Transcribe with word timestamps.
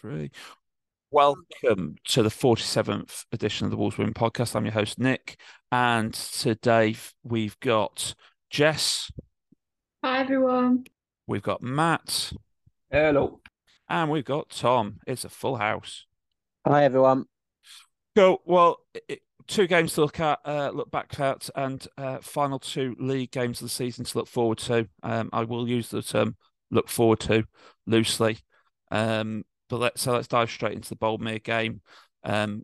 Three. 0.00 0.30
Welcome 1.10 1.96
to 2.08 2.22
the 2.22 2.28
47th 2.28 3.24
edition 3.32 3.64
of 3.64 3.72
the 3.72 3.76
Wolves 3.76 3.98
Women 3.98 4.14
podcast. 4.14 4.54
I'm 4.54 4.64
your 4.64 4.72
host, 4.72 4.96
Nick. 4.96 5.40
And 5.72 6.14
today 6.14 6.94
we've 7.24 7.58
got 7.58 8.14
Jess. 8.48 9.10
Hi, 10.04 10.20
everyone. 10.20 10.84
We've 11.26 11.42
got 11.42 11.62
Matt. 11.62 12.32
Hello. 12.92 13.40
And 13.88 14.08
we've 14.08 14.24
got 14.24 14.50
Tom. 14.50 15.00
It's 15.04 15.24
a 15.24 15.28
full 15.28 15.56
house. 15.56 16.06
Hi, 16.64 16.84
everyone. 16.84 17.24
So, 18.16 18.40
well, 18.44 18.78
it, 19.08 19.22
two 19.48 19.66
games 19.66 19.94
to 19.94 20.02
look 20.02 20.20
at, 20.20 20.38
uh, 20.44 20.70
look 20.72 20.92
back 20.92 21.18
at, 21.18 21.50
and 21.56 21.84
uh, 21.96 22.18
final 22.18 22.60
two 22.60 22.94
league 23.00 23.32
games 23.32 23.60
of 23.60 23.64
the 23.64 23.70
season 23.70 24.04
to 24.04 24.18
look 24.18 24.28
forward 24.28 24.58
to. 24.58 24.88
Um, 25.02 25.30
I 25.32 25.42
will 25.42 25.68
use 25.68 25.88
the 25.88 26.02
term 26.02 26.36
look 26.70 26.88
forward 26.88 27.18
to 27.20 27.44
loosely. 27.84 28.38
Um, 28.92 29.44
but 29.68 29.78
let's 29.78 30.02
so 30.02 30.12
let's 30.12 30.28
dive 30.28 30.50
straight 30.50 30.74
into 30.74 30.88
the 30.88 30.96
Boldmere 30.96 31.42
game, 31.42 31.80
um, 32.24 32.62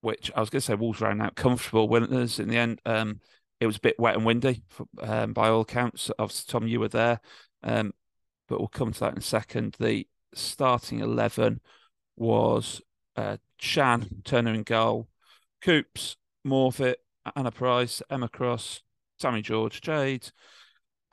which 0.00 0.30
I 0.34 0.40
was 0.40 0.50
going 0.50 0.60
to 0.60 0.66
say 0.66 0.74
Wolves 0.74 1.00
ran 1.00 1.20
out 1.20 1.36
comfortable 1.36 1.88
winners 1.88 2.38
in 2.38 2.48
the 2.48 2.56
end. 2.56 2.80
Um, 2.84 3.20
it 3.60 3.66
was 3.66 3.76
a 3.76 3.80
bit 3.80 3.98
wet 3.98 4.16
and 4.16 4.26
windy 4.26 4.62
for, 4.68 4.86
um, 5.00 5.32
by 5.32 5.48
all 5.48 5.62
accounts. 5.62 6.10
Obviously, 6.18 6.50
Tom, 6.50 6.68
you 6.68 6.80
were 6.80 6.88
there, 6.88 7.20
um, 7.62 7.92
but 8.48 8.58
we'll 8.58 8.68
come 8.68 8.92
to 8.92 9.00
that 9.00 9.12
in 9.12 9.18
a 9.18 9.22
second. 9.22 9.76
The 9.78 10.06
starting 10.34 11.00
eleven 11.00 11.60
was 12.16 12.82
uh, 13.16 13.38
Shan 13.58 14.22
Turner 14.24 14.52
in 14.52 14.62
goal, 14.62 15.08
Coops, 15.62 16.16
Morphet, 16.46 16.96
Anna 17.34 17.50
Price, 17.50 18.02
Emma 18.10 18.28
Cross, 18.28 18.82
Sammy 19.18 19.42
George, 19.42 19.80
Jade, 19.80 20.30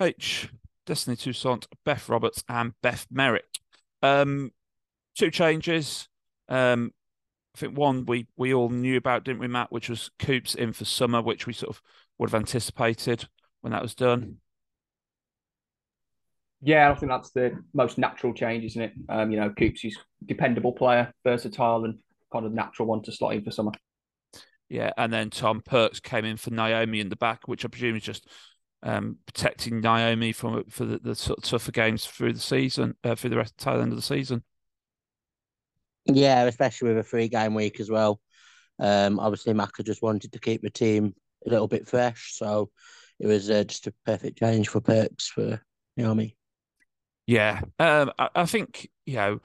H, 0.02 0.50
Destiny 0.86 1.16
Toussaint, 1.16 1.66
Beth 1.86 2.10
Roberts, 2.10 2.44
and 2.50 2.74
Beth 2.82 3.08
Merrick. 3.10 3.60
Um, 4.02 4.52
two 5.16 5.32
changes. 5.32 6.08
Um, 6.50 6.92
I 7.56 7.60
think 7.60 7.78
one 7.78 8.06
we 8.06 8.28
we 8.36 8.54
all 8.54 8.70
knew 8.70 8.98
about, 8.98 9.24
didn't 9.24 9.40
we, 9.40 9.48
Matt? 9.48 9.72
Which 9.72 9.90
was 9.90 10.10
Coops 10.20 10.56
in 10.56 10.74
for 10.74 10.86
summer, 10.86 11.22
which 11.22 11.48
we 11.48 11.54
sort 11.54 11.76
of 11.76 11.82
would 12.18 12.30
have 12.30 12.40
anticipated 12.40 13.28
when 13.62 13.74
that 13.74 13.82
was 13.82 13.96
done. 13.96 14.38
Yeah, 16.62 16.90
I 16.90 16.96
think 16.96 17.12
that's 17.12 17.32
the 17.32 17.62
most 17.74 17.98
natural 17.98 18.34
change, 18.34 18.64
isn't 18.64 18.82
it? 18.82 18.94
Um, 19.10 19.32
you 19.32 19.40
know, 19.40 19.50
Coops 19.50 19.84
is 19.84 19.98
dependable 20.26 20.72
player, 20.72 21.14
versatile, 21.24 21.84
and 21.84 22.00
kind 22.32 22.46
of 22.46 22.54
natural 22.54 22.88
one 22.88 23.02
to 23.04 23.12
slot 23.12 23.36
in 23.36 23.44
for 23.44 23.52
summer. 23.52 23.72
Yeah, 24.70 24.92
and 24.98 25.12
then 25.12 25.30
Tom 25.30 25.62
Perks 25.64 26.00
came 26.00 26.26
in 26.26 26.38
for 26.38 26.52
Naomi 26.52 27.00
in 27.00 27.10
the 27.10 27.16
back, 27.18 27.48
which 27.48 27.66
I 27.66 27.68
presume 27.68 27.98
is 27.98 28.04
just 28.04 28.28
um, 28.82 29.18
protecting 29.26 29.82
Naomi 29.82 30.32
from 30.32 30.64
for 30.70 30.86
the, 30.86 31.00
the 31.00 31.16
sort 31.16 31.40
of 31.40 31.44
tougher 31.44 31.72
games 31.72 32.06
through 32.06 32.34
the 32.34 32.40
season, 32.40 32.96
uh, 33.04 33.16
through 33.16 33.32
the 33.32 33.38
rest 33.38 33.58
tail 33.58 33.82
end 33.82 33.92
of 33.92 33.98
the 33.98 34.02
season. 34.02 34.44
Yeah, 36.06 36.44
especially 36.44 36.90
with 36.90 37.00
a 37.00 37.04
three 37.04 37.28
game 37.28 37.54
week 37.54 37.80
as 37.80 37.90
well. 37.90 38.20
Um, 38.80 39.20
obviously, 39.20 39.54
Macca 39.54 39.86
just 39.86 40.02
wanted 40.02 40.34
to 40.34 40.40
keep 40.40 40.62
the 40.62 40.70
team 40.70 41.14
a 41.46 41.50
little 41.50 41.68
bit 41.68 41.88
fresh, 41.88 42.34
so 42.36 42.70
it 43.20 43.28
was 43.28 43.50
uh, 43.50 43.64
just 43.64 43.88
a 43.88 43.94
perfect 44.06 44.40
change 44.40 44.70
for 44.70 44.82
Perks 44.82 45.28
for 45.28 45.62
Naomi. 45.96 46.36
Yeah, 47.26 47.62
um, 47.80 48.12
I, 48.20 48.30
I, 48.36 48.46
think 48.46 48.90
you 49.06 49.16
know, 49.16 49.40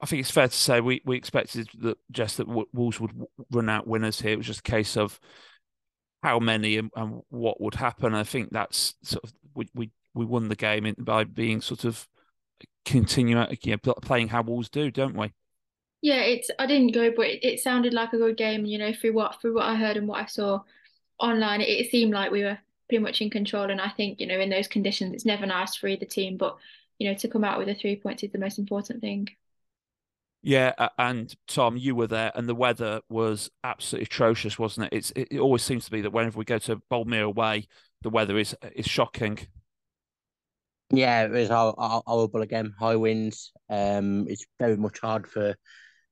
I 0.00 0.06
think 0.06 0.20
it's 0.20 0.30
fair 0.30 0.48
to 0.48 0.54
say 0.54 0.80
we, 0.80 1.00
we 1.04 1.16
expected 1.16 1.68
that 1.80 1.98
just 2.12 2.36
that 2.36 2.46
Wolves 2.72 3.00
would 3.00 3.12
run 3.50 3.68
out 3.68 3.86
winners 3.86 4.20
here. 4.20 4.32
It 4.32 4.38
was 4.38 4.46
just 4.46 4.60
a 4.60 4.70
case 4.70 4.96
of 4.96 5.18
how 6.22 6.38
many 6.38 6.78
and, 6.78 6.90
and 6.94 7.22
what 7.30 7.60
would 7.60 7.74
happen. 7.74 8.14
I 8.14 8.22
think 8.22 8.50
that's 8.50 8.94
sort 9.02 9.24
of 9.24 9.32
we 9.54 9.68
we, 9.74 9.90
we 10.14 10.24
won 10.24 10.48
the 10.48 10.56
game 10.56 10.94
by 10.98 11.24
being 11.24 11.60
sort 11.60 11.84
of 11.84 12.06
continuing, 12.84 13.56
you 13.62 13.76
know, 13.84 13.94
playing 13.94 14.28
how 14.28 14.42
Wolves 14.42 14.68
do, 14.68 14.90
don't 14.90 15.16
we? 15.16 15.32
Yeah, 16.04 16.20
it's 16.20 16.50
I 16.58 16.66
didn't 16.66 16.92
go, 16.92 17.10
but 17.16 17.28
it, 17.28 17.42
it 17.42 17.60
sounded 17.60 17.94
like 17.94 18.12
a 18.12 18.18
good 18.18 18.36
game. 18.36 18.66
You 18.66 18.76
know, 18.76 18.92
through 18.92 19.14
what 19.14 19.40
through 19.40 19.54
what 19.54 19.64
I 19.64 19.74
heard 19.74 19.96
and 19.96 20.06
what 20.06 20.20
I 20.20 20.26
saw 20.26 20.60
online, 21.18 21.62
it, 21.62 21.68
it 21.70 21.90
seemed 21.90 22.12
like 22.12 22.30
we 22.30 22.42
were 22.42 22.58
pretty 22.90 23.02
much 23.02 23.22
in 23.22 23.30
control. 23.30 23.70
And 23.70 23.80
I 23.80 23.88
think 23.88 24.20
you 24.20 24.26
know, 24.26 24.38
in 24.38 24.50
those 24.50 24.68
conditions, 24.68 25.14
it's 25.14 25.24
never 25.24 25.46
nice 25.46 25.76
for 25.76 25.88
either 25.88 26.04
team, 26.04 26.36
but 26.36 26.58
you 26.98 27.08
know, 27.08 27.16
to 27.16 27.28
come 27.28 27.42
out 27.42 27.56
with 27.56 27.68
the 27.68 27.74
three 27.74 27.96
points 27.96 28.22
is 28.22 28.32
the 28.32 28.38
most 28.38 28.58
important 28.58 29.00
thing. 29.00 29.28
Yeah, 30.42 30.74
and 30.98 31.34
Tom, 31.46 31.78
you 31.78 31.94
were 31.94 32.06
there, 32.06 32.32
and 32.34 32.46
the 32.46 32.54
weather 32.54 33.00
was 33.08 33.50
absolutely 33.64 34.04
atrocious, 34.04 34.58
wasn't 34.58 34.92
it? 34.92 34.96
It's 34.98 35.10
it 35.16 35.38
always 35.38 35.62
seems 35.62 35.86
to 35.86 35.90
be 35.90 36.02
that 36.02 36.12
whenever 36.12 36.38
we 36.38 36.44
go 36.44 36.58
to 36.58 36.82
Boldmere 36.90 37.24
away, 37.24 37.66
the 38.02 38.10
weather 38.10 38.36
is 38.36 38.54
is 38.76 38.84
shocking. 38.84 39.38
Yeah, 40.90 41.24
it 41.24 41.30
was 41.30 41.48
horrible 41.48 42.42
again. 42.42 42.74
High 42.78 42.96
winds. 42.96 43.52
Um, 43.70 44.28
it's 44.28 44.44
very 44.60 44.76
much 44.76 45.00
hard 45.00 45.26
for 45.26 45.56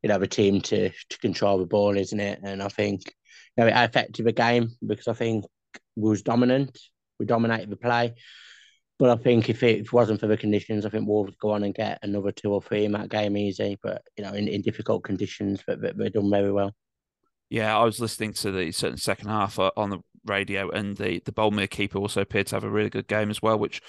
you 0.03 0.09
know 0.09 0.19
the 0.19 0.27
team 0.27 0.61
to 0.63 0.91
to 0.91 1.19
control 1.19 1.59
the 1.59 1.67
ball, 1.67 1.97
isn't 1.97 2.21
it? 2.21 2.41
And 2.43 2.63
I 2.63 2.69
think 2.69 3.03
you 3.57 3.65
know 3.65 3.67
it 3.69 3.75
affected 3.75 4.25
the 4.25 4.33
game 4.33 4.71
because 4.87 5.09
I 5.09 5.15
think 5.15 5.45
we 5.97 6.11
was 6.11 6.23
dominant. 6.23 6.79
We 7.19 7.27
dominated 7.27 7.71
the 7.71 7.77
play. 7.77 8.15
But 8.99 9.11
I 9.11 9.17
think 9.17 9.49
if 9.51 9.65
it, 9.65 9.93
wasn't 9.93 10.21
for 10.21 10.29
the 10.29 10.37
conditions, 10.37 10.87
I 10.87 10.89
think 10.89 11.09
Wolves 11.09 11.35
go 11.41 11.51
on 11.51 11.65
and 11.65 11.75
get 11.75 11.99
another 12.03 12.31
two 12.31 12.53
or 12.53 12.63
three 12.63 12.85
in 12.85 12.93
that 12.93 13.09
game 13.09 13.37
easy. 13.37 13.77
But 13.83 14.03
you 14.17 14.23
know, 14.23 14.33
in, 14.33 14.47
in 14.49 14.63
difficult 14.63 15.03
conditions, 15.03 15.63
but, 15.67 15.81
they've 15.81 16.13
done 16.13 16.31
very 16.31 16.53
well. 16.53 16.73
Yeah, 17.51 17.77
I 17.77 17.85
was 17.85 18.01
listening 18.01 18.33
to 18.35 18.53
the 18.53 18.71
certain 18.71 18.99
second 18.99 19.29
half 19.29 19.59
uh, 19.59 19.73
on 19.77 19.91
the 19.91 19.99
radio, 20.25 20.71
and 20.71 20.97
the 20.97 21.21
the 21.25 21.33
Boldmere 21.33 21.69
keeper 21.69 21.99
also 21.99 22.21
appeared 22.21 22.47
to 22.49 22.57
have 22.57 22.65
a 22.65 22.71
really 22.71 22.91
good 22.91 23.09
game 23.09 23.31
as 23.31 23.43
well, 23.43 23.59
which 23.59 23.83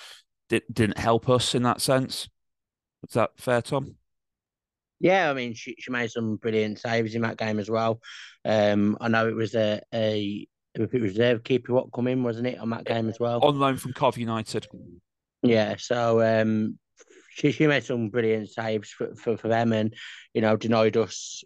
did, 0.50 0.64
didn't 0.72 0.98
help 0.98 1.30
us 1.30 1.54
in 1.54 1.64
that 1.64 1.80
sense. 1.80 2.28
Is 3.08 3.14
that 3.14 3.32
fair, 3.38 3.62
Tom? 3.62 3.96
Yeah, 5.04 5.30
I 5.30 5.34
mean, 5.34 5.54
she, 5.54 5.76
she 5.78 5.92
made 5.92 6.12
some 6.12 6.38
brilliant 6.38 6.80
saves 6.80 7.14
in 7.14 7.24
that 7.24 7.36
game 7.36 7.60
as 7.60 7.70
well. 7.70 8.00
Um, 8.46 8.98
I 9.02 9.10
know 9.10 9.28
it 9.28 9.36
was 9.36 9.54
a, 9.54 9.82
a 9.94 10.48
it 10.76 11.02
was 11.02 11.16
their 11.16 11.40
keeper 11.40 11.74
what 11.74 11.92
come 11.92 12.08
in, 12.08 12.24
wasn't 12.24 12.48
it, 12.48 12.58
on 12.58 12.70
that 12.70 12.86
game 12.86 13.10
as 13.10 13.20
well? 13.20 13.44
On 13.44 13.60
loan 13.60 13.76
from 13.76 13.92
Cov 13.92 14.18
United. 14.18 14.66
Yeah, 15.42 15.76
so 15.78 16.22
um, 16.22 16.80
she 17.32 17.52
she 17.52 17.68
made 17.68 17.84
some 17.84 18.08
brilliant 18.08 18.50
saves 18.50 18.92
for, 18.92 19.14
for, 19.16 19.36
for 19.36 19.50
them, 19.50 19.74
and 19.74 19.94
you 20.34 20.40
know 20.40 20.56
denied 20.56 20.96
us 20.96 21.44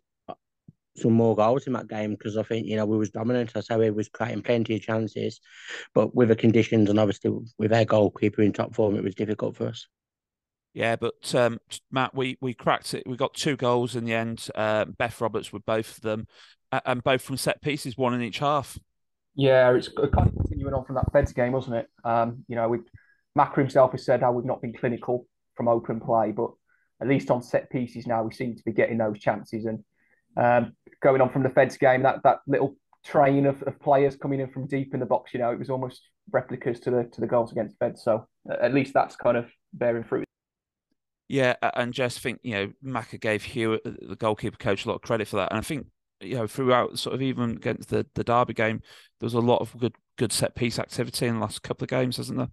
some 0.96 1.14
more 1.14 1.36
goals 1.36 1.66
in 1.66 1.74
that 1.74 1.88
game 1.88 2.12
because 2.12 2.38
I 2.38 2.44
think 2.44 2.68
you 2.68 2.76
know 2.76 2.86
we 2.86 2.96
was 3.00 3.10
dominant. 3.10 3.54
I 3.56 3.62
say 3.62 3.76
we 3.76 3.90
was 3.90 4.08
creating 4.08 4.44
plenty 4.44 4.76
of 4.76 4.82
chances, 4.82 5.42
but 5.96 6.14
with 6.14 6.30
the 6.30 6.36
conditions 6.36 6.92
and 6.92 7.00
obviously 7.00 7.32
with 7.58 7.74
our 7.74 7.86
goalkeeper 7.86 8.44
in 8.44 8.54
top 8.54 8.76
form, 8.76 8.96
it 8.96 9.04
was 9.04 9.16
difficult 9.16 9.58
for 9.58 9.68
us. 9.70 9.88
Yeah, 10.78 10.96
but 10.96 11.34
um, 11.34 11.58
Matt, 11.92 12.14
we 12.14 12.38
we 12.40 12.54
cracked 12.54 12.94
it. 12.94 13.02
We 13.08 13.18
got 13.18 13.34
two 13.34 13.56
goals 13.56 13.96
in 13.96 14.06
the 14.06 14.14
end. 14.14 14.48
Uh, 14.54 14.86
Beth 14.86 15.20
Roberts 15.20 15.52
with 15.52 15.66
both 15.66 15.98
of 15.98 16.02
them, 16.02 16.28
and 16.72 17.04
both 17.04 17.24
from 17.24 17.36
set 17.36 17.64
pieces, 17.64 17.98
one 17.98 18.14
in 18.14 18.22
each 18.22 18.38
half. 18.38 18.78
Yeah, 19.34 19.74
it's 19.74 19.88
kind 19.88 20.28
of 20.28 20.36
continuing 20.36 20.76
on 20.76 20.86
from 20.86 20.94
that 20.94 21.12
Feds 21.12 21.34
game, 21.34 21.54
wasn't 21.54 21.78
it? 21.78 21.88
Um, 22.04 22.46
you 22.48 22.56
know, 22.56 22.70
we 22.70 22.78
Macca 23.36 23.58
himself 23.58 23.94
has 23.94 24.06
said 24.06 24.22
how 24.22 24.32
we've 24.32 24.46
not 24.46 24.62
been 24.62 24.72
clinical 24.72 25.26
from 25.56 25.68
open 25.68 26.00
play, 26.00 26.32
but 26.32 26.52
at 27.02 27.08
least 27.08 27.32
on 27.32 27.42
set 27.42 27.72
pieces 27.72 28.06
now 28.06 28.22
we 28.22 28.32
seem 28.32 28.56
to 28.56 28.64
be 28.64 28.72
getting 28.72 29.00
those 29.00 29.18
chances. 29.18 29.66
And 29.66 29.84
um, 30.40 30.74
going 31.02 31.22
on 31.22 31.32
from 31.32 31.42
the 31.42 31.50
Feds 31.50 31.78
game, 31.78 32.04
that 32.04 32.22
that 32.24 32.42
little 32.46 32.76
train 33.04 33.48
of, 33.48 33.64
of 33.64 33.80
players 33.80 34.16
coming 34.16 34.42
in 34.42 34.52
from 34.52 34.68
deep 34.68 34.94
in 34.94 35.00
the 35.00 35.08
box, 35.08 35.34
you 35.34 35.40
know, 35.40 35.50
it 35.50 35.58
was 35.58 35.72
almost 35.72 36.04
replicas 36.32 36.80
to 36.82 36.92
the 36.92 37.10
to 37.14 37.20
the 37.20 37.26
goals 37.26 37.52
against 37.52 37.80
Feds. 37.80 38.04
So 38.04 38.28
at 38.48 38.76
least 38.76 38.94
that's 38.94 39.16
kind 39.16 39.38
of 39.38 39.48
bearing 39.74 40.04
fruit. 40.04 40.27
Yeah, 41.30 41.56
and 41.76 41.94
just 41.94 42.20
think 42.20 42.40
you 42.44 42.54
know 42.54 42.72
Macca 42.84 43.20
gave 43.20 43.44
Hugh, 43.44 43.74
uh, 43.74 43.92
the 44.02 44.16
goalkeeper 44.16 44.58
coach, 44.58 44.86
a 44.86 44.88
lot 44.88 44.96
of 44.96 45.02
credit 45.02 45.28
for 45.28 45.38
that, 45.38 45.52
and 45.52 45.60
I 45.60 45.62
think 45.62 45.88
you 46.22 46.36
know 46.36 46.48
throughout 46.48 46.98
sort 46.98 47.16
of 47.16 47.22
even 47.22 47.52
against 47.52 47.90
the 47.90 48.06
the 48.16 48.24
Derby 48.24 48.54
game, 48.54 48.82
there 49.20 49.26
was 49.26 49.34
a 49.34 49.40
lot 49.40 49.60
of 49.62 49.78
good 49.78 49.96
good 50.18 50.32
set 50.32 50.56
piece 50.56 50.80
activity 50.80 51.28
in 51.28 51.36
the 51.36 51.42
last 51.42 51.64
couple 51.64 51.84
of 51.84 51.90
games, 51.90 52.18
hasn't 52.18 52.38
there? 52.38 52.50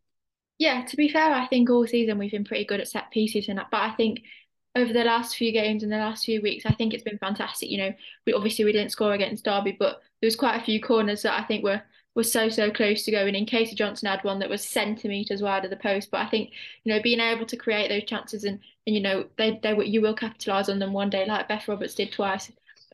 Yeah, 0.59 0.85
to 0.85 0.97
be 0.97 1.09
fair, 1.09 1.33
I 1.33 1.47
think 1.47 1.71
all 1.71 1.87
season 1.87 2.19
we've 2.19 2.31
been 2.31 2.45
pretty 2.45 2.65
good 2.65 2.81
at 2.81 2.89
set 2.89 3.11
pieces 3.11 3.49
and 3.49 3.59
that, 3.59 3.71
but 3.71 3.81
I 3.81 3.93
think 3.93 4.23
over 4.77 4.93
the 4.93 5.05
last 5.05 5.37
few 5.37 5.53
games 5.53 5.83
and 5.83 5.93
the 5.93 5.99
last 5.99 6.25
few 6.25 6.43
weeks, 6.43 6.67
I 6.67 6.75
think 6.75 6.95
it's 6.95 7.03
been 7.05 7.19
fantastic. 7.19 7.71
You 7.71 7.79
know, 7.79 7.93
we 8.27 8.33
obviously 8.33 8.65
we 8.65 8.73
didn't 8.73 8.91
score 8.93 9.13
against 9.13 9.45
Derby, 9.45 9.77
but 9.79 10.01
there 10.21 10.27
was 10.27 10.37
quite 10.37 10.61
a 10.61 10.65
few 10.65 10.81
corners 10.81 11.23
that 11.23 11.39
I 11.41 11.45
think 11.45 11.63
were 11.63 11.83
were 12.15 12.23
so 12.23 12.49
so 12.49 12.71
close 12.71 13.05
to 13.05 13.11
going 13.11 13.35
in. 13.35 13.47
Katie 13.47 13.75
Johnson 13.75 14.09
had 14.09 14.23
one 14.23 14.39
that 14.39 14.49
was 14.49 14.65
centimeters 14.65 15.43
wide 15.43 15.65
of 15.65 15.71
the 15.71 15.77
post, 15.77 16.11
but 16.11 16.21
I 16.21 16.27
think 16.27 16.51
you 16.85 16.93
know 16.93 17.03
being 17.03 17.21
able 17.21 17.47
to 17.47 17.57
create 17.57 17.89
those 17.89 18.09
chances 18.09 18.45
and 18.45 18.61
and 18.87 18.95
you 18.95 19.03
know 19.03 19.27
they 19.37 19.59
they 19.63 19.77
you 19.85 20.01
will 20.01 20.15
capitalize 20.15 20.69
on 20.69 20.79
them 20.79 20.93
one 20.93 21.11
day, 21.11 21.27
like 21.27 21.49
Beth 21.49 21.69
Roberts 21.69 21.95
did 21.95 22.13
twice 22.13 22.51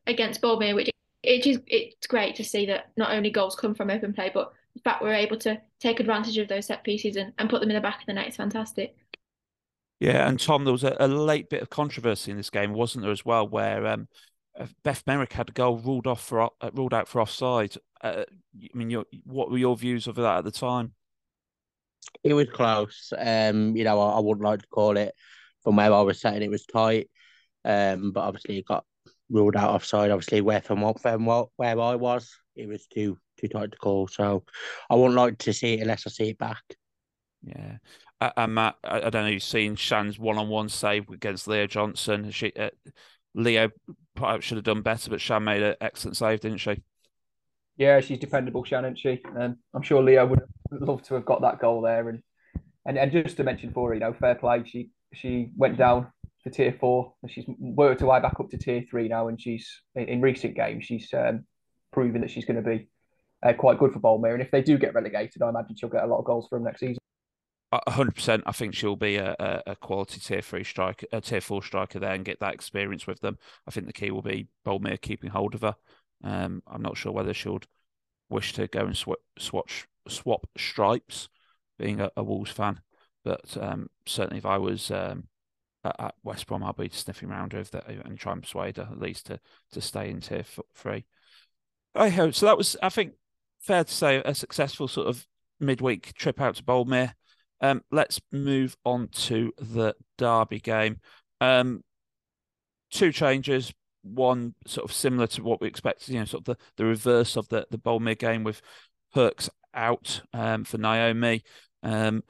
against 0.07 0.41
Boldmere, 0.41 0.75
which 0.75 0.91
it 1.23 1.47
is 1.47 1.61
it's 1.67 2.07
great 2.07 2.35
to 2.37 2.45
see 2.45 2.67
that 2.67 2.91
not 2.97 3.13
only 3.13 3.31
goals 3.31 3.57
come 3.57 3.75
from 3.75 3.91
open 3.91 4.13
play, 4.13 4.31
but 4.33 4.53
the 4.75 4.81
fact 4.81 5.03
we're 5.03 5.15
able 5.15 5.37
to 5.39 5.61
take 5.81 6.01
advantage 6.01 6.39
of 6.39 6.49
those 6.49 6.67
set 6.67 6.85
pieces 6.85 7.17
and, 7.17 7.33
and 7.39 7.51
put 7.51 7.61
them 7.61 7.71
in 7.71 7.75
the 7.75 7.81
back 7.81 8.01
of 8.01 8.07
the 8.07 8.13
net 8.13 8.29
is 8.29 8.37
fantastic. 8.37 8.97
Yeah, 9.99 10.27
and 10.27 10.41
Tom, 10.41 10.65
there 10.65 10.73
was 10.73 10.85
a, 10.85 10.97
a 10.99 11.09
late 11.09 11.51
bit 11.51 11.61
of 11.61 11.69
controversy 11.69 12.31
in 12.31 12.39
this 12.39 12.49
game, 12.49 12.73
wasn't 12.73 13.03
there, 13.03 13.13
as 13.13 13.25
well, 13.25 13.47
where 13.47 13.87
um, 13.87 14.09
uh, 14.59 14.67
Beth 14.83 15.03
Merrick 15.07 15.35
had 15.35 15.51
a 15.51 15.53
goal 15.53 15.77
ruled 15.77 16.07
off 16.07 16.25
for 16.25 16.41
uh, 16.43 16.71
ruled 16.73 16.95
out 16.95 17.07
for 17.07 17.21
offside. 17.21 17.75
Uh, 18.02 18.25
I 18.56 18.69
mean, 18.76 18.91
your, 18.91 19.05
what 19.25 19.50
were 19.50 19.58
your 19.58 19.76
views 19.76 20.06
of 20.06 20.17
that 20.17 20.38
at 20.38 20.44
the 20.44 20.50
time? 20.50 20.93
It 22.25 22.35
was 22.35 22.49
close. 22.49 23.12
Um, 23.17 23.76
you 23.76 23.85
know, 23.85 24.00
I, 24.00 24.17
I 24.17 24.20
wouldn't 24.20 24.44
like 24.44 24.62
to 24.62 24.69
call 24.69 24.97
it 24.97 25.14
from 25.62 25.76
where 25.76 25.93
I 25.93 26.00
was 26.00 26.20
sitting. 26.20 26.43
It 26.43 26.50
was 26.50 26.67
tight. 26.67 27.08
Um, 27.64 28.12
but 28.12 28.23
obviously 28.23 28.58
it 28.58 28.67
got 28.67 28.85
ruled 29.29 29.56
out 29.56 29.70
offside. 29.70 30.11
Obviously, 30.11 30.41
where 30.41 30.61
from 30.61 30.81
what 30.81 31.00
from 31.00 31.26
what 31.26 31.49
where 31.56 31.79
I 31.79 31.94
was, 31.94 32.31
it 32.56 32.67
was 32.67 32.87
too 32.87 33.19
too 33.38 33.49
tight 33.49 33.73
to 33.73 33.79
call. 33.79 34.08
So 34.08 34.44
I 34.88 34.94
wouldn't 34.94 35.14
like 35.14 35.38
to 35.38 35.52
see 35.52 35.75
it 35.75 35.81
unless 35.81 36.06
I 36.06 36.11
see 36.11 36.31
it 36.31 36.38
back. 36.38 36.62
Yeah, 37.43 37.76
and 38.37 38.55
Matt, 38.55 38.76
I, 38.85 39.00
don't 39.08 39.25
know. 39.25 39.26
You've 39.26 39.43
seen 39.43 39.76
Shan's 39.76 40.19
one-on-one 40.19 40.69
save 40.69 41.08
against 41.08 41.49
Leo 41.49 41.67
Johnson. 41.67 42.31
She, 42.31 42.52
uh, 42.52 42.69
Leo 43.35 43.70
perhaps 44.14 44.44
should 44.44 44.58
have 44.58 44.64
done 44.64 44.82
better, 44.82 45.08
but 45.08 45.23
Shan 45.23 45.44
made 45.44 45.62
an 45.62 45.76
excellent 45.81 46.19
save, 46.19 46.41
didn't 46.41 46.58
she? 46.58 46.82
Yeah, 47.81 48.00
she's 48.00 48.19
dependable, 48.19 48.62
Shan, 48.62 48.85
isn't 48.85 48.99
she? 48.99 49.23
And 49.35 49.56
I'm 49.73 49.81
sure 49.81 50.03
Leo 50.03 50.27
would 50.27 50.43
love 50.71 51.03
to 51.05 51.15
have 51.15 51.25
got 51.25 51.41
that 51.41 51.61
goal 51.61 51.81
there. 51.81 52.11
And 52.11 52.23
and, 52.85 52.99
and 52.99 53.11
just 53.11 53.38
to 53.38 53.43
mention 53.44 53.73
for 53.73 53.88
her, 53.88 53.94
you 53.94 54.00
know, 54.00 54.12
fair 54.12 54.35
play. 54.35 54.62
She 54.67 54.91
she 55.15 55.50
went 55.56 55.79
down 55.79 56.09
to 56.44 56.50
tier 56.50 56.77
four. 56.79 57.15
And 57.23 57.32
she's 57.32 57.47
worked 57.59 58.03
her 58.03 58.06
way 58.06 58.21
back 58.21 58.38
up 58.38 58.50
to 58.50 58.59
tier 58.59 58.85
three 58.88 59.09
now, 59.09 59.29
and 59.29 59.41
she's 59.41 59.81
in, 59.94 60.05
in 60.05 60.21
recent 60.21 60.56
games 60.56 60.85
she's 60.85 61.09
um, 61.15 61.47
proven 61.91 62.21
that 62.21 62.31
she's 62.31 62.44
going 62.44 62.62
to 62.62 62.69
be 62.69 62.91
uh, 63.43 63.55
quite 63.55 63.79
good 63.79 63.94
for 63.94 64.00
Boldmere. 64.00 64.35
And 64.35 64.43
if 64.43 64.50
they 64.50 64.61
do 64.61 64.76
get 64.76 64.93
relegated, 64.93 65.41
I 65.41 65.49
imagine 65.49 65.75
she'll 65.75 65.88
get 65.88 66.05
a 66.05 66.06
lot 66.06 66.19
of 66.19 66.26
goals 66.26 66.49
for 66.50 66.59
them 66.59 66.67
next 66.67 66.81
season 66.81 66.99
hundred 67.88 68.15
percent. 68.15 68.43
I 68.47 68.53
think 68.53 68.75
she'll 68.75 68.97
be 68.97 69.17
a, 69.17 69.62
a, 69.67 69.76
quality 69.76 70.21
tier 70.21 70.43
three 70.43 70.65
striker, 70.65 71.06
a 71.12 71.21
tier 71.21 71.41
four 71.41 71.62
striker 71.62 71.99
there, 71.99 72.12
and 72.12 72.25
get 72.25 72.41
that 72.41 72.55
experience 72.55 73.06
with 73.06 73.21
them. 73.21 73.38
I 73.67 73.71
think 73.71 73.87
the 73.87 73.93
key 73.93 74.11
will 74.11 74.23
be 74.23 74.49
Boldmere 74.67 75.00
keeping 75.00 75.31
hold 75.31 75.55
of 75.55 75.61
her. 75.62 75.76
Um, 76.23 76.63
I'm 76.67 76.83
not 76.83 76.97
sure 76.97 77.13
whether 77.13 77.35
she'll 77.35 77.61
wish 78.29 78.53
to 78.55 78.67
go 78.67 78.81
and 78.81 78.97
sw- 78.97 79.23
swatch, 79.39 79.87
swap 80.09 80.47
stripes, 80.57 81.29
being 81.79 82.01
a, 82.01 82.11
a 82.17 82.23
Wolves 82.23 82.51
fan, 82.51 82.81
but 83.25 83.57
um, 83.61 83.89
certainly 84.07 84.39
if 84.39 84.47
I 84.47 84.59
was 84.59 84.91
um, 84.91 85.29
at, 85.85 85.97
at, 85.99 86.15
West 86.23 86.47
Brom, 86.47 86.63
I'd 86.63 86.77
be 86.77 86.91
sniffing 86.91 87.31
around 87.31 87.53
her 87.53 87.63
that, 87.63 87.89
and 87.89 88.19
try 88.19 88.33
and 88.33 88.43
persuade 88.43 88.77
her 88.77 88.89
at 88.91 89.01
least 89.01 89.27
to 89.27 89.41
to 89.73 89.81
stay 89.81 90.11
in 90.11 90.21
tier 90.21 90.45
three. 90.75 91.05
I 91.95 92.09
hope 92.09 92.35
so. 92.35 92.47
That 92.47 92.59
was, 92.59 92.77
I 92.83 92.89
think, 92.89 93.15
fair 93.61 93.85
to 93.85 93.93
say, 93.93 94.23
a 94.25 94.35
successful 94.35 94.89
sort 94.89 95.09
of 95.09 95.27
midweek 95.59 96.15
trip 96.15 96.41
out 96.41 96.57
to 96.57 96.63
Boldmere. 96.63 97.15
Um, 97.61 97.83
let's 97.91 98.21
move 98.33 98.77
on 98.85 99.09
to 99.09 99.53
the 99.59 99.95
Derby 100.17 100.61
game. 100.61 101.01
Um, 101.41 101.83
two 102.91 103.13
changes. 103.13 103.73
One 104.02 104.55
sort 104.67 104.88
of 104.88 104.94
similar 104.94 105.26
to 105.29 105.43
what 105.43 105.61
we 105.61 105.69
expected, 105.69 106.08
you 106.08 106.19
know, 106.20 106.25
sort 106.25 106.49
of 106.49 106.56
the, 106.56 106.64
the 106.76 106.85
reverse 106.87 107.37
of 107.37 107.49
the 107.49 107.67
the 107.70 107.79
Boldmere 107.79 108.19
game 108.19 108.44
with 108.44 108.62
Perks 109.12 109.50
out 109.75 110.23
um, 110.32 110.64
for 110.64 110.79
Naomi. 110.79 111.43
Um, 111.82 112.23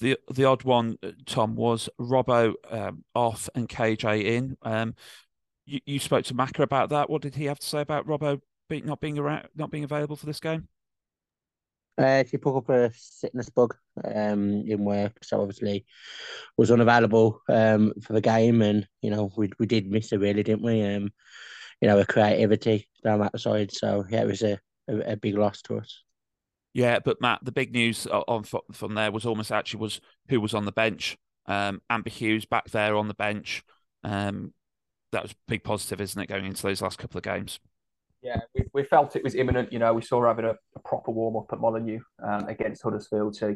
the 0.00 0.18
the 0.32 0.44
odd 0.44 0.64
one, 0.64 0.96
uh, 1.02 1.12
Tom, 1.26 1.54
was 1.54 1.88
Robbo 2.00 2.54
um, 2.70 3.04
off 3.14 3.48
and 3.54 3.68
KJ 3.68 4.24
in. 4.24 4.56
Um, 4.62 4.94
you, 5.66 5.80
you 5.86 5.98
spoke 5.98 6.24
to 6.26 6.34
Macca 6.34 6.60
about 6.62 6.90
that. 6.90 7.08
What 7.08 7.22
did 7.22 7.36
he 7.36 7.44
have 7.46 7.58
to 7.58 7.66
say 7.66 7.80
about 7.80 8.06
Robbo 8.06 8.40
being, 8.68 8.84
not 8.84 9.00
being 9.00 9.18
around, 9.18 9.48
not 9.54 9.70
being 9.70 9.84
available 9.84 10.16
for 10.16 10.26
this 10.26 10.40
game? 10.40 10.68
Uh, 11.96 12.24
she 12.28 12.36
put 12.36 12.56
up 12.56 12.68
a 12.70 12.90
sickness 12.94 13.50
bug 13.50 13.74
um, 14.04 14.64
in 14.66 14.84
work, 14.84 15.16
so 15.22 15.40
obviously 15.40 15.86
was 16.56 16.70
unavailable 16.70 17.40
um, 17.48 17.92
for 18.02 18.14
the 18.14 18.20
game, 18.20 18.62
and 18.62 18.88
you 19.00 19.10
know 19.10 19.30
we 19.36 19.50
we 19.58 19.66
did 19.66 19.90
miss 19.90 20.10
her 20.10 20.18
really, 20.18 20.42
didn't 20.42 20.64
we? 20.64 20.82
Um, 20.82 21.10
you 21.80 21.88
know, 21.88 21.98
her 21.98 22.04
creativity 22.04 22.88
down 23.02 23.20
that 23.20 23.38
side. 23.38 23.72
So 23.72 24.04
yeah, 24.08 24.22
it 24.22 24.26
was 24.26 24.42
a, 24.42 24.58
a, 24.88 25.12
a 25.12 25.16
big 25.16 25.36
loss 25.36 25.62
to 25.62 25.78
us. 25.78 26.02
Yeah, 26.72 26.98
but 26.98 27.20
Matt, 27.20 27.44
the 27.44 27.52
big 27.52 27.72
news 27.72 28.06
on 28.06 28.42
from 28.42 28.94
there 28.94 29.12
was 29.12 29.24
almost 29.24 29.52
actually 29.52 29.80
was 29.80 30.00
who 30.28 30.40
was 30.40 30.54
on 30.54 30.64
the 30.64 30.72
bench. 30.72 31.16
Um, 31.46 31.80
Amber 31.88 32.10
Hughes 32.10 32.46
back 32.46 32.70
there 32.70 32.96
on 32.96 33.06
the 33.06 33.14
bench. 33.14 33.62
Um, 34.02 34.52
that 35.12 35.22
was 35.22 35.34
big 35.46 35.62
positive, 35.62 36.00
isn't 36.00 36.20
it, 36.20 36.26
going 36.26 36.44
into 36.44 36.62
those 36.62 36.82
last 36.82 36.98
couple 36.98 37.18
of 37.18 37.24
games? 37.24 37.60
Yeah, 38.24 38.40
we, 38.54 38.64
we 38.72 38.84
felt 38.84 39.16
it 39.16 39.22
was 39.22 39.34
imminent. 39.34 39.70
You 39.70 39.78
know, 39.78 39.92
we 39.92 40.00
saw 40.00 40.22
her 40.22 40.28
having 40.28 40.46
a, 40.46 40.54
a 40.74 40.80
proper 40.84 41.10
warm 41.10 41.36
up 41.36 41.52
at 41.52 41.60
Molineux 41.60 42.00
um, 42.26 42.48
against 42.48 42.82
Huddersfield. 42.82 43.36
So 43.36 43.54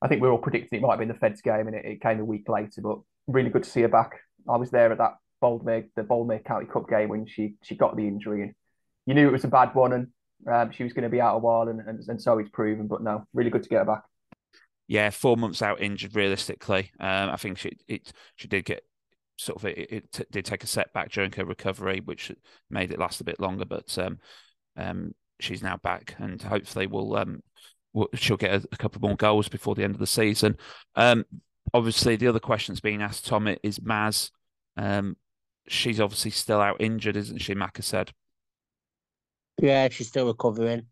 I 0.00 0.08
think 0.08 0.22
we 0.22 0.28
are 0.28 0.32
all 0.32 0.38
predicting 0.38 0.78
it 0.78 0.82
might 0.82 0.92
have 0.92 0.98
been 0.98 1.08
the 1.08 1.14
Feds 1.14 1.42
game, 1.42 1.66
and 1.66 1.76
it, 1.76 1.84
it, 1.84 2.00
came 2.00 2.18
a 2.18 2.24
week 2.24 2.48
later. 2.48 2.80
But 2.82 3.00
really 3.26 3.50
good 3.50 3.64
to 3.64 3.70
see 3.70 3.82
her 3.82 3.88
back. 3.88 4.12
I 4.48 4.56
was 4.56 4.70
there 4.70 4.90
at 4.90 4.98
that 4.98 5.16
Boldmere, 5.42 5.90
the 5.96 6.02
Boldmere 6.02 6.42
County 6.44 6.66
Cup 6.66 6.88
game 6.88 7.10
when 7.10 7.26
she 7.26 7.56
she 7.62 7.74
got 7.74 7.94
the 7.94 8.08
injury, 8.08 8.42
and 8.42 8.54
you 9.04 9.12
knew 9.12 9.28
it 9.28 9.32
was 9.32 9.44
a 9.44 9.48
bad 9.48 9.74
one, 9.74 9.92
and 9.92 10.06
um, 10.50 10.72
she 10.72 10.82
was 10.82 10.94
going 10.94 11.04
to 11.04 11.10
be 11.10 11.20
out 11.20 11.36
a 11.36 11.38
while, 11.38 11.68
and, 11.68 11.80
and 11.86 12.00
and 12.08 12.20
so 12.22 12.38
it's 12.38 12.50
proven. 12.50 12.86
But 12.86 13.02
no, 13.02 13.26
really 13.34 13.50
good 13.50 13.62
to 13.62 13.68
get 13.68 13.80
her 13.80 13.84
back. 13.84 14.02
Yeah, 14.88 15.10
four 15.10 15.36
months 15.36 15.60
out 15.60 15.82
injured. 15.82 16.16
Realistically, 16.16 16.90
um, 16.98 17.28
I 17.28 17.36
think 17.36 17.58
she 17.58 17.72
it 17.86 18.12
she 18.36 18.48
did 18.48 18.64
get 18.64 18.82
sort 19.40 19.58
of 19.58 19.64
it, 19.64 19.78
it 19.90 20.12
t- 20.12 20.24
did 20.30 20.44
take 20.44 20.62
a 20.62 20.68
setback 20.68 21.10
during 21.10 21.32
her 21.32 21.44
recovery, 21.44 22.00
which 22.04 22.30
made 22.68 22.92
it 22.92 22.98
last 22.98 23.20
a 23.20 23.24
bit 23.24 23.40
longer. 23.40 23.64
But 23.64 23.96
um, 23.98 24.18
um, 24.76 25.14
she's 25.40 25.62
now 25.62 25.78
back, 25.78 26.14
and 26.18 26.40
hopefully 26.40 26.86
will 26.86 27.16
um, 27.16 27.42
she'll 28.14 28.36
get 28.36 28.52
a, 28.52 28.68
a, 28.72 28.76
couple 28.76 29.00
more 29.00 29.16
goals 29.16 29.48
before 29.48 29.74
the 29.74 29.82
end 29.82 29.94
of 29.94 30.00
the 30.00 30.06
season. 30.06 30.56
Um, 30.94 31.24
obviously, 31.72 32.16
the 32.16 32.28
other 32.28 32.38
questions 32.40 32.80
being 32.80 33.02
asked, 33.02 33.26
Tom, 33.26 33.48
is 33.62 33.78
Maz. 33.78 34.30
Um, 34.76 35.16
she's 35.66 36.00
obviously 36.00 36.32
still 36.32 36.60
out 36.60 36.80
injured, 36.80 37.16
isn't 37.16 37.38
she? 37.38 37.54
Macca 37.54 37.82
said. 37.82 38.12
Yeah, 39.60 39.88
she's 39.88 40.08
still 40.08 40.26
recovering. 40.26 40.86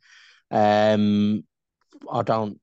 Um, 0.50 1.44
I 2.10 2.22
don't 2.22 2.58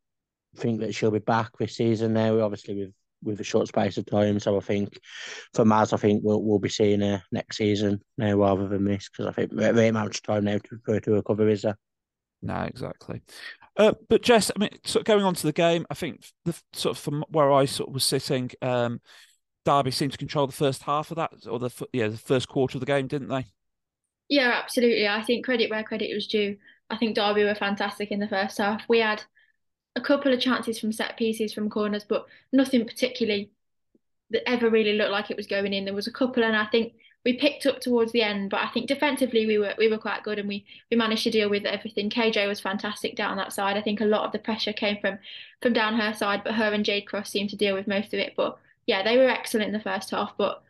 think 0.58 0.80
that 0.80 0.96
she'll 0.96 1.12
be 1.12 1.20
back 1.20 1.58
this 1.58 1.78
season 1.78 2.14
now. 2.14 2.40
Obviously, 2.40 2.76
with 2.76 2.94
with 3.26 3.40
a 3.42 3.44
short 3.44 3.68
space 3.68 3.98
of 3.98 4.06
time. 4.06 4.40
So 4.40 4.58
I 4.58 4.62
think 4.62 5.00
for 5.54 5.66
Maz, 5.66 5.94
I 5.94 5.98
think 5.98 6.22
we'll 6.24 6.42
we'll 6.42 6.60
be 6.60 6.70
seeing 6.70 7.02
her 7.02 7.22
next 7.32 7.58
season 7.58 8.02
now 8.18 8.36
rather 8.38 8.68
than 8.68 8.86
this 8.86 9.10
because 9.10 9.26
I 9.26 9.32
think 9.32 9.52
very 9.54 9.92
much 9.92 10.22
time 10.22 10.46
now 10.46 10.58
to 10.58 10.80
for 10.86 11.00
to 11.00 11.12
recover 11.12 11.50
is 11.50 11.64
there. 11.64 11.78
No, 12.42 12.62
exactly. 12.62 13.22
Uh, 13.78 13.94
but 14.08 14.22
Jess, 14.22 14.52
I 14.56 14.60
mean, 14.60 14.70
sort 14.86 15.02
of 15.02 15.06
going 15.06 15.26
on 15.26 15.34
to 15.36 15.48
the 15.48 15.52
game, 15.52 15.86
I 15.90 15.96
think 15.96 16.26
the 16.46 16.56
sort 16.74 16.96
of 16.96 17.04
from 17.04 17.26
where 17.30 17.52
I 17.52 17.66
sort 17.66 17.90
of 17.90 17.94
was 17.94 18.04
sitting, 18.04 18.52
um, 18.62 19.02
Derby 19.66 19.92
seemed 19.92 20.14
to 20.14 20.18
control 20.18 20.48
the 20.48 20.54
first 20.54 20.84
half 20.84 21.12
of 21.12 21.18
that, 21.18 21.32
or 21.50 21.60
the 21.60 21.72
yeah, 21.92 22.08
the 22.08 22.18
first 22.18 22.48
quarter 22.48 22.78
of 22.78 22.80
the 22.82 22.86
game, 22.86 23.08
didn't 23.08 23.30
they? 23.30 23.46
Yeah, 24.30 24.60
absolutely. 24.64 25.08
I 25.08 25.22
think 25.24 25.46
credit 25.46 25.70
where 25.70 25.84
credit 25.84 26.14
was 26.14 26.28
due. 26.28 26.58
I 26.90 26.98
think 26.98 27.16
Derby 27.16 27.44
were 27.44 27.56
fantastic 27.56 28.12
in 28.12 28.20
the 28.20 28.28
first 28.28 28.58
half. 28.60 28.84
We 28.88 29.00
had 29.00 29.24
a 29.96 30.02
couple 30.02 30.34
of 30.34 30.40
chances 30.40 30.80
from 30.80 30.92
set 30.92 31.18
pieces 31.18 31.54
from 31.54 31.70
corners, 31.70 32.04
but 32.04 32.26
nothing 32.52 32.86
particularly 32.86 33.52
that 34.32 34.48
ever 34.50 34.70
really 34.70 34.94
looked 34.94 35.12
like 35.12 35.32
it 35.32 35.38
was 35.38 35.48
going 35.48 35.74
in. 35.74 35.86
There 35.86 35.94
was 35.94 36.08
a 36.08 36.12
couple, 36.12 36.44
and 36.44 36.56
I 36.56 36.66
think 36.66 36.94
we 37.24 37.34
picked 37.34 37.66
up 37.66 37.80
towards 37.80 38.12
the 38.12 38.22
end, 38.22 38.50
but 38.50 38.62
I 38.62 38.68
think 38.70 38.88
defensively 38.88 39.46
we 39.46 39.58
were 39.58 39.74
we 39.78 39.90
were 39.90 39.98
quite 39.98 40.24
good, 40.24 40.40
and 40.40 40.48
we 40.48 40.66
we 40.92 40.98
managed 40.98 41.24
to 41.24 41.32
deal 41.32 41.50
with 41.50 41.66
everything. 41.66 42.10
KJ 42.10 42.48
was 42.48 42.60
fantastic 42.60 43.16
down 43.16 43.38
that 43.38 43.54
side. 43.54 43.78
I 43.78 43.82
think 43.82 44.02
a 44.02 44.06
lot 44.06 44.26
of 44.26 44.32
the 44.32 44.40
pressure 44.40 44.74
came 44.74 44.98
from 45.02 45.20
from 45.62 45.74
down 45.74 45.96
her 45.96 46.14
side, 46.14 46.44
but 46.44 46.56
her 46.56 46.74
and 46.74 46.86
Jade 46.86 47.08
Cross 47.08 47.32
seemed 47.32 47.50
to 47.52 47.56
deal 47.56 47.76
with 47.76 47.88
most 47.88 48.14
of 48.14 48.20
it. 48.20 48.34
But 48.36 48.58
yeah, 48.88 49.04
they 49.04 49.18
were 49.18 49.30
excellent 49.30 49.68
in 49.68 49.74
the 49.74 49.80
first 49.80 50.12
half, 50.12 50.36
but 50.38 50.64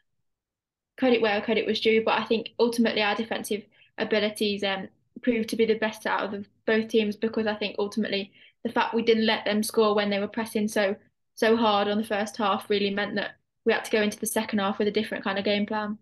credit 0.97 1.21
where 1.21 1.41
credit 1.41 1.65
was 1.65 1.79
due. 1.79 2.03
But 2.03 2.19
I 2.19 2.25
think 2.25 2.49
ultimately 2.59 3.01
our 3.01 3.15
defensive 3.15 3.63
abilities 3.97 4.63
um 4.63 4.89
proved 5.21 5.49
to 5.49 5.55
be 5.55 5.65
the 5.65 5.75
best 5.75 6.05
out 6.05 6.33
of 6.33 6.47
both 6.65 6.89
teams 6.89 7.15
because 7.15 7.47
I 7.47 7.55
think 7.55 7.77
ultimately 7.79 8.31
the 8.65 8.71
fact 8.71 8.95
we 8.95 9.03
didn't 9.03 9.27
let 9.27 9.45
them 9.45 9.63
score 9.63 9.95
when 9.95 10.09
they 10.09 10.19
were 10.19 10.27
pressing 10.27 10.67
so 10.67 10.95
so 11.35 11.55
hard 11.55 11.87
on 11.87 11.97
the 11.97 12.03
first 12.03 12.35
half 12.35 12.69
really 12.69 12.89
meant 12.89 13.15
that 13.15 13.35
we 13.63 13.71
had 13.71 13.85
to 13.85 13.91
go 13.91 14.01
into 14.01 14.19
the 14.19 14.25
second 14.25 14.59
half 14.59 14.79
with 14.79 14.87
a 14.87 14.91
different 14.91 15.23
kind 15.23 15.37
of 15.37 15.45
game 15.45 15.65
plan. 15.65 15.97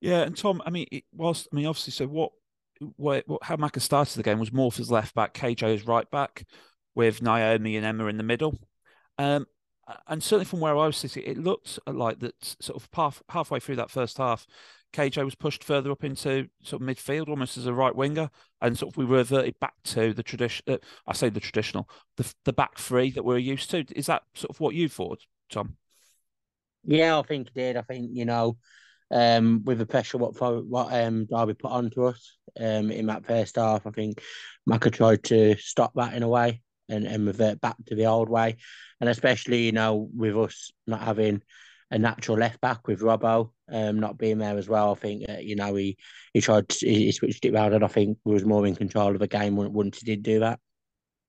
Yeah, 0.00 0.22
and 0.22 0.36
Tom, 0.36 0.62
I 0.64 0.70
mean, 0.70 0.86
it 0.90 1.04
was 1.12 1.48
I 1.52 1.56
mean, 1.56 1.66
obviously, 1.66 1.92
so 1.92 2.06
what, 2.06 2.32
what, 2.96 3.24
what 3.26 3.42
how 3.42 3.56
Macca 3.56 3.80
started 3.80 4.16
the 4.16 4.22
game 4.22 4.38
was 4.38 4.50
Morph 4.50 4.80
as 4.80 4.90
left 4.90 5.14
back, 5.14 5.34
KJ 5.34 5.74
as 5.74 5.86
right 5.86 6.08
back, 6.10 6.44
with 6.94 7.22
Naomi 7.22 7.76
and 7.76 7.86
Emma 7.86 8.06
in 8.06 8.16
the 8.16 8.22
middle. 8.22 8.58
Um, 9.18 9.46
and 10.06 10.22
certainly 10.22 10.44
from 10.44 10.60
where 10.60 10.76
I 10.76 10.86
was 10.86 10.96
sitting, 10.96 11.24
it 11.24 11.38
looked 11.38 11.78
like 11.86 12.20
that 12.20 12.56
sort 12.60 12.80
of 12.80 12.88
half, 12.92 13.22
halfway 13.28 13.60
through 13.60 13.76
that 13.76 13.90
first 13.90 14.18
half, 14.18 14.46
KJ 14.92 15.24
was 15.24 15.34
pushed 15.34 15.64
further 15.64 15.90
up 15.90 16.04
into 16.04 16.48
sort 16.62 16.82
of 16.82 16.88
midfield, 16.88 17.28
almost 17.28 17.56
as 17.56 17.66
a 17.66 17.72
right 17.72 17.94
winger, 17.94 18.30
and 18.60 18.76
sort 18.76 18.92
of 18.92 18.96
we 18.96 19.04
reverted 19.04 19.58
back 19.60 19.74
to 19.84 20.12
the 20.12 20.22
tradition. 20.22 20.64
Uh, 20.68 20.78
I 21.06 21.14
say 21.14 21.28
the 21.28 21.40
traditional, 21.40 21.88
the 22.16 22.32
the 22.44 22.52
back 22.52 22.78
three 22.78 23.10
that 23.12 23.24
we're 23.24 23.38
used 23.38 23.70
to. 23.70 23.84
Is 23.96 24.06
that 24.06 24.22
sort 24.34 24.50
of 24.50 24.60
what 24.60 24.74
you 24.74 24.88
thought, 24.88 25.20
Tom? 25.50 25.76
Yeah, 26.84 27.18
I 27.18 27.22
think 27.22 27.48
it 27.48 27.54
did. 27.54 27.76
I 27.76 27.82
think 27.82 28.10
you 28.12 28.24
know, 28.24 28.58
um, 29.10 29.62
with 29.64 29.78
the 29.78 29.86
pressure 29.86 30.18
what 30.18 30.38
what 30.66 30.92
um 30.92 31.26
Derby 31.26 31.54
put 31.54 31.70
onto 31.70 32.04
us 32.06 32.36
um 32.60 32.90
in 32.90 33.06
that 33.06 33.26
first 33.26 33.56
half, 33.56 33.86
I 33.86 33.90
think 33.90 34.20
Macca 34.68 34.92
tried 34.92 35.24
to 35.24 35.56
stop 35.56 35.92
that 35.94 36.14
in 36.14 36.22
a 36.22 36.28
way 36.28 36.62
and 36.88 37.06
and 37.06 37.26
revert 37.26 37.60
back 37.60 37.76
to 37.86 37.94
the 37.94 38.06
old 38.06 38.28
way, 38.28 38.56
and 39.00 39.08
especially 39.08 39.62
you 39.62 39.72
know 39.72 40.08
with 40.14 40.36
us 40.36 40.70
not 40.86 41.00
having 41.00 41.42
a 41.90 41.98
natural 41.98 42.38
left 42.38 42.60
back 42.60 42.86
with 42.88 43.00
Robbo 43.00 43.50
um, 43.72 43.98
not 43.98 44.18
being 44.18 44.38
there 44.38 44.56
as 44.56 44.68
well. 44.68 44.92
I 44.92 44.94
think 44.94 45.24
uh, 45.28 45.38
you 45.38 45.56
know 45.56 45.74
he 45.74 45.96
he 46.32 46.40
tried 46.40 46.68
to, 46.68 46.88
he 46.88 47.10
switched 47.12 47.44
it 47.44 47.54
around, 47.54 47.74
and 47.74 47.84
I 47.84 47.88
think 47.88 48.18
was 48.24 48.44
more 48.44 48.66
in 48.66 48.76
control 48.76 49.10
of 49.10 49.18
the 49.18 49.26
game 49.26 49.56
once 49.56 50.00
he 50.00 50.06
did 50.06 50.22
do 50.22 50.40
that. 50.40 50.60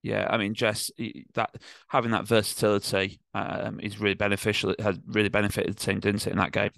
Yeah, 0.04 0.28
I 0.30 0.38
mean, 0.38 0.54
Jess, 0.54 0.92
that 1.34 1.56
having 1.88 2.12
that 2.12 2.28
versatility 2.28 3.22
um, 3.34 3.80
is 3.80 4.02
really 4.02 4.16
beneficial. 4.16 4.72
It 4.72 4.82
has 4.82 5.00
really 5.08 5.30
benefited 5.30 5.76
the 5.76 5.80
team, 5.80 6.02
didn't 6.02 6.28
it, 6.28 6.32
in 6.32 6.38
that 6.38 6.52
game? 6.52 6.72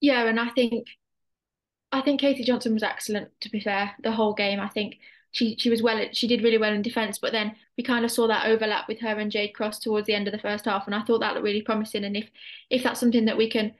Yeah, 0.00 0.26
and 0.26 0.38
I 0.38 0.50
think 0.50 0.86
I 1.90 2.02
think 2.02 2.20
Katie 2.20 2.44
Johnson 2.44 2.74
was 2.74 2.82
excellent. 2.82 3.28
To 3.40 3.50
be 3.50 3.60
fair, 3.60 3.92
the 4.02 4.12
whole 4.12 4.34
game, 4.34 4.60
I 4.60 4.68
think 4.68 4.98
she 5.30 5.56
she 5.58 5.70
was 5.70 5.82
well. 5.82 6.04
She 6.12 6.28
did 6.28 6.42
really 6.42 6.58
well 6.58 6.72
in 6.72 6.82
defence, 6.82 7.18
but 7.18 7.32
then 7.32 7.56
we 7.78 7.84
kind 7.84 8.04
of 8.04 8.10
saw 8.10 8.26
that 8.26 8.46
overlap 8.46 8.88
with 8.88 9.00
her 9.00 9.18
and 9.18 9.30
Jade 9.30 9.54
Cross 9.54 9.80
towards 9.80 10.06
the 10.06 10.14
end 10.14 10.28
of 10.28 10.32
the 10.32 10.38
first 10.38 10.66
half, 10.66 10.86
and 10.86 10.94
I 10.94 11.02
thought 11.02 11.20
that 11.20 11.32
looked 11.32 11.44
really 11.44 11.62
promising. 11.62 12.04
And 12.04 12.16
if 12.16 12.28
if 12.68 12.82
that's 12.82 13.00
something 13.00 13.24
that 13.24 13.38
we 13.38 13.48
can 13.48 13.72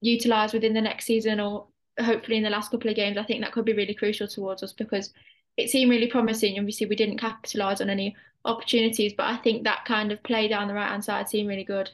utilise 0.00 0.52
within 0.52 0.74
the 0.74 0.80
next 0.80 1.04
season 1.04 1.40
or 1.40 1.66
hopefully 2.00 2.36
in 2.36 2.42
the 2.42 2.50
last 2.50 2.70
couple 2.70 2.90
of 2.90 2.96
games, 2.96 3.18
I 3.18 3.24
think 3.24 3.42
that 3.42 3.52
could 3.52 3.64
be 3.64 3.72
really 3.72 3.94
crucial 3.94 4.28
towards 4.28 4.62
us 4.62 4.72
because 4.72 5.12
it 5.56 5.70
seemed 5.70 5.90
really 5.90 6.06
promising. 6.06 6.58
Obviously, 6.58 6.86
we 6.86 6.96
didn't 6.96 7.18
capitalise 7.18 7.80
on 7.80 7.90
any 7.90 8.16
opportunities, 8.44 9.12
but 9.16 9.26
I 9.26 9.36
think 9.36 9.64
that 9.64 9.84
kind 9.84 10.12
of 10.12 10.22
play 10.22 10.48
down 10.48 10.68
the 10.68 10.74
right 10.74 10.88
hand 10.88 11.04
side 11.04 11.28
seemed 11.28 11.48
really 11.48 11.64
good. 11.64 11.90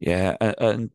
Yeah, 0.00 0.36
and 0.40 0.90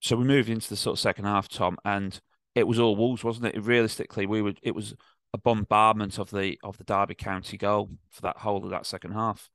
so 0.00 0.16
we 0.16 0.24
moved 0.24 0.50
into 0.50 0.68
the 0.68 0.76
sort 0.76 0.96
of 0.96 1.00
second 1.00 1.24
half, 1.24 1.48
Tom, 1.48 1.78
and 1.84 2.20
it 2.54 2.66
was 2.66 2.78
all 2.78 2.96
Wolves, 2.96 3.24
wasn't 3.24 3.46
it? 3.46 3.64
Realistically, 3.64 4.26
we 4.26 4.42
would 4.42 4.58
it 4.62 4.74
was 4.74 4.94
a 5.32 5.38
bombardment 5.38 6.18
of 6.18 6.30
the 6.30 6.58
of 6.62 6.76
the 6.76 6.84
Derby 6.84 7.14
County 7.14 7.56
goal 7.56 7.88
for 8.10 8.22
that 8.22 8.36
whole 8.36 8.62
of 8.62 8.70
that 8.70 8.84
second 8.84 9.12
half. 9.12 9.48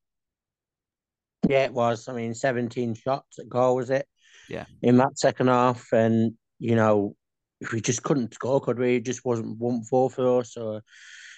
Yeah, 1.48 1.66
it 1.66 1.74
was. 1.74 2.08
I 2.08 2.14
mean, 2.14 2.34
17 2.34 2.96
shots 2.96 3.38
at 3.38 3.48
goal, 3.48 3.76
was 3.76 3.92
it? 3.92 4.08
Yeah. 4.50 4.66
In 4.82 4.98
that 4.98 5.18
second 5.20 5.48
half. 5.48 5.92
And, 5.92 6.34
you 6.60 6.76
know, 6.76 7.16
if 7.62 7.72
we 7.72 7.82
just 7.82 8.04
couldn't 8.04 8.34
score, 8.34 8.62
could 8.62 8.80
we? 8.80 8.96
It 8.96 9.06
just 9.06 9.26
wasn't 9.26 9.58
one 9.58 9.84
four 9.84 10.10
for 10.10 10.40
us 10.40 10.58
or, 10.58 10.82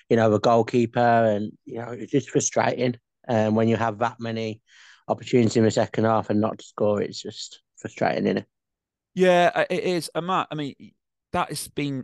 you 0.09 0.17
know, 0.17 0.33
a 0.33 0.39
goalkeeper. 0.39 0.99
And, 0.99 1.51
you 1.65 1.79
know, 1.79 1.91
it's 1.91 2.11
just 2.11 2.29
frustrating. 2.29 2.95
And 3.27 3.49
um, 3.49 3.55
when 3.55 3.67
you 3.67 3.75
have 3.75 3.99
that 3.99 4.19
many 4.19 4.61
opportunities 5.07 5.57
in 5.57 5.63
the 5.63 5.71
second 5.71 6.05
half 6.05 6.29
and 6.29 6.41
not 6.41 6.59
to 6.59 6.65
score, 6.65 7.01
it's 7.01 7.21
just 7.21 7.61
frustrating, 7.77 8.25
isn't 8.25 8.37
it? 8.39 8.45
Yeah, 9.15 9.65
it 9.69 9.83
is. 9.83 10.09
And 10.15 10.27
Matt, 10.27 10.47
I 10.51 10.55
mean, 10.55 10.75
that 11.33 11.49
has 11.49 11.67
been 11.67 12.03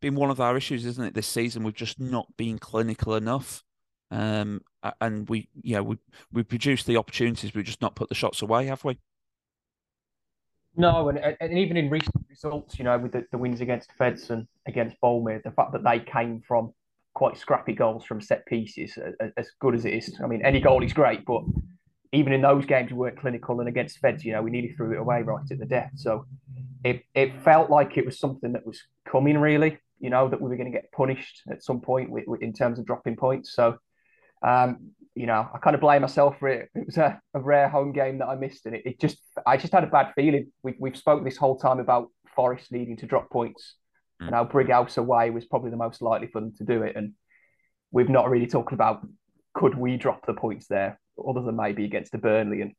been 0.00 0.14
one 0.14 0.30
of 0.30 0.40
our 0.40 0.56
issues, 0.56 0.84
isn't 0.84 1.04
it? 1.04 1.14
This 1.14 1.26
season, 1.26 1.64
we've 1.64 1.74
just 1.74 2.00
not 2.00 2.26
been 2.36 2.58
clinical 2.58 3.14
enough, 3.14 3.62
um, 4.10 4.60
and 5.00 5.28
we, 5.28 5.48
yeah, 5.62 5.80
we 5.80 5.96
we 6.32 6.42
produced 6.42 6.86
the 6.86 6.96
opportunities, 6.96 7.54
we've 7.54 7.64
just 7.64 7.80
not 7.80 7.94
put 7.94 8.08
the 8.08 8.14
shots 8.14 8.42
away, 8.42 8.66
have 8.66 8.84
we? 8.84 8.98
No, 10.74 11.10
and, 11.10 11.18
and 11.40 11.58
even 11.58 11.76
in 11.76 11.90
recent 11.90 12.14
results, 12.30 12.78
you 12.78 12.84
know, 12.84 12.98
with 12.98 13.12
the, 13.12 13.26
the 13.30 13.38
wins 13.38 13.60
against 13.60 13.92
Feds 13.92 14.30
and 14.30 14.46
against 14.66 14.98
Bournemouth, 15.00 15.42
the 15.42 15.50
fact 15.50 15.72
that 15.72 15.84
they 15.84 16.00
came 16.00 16.40
from 16.46 16.72
quite 17.14 17.36
scrappy 17.36 17.74
goals 17.74 18.04
from 18.04 18.22
set 18.22 18.46
pieces, 18.46 18.96
as 19.36 19.50
good 19.60 19.74
as 19.74 19.84
it 19.84 19.92
is. 19.92 20.18
I 20.22 20.26
mean, 20.26 20.42
any 20.44 20.60
goal 20.60 20.82
is 20.82 20.94
great, 20.94 21.26
but 21.26 21.42
even 22.12 22.32
in 22.32 22.40
those 22.40 22.64
games, 22.64 22.90
we 22.90 22.96
weren't 22.96 23.20
clinical. 23.20 23.60
And 23.60 23.68
against 23.68 23.98
Feds, 23.98 24.24
you 24.24 24.32
know, 24.32 24.42
we 24.42 24.50
nearly 24.50 24.72
threw 24.72 24.92
it 24.92 24.98
away 24.98 25.22
right 25.22 25.44
at 25.50 25.58
the 25.58 25.66
death. 25.66 25.90
So 25.94 26.24
it, 26.84 27.04
it 27.14 27.42
felt 27.42 27.68
like 27.68 27.98
it 27.98 28.06
was 28.06 28.18
something 28.18 28.52
that 28.52 28.66
was 28.66 28.82
coming, 29.06 29.36
really, 29.38 29.78
you 30.00 30.08
know, 30.08 30.28
that 30.28 30.40
we 30.40 30.48
were 30.48 30.56
going 30.56 30.72
to 30.72 30.78
get 30.78 30.90
punished 30.92 31.42
at 31.50 31.62
some 31.62 31.80
point 31.80 32.10
in 32.40 32.52
terms 32.54 32.78
of 32.78 32.86
dropping 32.86 33.16
points. 33.16 33.54
So, 33.54 33.76
um, 34.42 34.92
you 35.14 35.26
know, 35.26 35.48
I 35.52 35.58
kind 35.58 35.74
of 35.74 35.80
blame 35.80 36.02
myself 36.02 36.38
for 36.38 36.48
it. 36.48 36.70
It 36.74 36.86
was 36.86 36.96
a, 36.96 37.20
a 37.34 37.40
rare 37.40 37.68
home 37.68 37.92
game 37.92 38.18
that 38.18 38.26
I 38.26 38.34
missed, 38.34 38.66
and 38.66 38.74
it, 38.74 38.82
it, 38.84 39.00
just 39.00 39.18
I 39.46 39.56
just 39.56 39.72
had 39.72 39.84
a 39.84 39.88
bad 39.88 40.12
feeling. 40.14 40.52
We've 40.62 40.76
we've 40.78 40.96
spoken 40.96 41.24
this 41.24 41.36
whole 41.36 41.58
time 41.58 41.80
about 41.80 42.08
Forest 42.34 42.72
needing 42.72 42.96
to 42.98 43.06
drop 43.06 43.30
points, 43.30 43.76
mm. 44.22 44.26
and 44.26 44.34
how 44.34 44.44
Brighouse 44.44 44.96
away 44.96 45.30
was 45.30 45.44
probably 45.44 45.70
the 45.70 45.76
most 45.76 46.02
likely 46.02 46.28
for 46.28 46.40
them 46.40 46.54
to 46.58 46.64
do 46.64 46.82
it. 46.82 46.96
And 46.96 47.12
we've 47.90 48.08
not 48.08 48.30
really 48.30 48.46
talked 48.46 48.72
about 48.72 49.06
could 49.54 49.76
we 49.76 49.96
drop 49.96 50.24
the 50.26 50.34
points 50.34 50.66
there, 50.68 50.98
other 51.28 51.42
than 51.42 51.56
maybe 51.56 51.84
against 51.84 52.12
the 52.12 52.18
Burnley 52.18 52.62
and 52.62 52.72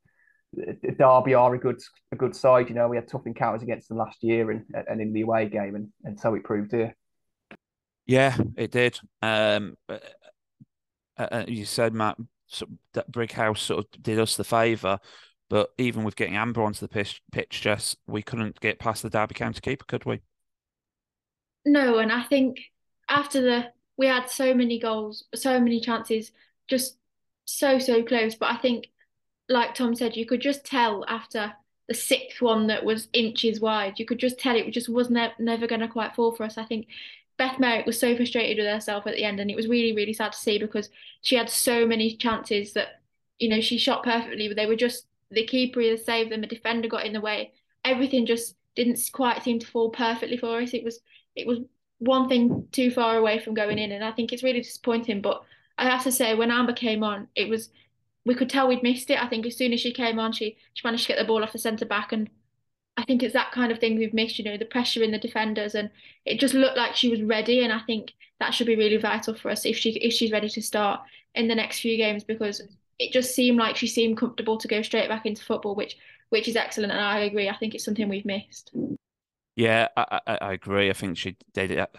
Derby 0.98 1.34
are 1.34 1.54
a 1.54 1.60
good 1.60 1.82
a 2.12 2.16
good 2.16 2.36
side. 2.36 2.70
You 2.70 2.76
know, 2.76 2.88
we 2.88 2.98
had 2.98 3.08
tough 3.08 3.26
encounters 3.26 3.64
against 3.64 3.90
them 3.90 3.98
last 3.98 4.24
year 4.24 4.52
and 4.52 4.66
and 4.88 5.02
in 5.02 5.14
the 5.14 5.22
away 5.22 5.50
game, 5.50 5.76
and 5.76 5.90
and 6.04 6.20
so 6.20 6.34
it 6.36 6.44
proved 6.44 6.72
here. 6.72 6.96
Yeah, 8.06 8.36
it 8.58 8.72
did. 8.72 9.00
Um, 9.22 9.76
uh, 11.18 11.46
you 11.48 11.66
said 11.66 11.94
Matt 11.94 12.18
so 12.48 12.68
that 12.94 13.12
Brighouse 13.12 13.62
sort 13.62 13.86
of 13.86 14.04
did 14.04 14.20
us 14.20 14.36
the 14.36 14.44
favour, 14.44 15.00
but 15.50 15.72
even 15.78 16.04
with 16.04 16.16
getting 16.16 16.36
Amber 16.36 16.64
onto 16.64 16.80
the 16.80 16.88
pitch, 16.88 17.22
pitch, 17.32 17.62
Jess, 17.62 17.96
we 18.08 18.22
couldn't 18.22 18.60
get 18.60 18.80
past 18.80 19.04
the 19.04 19.10
Derby 19.10 19.36
County 19.36 19.62
keeper, 19.62 19.86
could 19.86 20.06
we? 20.06 20.22
No, 21.66 21.98
and 21.98 22.12
I 22.12 22.24
think 22.24 22.60
after 23.10 23.42
the 23.42 23.72
we 23.98 24.08
had 24.08 24.30
so 24.30 24.54
many 24.54 24.80
goals, 24.80 25.26
so 25.36 25.60
many 25.60 25.80
chances, 25.80 26.32
just 26.68 26.98
so 27.46 27.80
so 27.80 28.04
close. 28.04 28.36
But 28.36 28.52
I 28.52 28.58
think, 28.58 28.88
like 29.50 29.76
Tom 29.76 29.96
said, 29.96 30.18
you 30.18 30.26
could 30.26 30.42
just 30.42 30.66
tell 30.66 31.06
after 31.08 31.54
the 31.88 31.94
sixth 31.94 32.42
one 32.42 32.68
that 32.68 32.84
was 32.86 33.10
inches 33.14 33.60
wide, 33.60 34.00
you 34.00 34.06
could 34.06 34.20
just 34.20 34.40
tell 34.40 34.56
it 34.56 34.72
just 34.72 34.90
was 34.90 35.10
ne- 35.10 35.34
never 35.40 35.68
going 35.68 35.82
to 35.82 35.88
quite 35.88 36.16
fall 36.16 36.34
for 36.34 36.44
us. 36.44 36.58
I 36.58 36.66
think 36.66 36.88
Beth 37.38 37.60
Merrick 37.60 37.86
was 37.86 38.00
so 38.00 38.16
frustrated 38.16 38.58
with 38.58 38.72
herself 38.72 39.08
at 39.08 39.16
the 39.16 39.24
end, 39.24 39.40
and 39.40 39.50
it 39.50 39.56
was 39.56 39.68
really, 39.68 39.96
really 39.96 40.14
sad 40.14 40.34
to 40.34 40.38
see 40.38 40.58
because 40.60 40.90
she 41.22 41.36
had 41.36 41.50
so 41.50 41.86
many 41.86 42.16
chances 42.16 42.74
that, 42.74 43.02
you 43.40 43.50
know, 43.50 43.62
she 43.62 43.78
shot 43.78 44.04
perfectly, 44.04 44.48
but 44.48 44.58
they 44.58 44.66
were 44.66 44.76
just 44.76 45.08
the 45.32 45.46
keeper 45.46 45.82
either 45.82 45.98
saved 45.98 46.32
them, 46.32 46.44
a 46.44 46.48
defender 46.48 46.88
got 46.88 47.06
in 47.06 47.14
the 47.14 47.22
way. 47.22 47.54
Everything 47.84 48.26
just 48.26 48.56
didn't 48.76 49.00
quite 49.12 49.44
seem 49.44 49.60
to 49.60 49.68
fall 49.68 49.90
perfectly 49.90 50.38
for 50.38 50.60
us. 50.60 50.74
It 50.74 50.84
was 50.84 51.00
it 51.36 51.48
was 51.48 51.60
one 52.00 52.28
thing 52.30 52.68
too 52.72 52.92
far 52.92 53.18
away 53.18 53.40
from 53.40 53.54
going 53.54 53.80
in, 53.80 53.92
and 53.92 54.04
I 54.04 54.12
think 54.12 54.32
it's 54.32 54.44
really 54.44 54.62
disappointing. 54.62 55.22
But 55.22 55.44
I 55.78 55.86
have 55.90 56.04
to 56.04 56.12
say, 56.12 56.36
when 56.36 56.52
Amber 56.52 56.74
came 56.74 57.04
on, 57.04 57.28
it 57.36 57.50
was 57.50 57.70
we 58.26 58.36
could 58.36 58.50
tell 58.50 58.68
we'd 58.68 58.84
missed 58.84 59.10
it. 59.10 59.22
I 59.22 59.28
think 59.28 59.46
as 59.46 59.58
soon 59.58 59.74
as 59.74 59.82
she 59.82 59.92
came 59.92 60.20
on, 60.20 60.32
she 60.32 60.58
she 60.74 60.82
managed 60.86 61.04
to 61.04 61.10
get 61.10 61.20
the 61.20 61.26
ball 61.26 61.44
off 61.44 61.54
the 61.54 61.60
centre 61.60 61.86
back 61.86 62.12
and 62.12 62.30
I 62.96 63.04
think 63.06 63.24
it's 63.24 63.34
that 63.34 63.52
kind 63.52 63.72
of 63.72 63.80
thing 63.80 63.98
we've 63.98 64.14
missed, 64.14 64.38
you 64.38 64.46
know, 64.46 64.58
the 64.58 64.66
pressure 64.66 65.04
in 65.04 65.12
the 65.12 65.18
defenders, 65.18 65.76
and 65.76 65.90
it 66.26 66.40
just 66.40 66.54
looked 66.54 66.78
like 66.78 66.96
she 66.96 67.10
was 67.10 67.22
ready. 67.22 67.64
And 67.64 67.74
I 67.74 67.80
think 67.80 68.14
that 68.40 68.54
should 68.54 68.68
be 68.68 68.76
really 68.76 68.98
vital 68.98 69.34
for 69.34 69.50
us 69.50 69.66
if 69.66 69.78
she 69.78 69.92
if 69.92 70.14
she's 70.14 70.32
ready 70.32 70.50
to 70.50 70.62
start 70.62 71.02
in 71.36 71.48
the 71.48 71.56
next 71.56 71.80
few 71.80 71.98
games 71.98 72.24
because 72.24 72.62
it 73.00 73.12
just 73.12 73.34
seemed 73.34 73.58
like 73.58 73.76
she 73.76 73.88
seemed 73.88 74.18
comfortable 74.18 74.58
to 74.58 74.68
go 74.68 74.82
straight 74.82 75.10
back 75.10 75.26
into 75.26 75.44
football, 75.44 75.76
which 75.76 75.98
which 76.30 76.48
is 76.48 76.56
excellent. 76.56 76.92
And 76.92 77.02
I 77.02 77.20
agree. 77.20 77.50
I 77.50 77.56
think 77.56 77.74
it's 77.74 77.86
something 77.86 78.08
we've 78.10 78.26
missed. 78.26 78.72
Yeah, 79.56 79.88
I, 79.96 80.20
I, 80.26 80.36
I 80.36 80.54
agree. 80.54 80.90
I 80.90 80.94
think 80.94 81.18
she 81.18 81.36
did 81.54 81.72
it. 81.72 81.90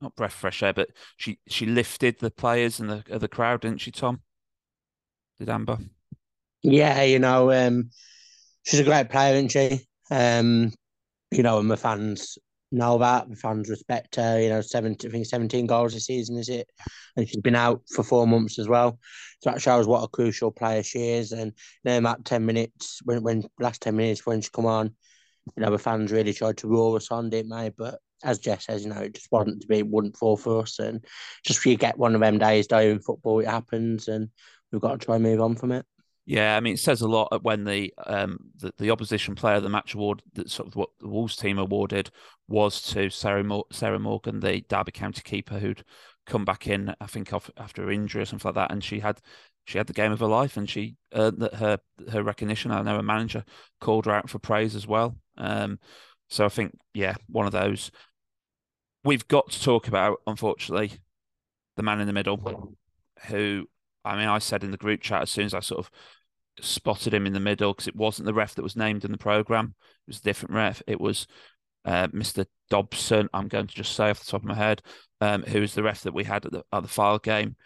Not 0.00 0.16
breath 0.16 0.32
fresh 0.32 0.62
air, 0.62 0.72
but 0.72 0.90
she 1.16 1.38
she 1.48 1.66
lifted 1.66 2.18
the 2.18 2.30
players 2.30 2.80
and 2.80 2.90
the 2.90 3.18
the 3.18 3.28
crowd, 3.28 3.60
didn't 3.60 3.80
she, 3.80 3.90
Tom? 3.90 4.20
Did 5.38 5.48
Amber? 5.48 5.78
Yeah, 6.62 7.02
you 7.02 7.18
know, 7.18 7.52
um, 7.52 7.90
she's 8.64 8.80
a 8.80 8.84
great 8.84 9.10
player, 9.10 9.34
isn't 9.34 9.50
she? 9.50 9.86
Um, 10.10 10.72
you 11.30 11.42
know, 11.42 11.58
and 11.58 11.70
the 11.70 11.76
fans 11.76 12.38
know 12.70 12.98
that. 12.98 13.28
The 13.28 13.36
fans 13.36 13.68
respect 13.68 14.16
her. 14.16 14.40
You 14.40 14.48
know, 14.50 14.60
17, 14.60 15.10
I 15.10 15.12
think 15.12 15.26
17 15.26 15.66
goals 15.66 15.94
this 15.94 16.06
season, 16.06 16.36
is 16.36 16.48
it? 16.48 16.68
And 17.16 17.28
she's 17.28 17.40
been 17.40 17.54
out 17.54 17.82
for 17.94 18.02
four 18.02 18.26
months 18.26 18.58
as 18.58 18.68
well. 18.68 18.98
So 19.40 19.50
that 19.50 19.62
shows 19.62 19.86
what 19.86 20.02
a 20.02 20.08
crucial 20.08 20.50
player 20.50 20.82
she 20.82 21.10
is. 21.10 21.32
And 21.32 21.52
know, 21.84 22.00
that 22.00 22.24
10 22.24 22.44
minutes, 22.44 23.00
when, 23.04 23.22
when 23.22 23.44
last 23.58 23.82
10 23.82 23.96
minutes 23.96 24.26
when 24.26 24.40
she 24.40 24.50
come 24.52 24.66
on, 24.66 24.94
you 25.56 25.62
know, 25.62 25.70
the 25.70 25.78
fans 25.78 26.12
really 26.12 26.32
tried 26.32 26.56
to 26.58 26.68
roar 26.68 26.96
us 26.96 27.10
on, 27.10 27.30
didn't 27.30 27.50
they? 27.50 27.70
But 27.70 28.00
as 28.22 28.38
Jess 28.38 28.66
says, 28.66 28.84
you 28.84 28.90
know, 28.90 29.00
it 29.00 29.14
just 29.14 29.30
wasn't 29.30 29.60
to 29.62 29.68
be, 29.68 29.78
it 29.78 29.86
wouldn't 29.86 30.16
fall 30.16 30.36
for 30.36 30.62
us. 30.62 30.78
And 30.78 31.04
just 31.44 31.64
you 31.66 31.76
get 31.76 31.98
one 31.98 32.14
of 32.14 32.20
them 32.20 32.38
days, 32.38 32.66
though, 32.66 32.78
in 32.78 33.00
football, 33.00 33.40
it 33.40 33.46
happens. 33.48 34.08
And 34.08 34.30
we've 34.72 34.80
got 34.80 34.98
to 34.98 35.04
try 35.04 35.16
and 35.16 35.24
move 35.24 35.40
on 35.40 35.56
from 35.56 35.72
it. 35.72 35.84
Yeah, 36.26 36.56
I 36.56 36.60
mean, 36.60 36.74
it 36.74 36.78
says 36.80 37.02
a 37.02 37.08
lot 37.08 37.42
when 37.42 37.64
the 37.64 37.92
um 38.06 38.38
the, 38.56 38.72
the 38.78 38.90
opposition 38.90 39.34
player, 39.34 39.56
of 39.56 39.62
the 39.62 39.68
match 39.68 39.94
award 39.94 40.22
that 40.34 40.50
sort 40.50 40.68
of 40.68 40.76
what 40.76 40.88
the 40.98 41.08
Wolves 41.08 41.36
team 41.36 41.58
awarded 41.58 42.10
was 42.48 42.80
to 42.92 43.10
Sarah 43.10 43.44
Sarah 43.70 43.98
Morgan, 43.98 44.40
the 44.40 44.62
Derby 44.68 44.92
County 44.92 45.22
keeper, 45.22 45.58
who'd 45.58 45.84
come 46.26 46.44
back 46.46 46.66
in, 46.66 46.94
I 47.00 47.06
think, 47.06 47.32
off, 47.34 47.50
after 47.58 47.90
injury 47.90 48.22
or 48.22 48.24
something 48.24 48.48
like 48.48 48.54
that, 48.54 48.72
and 48.72 48.82
she 48.82 49.00
had 49.00 49.20
she 49.66 49.76
had 49.78 49.86
the 49.86 49.92
game 49.92 50.12
of 50.12 50.20
her 50.20 50.26
life, 50.26 50.56
and 50.56 50.68
she 50.68 50.96
earned 51.12 51.42
her 51.54 51.78
her 52.10 52.22
recognition. 52.22 52.70
I 52.70 52.80
know 52.82 52.96
her 52.96 53.02
manager 53.02 53.44
called 53.80 54.06
her 54.06 54.12
out 54.12 54.30
for 54.30 54.38
praise 54.38 54.74
as 54.74 54.86
well. 54.86 55.18
Um, 55.36 55.78
so 56.28 56.46
I 56.46 56.48
think, 56.48 56.74
yeah, 56.94 57.16
one 57.28 57.46
of 57.46 57.52
those. 57.52 57.90
We've 59.04 59.28
got 59.28 59.50
to 59.50 59.62
talk 59.62 59.86
about, 59.86 60.20
unfortunately, 60.26 60.92
the 61.76 61.82
man 61.82 62.00
in 62.00 62.06
the 62.06 62.12
middle, 62.14 62.74
who 63.26 63.68
I 64.04 64.16
mean, 64.16 64.28
I 64.28 64.38
said 64.38 64.64
in 64.64 64.70
the 64.70 64.76
group 64.76 65.00
chat 65.00 65.22
as 65.22 65.30
soon 65.30 65.46
as 65.46 65.54
I 65.54 65.60
sort 65.60 65.80
of 65.80 65.90
spotted 66.60 67.12
him 67.12 67.26
in 67.26 67.32
the 67.32 67.40
middle 67.40 67.72
because 67.72 67.88
it 67.88 67.96
wasn't 67.96 68.26
the 68.26 68.34
ref 68.34 68.54
that 68.54 68.62
was 68.62 68.76
named 68.76 69.04
in 69.04 69.12
the 69.12 69.18
program; 69.18 69.74
it 69.78 70.08
was 70.10 70.18
a 70.18 70.22
different 70.22 70.54
ref. 70.54 70.82
It 70.86 71.00
was 71.00 71.26
uh, 71.84 72.08
Mr. 72.08 72.46
Dobson. 72.70 73.28
I'm 73.32 73.48
going 73.48 73.66
to 73.66 73.74
just 73.74 73.94
say 73.94 74.10
off 74.10 74.20
the 74.20 74.30
top 74.30 74.42
of 74.42 74.48
my 74.48 74.54
head, 74.54 74.82
um, 75.20 75.42
the 75.42 75.82
ref 75.82 76.02
that 76.02 76.14
we 76.14 76.24
had 76.24 76.46
at 76.46 76.52
the, 76.52 76.64
at 76.72 76.82
the 76.82 76.88
Fylde 76.88 77.22
game. 77.22 77.56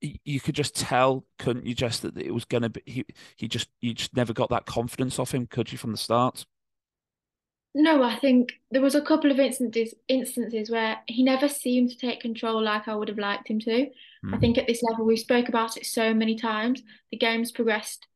You 0.00 0.38
could 0.40 0.54
just 0.54 0.76
tell, 0.76 1.26
couldn't 1.38 1.66
you? 1.66 1.74
Just 1.74 2.02
that 2.02 2.16
it 2.16 2.32
was 2.32 2.44
going 2.44 2.62
to 2.62 2.70
be 2.70 2.82
he. 2.86 3.04
He 3.36 3.48
just 3.48 3.68
you 3.80 3.94
just 3.94 4.14
never 4.14 4.32
got 4.32 4.50
that 4.50 4.64
confidence 4.64 5.18
off 5.18 5.34
him, 5.34 5.46
could 5.46 5.72
you, 5.72 5.78
from 5.78 5.90
the 5.90 5.98
start? 5.98 6.46
No, 7.74 8.02
I 8.02 8.16
think 8.16 8.52
there 8.70 8.82
was 8.82 8.94
a 8.94 9.02
couple 9.02 9.30
of 9.30 9.38
instances 9.38 9.94
instances 10.08 10.70
where 10.70 10.98
he 11.06 11.22
never 11.22 11.48
seemed 11.48 11.90
to 11.90 11.98
take 11.98 12.20
control 12.20 12.62
like 12.62 12.88
I 12.88 12.94
would 12.94 13.08
have 13.08 13.18
liked 13.18 13.48
him 13.48 13.60
to. 13.60 13.70
Mm. 13.70 13.90
I 14.24 14.28
hmm. 14.30 14.40
think 14.40 14.58
at 14.58 14.66
this 14.66 14.82
level 14.82 15.04
we 15.04 15.16
spoke 15.16 15.48
about 15.48 15.76
it 15.76 15.86
so 15.86 16.14
many 16.14 16.36
times. 16.36 16.82
The 17.10 17.18
game's 17.18 17.52
progressed 17.52 18.06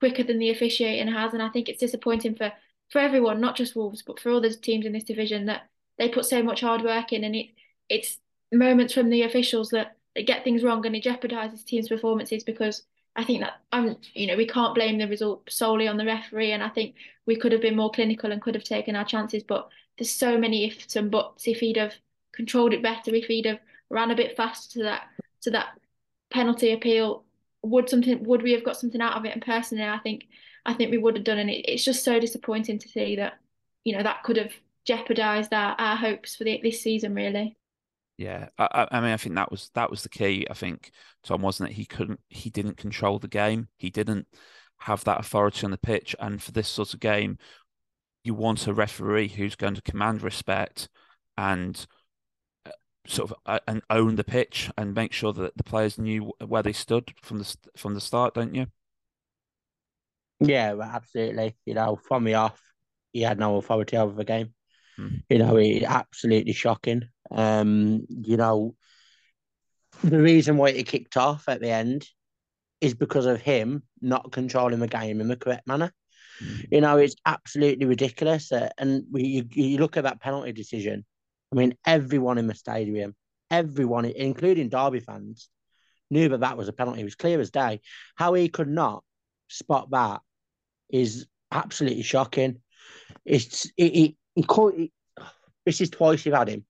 quicker 0.00 0.22
than 0.22 0.38
the 0.38 0.50
officiating 0.50 1.12
has, 1.12 1.32
and 1.32 1.42
I 1.42 1.48
think 1.50 1.68
it's 1.68 1.80
disappointing 1.80 2.34
for 2.34 2.52
for 2.90 2.98
everyone, 2.98 3.40
not 3.40 3.56
just 3.56 3.76
Wolves, 3.76 4.02
but 4.02 4.20
for 4.20 4.30
all 4.30 4.40
the 4.40 4.50
teams 4.50 4.86
in 4.86 4.92
this 4.92 5.04
division 5.04 5.46
that 5.46 5.62
they 5.98 6.08
put 6.08 6.26
so 6.26 6.42
much 6.42 6.60
hard 6.60 6.82
work 6.82 7.12
in, 7.12 7.24
and 7.24 7.36
it 7.36 7.46
it's 7.88 8.18
moments 8.52 8.94
from 8.94 9.10
the 9.10 9.22
officials 9.22 9.70
that, 9.70 9.96
that 10.14 10.26
get 10.26 10.44
things 10.44 10.62
wrong 10.62 10.84
and 10.86 10.96
it 10.96 11.04
jeopardises 11.04 11.64
teams' 11.64 11.88
performances 11.88 12.44
because 12.44 12.84
I 13.16 13.24
think 13.24 13.40
that 13.40 13.60
I'm 13.72 13.96
you 14.14 14.26
know 14.26 14.36
we 14.36 14.46
can't 14.46 14.74
blame 14.74 14.98
the 14.98 15.08
result 15.08 15.50
solely 15.50 15.86
on 15.88 15.96
the 15.96 16.04
referee, 16.04 16.52
and 16.52 16.62
I 16.62 16.68
think 16.68 16.96
we 17.26 17.36
could 17.36 17.52
have 17.52 17.62
been 17.62 17.76
more 17.76 17.90
clinical 17.90 18.32
and 18.32 18.42
could 18.42 18.54
have 18.54 18.64
taken 18.64 18.96
our 18.96 19.04
chances, 19.04 19.42
but 19.42 19.68
there's 19.98 20.10
so 20.10 20.36
many 20.36 20.66
ifs 20.66 20.96
and 20.96 21.10
buts. 21.10 21.46
If 21.46 21.60
he'd 21.60 21.76
have 21.76 21.94
controlled 22.32 22.72
it 22.72 22.82
better, 22.82 23.14
if 23.14 23.26
he'd 23.26 23.46
have 23.46 23.60
ran 23.90 24.10
a 24.10 24.16
bit 24.16 24.36
faster 24.36 24.80
to 24.80 24.84
that 24.84 25.02
to 25.42 25.50
that 25.50 25.78
penalty 26.30 26.72
appeal, 26.72 27.24
would 27.62 27.88
something 27.88 28.24
would 28.24 28.42
we 28.42 28.52
have 28.52 28.64
got 28.64 28.76
something 28.76 29.00
out 29.00 29.16
of 29.16 29.24
it? 29.24 29.32
And 29.32 29.42
personally, 29.42 29.84
I 29.84 29.98
think 29.98 30.26
I 30.66 30.74
think 30.74 30.90
we 30.90 30.98
would 30.98 31.16
have 31.16 31.24
done, 31.24 31.38
and 31.38 31.50
it, 31.50 31.64
it's 31.68 31.84
just 31.84 32.04
so 32.04 32.18
disappointing 32.18 32.78
to 32.80 32.88
see 32.88 33.16
that 33.16 33.34
you 33.84 33.96
know 33.96 34.02
that 34.02 34.24
could 34.24 34.36
have 34.36 34.52
jeopardised 34.84 35.52
our, 35.52 35.74
our 35.78 35.96
hopes 35.96 36.36
for 36.36 36.44
the, 36.44 36.60
this 36.62 36.82
season, 36.82 37.14
really. 37.14 37.56
Yeah, 38.16 38.48
I, 38.58 38.86
I 38.92 39.00
mean, 39.00 39.10
I 39.10 39.16
think 39.16 39.34
that 39.34 39.50
was 39.50 39.70
that 39.74 39.90
was 39.90 40.02
the 40.02 40.08
key. 40.08 40.46
I 40.48 40.54
think 40.54 40.92
Tom 41.24 41.42
wasn't 41.42 41.70
it. 41.70 41.74
He 41.74 41.84
couldn't, 41.84 42.20
he 42.28 42.48
didn't 42.48 42.76
control 42.76 43.18
the 43.18 43.28
game. 43.28 43.68
He 43.76 43.90
didn't 43.90 44.28
have 44.78 45.02
that 45.04 45.20
authority 45.20 45.64
on 45.64 45.72
the 45.72 45.78
pitch. 45.78 46.14
And 46.20 46.40
for 46.40 46.52
this 46.52 46.68
sort 46.68 46.94
of 46.94 47.00
game, 47.00 47.38
you 48.22 48.34
want 48.34 48.66
a 48.66 48.74
referee 48.74 49.28
who's 49.28 49.56
going 49.56 49.74
to 49.74 49.82
command 49.82 50.22
respect 50.22 50.88
and 51.36 51.84
uh, 52.64 52.70
sort 53.06 53.30
of 53.30 53.36
uh, 53.46 53.58
and 53.66 53.82
own 53.90 54.14
the 54.14 54.24
pitch 54.24 54.70
and 54.78 54.94
make 54.94 55.12
sure 55.12 55.32
that 55.32 55.56
the 55.56 55.64
players 55.64 55.98
knew 55.98 56.32
where 56.46 56.62
they 56.62 56.72
stood 56.72 57.12
from 57.22 57.38
the 57.38 57.56
from 57.76 57.94
the 57.94 58.00
start, 58.00 58.34
don't 58.34 58.54
you? 58.54 58.66
Yeah, 60.40 60.76
absolutely. 60.80 61.56
You 61.66 61.74
know, 61.74 61.96
from 61.96 62.24
the 62.24 62.34
off, 62.34 62.60
he 63.12 63.22
had 63.22 63.38
no 63.38 63.56
authority 63.56 63.96
over 63.96 64.14
the 64.14 64.24
game. 64.24 64.54
Mm. 64.98 65.22
You 65.28 65.38
know, 65.38 65.56
it 65.56 65.82
absolutely 65.82 66.52
shocking. 66.52 67.08
Um, 67.30 68.06
you 68.08 68.36
know, 68.36 68.74
the 70.02 70.20
reason 70.20 70.56
why 70.56 70.70
it 70.70 70.86
kicked 70.86 71.16
off 71.16 71.48
at 71.48 71.60
the 71.60 71.70
end 71.70 72.06
is 72.80 72.94
because 72.94 73.26
of 73.26 73.40
him 73.40 73.82
not 74.00 74.32
controlling 74.32 74.80
the 74.80 74.86
game 74.88 75.20
in 75.20 75.28
the 75.28 75.36
correct 75.36 75.66
manner. 75.66 75.92
Mm. 76.42 76.66
You 76.70 76.80
know, 76.80 76.98
it's 76.98 77.16
absolutely 77.24 77.86
ridiculous. 77.86 78.52
Uh, 78.52 78.70
and 78.78 79.04
we, 79.10 79.24
you, 79.24 79.44
you 79.52 79.78
look 79.78 79.96
at 79.96 80.04
that 80.04 80.20
penalty 80.20 80.52
decision. 80.52 81.04
I 81.52 81.56
mean, 81.56 81.76
everyone 81.86 82.38
in 82.38 82.46
the 82.46 82.54
stadium, 82.54 83.14
everyone, 83.50 84.04
including 84.04 84.68
Derby 84.68 85.00
fans, 85.00 85.48
knew 86.10 86.28
that 86.28 86.40
that 86.40 86.56
was 86.56 86.68
a 86.68 86.72
penalty. 86.72 87.00
It 87.00 87.04
was 87.04 87.14
clear 87.14 87.40
as 87.40 87.50
day. 87.50 87.80
How 88.16 88.34
he 88.34 88.48
could 88.48 88.68
not 88.68 89.02
spot 89.48 89.90
that 89.90 90.20
is 90.90 91.26
absolutely 91.50 92.02
shocking. 92.02 92.60
It's 93.24 93.66
it, 93.76 93.84
it, 93.84 94.14
it, 94.36 94.46
it 94.46 94.90
this 95.64 95.80
is 95.80 95.90
twice 95.90 96.26
you've 96.26 96.34
had 96.34 96.48
him, 96.48 96.64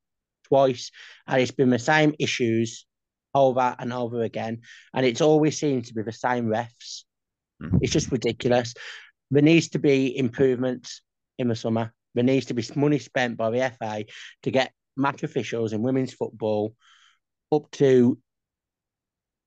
twice, 0.45 0.91
and 1.27 1.41
it's 1.41 1.51
been 1.51 1.71
the 1.71 1.79
same 1.79 2.15
issues 2.19 2.87
over 3.35 3.75
and 3.79 3.93
over 3.93 4.23
again, 4.23 4.61
and 4.95 5.05
it's 5.05 5.21
always 5.21 5.59
seems 5.59 5.89
to 5.89 5.95
be 5.95 6.03
the 6.03 6.13
same 6.13 6.47
refs. 6.47 7.03
Mm. 7.63 7.79
It's 7.83 7.93
just 7.93 8.13
ridiculous. 8.13 8.75
There 9.31 9.43
needs 9.43 9.69
to 9.71 9.79
be 9.79 10.17
improvements 10.17 11.03
in 11.39 11.49
the 11.49 11.57
summer. 11.57 11.93
There 12.15 12.25
needs 12.25 12.47
to 12.47 12.55
be 12.55 12.65
money 12.77 12.99
spent 12.99 13.37
by 13.37 13.51
the 13.51 13.73
FA 13.79 14.05
to 14.45 14.51
get 14.51 14.73
match 14.97 15.23
officials 15.25 15.73
in 15.73 15.83
women's 15.83 16.15
football 16.15 16.75
up 17.51 17.71
to 17.73 18.19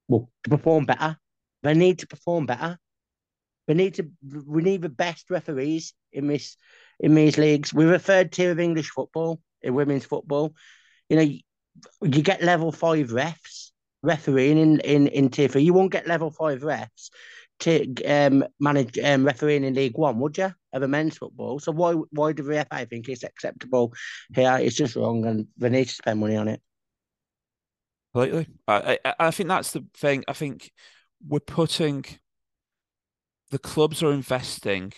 well 0.08 0.30
to 0.44 0.50
perform 0.50 0.86
better. 0.86 1.18
They 1.64 1.74
need 1.74 2.00
to 2.00 2.08
perform 2.08 2.46
better. 2.46 2.78
We 3.68 3.74
need 3.74 3.96
to 3.96 4.10
we 4.46 4.62
need 4.62 4.82
the 4.82 4.90
best 4.90 5.30
referees 5.30 5.94
in 6.12 6.28
this 6.28 6.58
in 7.00 7.16
these 7.16 7.38
leagues. 7.38 7.74
We're 7.74 7.94
a 7.94 8.00
third 8.00 8.32
tier 8.32 8.52
of 8.52 8.60
English 8.60 8.90
football 8.90 9.42
in 9.62 9.74
women's 9.74 10.06
football. 10.06 10.54
You 11.10 11.18
know, 11.18 11.24
you, 12.02 12.22
get 12.22 12.44
level 12.44 12.72
five 12.72 13.10
refs 13.10 13.72
refereeing 14.04 14.58
in 14.58 14.80
in 14.82 15.08
in 15.08 15.30
tier 15.30 15.48
three. 15.48 15.64
You 15.64 15.74
won't 15.74 15.92
get 15.92 16.08
level 16.08 16.32
five 16.32 16.62
refs 16.62 17.10
to 17.60 18.04
um, 18.04 18.44
manage 18.60 18.98
um, 19.00 19.26
refereeing 19.26 19.64
in 19.64 19.74
League 19.74 19.98
One, 19.98 20.20
would 20.20 20.38
you? 20.38 20.54
Of 20.74 20.84
a 20.84 20.88
men's 20.88 21.18
football. 21.18 21.60
So 21.60 21.72
why 21.72 21.94
why 22.12 22.34
do 22.34 22.44
the 22.44 22.66
FA 22.70 22.86
think 22.86 23.10
it's 23.10 23.24
acceptable 23.24 23.94
here? 24.34 24.58
It's 24.60 24.76
just 24.76 24.96
wrong, 24.96 25.26
and 25.26 25.48
they 25.58 25.70
need 25.70 25.88
to 25.88 25.94
spend 25.96 26.20
money 26.20 26.36
on 26.36 26.48
it. 26.48 26.62
Completely. 28.14 28.48
I, 28.68 29.00
I 29.04 29.14
I 29.20 29.32
think 29.32 29.50
that's 29.50 29.72
the 29.72 29.86
thing. 29.96 30.24
I 30.28 30.34
think 30.34 30.72
we're 31.26 31.40
putting 31.40 32.06
the 33.50 33.60
clubs 33.60 34.04
are 34.04 34.12
investing 34.12 34.94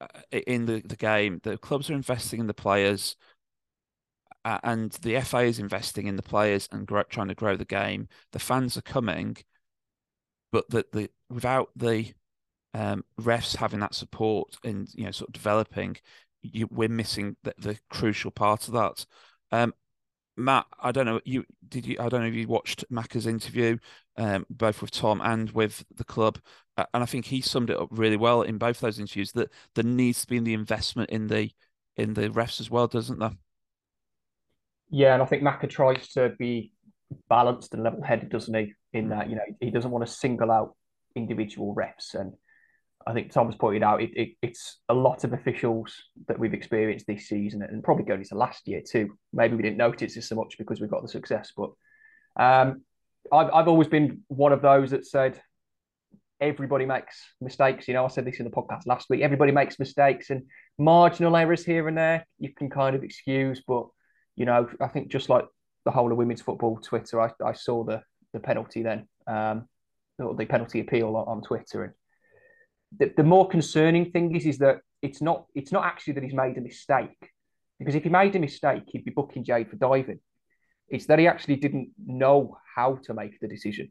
uh, 0.00 0.06
in 0.30 0.66
the, 0.66 0.82
the 0.84 0.96
game. 0.96 1.40
The 1.42 1.58
clubs 1.58 1.90
are 1.90 1.94
investing 1.94 2.40
in 2.40 2.46
the 2.46 2.54
players, 2.54 3.16
uh, 4.46 4.60
and 4.62 4.92
the 5.02 5.20
FA 5.22 5.38
is 5.38 5.58
investing 5.58 6.06
in 6.06 6.14
the 6.14 6.22
players 6.22 6.68
and 6.70 6.88
trying 7.10 7.26
to 7.26 7.34
grow 7.34 7.56
the 7.56 7.64
game. 7.64 8.06
The 8.30 8.38
fans 8.38 8.76
are 8.76 8.82
coming, 8.82 9.36
but 10.52 10.70
the, 10.70 10.86
the 10.92 11.10
without 11.28 11.70
the 11.74 12.12
um, 12.72 13.04
refs 13.20 13.56
having 13.56 13.80
that 13.80 13.96
support 13.96 14.56
and 14.62 14.88
you 14.94 15.04
know 15.04 15.10
sort 15.10 15.30
of 15.30 15.32
developing, 15.32 15.96
you, 16.42 16.68
we're 16.70 16.88
missing 16.88 17.36
the, 17.42 17.54
the 17.58 17.76
crucial 17.90 18.30
part 18.30 18.68
of 18.68 18.74
that. 18.74 19.04
Um, 19.50 19.74
Matt, 20.36 20.66
I 20.80 20.92
don't 20.92 21.06
know 21.06 21.20
you 21.24 21.44
did 21.68 21.84
you 21.84 21.96
I 21.98 22.08
don't 22.08 22.20
know 22.20 22.28
if 22.28 22.34
you 22.34 22.46
watched 22.46 22.84
Macca's 22.88 23.26
interview, 23.26 23.78
um, 24.16 24.46
both 24.48 24.80
with 24.80 24.92
Tom 24.92 25.20
and 25.24 25.50
with 25.50 25.84
the 25.92 26.04
club, 26.04 26.38
uh, 26.76 26.84
and 26.94 27.02
I 27.02 27.06
think 27.06 27.24
he 27.24 27.40
summed 27.40 27.70
it 27.70 27.80
up 27.80 27.88
really 27.90 28.16
well 28.16 28.42
in 28.42 28.58
both 28.58 28.78
those 28.78 29.00
interviews 29.00 29.32
that 29.32 29.50
there 29.74 29.82
needs 29.82 30.20
to 30.20 30.28
be 30.28 30.38
the 30.38 30.54
investment 30.54 31.10
in 31.10 31.26
the 31.26 31.50
in 31.96 32.14
the 32.14 32.28
refs 32.28 32.60
as 32.60 32.70
well, 32.70 32.86
doesn't 32.86 33.18
there? 33.18 33.32
Yeah, 34.90 35.14
and 35.14 35.22
I 35.22 35.26
think 35.26 35.42
Macca 35.42 35.68
tries 35.68 36.08
to 36.10 36.34
be 36.38 36.72
balanced 37.28 37.74
and 37.74 37.82
level 37.82 38.02
headed, 38.02 38.30
doesn't 38.30 38.54
he? 38.54 38.74
In 38.92 39.10
that, 39.10 39.28
you 39.28 39.36
know, 39.36 39.42
he 39.60 39.70
doesn't 39.70 39.90
want 39.90 40.06
to 40.06 40.12
single 40.12 40.50
out 40.50 40.74
individual 41.14 41.74
reps. 41.74 42.14
and 42.14 42.32
I 43.06 43.12
think 43.12 43.30
Tom's 43.30 43.54
pointed 43.54 43.84
out 43.84 44.02
it, 44.02 44.10
it, 44.14 44.30
it's 44.42 44.80
a 44.88 44.94
lot 44.94 45.22
of 45.22 45.32
officials 45.32 45.94
that 46.26 46.38
we've 46.38 46.54
experienced 46.54 47.06
this 47.06 47.28
season 47.28 47.62
and 47.62 47.84
probably 47.84 48.04
going 48.04 48.20
into 48.20 48.34
last 48.34 48.66
year 48.66 48.82
too. 48.86 49.16
Maybe 49.32 49.54
we 49.54 49.62
didn't 49.62 49.76
notice 49.76 50.14
this 50.14 50.28
so 50.28 50.34
much 50.34 50.58
because 50.58 50.80
we've 50.80 50.90
got 50.90 51.02
the 51.02 51.08
success, 51.08 51.52
but 51.56 51.70
um, 52.38 52.82
I've, 53.32 53.50
I've 53.52 53.68
always 53.68 53.86
been 53.86 54.22
one 54.26 54.52
of 54.52 54.60
those 54.60 54.90
that 54.90 55.06
said 55.06 55.40
everybody 56.40 56.84
makes 56.84 57.22
mistakes. 57.40 57.86
You 57.86 57.94
know, 57.94 58.04
I 58.04 58.08
said 58.08 58.24
this 58.24 58.40
in 58.40 58.44
the 58.44 58.50
podcast 58.50 58.86
last 58.86 59.08
week. 59.08 59.22
Everybody 59.22 59.52
makes 59.52 59.78
mistakes 59.78 60.30
and 60.30 60.42
marginal 60.76 61.36
errors 61.36 61.64
here 61.64 61.86
and 61.86 61.96
there 61.96 62.26
you 62.38 62.52
can 62.52 62.68
kind 62.68 62.96
of 62.96 63.04
excuse, 63.04 63.62
but 63.66 63.86
you 64.36 64.44
know, 64.44 64.68
I 64.80 64.88
think 64.88 65.08
just 65.08 65.28
like 65.28 65.46
the 65.84 65.90
whole 65.90 66.10
of 66.12 66.18
women's 66.18 66.42
football 66.42 66.78
Twitter, 66.78 67.20
I, 67.20 67.30
I 67.44 67.52
saw 67.52 67.84
the 67.84 68.02
the 68.32 68.40
penalty 68.40 68.82
then, 68.82 69.08
um, 69.26 69.66
the 70.18 70.46
penalty 70.46 70.80
appeal 70.80 71.16
on, 71.16 71.26
on 71.26 71.42
Twitter 71.42 71.84
and 71.84 71.92
the, 72.98 73.12
the 73.16 73.22
more 73.22 73.48
concerning 73.48 74.10
thing 74.10 74.34
is 74.34 74.46
is 74.46 74.58
that 74.58 74.80
it's 75.02 75.20
not 75.20 75.46
it's 75.54 75.72
not 75.72 75.84
actually 75.84 76.14
that 76.14 76.22
he's 76.22 76.34
made 76.34 76.56
a 76.56 76.60
mistake 76.60 77.32
because 77.78 77.94
if 77.94 78.04
he 78.04 78.08
made 78.08 78.34
a 78.36 78.38
mistake 78.38 78.82
he'd 78.86 79.04
be 79.04 79.10
booking 79.10 79.44
Jade 79.44 79.70
for 79.70 79.76
diving. 79.76 80.20
It's 80.88 81.06
that 81.06 81.18
he 81.18 81.26
actually 81.26 81.56
didn't 81.56 81.90
know 82.06 82.58
how 82.76 83.00
to 83.06 83.14
make 83.14 83.40
the 83.40 83.48
decision, 83.48 83.90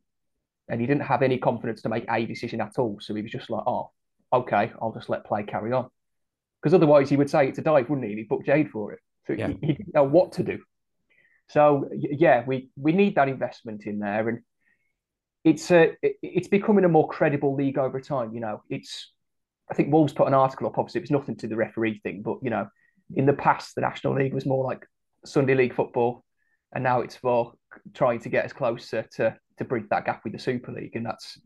and 0.69 0.79
he 0.79 0.87
didn't 0.87 1.03
have 1.03 1.23
any 1.23 1.37
confidence 1.37 1.81
to 1.81 1.89
make 1.89 2.05
a 2.09 2.25
decision 2.25 2.61
at 2.61 2.79
all. 2.79 2.99
So 3.01 3.13
he 3.13 3.21
was 3.21 3.31
just 3.31 3.49
like, 3.49 3.63
"Oh, 3.67 3.91
okay, 4.31 4.71
I'll 4.81 4.93
just 4.93 5.09
let 5.09 5.25
play 5.25 5.43
carry 5.43 5.73
on," 5.73 5.89
because 6.61 6.73
otherwise 6.73 7.09
he 7.09 7.17
would 7.17 7.29
say 7.29 7.49
it's 7.49 7.59
a 7.59 7.61
dive, 7.61 7.89
wouldn't 7.89 8.05
he? 8.05 8.13
And 8.13 8.19
he'd 8.19 8.29
book 8.29 8.45
Jade 8.45 8.71
for 8.71 8.93
it. 8.93 8.99
So 9.27 9.33
yeah. 9.33 9.47
he, 9.47 9.57
he 9.61 9.73
didn't 9.73 9.93
know 9.93 10.03
what 10.03 10.33
to 10.33 10.43
do. 10.43 10.59
So 11.49 11.89
yeah, 11.93 12.43
we 12.45 12.69
we 12.75 12.91
need 12.91 13.15
that 13.15 13.29
investment 13.29 13.85
in 13.85 13.99
there, 13.99 14.27
and 14.29 14.39
it's 15.43 15.69
a 15.71 15.95
it's 16.01 16.47
becoming 16.47 16.85
a 16.85 16.89
more 16.89 17.07
credible 17.07 17.55
league 17.55 17.77
over 17.77 18.01
time. 18.01 18.33
You 18.33 18.39
know, 18.39 18.63
it's 18.69 19.11
I 19.69 19.75
think 19.75 19.91
Wolves 19.91 20.13
put 20.13 20.27
an 20.27 20.33
article 20.33 20.67
up. 20.67 20.77
Obviously, 20.77 20.99
it 20.99 21.03
was 21.03 21.11
nothing 21.11 21.37
to 21.37 21.47
the 21.47 21.55
referee 21.55 21.99
thing, 21.99 22.23
but 22.23 22.39
you 22.41 22.49
know, 22.49 22.67
in 23.15 23.25
the 23.25 23.33
past, 23.33 23.75
the 23.75 23.81
National 23.81 24.15
League 24.15 24.33
was 24.33 24.45
more 24.45 24.63
like 24.63 24.85
Sunday 25.23 25.53
League 25.53 25.75
football, 25.75 26.23
and 26.73 26.83
now 26.83 27.01
it's 27.01 27.15
for 27.15 27.53
trying 27.93 28.19
to 28.21 28.29
get 28.29 28.45
us 28.45 28.53
closer 28.53 29.05
to 29.17 29.35
to 29.57 29.65
bridge 29.65 29.85
that 29.89 30.05
gap 30.05 30.21
with 30.23 30.33
the 30.33 30.39
Super 30.39 30.71
League, 30.71 30.95
and 30.95 31.05
that's 31.05 31.39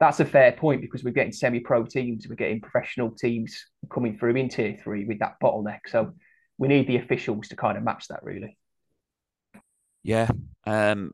that's 0.00 0.20
a 0.20 0.24
fair 0.24 0.52
point 0.52 0.80
because 0.80 1.04
we're 1.04 1.12
getting 1.12 1.32
semi-pro 1.32 1.84
teams, 1.84 2.26
we're 2.28 2.34
getting 2.34 2.60
professional 2.60 3.10
teams 3.10 3.64
coming 3.92 4.18
through 4.18 4.36
in 4.36 4.48
tier 4.48 4.76
three 4.82 5.04
with 5.04 5.20
that 5.20 5.36
bottleneck. 5.42 5.80
So 5.86 6.12
we 6.58 6.68
need 6.68 6.86
the 6.86 6.96
officials 6.96 7.48
to 7.48 7.56
kind 7.56 7.76
of 7.76 7.84
match 7.84 8.08
that, 8.08 8.22
really. 8.22 8.56
Yeah, 10.02 10.28
um, 10.66 11.12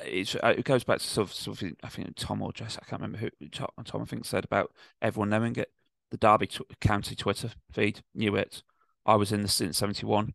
it's 0.00 0.34
uh, 0.34 0.54
it 0.56 0.64
goes 0.64 0.84
back 0.84 0.98
to 0.98 1.04
sort 1.04 1.28
of, 1.28 1.34
sort 1.34 1.62
of 1.62 1.72
I 1.82 1.88
think 1.88 2.12
Tom 2.16 2.42
or 2.42 2.52
Jess 2.52 2.76
I 2.80 2.84
can't 2.84 3.00
remember 3.00 3.18
who 3.18 3.48
Tom, 3.48 3.68
Tom 3.84 4.02
I 4.02 4.04
think 4.04 4.24
said 4.24 4.44
about 4.44 4.72
everyone 5.00 5.30
knowing 5.30 5.56
it. 5.56 5.70
The 6.10 6.16
Derby 6.16 6.48
County 6.80 7.14
Twitter 7.14 7.50
feed 7.72 8.02
knew 8.14 8.36
it. 8.36 8.62
I 9.04 9.16
was 9.16 9.32
in 9.32 9.42
the 9.42 9.48
since 9.48 9.78
seventy 9.78 10.06
one 10.06 10.34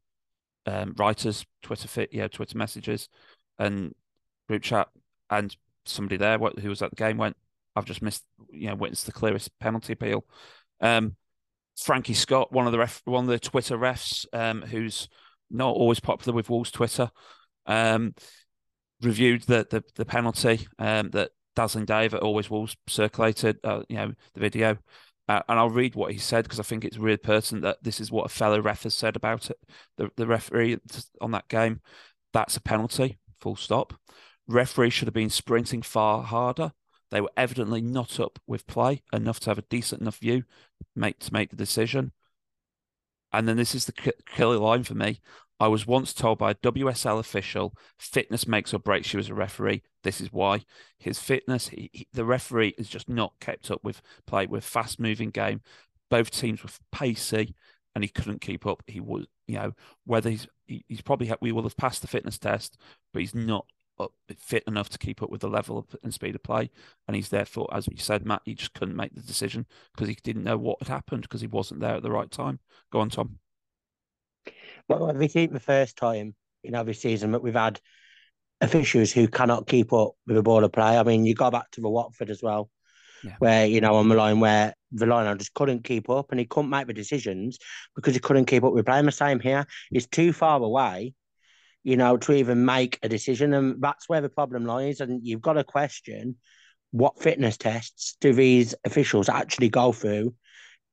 um, 0.65 0.93
writers 0.97 1.45
Twitter 1.62 1.88
feed, 1.88 2.10
yeah 2.12 2.27
Twitter 2.27 2.58
messages 2.58 3.10
and 3.60 3.93
group 4.47 4.63
chat, 4.63 4.89
and 5.30 5.56
somebody 5.86 6.17
there 6.17 6.38
who 6.38 6.69
was 6.69 6.82
at 6.82 6.89
the 6.89 6.95
game 6.95 7.17
went, 7.17 7.36
"I've 7.75 7.86
just 7.86 8.01
missed 8.01 8.23
you 8.51 8.69
know 8.69 8.75
witnessed 8.75 9.06
the 9.06 9.12
clearest 9.12 9.58
penalty 9.60 9.93
appeal." 9.93 10.25
Um, 10.80 11.15
Frankie 11.77 12.13
Scott, 12.13 12.51
one 12.51 12.65
of 12.65 12.71
the 12.71 12.79
ref, 12.79 13.01
one 13.05 13.25
of 13.25 13.29
the 13.29 13.39
Twitter 13.39 13.77
refs, 13.77 14.25
um, 14.34 14.62
who's 14.62 15.07
not 15.49 15.75
always 15.75 15.99
popular 15.99 16.36
with 16.36 16.49
Wolves 16.49 16.71
Twitter, 16.71 17.10
um, 17.65 18.13
reviewed 19.01 19.43
the 19.43 19.67
the, 19.69 19.84
the 19.95 20.05
penalty 20.05 20.67
um, 20.79 21.10
that 21.12 21.31
Dazzling 21.55 21.86
Dave 21.86 22.13
at 22.13 22.21
Always 22.21 22.49
Wolves 22.49 22.75
circulated, 22.88 23.57
uh, 23.63 23.81
you 23.89 23.95
know, 23.97 24.13
the 24.34 24.39
video. 24.39 24.77
Uh, 25.27 25.41
and 25.47 25.60
I'll 25.60 25.69
read 25.69 25.95
what 25.95 26.12
he 26.12 26.17
said 26.17 26.43
because 26.43 26.60
I 26.60 26.63
think 26.63 26.84
it's 26.84 26.97
really 26.97 27.17
pertinent 27.17 27.63
that 27.63 27.84
this 27.84 27.99
is 28.01 28.12
what 28.12 28.25
a 28.25 28.29
fellow 28.29 28.60
ref 28.60 28.84
has 28.84 28.93
said 28.93 29.15
about 29.15 29.49
it. 29.49 29.57
The, 29.97 30.10
the 30.17 30.27
referee 30.27 30.77
on 31.21 31.31
that 31.31 31.47
game, 31.47 31.79
that's 32.34 32.57
a 32.57 32.62
penalty, 32.62 33.17
full 33.39 33.55
stop. 33.55 33.93
Referee 34.47 34.89
should 34.89 35.07
have 35.07 35.13
been 35.13 35.29
sprinting 35.29 35.84
far 35.84 36.23
harder. 36.23 36.73
They 37.12 37.21
were 37.21 37.32
evidently 37.38 37.82
not 37.82 38.19
up 38.19 38.39
with 38.47 38.67
play 38.67 39.04
enough 39.13 39.39
to 39.41 39.50
have 39.50 39.58
a 39.58 39.63
decent 39.63 40.02
enough 40.02 40.17
view 40.17 40.43
make 40.95 41.19
to 41.19 41.34
make 41.34 41.50
the 41.50 41.56
decision. 41.56 42.13
And 43.34 43.47
then 43.47 43.58
this 43.58 43.76
is 43.76 43.86
the 43.86 44.13
killer 44.26 44.58
line 44.58 44.84
for 44.84 44.95
me. 44.95 45.21
I 45.60 45.67
was 45.67 45.86
once 45.86 46.12
told 46.12 46.39
by 46.39 46.52
a 46.52 46.56
WSL 46.56 47.19
official, 47.19 47.76
fitness 48.00 48.47
makes 48.47 48.74
or 48.74 48.80
breaks 48.80 49.13
you 49.13 49.19
as 49.19 49.30
a 49.30 49.36
referee. 49.36 49.84
This 50.04 50.19
is 50.19 50.34
why 50.34 50.65
his 50.97 51.19
fitness, 51.19 51.67
he, 51.67 51.91
he, 51.93 52.08
the 52.12 52.26
referee 52.26 52.74
is 52.80 52.89
just 52.89 53.08
not 53.08 53.39
kept 53.39 53.69
up 53.69 53.84
with 53.84 54.02
play 54.26 54.47
with 54.47 54.63
fast 54.63 55.00
moving 55.00 55.30
game. 55.30 55.62
Both 56.10 56.32
teams 56.32 56.63
were 56.63 56.71
pacey, 56.91 57.54
and 57.93 58.04
he 58.04 58.10
couldn't 58.10 58.41
keep 58.41 58.65
up. 58.65 58.82
He 58.88 59.00
was, 59.00 59.28
you 59.47 59.56
know, 59.56 59.74
whether 60.06 60.32
he's 60.32 60.47
he, 60.65 60.84
he's 60.88 61.02
probably 61.02 61.32
we 61.41 61.52
will 61.52 61.63
have 61.63 61.78
passed 61.78 62.02
the 62.02 62.08
fitness 62.08 62.39
test, 62.39 62.78
but 63.13 63.19
he's 63.19 63.36
not 63.36 63.65
up, 64.01 64.11
fit 64.39 64.63
enough 64.67 64.89
to 64.89 64.97
keep 64.97 65.21
up 65.21 65.29
with 65.29 65.41
the 65.41 65.49
level 65.49 65.77
of, 65.77 65.85
and 66.03 66.13
speed 66.13 66.35
of 66.35 66.43
play. 66.43 66.69
And 67.07 67.15
he's 67.15 67.29
therefore, 67.29 67.69
as 67.73 67.87
you 67.87 67.97
said, 67.97 68.25
Matt, 68.25 68.41
he 68.45 68.55
just 68.55 68.73
couldn't 68.73 68.95
make 68.95 69.13
the 69.13 69.21
decision 69.21 69.65
because 69.93 70.09
he 70.09 70.17
didn't 70.23 70.43
know 70.43 70.57
what 70.57 70.79
had 70.79 70.87
happened 70.87 71.23
because 71.23 71.41
he 71.41 71.47
wasn't 71.47 71.79
there 71.79 71.95
at 71.95 72.03
the 72.03 72.11
right 72.11 72.29
time. 72.29 72.59
Go 72.91 72.99
on, 72.99 73.09
Tom. 73.09 73.39
Well, 74.87 75.13
we 75.13 75.27
think 75.27 75.53
the 75.53 75.59
first 75.59 75.97
time 75.97 76.35
in 76.63 76.75
every 76.75 76.93
season 76.93 77.31
that 77.31 77.43
we've 77.43 77.53
had 77.53 77.79
officials 78.59 79.11
who 79.11 79.27
cannot 79.27 79.67
keep 79.67 79.91
up 79.93 80.13
with 80.27 80.37
a 80.37 80.43
ball 80.43 80.63
of 80.63 80.71
play. 80.71 80.97
I 80.97 81.03
mean, 81.03 81.25
you 81.25 81.33
go 81.33 81.51
back 81.51 81.71
to 81.71 81.81
the 81.81 81.89
Watford 81.89 82.29
as 82.29 82.41
well, 82.41 82.69
yeah. 83.23 83.35
where 83.39 83.65
you 83.65 83.81
know 83.81 83.95
on 83.95 84.09
the 84.09 84.15
line 84.15 84.39
where 84.39 84.73
the 84.91 85.05
line 85.05 85.37
just 85.37 85.53
couldn't 85.53 85.83
keep 85.83 86.09
up 86.09 86.31
and 86.31 86.39
he 86.39 86.45
couldn't 86.45 86.69
make 86.69 86.87
the 86.87 86.93
decisions 86.93 87.57
because 87.95 88.13
he 88.13 88.19
couldn't 88.19 88.45
keep 88.45 88.63
up 88.63 88.73
with 88.73 88.85
play. 88.85 88.99
And 88.99 89.07
the 89.07 89.11
same 89.11 89.39
here, 89.39 89.65
he's 89.89 90.07
too 90.07 90.33
far 90.33 90.61
away, 90.61 91.13
you 91.83 91.97
know, 91.97 92.17
to 92.17 92.33
even 92.33 92.65
make 92.65 92.99
a 93.03 93.09
decision, 93.09 93.53
and 93.53 93.81
that's 93.81 94.07
where 94.07 94.21
the 94.21 94.29
problem 94.29 94.65
lies. 94.65 94.99
And 94.99 95.25
you've 95.25 95.41
got 95.41 95.53
to 95.53 95.63
question 95.63 96.35
what 96.91 97.21
fitness 97.21 97.57
tests 97.57 98.17
do 98.19 98.33
these 98.33 98.75
officials 98.83 99.29
actually 99.29 99.69
go 99.69 99.91
through 99.91 100.35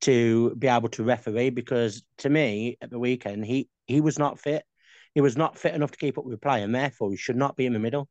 to 0.00 0.54
be 0.54 0.68
able 0.68 0.88
to 0.88 1.02
referee 1.02 1.50
because 1.50 2.02
to 2.18 2.30
me 2.30 2.78
at 2.80 2.88
the 2.88 2.98
weekend 2.98 3.44
he 3.44 3.68
he 3.86 4.00
was 4.00 4.18
not 4.18 4.38
fit. 4.38 4.64
He 5.14 5.20
was 5.20 5.36
not 5.36 5.58
fit 5.58 5.74
enough 5.74 5.90
to 5.90 5.98
keep 5.98 6.18
up 6.18 6.24
with 6.24 6.40
play, 6.40 6.62
and 6.62 6.74
therefore 6.74 7.10
he 7.10 7.16
should 7.16 7.36
not 7.36 7.56
be 7.56 7.66
in 7.66 7.72
the 7.72 7.78
middle. 7.78 8.08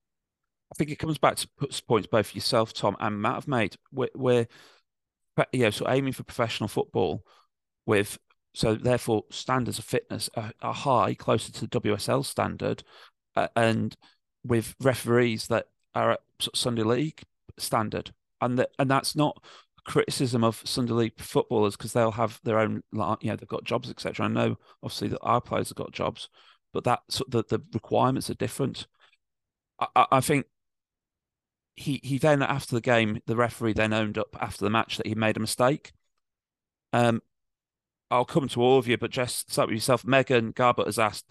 I 0.72 0.76
think 0.76 0.90
it 0.90 1.00
comes 1.00 1.18
back 1.18 1.38
to 1.38 1.48
points 1.88 2.08
both 2.08 2.36
yourself, 2.36 2.74
Tom, 2.74 2.98
and 3.00 3.22
Matt 3.22 3.36
have 3.36 3.48
made. 3.48 3.78
We're, 3.92 4.10
we're 4.16 4.48
yeah, 5.54 5.70
so 5.70 5.86
aiming 5.88 6.14
for 6.14 6.24
professional 6.24 6.68
football 6.68 7.24
with 7.86 8.18
so 8.58 8.74
therefore 8.74 9.24
standards 9.30 9.78
of 9.78 9.86
fitness 9.86 10.32
are, 10.36 10.52
are 10.64 10.74
high, 10.74 11.14
closer 11.14 11.52
to 11.52 11.68
the 11.68 11.80
WSL 11.80 12.26
standard, 12.26 12.84
uh, 13.36 13.50
and 13.56 13.96
with 14.44 14.76
referees 14.82 15.46
that 15.48 15.68
are 15.94 16.14
at 16.14 16.22
Sunday 16.56 16.82
League 16.82 17.22
standard, 17.60 18.14
and 18.42 18.58
that 18.58 18.72
and 18.80 18.90
that's 18.90 19.16
not 19.16 19.44
criticism 19.86 20.44
of 20.44 20.60
Sunday 20.66 20.94
League 20.94 21.20
footballers 21.20 21.78
because 21.78 21.94
they'll 21.94 22.10
have 22.10 22.40
their 22.44 22.58
own, 22.58 22.82
you 22.92 23.30
know, 23.30 23.36
they've 23.36 23.48
got 23.48 23.64
jobs, 23.64 23.92
etc. 23.92 24.26
I 24.26 24.30
know 24.30 24.58
obviously 24.82 25.10
that 25.10 25.22
our 25.22 25.40
players 25.40 25.70
have 25.70 25.78
got 25.78 25.92
jobs, 25.92 26.28
but 26.74 26.84
that 26.86 27.02
the 27.28 27.44
the 27.48 27.62
requirements 27.76 28.28
are 28.32 28.36
different. 28.36 28.88
I, 29.80 30.08
I 30.14 30.22
think 30.22 30.48
he 31.76 32.00
he 32.04 32.18
then 32.18 32.42
after 32.42 32.74
the 32.74 32.82
game, 32.82 33.22
the 33.28 33.36
referee 33.36 33.74
then 33.74 33.94
owned 33.94 34.18
up 34.18 34.36
after 34.42 34.66
the 34.66 34.72
match 34.72 34.98
that 34.98 35.06
he 35.06 35.14
made 35.14 35.38
a 35.38 35.42
mistake. 35.42 35.92
Um, 36.92 37.22
I'll 38.10 38.26
come 38.26 38.48
to 38.50 38.62
all 38.62 38.78
of 38.78 38.88
you, 38.88 38.98
but 38.98 39.12
just 39.12 39.52
start 39.52 39.70
with 39.70 39.76
yourself. 39.76 40.06
Megan 40.06 40.54
Garbutt 40.54 40.86
has 40.86 41.00
asked 41.00 41.30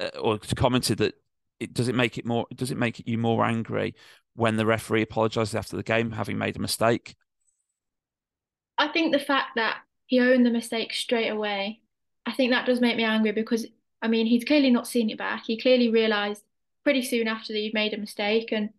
uh, 0.00 0.10
or 0.20 0.38
commented 0.56 0.98
that 0.98 1.14
it 1.58 1.74
does 1.74 1.88
it 1.88 1.94
make 1.94 2.18
it 2.18 2.24
more 2.24 2.46
does 2.54 2.70
it 2.70 2.78
make 2.78 3.06
you 3.06 3.18
more 3.18 3.44
angry 3.44 3.94
when 4.34 4.56
the 4.56 4.64
referee 4.64 5.02
apologizes 5.02 5.54
after 5.54 5.76
the 5.76 5.82
game 5.82 6.12
having 6.12 6.38
made 6.38 6.56
a 6.56 6.60
mistake 6.60 7.14
I 8.80 8.88
think 8.88 9.12
the 9.12 9.18
fact 9.18 9.56
that 9.56 9.76
he 10.06 10.20
owned 10.20 10.46
the 10.46 10.50
mistake 10.50 10.94
straight 10.94 11.28
away, 11.28 11.80
I 12.24 12.32
think 12.32 12.50
that 12.50 12.64
does 12.64 12.80
make 12.80 12.96
me 12.96 13.04
angry 13.04 13.30
because 13.30 13.66
I 14.00 14.08
mean 14.08 14.26
he's 14.26 14.44
clearly 14.44 14.70
not 14.70 14.88
seen 14.88 15.10
it 15.10 15.18
back. 15.18 15.44
He 15.44 15.60
clearly 15.60 15.90
realised 15.90 16.42
pretty 16.82 17.02
soon 17.02 17.28
after 17.28 17.52
that 17.52 17.58
he'd 17.58 17.74
made 17.74 17.92
a 17.92 17.98
mistake, 17.98 18.52
and 18.52 18.70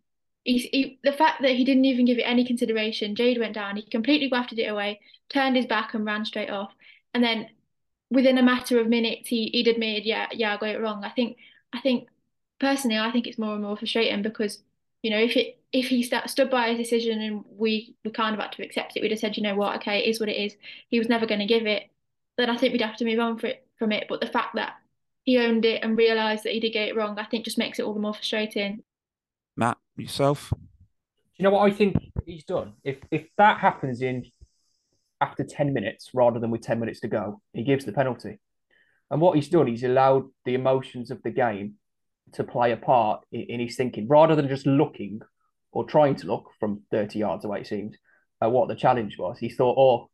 he's 0.43 0.63
he, 0.63 0.99
the 1.03 1.11
fact 1.11 1.43
that 1.43 1.51
he 1.51 1.63
didn't 1.63 1.85
even 1.85 2.05
give 2.05 2.17
it 2.17 2.23
any 2.23 2.43
consideration. 2.43 3.15
Jade 3.15 3.37
went 3.37 3.53
down. 3.53 3.75
He 3.75 3.83
completely 3.83 4.27
wafted 4.27 4.57
it 4.57 4.65
away, 4.65 4.99
turned 5.29 5.55
his 5.55 5.67
back, 5.67 5.93
and 5.93 6.03
ran 6.03 6.25
straight 6.25 6.49
off. 6.49 6.73
And 7.13 7.23
then 7.23 7.49
within 8.09 8.37
a 8.37 8.43
matter 8.43 8.79
of 8.79 8.87
minutes, 8.87 9.29
he 9.29 9.49
he'd 9.53 9.67
admitted, 9.67 10.05
yeah, 10.05 10.27
yeah, 10.31 10.53
I 10.53 10.57
got 10.57 10.69
it 10.69 10.81
wrong. 10.81 11.03
I 11.03 11.09
think 11.09 11.37
I 11.73 11.79
think 11.79 12.07
personally, 12.59 12.97
I 12.97 13.11
think 13.11 13.27
it's 13.27 13.39
more 13.39 13.53
and 13.53 13.63
more 13.63 13.77
frustrating 13.77 14.21
because 14.21 14.61
you 15.01 15.11
know 15.11 15.19
if 15.19 15.35
it 15.35 15.59
if 15.71 15.87
he 15.87 16.03
st- 16.03 16.29
stood 16.29 16.49
by 16.49 16.69
his 16.69 16.77
decision 16.77 17.21
and 17.21 17.43
we 17.47 17.95
we 18.03 18.11
kind 18.11 18.35
of 18.35 18.41
had 18.41 18.51
to 18.53 18.63
accept 18.63 18.95
it, 18.95 19.01
we'd 19.01 19.11
have 19.11 19.19
said, 19.19 19.37
you 19.37 19.43
know 19.43 19.55
what, 19.55 19.77
okay, 19.77 19.99
it 19.99 20.09
is 20.09 20.19
what 20.19 20.29
it 20.29 20.35
is. 20.35 20.55
He 20.89 20.99
was 20.99 21.09
never 21.09 21.25
going 21.25 21.39
to 21.39 21.45
give 21.45 21.65
it. 21.65 21.89
Then 22.37 22.49
I 22.49 22.57
think 22.57 22.73
we'd 22.73 22.81
have 22.81 22.97
to 22.97 23.05
move 23.05 23.19
on 23.19 23.37
for 23.37 23.47
it, 23.47 23.65
from 23.77 23.91
it. 23.91 24.07
But 24.09 24.21
the 24.21 24.27
fact 24.27 24.55
that 24.55 24.73
he 25.23 25.37
owned 25.37 25.65
it 25.65 25.83
and 25.83 25.97
realised 25.97 26.43
that 26.43 26.53
he 26.53 26.59
did 26.59 26.73
get 26.73 26.89
it 26.89 26.95
wrong, 26.95 27.17
I 27.19 27.25
think 27.25 27.45
just 27.45 27.57
makes 27.57 27.79
it 27.79 27.83
all 27.83 27.93
the 27.93 27.99
more 27.99 28.13
frustrating. 28.13 28.83
Matt, 29.55 29.77
yourself? 29.97 30.51
Do 30.51 30.57
you 31.37 31.43
know 31.43 31.51
what 31.51 31.71
I 31.71 31.73
think 31.73 31.95
he's 32.25 32.43
done? 32.43 32.73
If 32.83 32.97
if 33.11 33.27
that 33.37 33.59
happens 33.59 34.01
in 34.01 34.25
after 35.21 35.43
10 35.43 35.73
minutes 35.73 36.09
rather 36.13 36.39
than 36.39 36.51
with 36.51 36.61
10 36.61 36.79
minutes 36.79 36.99
to 37.01 37.07
go, 37.07 37.41
he 37.53 37.63
gives 37.63 37.85
the 37.85 37.93
penalty. 37.93 38.39
And 39.09 39.21
what 39.21 39.35
he's 39.35 39.49
done, 39.49 39.67
he's 39.67 39.83
allowed 39.83 40.25
the 40.45 40.55
emotions 40.55 41.11
of 41.11 41.21
the 41.23 41.31
game 41.31 41.75
to 42.33 42.43
play 42.43 42.71
a 42.71 42.77
part 42.77 43.21
in, 43.31 43.41
in 43.41 43.59
his 43.59 43.75
thinking 43.75 44.07
rather 44.07 44.35
than 44.35 44.47
just 44.47 44.65
looking 44.65 45.21
or 45.71 45.85
trying 45.85 46.15
to 46.15 46.27
look 46.27 46.49
from 46.59 46.81
30 46.91 47.19
yards 47.19 47.45
away, 47.45 47.61
it 47.61 47.67
seems, 47.67 47.95
at 48.41 48.51
what 48.51 48.67
the 48.67 48.75
challenge 48.75 49.17
was. 49.17 49.37
He 49.37 49.49
thought, 49.49 49.77
oh, 49.77 50.09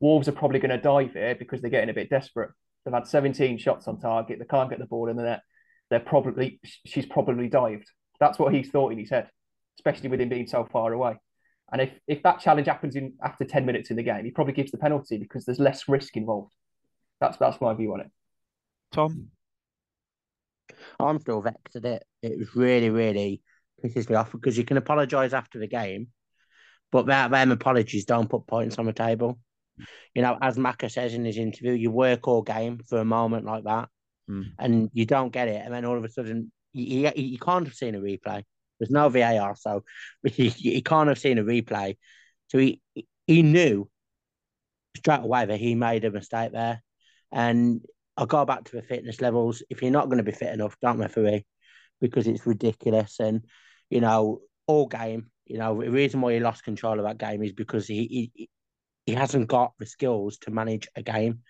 Wolves 0.00 0.28
are 0.28 0.32
probably 0.32 0.58
going 0.58 0.70
to 0.70 0.78
dive 0.78 1.12
here 1.12 1.34
because 1.34 1.60
they're 1.60 1.70
getting 1.70 1.90
a 1.90 1.94
bit 1.94 2.10
desperate. 2.10 2.50
They've 2.84 2.94
had 2.94 3.06
17 3.06 3.58
shots 3.58 3.88
on 3.88 3.98
target. 3.98 4.38
They 4.38 4.44
can't 4.44 4.70
get 4.70 4.78
the 4.78 4.86
ball 4.86 5.08
in 5.08 5.16
the 5.16 5.22
net. 5.22 5.42
They're 5.90 6.00
probably, 6.00 6.60
she's 6.84 7.06
probably 7.06 7.48
dived. 7.48 7.90
That's 8.20 8.38
what 8.38 8.54
he 8.54 8.62
thought 8.62 8.92
in 8.92 8.98
his 8.98 9.10
head, 9.10 9.28
especially 9.78 10.08
with 10.08 10.20
him 10.20 10.28
being 10.28 10.46
so 10.46 10.68
far 10.70 10.92
away. 10.92 11.16
And 11.72 11.80
if, 11.80 11.90
if 12.06 12.22
that 12.22 12.40
challenge 12.40 12.68
happens 12.68 12.94
in 12.94 13.14
after 13.22 13.44
10 13.44 13.66
minutes 13.66 13.90
in 13.90 13.96
the 13.96 14.02
game, 14.02 14.24
he 14.24 14.30
probably 14.30 14.52
gives 14.52 14.70
the 14.70 14.78
penalty 14.78 15.18
because 15.18 15.44
there's 15.44 15.58
less 15.58 15.88
risk 15.88 16.16
involved. 16.16 16.52
That's 17.20 17.36
that's 17.38 17.60
my 17.60 17.74
view 17.74 17.92
on 17.94 18.00
it. 18.00 18.10
Tom? 18.92 19.28
I'm 21.00 21.20
still 21.20 21.40
vexed 21.42 21.76
at 21.76 21.84
it. 21.84 22.04
It 22.22 22.38
was 22.38 22.54
really, 22.54 22.90
really 22.90 23.42
pisses 23.84 24.08
me 24.08 24.16
off 24.16 24.32
because 24.32 24.56
you 24.56 24.64
can 24.64 24.76
apologise 24.76 25.32
after 25.32 25.58
the 25.58 25.66
game, 25.66 26.08
but 26.92 27.06
that 27.06 27.30
them 27.30 27.50
apologies 27.50 28.04
don't 28.04 28.28
put 28.30 28.46
points 28.46 28.78
on 28.78 28.86
the 28.86 28.92
table. 28.92 29.38
You 30.14 30.22
know, 30.22 30.38
as 30.40 30.56
Macca 30.56 30.90
says 30.90 31.14
in 31.14 31.24
his 31.24 31.36
interview, 31.36 31.72
you 31.72 31.90
work 31.90 32.26
all 32.26 32.42
game 32.42 32.80
for 32.88 32.98
a 32.98 33.04
moment 33.04 33.44
like 33.44 33.64
that, 33.64 33.88
mm. 34.30 34.44
and 34.58 34.88
you 34.92 35.04
don't 35.04 35.32
get 35.32 35.48
it, 35.48 35.62
and 35.64 35.74
then 35.74 35.84
all 35.84 35.98
of 35.98 36.04
a 36.04 36.08
sudden 36.10 36.50
you, 36.72 37.00
you, 37.00 37.12
you 37.16 37.38
can't 37.38 37.66
have 37.66 37.74
seen 37.74 37.94
a 37.94 38.00
replay. 38.00 38.42
There's 38.78 38.90
no 38.90 39.08
VAR, 39.08 39.56
so 39.56 39.84
he, 40.24 40.48
he 40.48 40.82
can't 40.82 41.08
have 41.08 41.18
seen 41.18 41.38
a 41.38 41.44
replay. 41.44 41.96
So 42.48 42.58
he 42.58 42.80
he 43.26 43.42
knew 43.42 43.88
straight 44.96 45.22
away 45.22 45.46
that 45.46 45.60
he 45.60 45.74
made 45.74 46.04
a 46.04 46.10
mistake 46.10 46.52
there. 46.52 46.82
And 47.32 47.80
I'll 48.16 48.26
go 48.26 48.44
back 48.44 48.64
to 48.64 48.76
the 48.76 48.82
fitness 48.82 49.20
levels. 49.20 49.62
If 49.68 49.82
you're 49.82 49.90
not 49.90 50.06
going 50.06 50.18
to 50.18 50.24
be 50.24 50.32
fit 50.32 50.52
enough, 50.52 50.76
don't 50.80 50.98
referee 50.98 51.44
because 52.00 52.26
it's 52.26 52.46
ridiculous. 52.46 53.20
And 53.20 53.44
you 53.90 54.00
know, 54.00 54.40
all 54.66 54.86
game. 54.86 55.30
You 55.46 55.58
know, 55.58 55.80
the 55.80 55.90
reason 55.90 56.20
why 56.20 56.34
he 56.34 56.40
lost 56.40 56.64
control 56.64 56.98
of 56.98 57.04
that 57.04 57.18
game 57.18 57.42
is 57.42 57.52
because 57.52 57.86
he 57.86 58.30
he, 58.34 58.48
he 59.06 59.12
hasn't 59.12 59.48
got 59.48 59.72
the 59.78 59.86
skills 59.86 60.38
to 60.38 60.50
manage 60.50 60.88
a 60.96 61.02
game. 61.02 61.40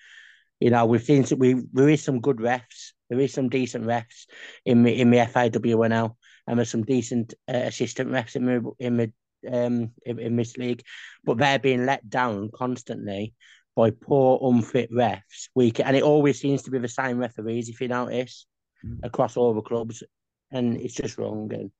You 0.61 0.71
know, 0.71 0.87
we've 0.87 1.03
seen 1.03 1.25
we 1.39 1.63
there 1.73 1.89
is 1.89 2.03
some 2.03 2.21
good 2.21 2.37
refs, 2.37 2.93
there 3.09 3.21
is 3.21 3.33
some 3.33 3.49
decent 3.49 3.85
refs 3.85 4.27
in 4.65 4.83
the 4.83 5.01
in 5.01 5.11
the 5.11 5.19
FAWNL, 5.19 6.17
and 6.47 6.59
there's 6.59 6.71
some 6.71 6.85
decent 6.85 7.35
uh, 7.49 7.57
assistant 7.57 8.11
refs 8.11 8.37
in 8.37 8.47
the 8.47 8.71
in 8.79 8.97
the 8.97 9.13
um 9.53 9.91
in, 10.05 10.19
in 10.19 10.37
this 10.37 10.57
league, 10.57 10.83
but 11.25 11.39
they're 11.39 11.59
being 11.59 11.87
let 11.87 12.09
down 12.09 12.51
constantly 12.55 13.35
by 13.75 13.91
poor, 13.91 14.39
unfit 14.43 14.91
refs. 14.91 15.49
Week 15.55 15.81
and 15.81 15.97
it 15.97 16.03
always 16.03 16.41
seems 16.41 16.63
to 16.63 16.71
be 16.71 16.79
the 16.79 16.89
same 16.89 17.19
referees, 17.19 17.69
if 17.69 17.81
you 17.81 17.89
notice, 17.89 18.47
mm. 18.85 18.99
across 19.03 19.37
all 19.37 19.55
the 19.55 19.63
clubs, 19.63 20.03
and 20.51 20.77
it's 20.77 20.95
just 20.95 21.19
wrong. 21.19 21.53
And 21.53 21.71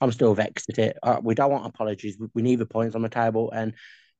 I'm 0.00 0.12
still 0.12 0.34
vexed 0.34 0.70
at 0.70 0.78
it. 0.78 0.98
Uh, 1.02 1.20
we 1.22 1.34
don't 1.34 1.50
want 1.50 1.66
apologies. 1.66 2.18
We 2.34 2.42
need 2.42 2.58
the 2.58 2.66
points 2.66 2.94
on 2.94 3.02
the 3.02 3.08
table, 3.08 3.50
and 3.52 3.74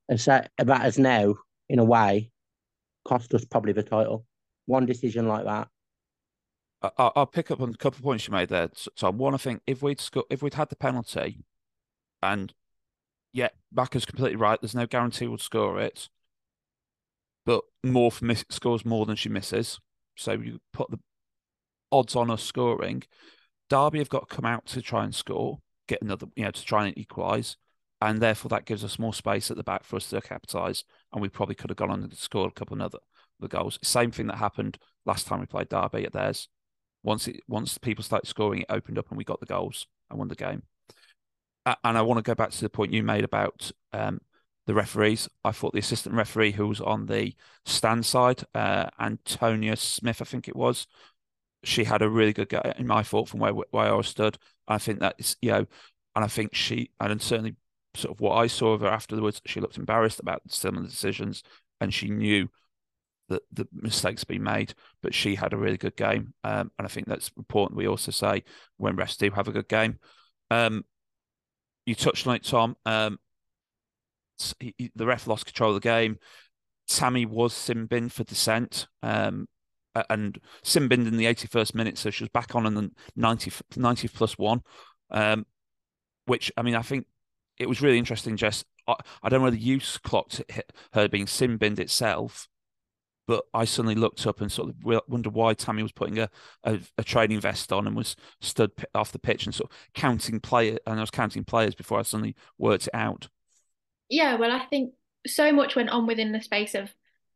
and 0.09 0.21
so 0.21 0.42
that 0.59 0.87
is 0.87 0.99
now, 0.99 1.35
in 1.69 1.79
a 1.79 1.85
way, 1.85 2.31
cost 3.05 3.35
us 3.35 3.45
probably 3.45 3.73
the 3.73 3.83
title. 3.83 4.25
One 4.66 4.87
decision 4.87 5.29
like 5.29 5.45
that. 5.45 5.69
I, 6.83 7.11
will 7.17 7.27
pick 7.27 7.51
up 7.51 7.61
on 7.61 7.71
a 7.71 7.77
couple 7.77 7.99
of 7.99 8.03
points 8.03 8.27
you 8.27 8.33
made 8.33 8.49
there, 8.49 8.69
Tom. 8.97 9.19
One, 9.19 9.35
I 9.35 9.39
think 9.39 9.62
if 9.67 9.83
we'd 9.83 10.01
sco- 10.01 10.27
if 10.31 10.43
we'd 10.43 10.55
had 10.55 10.69
the 10.69 10.77
penalty, 10.77 11.45
and 12.23 12.53
yeah, 13.33 13.49
Macca's 13.75 14.05
completely 14.05 14.37
right. 14.37 14.61
There's 14.61 14.75
no 14.75 14.87
guarantee 14.87 15.27
we'll 15.27 15.39
score 15.39 15.81
it, 15.81 16.09
but 17.45 17.62
Morph 17.85 18.23
miss- 18.23 18.45
scores 18.51 18.85
more 18.85 19.07
than 19.07 19.17
she 19.17 19.29
misses. 19.29 19.81
So 20.17 20.33
you 20.33 20.61
put 20.73 20.91
the 20.91 20.99
odds 21.93 22.17
on 22.17 22.31
us 22.31 22.43
scoring. 22.43 23.03
Derby 23.69 23.99
have 23.99 24.09
got 24.09 24.29
to 24.29 24.35
come 24.35 24.45
out 24.45 24.67
to 24.67 24.83
try 24.83 25.05
and 25.05 25.15
score, 25.15 25.61
get 25.89 26.03
another, 26.03 26.27
you 26.37 26.45
know, 26.45 26.51
to 26.51 26.65
try 26.65 26.87
and 26.87 26.97
equalise, 26.97 27.57
and 28.01 28.21
therefore 28.21 28.49
that 28.51 28.65
gives 28.65 28.85
us 28.85 28.99
more 28.99 29.15
space 29.15 29.51
at 29.51 29.57
the 29.57 29.65
back 29.65 29.85
for 29.85 29.97
us 29.97 30.09
to 30.11 30.21
capitalise. 30.21 30.85
And 31.12 31.23
we 31.23 31.29
probably 31.29 31.55
could 31.55 31.71
have 31.71 31.77
gone 31.77 31.91
on 31.91 32.03
and 32.03 32.15
scored 32.15 32.51
a 32.51 32.55
couple 32.55 32.77
of 32.77 32.83
other 32.83 32.99
the 33.41 33.49
goals. 33.49 33.79
Same 33.83 34.11
thing 34.11 34.27
that 34.29 34.37
happened 34.37 34.79
last 35.05 35.27
time 35.27 35.41
we 35.41 35.47
played 35.47 35.69
Derby 35.69 36.05
at 36.05 36.12
theirs. 36.12 36.49
Once 37.07 37.29
it 37.29 37.40
once 37.49 37.79
people 37.79 38.05
started 38.05 38.27
scoring, 38.27 38.61
it 38.61 38.66
opened 38.69 38.99
up 38.99 39.09
and 39.09 39.16
we 39.16 39.25
got 39.25 39.40
the 39.40 39.47
goals 39.47 39.87
and 40.11 40.19
won 40.19 40.29
the 40.29 40.35
game. 40.35 40.62
And 41.64 41.97
I 41.97 42.03
want 42.03 42.19
to 42.19 42.23
go 42.23 42.35
back 42.35 42.51
to 42.51 42.61
the 42.61 42.69
point 42.69 42.92
you 42.92 43.03
made 43.03 43.25
about 43.25 43.73
um, 43.92 44.21
the 44.66 44.75
referees. 44.75 45.29
I 45.45 45.53
thought 45.53 45.73
the 45.73 45.79
assistant 45.81 46.14
referee 46.14 46.53
who 46.53 46.66
was 46.66 46.81
on 46.81 47.07
the 47.07 47.35
stand 47.64 48.05
side, 48.05 48.42
uh, 48.55 48.87
Antonia 49.01 49.77
Smith, 49.77 50.21
I 50.21 50.25
think 50.25 50.47
it 50.47 50.55
was, 50.55 50.87
she 51.64 51.85
had 51.85 52.03
a 52.03 52.09
really 52.09 52.33
good 52.33 52.49
game 52.49 52.73
in 52.79 52.87
my 52.87 53.03
thought 53.03 53.29
from 53.29 53.40
where 53.40 53.53
where 53.53 53.95
I 53.95 54.01
stood. 54.03 54.38
I 54.69 54.79
think 54.79 55.01
that's 55.01 55.37
you 55.42 55.51
know, 55.51 55.66
and 56.14 56.25
I 56.25 56.29
think 56.29 56.55
she 56.55 56.90
and 57.01 57.21
certainly 57.21 57.57
sort 57.95 58.14
of 58.14 58.21
what 58.21 58.37
I 58.37 58.47
saw 58.47 58.73
of 58.73 58.83
her 58.83 58.88
afterwards, 58.88 59.40
she 59.47 59.61
looked 59.61 59.79
embarrassed 59.79 60.21
about 60.21 60.42
some 60.49 60.77
of 60.77 60.83
the 60.83 60.88
decisions, 60.88 61.42
and 61.81 61.92
she 61.92 62.09
knew 62.11 62.49
that 63.29 63.43
the 63.53 63.67
mistakes 63.73 64.25
being 64.25 64.43
made, 64.43 64.75
but 65.03 65.15
she 65.15 65.35
had 65.35 65.53
a 65.53 65.57
really 65.57 65.77
good 65.77 65.97
game, 65.97 66.35
um, 66.45 66.71
and 66.79 66.87
I 66.87 66.89
think 66.89 67.07
that's 67.07 67.31
important. 67.37 67.77
We 67.77 67.89
also 67.89 68.11
say 68.11 68.45
when 68.77 68.97
refs 68.97 69.17
do 69.17 69.31
have 69.31 69.49
a 69.49 69.53
good 69.53 69.69
game. 69.69 69.99
Um, 70.51 70.85
you 71.85 71.95
touched 71.95 72.27
on 72.27 72.37
it, 72.37 72.45
Tom. 72.45 72.77
Um, 72.85 73.19
he, 74.61 74.75
he, 74.79 74.91
the 74.95 75.07
ref 75.07 75.27
lost 75.27 75.47
control 75.47 75.71
of 75.71 75.77
the 75.77 75.81
game. 75.81 76.19
Tammy 76.89 77.27
was 77.27 77.53
sin 77.53 77.89
for 78.09 78.25
dissent. 78.25 78.87
Um, 79.03 79.49
and 80.11 80.39
sin 80.62 80.89
in 80.93 81.17
the 81.17 81.25
81st 81.25 81.75
minute, 81.75 81.99
so 81.99 82.11
she 82.11 82.25
was 82.25 82.31
back 82.31 82.55
on 82.55 82.67
in 82.67 82.75
the 82.75 82.91
90th, 83.19 83.62
90th 83.73 84.15
plus 84.15 84.37
one. 84.37 84.61
Um, 85.11 85.47
which 86.27 86.53
I 86.57 86.62
mean, 86.62 86.75
I 86.75 86.83
think 86.83 87.07
it 87.59 87.69
was 87.69 87.81
really 87.81 87.99
interesting. 87.99 88.37
Jess, 88.37 88.65
I, 88.87 88.95
I 89.23 89.29
don't 89.29 89.41
know 89.41 89.45
whether 89.45 89.57
you 89.57 89.81
clocked 90.03 90.43
her 90.93 91.09
being 91.09 91.27
sin 91.27 91.57
binned 91.57 91.79
itself, 91.79 92.49
but 93.27 93.45
I 93.53 93.65
suddenly 93.65 93.95
looked 93.95 94.27
up 94.27 94.41
and 94.41 94.51
sort 94.51 94.71
of 94.71 95.03
wondered 95.09 95.35
why 95.35 95.55
Tammy 95.55 95.83
was 95.83 95.93
putting 95.93 96.19
a, 96.19 96.31
a, 96.65 96.79
a 96.99 97.05
training 97.05 97.41
vest 97.41 97.73
on 97.73 97.87
and 97.87 97.97
was 97.97 98.17
stood 98.41 98.71
off 98.95 99.12
the 99.12 99.19
pitch 99.19 99.47
and 99.47 99.55
sort 99.55 99.71
of 99.71 99.77
counting 99.95 100.41
player, 100.41 100.79
and 100.87 100.99
I 100.99 101.03
was 101.03 101.11
counting 101.11 101.45
players 101.45 101.75
before 101.75 101.99
I 101.99 102.03
suddenly 102.03 102.37
worked 102.59 102.87
it 102.87 102.95
out. 102.95 103.29
Yeah, 104.09 104.37
well, 104.37 104.53
I 104.53 104.67
think 104.67 104.95
so 105.27 105.53
much 105.53 105.75
went 105.75 105.91
on 105.91 106.07
within 106.07 106.33
the 106.33 106.41
space 106.41 106.75
of 106.75 106.95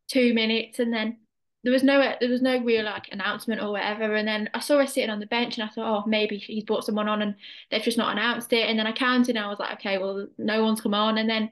two 0.08 0.32
minutes, 0.34 0.78
and 0.78 0.92
then 0.92 1.18
there 1.62 1.72
was 1.72 1.82
no 1.82 2.14
there 2.20 2.28
was 2.28 2.42
no 2.42 2.58
real 2.62 2.84
like 2.84 3.08
announcement 3.12 3.60
or 3.60 3.72
whatever. 3.72 4.14
And 4.14 4.26
then 4.26 4.48
I 4.54 4.60
saw 4.60 4.78
her 4.78 4.86
sitting 4.86 5.10
on 5.10 5.20
the 5.20 5.26
bench, 5.26 5.58
and 5.58 5.68
I 5.68 5.72
thought, 5.72 6.04
oh, 6.04 6.08
maybe 6.08 6.38
he's 6.38 6.64
brought 6.64 6.84
someone 6.84 7.08
on, 7.08 7.22
and 7.22 7.34
they've 7.70 7.82
just 7.82 7.98
not 7.98 8.12
announced 8.12 8.52
it. 8.52 8.68
And 8.68 8.78
then 8.78 8.86
I 8.86 8.92
counted, 8.92 9.36
and 9.36 9.44
I 9.44 9.48
was 9.48 9.58
like, 9.58 9.74
okay, 9.74 9.98
well, 9.98 10.28
no 10.38 10.64
one's 10.64 10.80
come 10.80 10.94
on. 10.94 11.18
And 11.18 11.28
then 11.28 11.50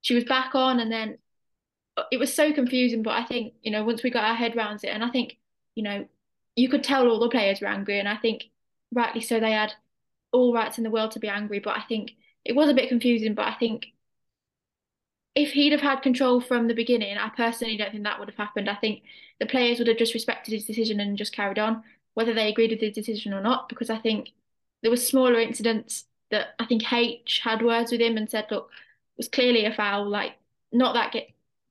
she 0.00 0.14
was 0.14 0.24
back 0.24 0.54
on, 0.54 0.80
and 0.80 0.90
then 0.90 1.18
it 2.10 2.18
was 2.18 2.34
so 2.34 2.52
confusing. 2.52 3.02
But 3.02 3.14
I 3.14 3.24
think 3.24 3.54
you 3.62 3.70
know 3.70 3.84
once 3.84 4.02
we 4.02 4.10
got 4.10 4.24
our 4.24 4.34
head 4.34 4.56
around 4.56 4.84
it, 4.84 4.88
and 4.88 5.04
I 5.04 5.10
think 5.10 5.36
you 5.74 5.82
know 5.82 6.06
you 6.56 6.68
could 6.68 6.84
tell 6.84 7.08
all 7.08 7.20
the 7.20 7.28
players 7.28 7.60
were 7.60 7.68
angry, 7.68 7.98
and 7.98 8.08
I 8.08 8.16
think 8.16 8.44
rightly 8.92 9.20
so. 9.20 9.40
They 9.40 9.52
had 9.52 9.72
all 10.32 10.54
rights 10.54 10.78
in 10.78 10.84
the 10.84 10.90
world 10.90 11.12
to 11.12 11.20
be 11.20 11.28
angry, 11.28 11.58
but 11.58 11.76
I 11.76 11.82
think 11.82 12.12
it 12.44 12.54
was 12.54 12.68
a 12.68 12.74
bit 12.74 12.88
confusing. 12.88 13.34
But 13.34 13.48
I 13.48 13.54
think 13.54 13.86
if 15.34 15.52
he'd 15.52 15.72
have 15.72 15.82
had 15.82 16.02
control 16.02 16.40
from 16.40 16.66
the 16.66 16.74
beginning, 16.74 17.16
I 17.18 17.28
personally 17.28 17.76
don't 17.76 17.92
think 17.92 18.04
that 18.04 18.18
would 18.18 18.28
have 18.28 18.38
happened. 18.38 18.70
I 18.70 18.74
think 18.74 19.02
the 19.38 19.46
players 19.46 19.78
would 19.78 19.88
have 19.88 19.98
just 19.98 20.14
respected 20.14 20.52
his 20.52 20.64
decision 20.64 20.98
and 20.98 21.18
just 21.18 21.34
carried 21.34 21.58
on, 21.58 21.84
whether 22.14 22.32
they 22.32 22.48
agreed 22.48 22.70
with 22.70 22.80
his 22.80 22.94
decision 22.94 23.34
or 23.34 23.42
not, 23.42 23.68
because 23.68 23.90
I 23.90 23.98
think 23.98 24.30
there 24.82 24.90
were 24.90 24.96
smaller 24.96 25.38
incidents 25.38 26.06
that 26.30 26.54
I 26.58 26.64
think 26.64 26.90
H 26.90 27.42
had 27.44 27.62
words 27.62 27.92
with 27.92 28.00
him 28.00 28.16
and 28.16 28.30
said, 28.30 28.46
look, 28.50 28.70
it 28.70 29.18
was 29.18 29.28
clearly 29.28 29.66
a 29.66 29.74
foul, 29.74 30.08
like 30.08 30.32
not 30.72 30.94
that 30.94 31.12
get 31.12 31.28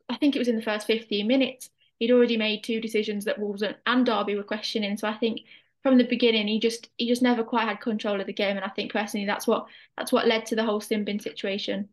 I 0.10 0.16
think 0.16 0.36
it 0.36 0.40
was 0.40 0.48
in 0.48 0.56
the 0.56 0.62
first 0.62 0.88
15 0.88 1.28
minutes. 1.28 1.70
He'd 2.00 2.12
already 2.12 2.38
made 2.38 2.64
two 2.64 2.82
decisions 2.82 3.26
that 3.26 3.40
Wolves 3.40 3.64
and 3.86 4.06
Derby 4.06 4.36
were 4.36 4.44
questioning. 4.44 4.98
So 4.98 5.08
I 5.08 5.14
think 5.14 5.42
from 5.82 5.98
the 5.98 6.04
beginning 6.04 6.48
he 6.48 6.60
just 6.60 6.90
he 6.98 7.08
just 7.08 7.22
never 7.22 7.44
quite 7.44 7.68
had 7.68 7.80
control 7.80 8.20
of 8.20 8.28
the 8.28 8.34
game. 8.34 8.58
And 8.58 8.66
I 8.66 8.70
think 8.70 8.92
personally 8.92 9.26
that's 9.26 9.48
what 9.48 9.68
that's 9.98 10.12
what 10.12 10.28
led 10.28 10.46
to 10.48 10.56
the 10.56 10.66
whole 10.66 10.82
sin 10.82 11.06
bin 11.06 11.20
situation. 11.20 11.90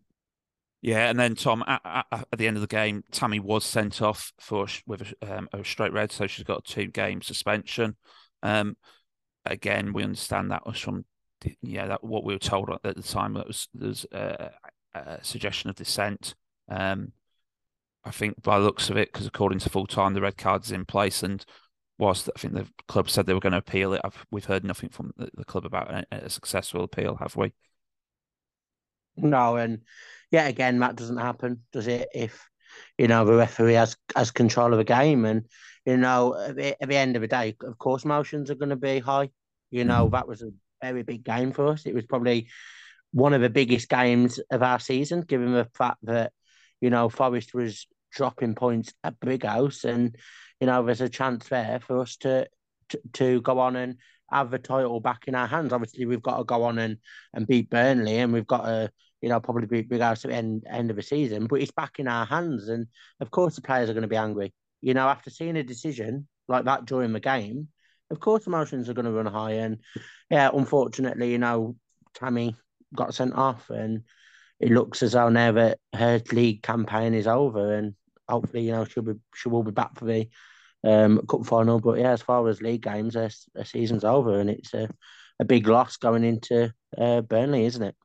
Yeah, 0.83 1.09
and 1.09 1.18
then 1.18 1.37
Tom, 1.37 1.62
at, 1.68 1.81
at, 1.85 2.07
at, 2.11 2.38
the 2.38 2.48
end 2.48 2.57
of 2.57 2.61
the 2.61 2.66
game, 2.66 3.05
Tammy 3.12 3.38
was 3.38 3.64
sent 3.64 4.03
off 4.03 4.33
for 4.40 4.66
with 4.85 5.14
a, 5.22 5.38
um, 5.38 5.48
a 5.53 5.64
straight 5.64 5.92
red, 5.92 6.11
so 6.11 6.27
she's 6.27 6.44
got 6.44 6.68
a 6.68 6.72
two 6.72 6.87
game 6.88 7.22
suspension. 7.22 7.96
Um, 8.42 8.77
again, 9.46 9.92
we 9.92 10.03
understand 10.03 10.51
that 10.51 10.66
was 10.66 10.79
from 10.79 11.05
yeah 11.61 11.87
that 11.87 12.05
what 12.05 12.25
we 12.25 12.35
were 12.35 12.38
told 12.38 12.70
at 12.70 12.96
the 12.96 13.03
time 13.03 13.35
that 13.35 13.46
was 13.46 13.68
there's 13.75 14.05
a, 14.12 14.51
a 14.94 15.18
suggestion 15.22 15.70
of 15.70 15.77
dissent. 15.77 16.35
Um, 16.68 17.12
I 18.05 18.11
think 18.11 18.43
by 18.43 18.59
the 18.59 18.65
looks 18.65 18.91
of 18.91 18.97
it, 18.97 19.12
because 19.12 19.27
according 19.27 19.61
to 19.61 19.71
full 19.71 19.87
time, 19.87 20.15
the 20.15 20.21
red 20.21 20.37
card 20.37 20.65
is 20.65 20.73
in 20.73 20.85
place, 20.85 21.23
and 21.23 21.45
whilst 21.99 22.29
I 22.35 22.38
think 22.38 22.55
the 22.55 22.67
club 22.88 23.09
said 23.09 23.27
they 23.27 23.35
were 23.35 23.41
going 23.41 23.53
to 23.53 23.59
appeal 23.59 23.95
it, 23.95 24.01
I've, 24.05 24.27
we've 24.31 24.45
heard 24.45 24.65
nothing 24.65 24.88
from 24.88 25.12
the, 25.17 25.31
the 25.35 25.45
club 25.45 25.65
about 25.65 25.91
a, 25.91 26.07
a 26.11 26.31
successful 26.31 26.85
appeal, 26.85 27.17
have 27.17 27.37
we? 27.37 27.53
No, 29.17 29.57
and 29.57 29.83
yet 30.31 30.49
again, 30.49 30.79
that 30.81 30.97
doesn't 30.97 31.19
happen, 31.19 31.62
does 31.73 31.87
it? 31.87 32.09
If 32.15 32.49
you 32.99 33.07
know 33.09 33.25
the 33.25 33.35
referee 33.35 33.75
has 33.75 33.97
has 34.17 34.31
control 34.31 34.73
of 34.73 34.81
a 34.81 34.85
game, 34.85 35.25
and 35.25 35.47
you 35.85 35.97
know 35.97 36.35
at 36.35 36.57
the, 36.57 36.83
at 36.83 36.88
the 36.88 36.97
end 36.97 37.17
of 37.17 37.23
the 37.23 37.29
day, 37.29 37.55
of 37.62 37.79
course, 37.79 38.05
motions 38.05 38.51
are 38.51 38.57
going 38.57 38.71
to 38.71 38.77
be 38.77 38.99
high. 38.99 39.31
You 39.71 39.85
know 39.85 40.07
mm-hmm. 40.07 40.15
that 40.15 40.29
was 40.29 40.43
a 40.43 40.51
very 40.81 41.03
big 41.03 41.25
game 41.25 41.53
for 41.53 41.69
us. 41.69 41.87
It 41.87 41.95
was 41.95 42.07
probably 42.07 42.49
one 43.12 43.35
of 43.35 43.43
the 43.43 43.51
biggest 43.51 43.88
games 43.88 44.41
of 44.51 44.62
our 44.62 44.81
season, 44.81 45.21
given 45.21 45.53
the 45.53 45.69
fact 45.75 45.99
that 46.03 46.33
you 46.83 46.90
know 46.90 47.09
Forest 47.09 47.55
was 47.55 47.87
dropping 48.12 48.55
points 48.55 48.92
at 49.03 49.18
Brighouse, 49.18 49.85
and 49.85 50.14
you 50.61 50.66
know 50.66 50.85
there's 50.85 51.01
a 51.01 51.09
chance 51.09 51.49
there 51.49 51.81
for 51.81 52.01
us 52.01 52.16
to 52.18 52.47
to, 52.90 53.01
to 53.14 53.40
go 53.40 53.59
on 53.59 53.77
and 53.77 53.97
have 54.31 54.51
the 54.51 54.59
title 54.59 55.01
back 55.01 55.25
in 55.27 55.35
our 55.35 55.47
hands. 55.47 55.73
Obviously, 55.73 56.07
we've 56.07 56.23
got 56.23 56.38
to 56.38 56.45
go 56.45 56.64
on 56.64 56.79
and, 56.79 56.99
and 57.35 57.47
beat 57.47 57.71
Burnley, 57.71 58.18
and 58.18 58.33
we've 58.33 58.47
got 58.47 58.64
to, 58.64 58.90
you 59.21 59.29
know, 59.29 59.40
probably 59.40 59.66
beat 59.66 59.88
Brighouse 59.88 60.25
at 60.25 60.31
the 60.31 60.37
end, 60.37 60.64
end 60.71 60.90
of 60.90 60.97
the 60.97 61.03
season. 61.03 61.47
But 61.47 61.61
it's 61.61 61.71
back 61.71 61.99
in 61.99 62.09
our 62.09 62.27
hands, 62.27 62.68
and 62.68 62.87
of 63.21 63.31
course, 63.31 63.55
the 63.55 63.62
players 63.62 63.88
are 63.88 63.95
going 63.95 64.03
to 64.03 64.09
be 64.09 64.16
angry. 64.16 64.53
You 64.81 64.95
know, 64.95 65.09
after 65.09 65.31
seeing 65.31 65.57
a 65.57 65.62
decision 65.62 66.27
like 66.49 66.64
that 66.64 66.87
during 66.87 67.12
the 67.12 67.21
game, 67.21 67.68
of 68.11 68.21
course, 68.21 68.47
emotions 68.47 68.88
are 68.88 68.95
going 68.95 69.05
to 69.07 69.12
run 69.12 69.27
high. 69.27 69.53
And 69.53 69.79
yeah, 70.29 70.51
unfortunately, 70.53 71.31
you 71.31 71.38
know, 71.38 71.77
Tammy 72.14 72.57
got 72.95 73.14
sent 73.14 73.35
off, 73.35 73.71
and 73.71 74.03
it 74.61 74.71
looks 74.71 75.03
as 75.03 75.12
though 75.12 75.29
now 75.29 75.53
that 75.53 75.79
her 75.95 76.23
league 76.33 76.62
campaign 76.62 77.15
is 77.15 77.27
over, 77.27 77.75
and 77.75 77.95
hopefully, 78.29 78.65
you 78.65 78.73
know, 78.73 78.85
she'll 78.85 79.03
be 79.03 79.15
she 79.35 79.49
will 79.49 79.62
be 79.62 79.73
back 79.73 79.99
for 79.99 80.05
the 80.05 80.29
um, 80.85 81.21
cup 81.29 81.47
final. 81.47 81.81
But 81.81 81.99
yeah, 81.99 82.12
as 82.12 82.23
far 82.23 82.47
as 82.49 82.62
league 82.62 82.83
games, 82.83 83.15
their, 83.15 83.31
their 83.55 83.65
season's 83.65 84.05
over, 84.05 84.38
and 84.38 84.51
it's 84.51 84.75
a, 84.75 84.88
a 85.41 85.45
big 85.45 85.67
loss 85.67 85.97
going 85.97 86.25
into 86.25 86.73
uh, 86.99 87.23
Burnley, 87.23 87.65
isn't 87.67 87.83
it? 87.83 87.97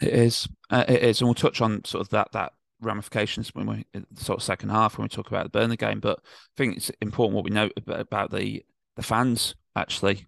It 0.00 0.12
is. 0.12 0.48
Uh, 0.70 0.84
it 0.88 1.02
is, 1.02 1.20
and 1.20 1.28
we'll 1.28 1.34
touch 1.34 1.60
on 1.60 1.84
sort 1.84 2.02
of 2.02 2.08
that 2.10 2.28
that 2.32 2.52
ramifications 2.80 3.54
when 3.54 3.66
we 3.66 3.84
sort 4.16 4.38
of 4.38 4.42
second 4.42 4.68
half 4.68 4.98
when 4.98 5.04
we 5.04 5.08
talk 5.08 5.28
about 5.28 5.44
the 5.44 5.58
Burnley 5.58 5.76
game. 5.76 6.00
But 6.00 6.20
I 6.22 6.56
think 6.56 6.76
it's 6.76 6.90
important 7.00 7.34
what 7.34 7.44
we 7.44 7.50
know 7.50 7.70
about 7.86 8.30
the 8.30 8.64
the 8.96 9.02
fans 9.02 9.54
actually. 9.76 10.26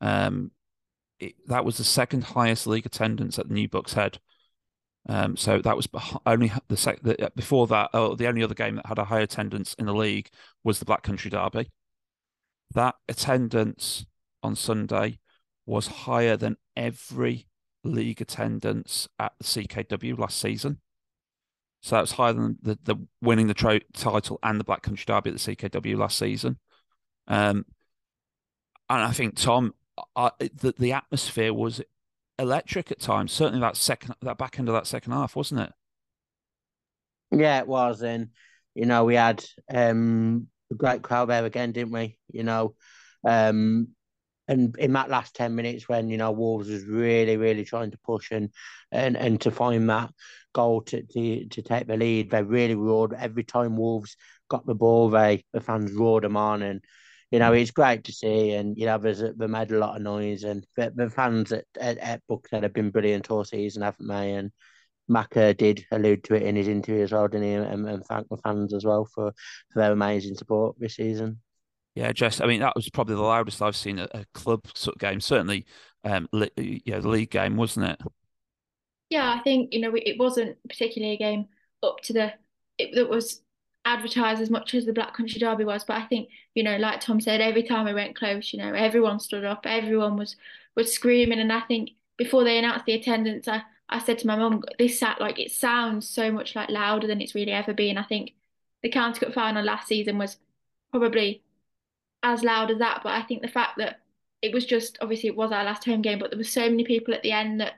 Um, 0.00 0.50
it, 1.18 1.34
that 1.46 1.64
was 1.64 1.78
the 1.78 1.84
second 1.84 2.24
highest 2.24 2.66
league 2.66 2.86
attendance 2.86 3.38
at 3.38 3.48
the 3.48 3.54
New 3.54 3.68
Bucks 3.68 3.94
Head 3.94 4.18
um, 5.08 5.36
so 5.36 5.60
that 5.60 5.76
was 5.76 5.88
only 6.24 6.52
the, 6.68 6.76
sec- 6.76 7.02
the 7.02 7.30
before 7.36 7.66
that. 7.68 7.90
Oh, 7.94 8.14
the 8.14 8.26
only 8.26 8.42
other 8.42 8.54
game 8.54 8.76
that 8.76 8.86
had 8.86 8.98
a 8.98 9.04
high 9.04 9.20
attendance 9.20 9.74
in 9.74 9.86
the 9.86 9.94
league 9.94 10.28
was 10.64 10.78
the 10.78 10.84
Black 10.84 11.02
Country 11.02 11.30
Derby. 11.30 11.70
That 12.74 12.96
attendance 13.08 14.06
on 14.42 14.56
Sunday 14.56 15.18
was 15.64 15.86
higher 15.86 16.36
than 16.36 16.56
every 16.76 17.46
league 17.84 18.20
attendance 18.20 19.08
at 19.18 19.32
the 19.38 19.44
CKW 19.44 20.18
last 20.18 20.38
season. 20.38 20.80
So 21.82 21.94
that 21.94 22.00
was 22.00 22.12
higher 22.12 22.32
than 22.32 22.58
the, 22.62 22.78
the 22.82 22.96
winning 23.22 23.46
the 23.46 23.54
tro- 23.54 23.78
title 23.92 24.40
and 24.42 24.58
the 24.58 24.64
Black 24.64 24.82
Country 24.82 25.04
Derby 25.06 25.30
at 25.30 25.38
the 25.38 25.54
CKW 25.54 25.96
last 25.96 26.18
season. 26.18 26.58
Um, 27.28 27.64
and 28.88 29.02
I 29.02 29.12
think 29.12 29.36
Tom, 29.36 29.74
I, 30.16 30.30
the 30.38 30.74
the 30.76 30.92
atmosphere 30.92 31.54
was 31.54 31.80
electric 32.38 32.90
at 32.90 33.00
times. 33.00 33.32
Certainly 33.32 33.60
that 33.60 33.76
second, 33.76 34.14
that 34.22 34.38
back 34.38 34.58
end 34.58 34.68
of 34.68 34.74
that 34.74 34.86
second 34.86 35.12
half, 35.12 35.36
wasn't 35.36 35.60
it? 35.60 35.72
Yeah, 37.30 37.58
it 37.58 37.66
was. 37.66 38.02
And 38.02 38.28
you 38.74 38.86
know, 38.86 39.04
we 39.04 39.14
had 39.14 39.44
um 39.72 40.48
a 40.70 40.74
great 40.74 41.02
crowd 41.02 41.26
there 41.26 41.44
again, 41.44 41.72
didn't 41.72 41.92
we? 41.92 42.18
You 42.30 42.44
know, 42.44 42.74
um, 43.26 43.88
and 44.48 44.76
in 44.78 44.92
that 44.92 45.10
last 45.10 45.34
10 45.34 45.54
minutes 45.54 45.88
when 45.88 46.08
you 46.08 46.16
know 46.16 46.30
Wolves 46.32 46.68
was 46.68 46.84
really 46.84 47.36
really 47.36 47.64
trying 47.64 47.90
to 47.90 47.98
push 47.98 48.30
and 48.30 48.50
and 48.92 49.16
and 49.16 49.40
to 49.42 49.50
find 49.50 49.88
that 49.90 50.10
goal 50.52 50.82
to 50.82 51.02
to, 51.02 51.46
to 51.48 51.62
take 51.62 51.86
the 51.86 51.96
lead 51.96 52.30
they 52.30 52.42
really 52.42 52.74
roared 52.74 53.12
every 53.12 53.44
time 53.44 53.76
Wolves 53.76 54.16
got 54.48 54.66
the 54.66 54.74
ball 54.74 55.10
they 55.10 55.44
the 55.52 55.60
fans 55.60 55.92
roared 55.92 56.24
them 56.24 56.36
on 56.36 56.62
and 56.62 56.82
you 57.30 57.38
know 57.38 57.52
it's 57.52 57.70
great 57.70 58.04
to 58.04 58.12
see 58.12 58.52
and 58.52 58.76
you 58.78 58.86
know 58.86 58.98
there's 58.98 59.20
they 59.20 59.46
made 59.46 59.70
a 59.70 59.78
lot 59.78 59.96
of 59.96 60.02
noise 60.02 60.44
and 60.44 60.66
the, 60.76 60.92
the 60.94 61.10
fans 61.10 61.52
at, 61.52 61.64
at, 61.80 61.98
at 61.98 62.22
Bucks 62.28 62.50
Head 62.50 62.62
have 62.62 62.72
been 62.72 62.90
brilliant 62.90 63.30
all 63.30 63.44
season 63.44 63.82
haven't 63.82 64.08
they 64.08 64.32
and 64.32 64.52
Macca 65.10 65.56
did 65.56 65.86
allude 65.90 66.24
to 66.24 66.34
it 66.34 66.42
in 66.42 66.56
his 66.56 66.68
interview 66.68 67.02
as 67.02 67.12
well, 67.12 67.28
didn't 67.28 67.46
he? 67.46 67.52
And, 67.52 67.88
and 67.88 68.04
thank 68.04 68.28
the 68.28 68.36
fans 68.38 68.74
as 68.74 68.84
well 68.84 69.04
for, 69.04 69.32
for 69.72 69.78
their 69.78 69.92
amazing 69.92 70.34
support 70.34 70.76
this 70.78 70.96
season. 70.96 71.40
Yeah, 71.94 72.12
just 72.12 72.42
I 72.42 72.46
mean 72.46 72.60
that 72.60 72.76
was 72.76 72.90
probably 72.90 73.14
the 73.14 73.22
loudest 73.22 73.62
I've 73.62 73.76
seen 73.76 73.98
a, 73.98 74.08
a 74.12 74.26
club 74.34 74.66
sort 74.74 74.96
of 74.96 75.00
game. 75.00 75.20
Certainly, 75.20 75.64
um, 76.04 76.28
li- 76.30 76.82
yeah, 76.84 76.98
the 76.98 77.08
league 77.08 77.30
game, 77.30 77.56
wasn't 77.56 77.86
it? 77.86 78.00
Yeah, 79.08 79.32
I 79.32 79.42
think 79.42 79.72
you 79.72 79.80
know 79.80 79.94
it 79.94 80.18
wasn't 80.18 80.58
particularly 80.68 81.14
a 81.14 81.18
game 81.18 81.46
up 81.82 82.00
to 82.02 82.12
the 82.12 82.34
it 82.76 82.94
that 82.96 83.08
was 83.08 83.40
advertised 83.86 84.42
as 84.42 84.50
much 84.50 84.74
as 84.74 84.84
the 84.84 84.92
Black 84.92 85.14
Country 85.14 85.38
Derby 85.40 85.64
was, 85.64 85.84
but 85.84 85.96
I 85.96 86.04
think 86.06 86.28
you 86.54 86.62
know, 86.62 86.76
like 86.76 87.00
Tom 87.00 87.20
said, 87.20 87.40
every 87.40 87.62
time 87.62 87.86
we 87.86 87.94
went 87.94 88.16
close, 88.16 88.52
you 88.52 88.58
know, 88.58 88.74
everyone 88.74 89.20
stood 89.20 89.44
up, 89.44 89.66
everyone 89.66 90.16
was 90.16 90.36
was 90.74 90.92
screaming, 90.92 91.40
and 91.40 91.52
I 91.52 91.60
think 91.60 91.92
before 92.18 92.44
they 92.44 92.58
announced 92.58 92.86
the 92.86 92.94
attendance, 92.94 93.48
I 93.48 93.62
I 93.88 93.98
said 94.00 94.18
to 94.20 94.26
my 94.26 94.36
mum, 94.36 94.62
this 94.78 94.98
sat 94.98 95.20
like 95.20 95.38
it 95.38 95.52
sounds 95.52 96.08
so 96.08 96.30
much 96.32 96.56
like 96.56 96.70
louder 96.70 97.06
than 97.06 97.20
it's 97.20 97.34
really 97.34 97.52
ever 97.52 97.72
been. 97.72 97.98
I 97.98 98.02
think 98.04 98.34
the 98.82 98.90
County 98.90 99.20
Cup 99.20 99.32
final 99.34 99.64
last 99.64 99.88
season 99.88 100.18
was 100.18 100.38
probably 100.90 101.42
as 102.22 102.42
loud 102.42 102.70
as 102.70 102.78
that. 102.78 103.00
But 103.02 103.12
I 103.14 103.22
think 103.22 103.42
the 103.42 103.48
fact 103.48 103.78
that 103.78 104.00
it 104.42 104.52
was 104.52 104.66
just 104.66 104.98
obviously 105.00 105.28
it 105.28 105.36
was 105.36 105.52
our 105.52 105.64
last 105.64 105.84
home 105.84 106.02
game, 106.02 106.18
but 106.18 106.30
there 106.30 106.38
were 106.38 106.44
so 106.44 106.68
many 106.68 106.84
people 106.84 107.14
at 107.14 107.22
the 107.22 107.32
end 107.32 107.60
that 107.60 107.74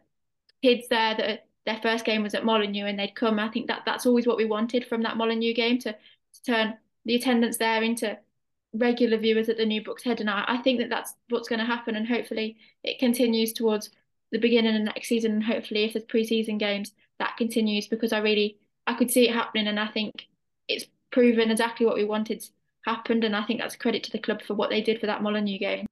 kids 0.62 0.88
there 0.88 1.14
that 1.16 1.48
their 1.69 1.81
first 1.83 2.05
game 2.05 2.23
was 2.23 2.35
at 2.35 2.45
Molineux 2.45 2.87
and 2.87 2.99
they'd 2.99 3.15
come. 3.15 3.39
I 3.39 3.49
think 3.49 3.67
that 3.67 3.83
that's 3.85 4.07
always 4.07 4.27
what 4.27 4.39
we 4.39 4.47
wanted 4.47 4.87
from 4.87 5.03
that 5.03 5.17
Molineux 5.17 5.53
game 5.53 5.79
to, 5.81 5.93
to 5.93 6.43
turn 6.47 6.75
the 7.05 7.15
attendance 7.15 7.59
there 7.59 7.83
into 7.83 8.19
regular 8.73 9.19
viewers 9.19 9.49
at 9.49 9.59
the 9.59 9.67
new 9.67 9.85
Bucks 9.85 10.03
Head. 10.03 10.21
And 10.21 10.31
I, 10.31 10.45
I 10.49 10.57
think 10.59 10.81
that 10.81 10.89
that's 10.89 11.15
what's 11.29 11.49
going 11.49 11.59
to 11.59 11.67
happen. 11.67 11.95
And 11.95 12.09
hopefully 12.09 12.57
it 12.83 12.99
continues 12.99 13.53
towards 13.53 13.91
the 14.33 14.39
beginning 14.39 14.77
of 14.77 14.83
next 14.83 15.09
season. 15.09 15.33
And 15.33 15.45
hopefully 15.45 15.85
if 15.85 15.93
there's 15.93 16.07
preseason 16.07 16.59
games, 16.59 16.93
that 17.19 17.37
continues 17.37 17.87
because 17.87 18.13
I 18.13 18.19
really, 18.19 18.57
I 18.87 18.95
could 18.95 19.11
see 19.11 19.29
it 19.29 19.35
happening. 19.35 19.67
And 19.67 19.79
I 19.79 19.89
think 19.89 20.27
it's 20.69 20.87
proven 21.11 21.51
exactly 21.51 21.85
what 21.85 21.97
we 21.97 22.05
wanted 22.05 22.45
happened, 22.89 23.25
and 23.25 23.37
I 23.37 23.45
think 23.45 23.61
that's 23.61 23.77
credit 23.77 24.03
to 24.05 24.11
the 24.11 24.19
club 24.19 24.43
for 24.43 24.55
what 24.55 24.71
they 24.71 24.81
did 24.81 25.01
for 25.01 25.07
that 25.07 25.23
Molineux 25.23 25.59
game. 25.59 25.87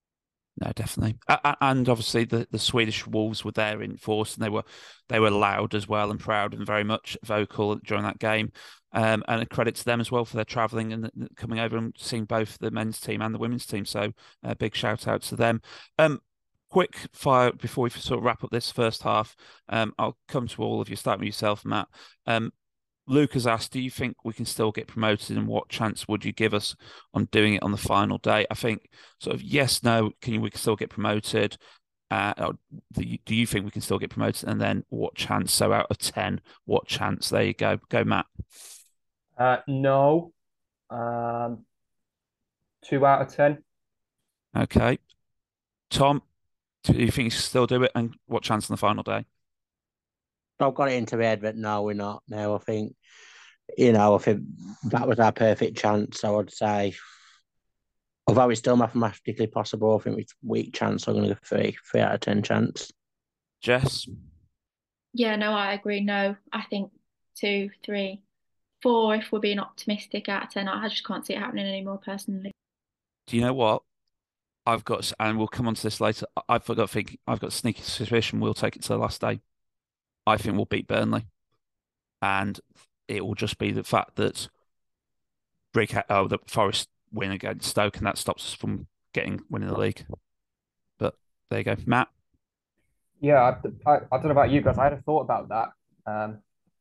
No, 0.59 0.73
definitely, 0.75 1.16
and 1.61 1.87
obviously 1.87 2.25
the, 2.25 2.49
the 2.51 2.59
Swedish 2.59 3.07
Wolves 3.07 3.45
were 3.45 3.53
there 3.53 3.83
in 3.83 3.99
force, 3.99 4.35
and 4.35 4.42
they 4.42 4.49
were 4.49 4.64
they 5.09 5.21
were 5.21 5.31
loud 5.31 5.75
as 5.75 5.87
well 5.87 6.11
and 6.11 6.19
proud 6.19 6.55
and 6.55 6.64
very 6.64 6.83
much 6.85 7.16
vocal 7.23 7.77
during 7.77 8.05
that 8.05 8.19
game. 8.19 8.53
Um, 8.92 9.23
and 9.29 9.42
a 9.42 9.47
credit 9.47 9.75
to 9.75 9.85
them 9.85 10.01
as 10.01 10.11
well 10.11 10.25
for 10.25 10.37
their 10.37 10.47
travelling 10.47 10.95
and 10.95 11.11
coming 11.37 11.59
over 11.59 11.77
and 11.77 11.95
seeing 11.99 12.25
both 12.25 12.57
the 12.59 12.71
men's 12.71 12.99
team 12.99 13.21
and 13.21 13.35
the 13.35 13.38
women's 13.38 13.66
team. 13.66 13.85
So 13.85 14.12
a 14.42 14.57
big 14.57 14.75
shout 14.75 15.07
out 15.07 15.21
to 15.25 15.37
them. 15.37 15.61
Um, 15.99 16.21
quick 16.71 16.97
fire 17.12 17.53
before 17.53 17.85
we 17.85 17.90
sort 17.90 18.19
of 18.19 18.25
wrap 18.25 18.42
up 18.42 18.51
this 18.51 18.73
first 18.73 19.03
half. 19.03 19.37
Um, 19.69 19.92
I'll 19.99 20.16
come 20.29 20.47
to 20.49 20.62
all 20.62 20.81
of 20.81 20.88
you. 20.88 20.97
Start 20.97 21.19
with 21.19 21.27
yourself, 21.27 21.66
Matt. 21.66 21.88
Luke 23.07 23.35
has 23.35 23.47
asked, 23.47 23.73
do 23.73 23.81
you 23.81 23.90
think 23.90 24.16
we 24.25 24.33
can 24.33 24.45
still 24.45 24.73
get 24.73 24.88
promoted 24.88 25.37
and 25.37 25.47
what 25.47 25.69
chance 25.69 26.09
would 26.09 26.25
you 26.25 26.33
give 26.33 26.55
us 26.55 26.75
on 27.14 27.27
doing 27.27 27.55
it 27.55 27.62
on 27.62 27.71
the 27.71 27.77
final 27.77 28.19
day? 28.19 28.47
I 28.51 28.55
think 28.55 28.88
sort 29.21 29.37
of 29.37 29.42
yes, 29.42 29.83
no, 29.83 30.11
can 30.21 30.35
you, 30.35 30.40
we 30.40 30.51
can 30.51 30.61
still 30.61 30.77
get 30.77 30.90
promoted? 30.90 31.57
Uh, 32.11 32.53
do 32.92 33.35
you 33.35 33.47
think 33.47 33.64
we 33.64 33.71
can 33.71 33.83
still 33.83 33.99
get 33.99 34.11
promoted? 34.11 34.49
And 34.49 34.61
then 34.61 34.85
what 34.88 35.14
chance? 35.14 35.53
So 35.53 35.73
out 35.73 35.87
of 35.90 35.99
10, 35.99 36.40
what 36.64 36.87
chance? 36.87 37.31
There 37.31 37.42
you 37.42 37.55
go. 37.55 37.79
Go, 37.88 38.05
Matt. 38.05 38.27
Uh, 39.37 39.59
no. 39.66 40.33
Um, 40.88 41.64
two 42.85 43.05
out 43.05 43.23
of 43.23 43.35
10. 43.35 43.62
Okay. 44.57 44.99
Tom, 45.90 46.23
do 46.85 46.92
you 46.95 47.11
think 47.11 47.27
you 47.27 47.31
can 47.31 47.40
still 47.40 47.66
do 47.66 47.83
it? 47.83 47.92
And 47.95 48.14
what 48.27 48.42
chance 48.42 48.71
on 48.71 48.75
the 48.75 48.79
final 48.79 49.03
day? 49.03 49.25
I've 50.59 50.75
got 50.75 50.90
it 50.90 50.95
into 50.95 51.16
my 51.16 51.25
head, 51.25 51.42
but 51.42 51.57
no, 51.57 51.83
we're 51.83 51.95
not 51.95 52.23
now. 52.29 52.55
I 52.55 52.59
think, 52.59 52.95
you 53.77 53.92
know, 53.92 54.14
I 54.14 54.19
think 54.19 54.42
that 54.85 55.07
was 55.07 55.19
our 55.19 55.33
perfect 55.33 55.77
chance. 55.77 56.25
I 56.25 56.31
would 56.31 56.53
say, 56.53 56.95
although 58.27 58.49
it's 58.51 58.61
still 58.61 58.77
mathematically 58.77 59.47
possible, 59.47 59.99
I 59.99 60.03
think 60.03 60.19
it's 60.19 60.35
weak 60.42 60.75
chance. 60.75 61.07
I'm 61.07 61.14
going 61.14 61.29
to 61.29 61.35
go 61.35 61.40
three, 61.45 61.77
three 61.90 62.01
out 62.01 62.14
of 62.14 62.21
ten 62.21 62.42
chance. 62.42 62.92
Jess. 63.61 64.09
Yeah, 65.12 65.37
no, 65.37 65.53
I 65.53 65.73
agree. 65.73 66.01
No, 66.01 66.37
I 66.53 66.62
think 66.62 66.90
two, 67.37 67.71
three, 67.85 68.23
four. 68.83 69.14
If 69.14 69.33
we're 69.33 69.40
being 69.40 69.59
optimistic, 69.59 70.29
out 70.29 70.45
of 70.45 70.51
ten, 70.51 70.69
I 70.69 70.88
just 70.88 71.07
can't 71.07 71.27
see 71.27 71.35
it 71.35 71.38
happening 71.38 71.66
anymore 71.66 72.01
personally. 72.05 72.53
Do 73.27 73.37
you 73.37 73.42
know 73.42 73.55
what? 73.55 73.83
I've 74.66 74.85
got, 74.85 75.12
and 75.21 75.38
we'll 75.38 75.49
come 75.49 75.69
on 75.69 75.75
to 75.75 75.83
this 75.83 76.01
later. 76.01 76.27
I've 76.49 76.66
got 76.66 76.90
think 76.90 77.19
I've 77.27 77.40
got 77.40 77.53
sneaky 77.53 77.83
suspicion 77.83 78.40
we'll 78.40 78.55
take 78.55 78.77
it 78.77 78.83
to 78.83 78.88
the 78.88 78.99
last 78.99 79.21
day. 79.21 79.40
I 80.27 80.37
think 80.37 80.57
we'll 80.57 80.65
beat 80.65 80.89
Burnley, 80.89 81.27
and 82.21 82.59
it 83.09 83.25
will 83.25 83.35
just 83.35 83.59
be 83.59 83.71
the 83.71 83.85
fact 83.85 84.17
that 84.17 84.49
break 85.73 85.95
oh 86.11 86.27
the 86.27 86.39
Forest 86.47 86.89
win 87.12 87.31
against 87.31 87.69
Stoke, 87.69 87.99
and 87.99 88.07
that 88.07 88.19
stops 88.19 88.47
us 88.47 88.55
from 88.55 88.87
getting 89.12 89.41
winning 89.49 89.69
the 89.69 89.79
league. 89.79 90.05
But 90.99 91.15
there 91.51 91.61
you 91.61 91.65
go, 91.65 91.77
Matt. 91.87 92.09
Yeah, 93.21 93.41
I, 93.41 93.91
I, 93.91 93.95
I 93.97 94.17
don't 94.17 94.25
know 94.25 94.31
about 94.31 94.51
you 94.51 94.61
guys. 94.61 94.79
I 94.79 94.85
had 94.85 94.93
a 94.93 95.03
thought 95.03 95.21
about 95.21 95.49
that 95.49 95.69
um, 96.07 96.39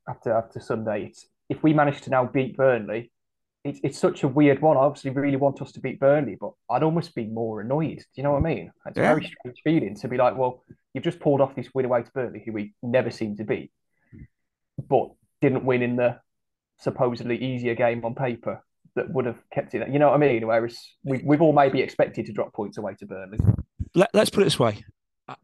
after 0.08 0.34
after 0.34 0.60
Sunday. 0.60 1.06
It's, 1.06 1.28
if 1.48 1.62
we 1.62 1.74
manage 1.74 2.02
to 2.02 2.10
now 2.10 2.26
beat 2.26 2.58
Burnley, 2.58 3.12
it's 3.66 3.80
it's 3.84 4.00
such 4.00 4.24
a 4.24 4.28
weird 4.28 4.62
one. 4.62 4.78
I 4.78 4.82
obviously 4.82 5.12
really 5.12 5.36
want 5.36 5.62
us 5.62 5.74
to 5.74 5.82
beat 5.82 6.00
Burnley, 6.00 6.38
but 6.40 6.52
I'd 6.70 6.84
almost 6.84 7.14
be 7.14 7.26
more 7.26 7.60
annoyed. 7.60 7.98
Do 7.98 8.06
you 8.16 8.24
know 8.24 8.32
what 8.32 8.46
I 8.46 8.54
mean? 8.54 8.72
It's 8.86 8.98
yeah. 8.98 9.04
a 9.04 9.16
very 9.16 9.26
strange 9.26 9.58
feeling 9.64 9.96
to 9.96 10.08
be 10.08 10.18
like, 10.18 10.38
well, 10.38 10.64
You've 10.96 11.04
just 11.04 11.20
pulled 11.20 11.42
off 11.42 11.54
this 11.56 11.68
win 11.74 11.84
away 11.84 12.04
to 12.04 12.12
Burnley, 12.14 12.42
who 12.46 12.54
we 12.54 12.74
never 12.82 13.12
seem 13.12 13.36
to 13.36 13.44
beat, 13.44 13.70
but 14.88 15.10
didn't 15.42 15.66
win 15.66 15.82
in 15.82 15.98
the 15.98 16.22
supposedly 16.80 17.38
easier 17.38 17.76
game 17.76 18.06
on 18.06 18.16
paper 18.16 18.64
that 18.96 19.10
would 19.14 19.26
have 19.26 19.38
kept 19.54 19.76
it. 19.76 19.86
You 19.90 20.00
know 20.00 20.08
what 20.08 20.16
I 20.16 20.20
mean? 20.20 20.48
Whereas 20.48 20.80
we, 21.04 21.22
we've 21.22 21.42
all 21.42 21.52
maybe 21.52 21.82
expected 21.82 22.28
to 22.28 22.32
drop 22.32 22.54
points 22.54 22.78
away 22.78 22.96
to 23.00 23.06
Burnley. 23.06 23.40
Let, 23.94 24.16
us 24.16 24.30
put 24.30 24.44
it 24.44 24.46
this 24.46 24.58
way, 24.58 24.86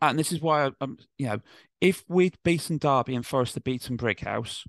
and 0.02 0.18
this 0.18 0.32
is 0.32 0.40
why 0.40 0.64
I'm, 0.64 0.76
um, 0.80 0.98
you 1.18 1.28
know, 1.28 1.42
if 1.82 2.06
we'd 2.08 2.38
beaten 2.46 2.78
Derby 2.78 3.14
and 3.14 3.26
Forest 3.26 3.56
had 3.56 3.66
beaten 3.66 3.98
Brighouse, 3.98 4.64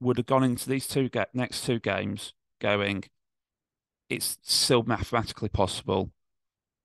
would 0.00 0.16
have 0.16 0.26
gone 0.26 0.42
into 0.42 0.70
these 0.70 0.88
two 0.88 1.10
get 1.10 1.34
next 1.34 1.66
two 1.66 1.80
games 1.80 2.32
going. 2.64 3.04
It's 4.08 4.38
still 4.42 4.82
mathematically 4.82 5.50
possible. 5.50 6.10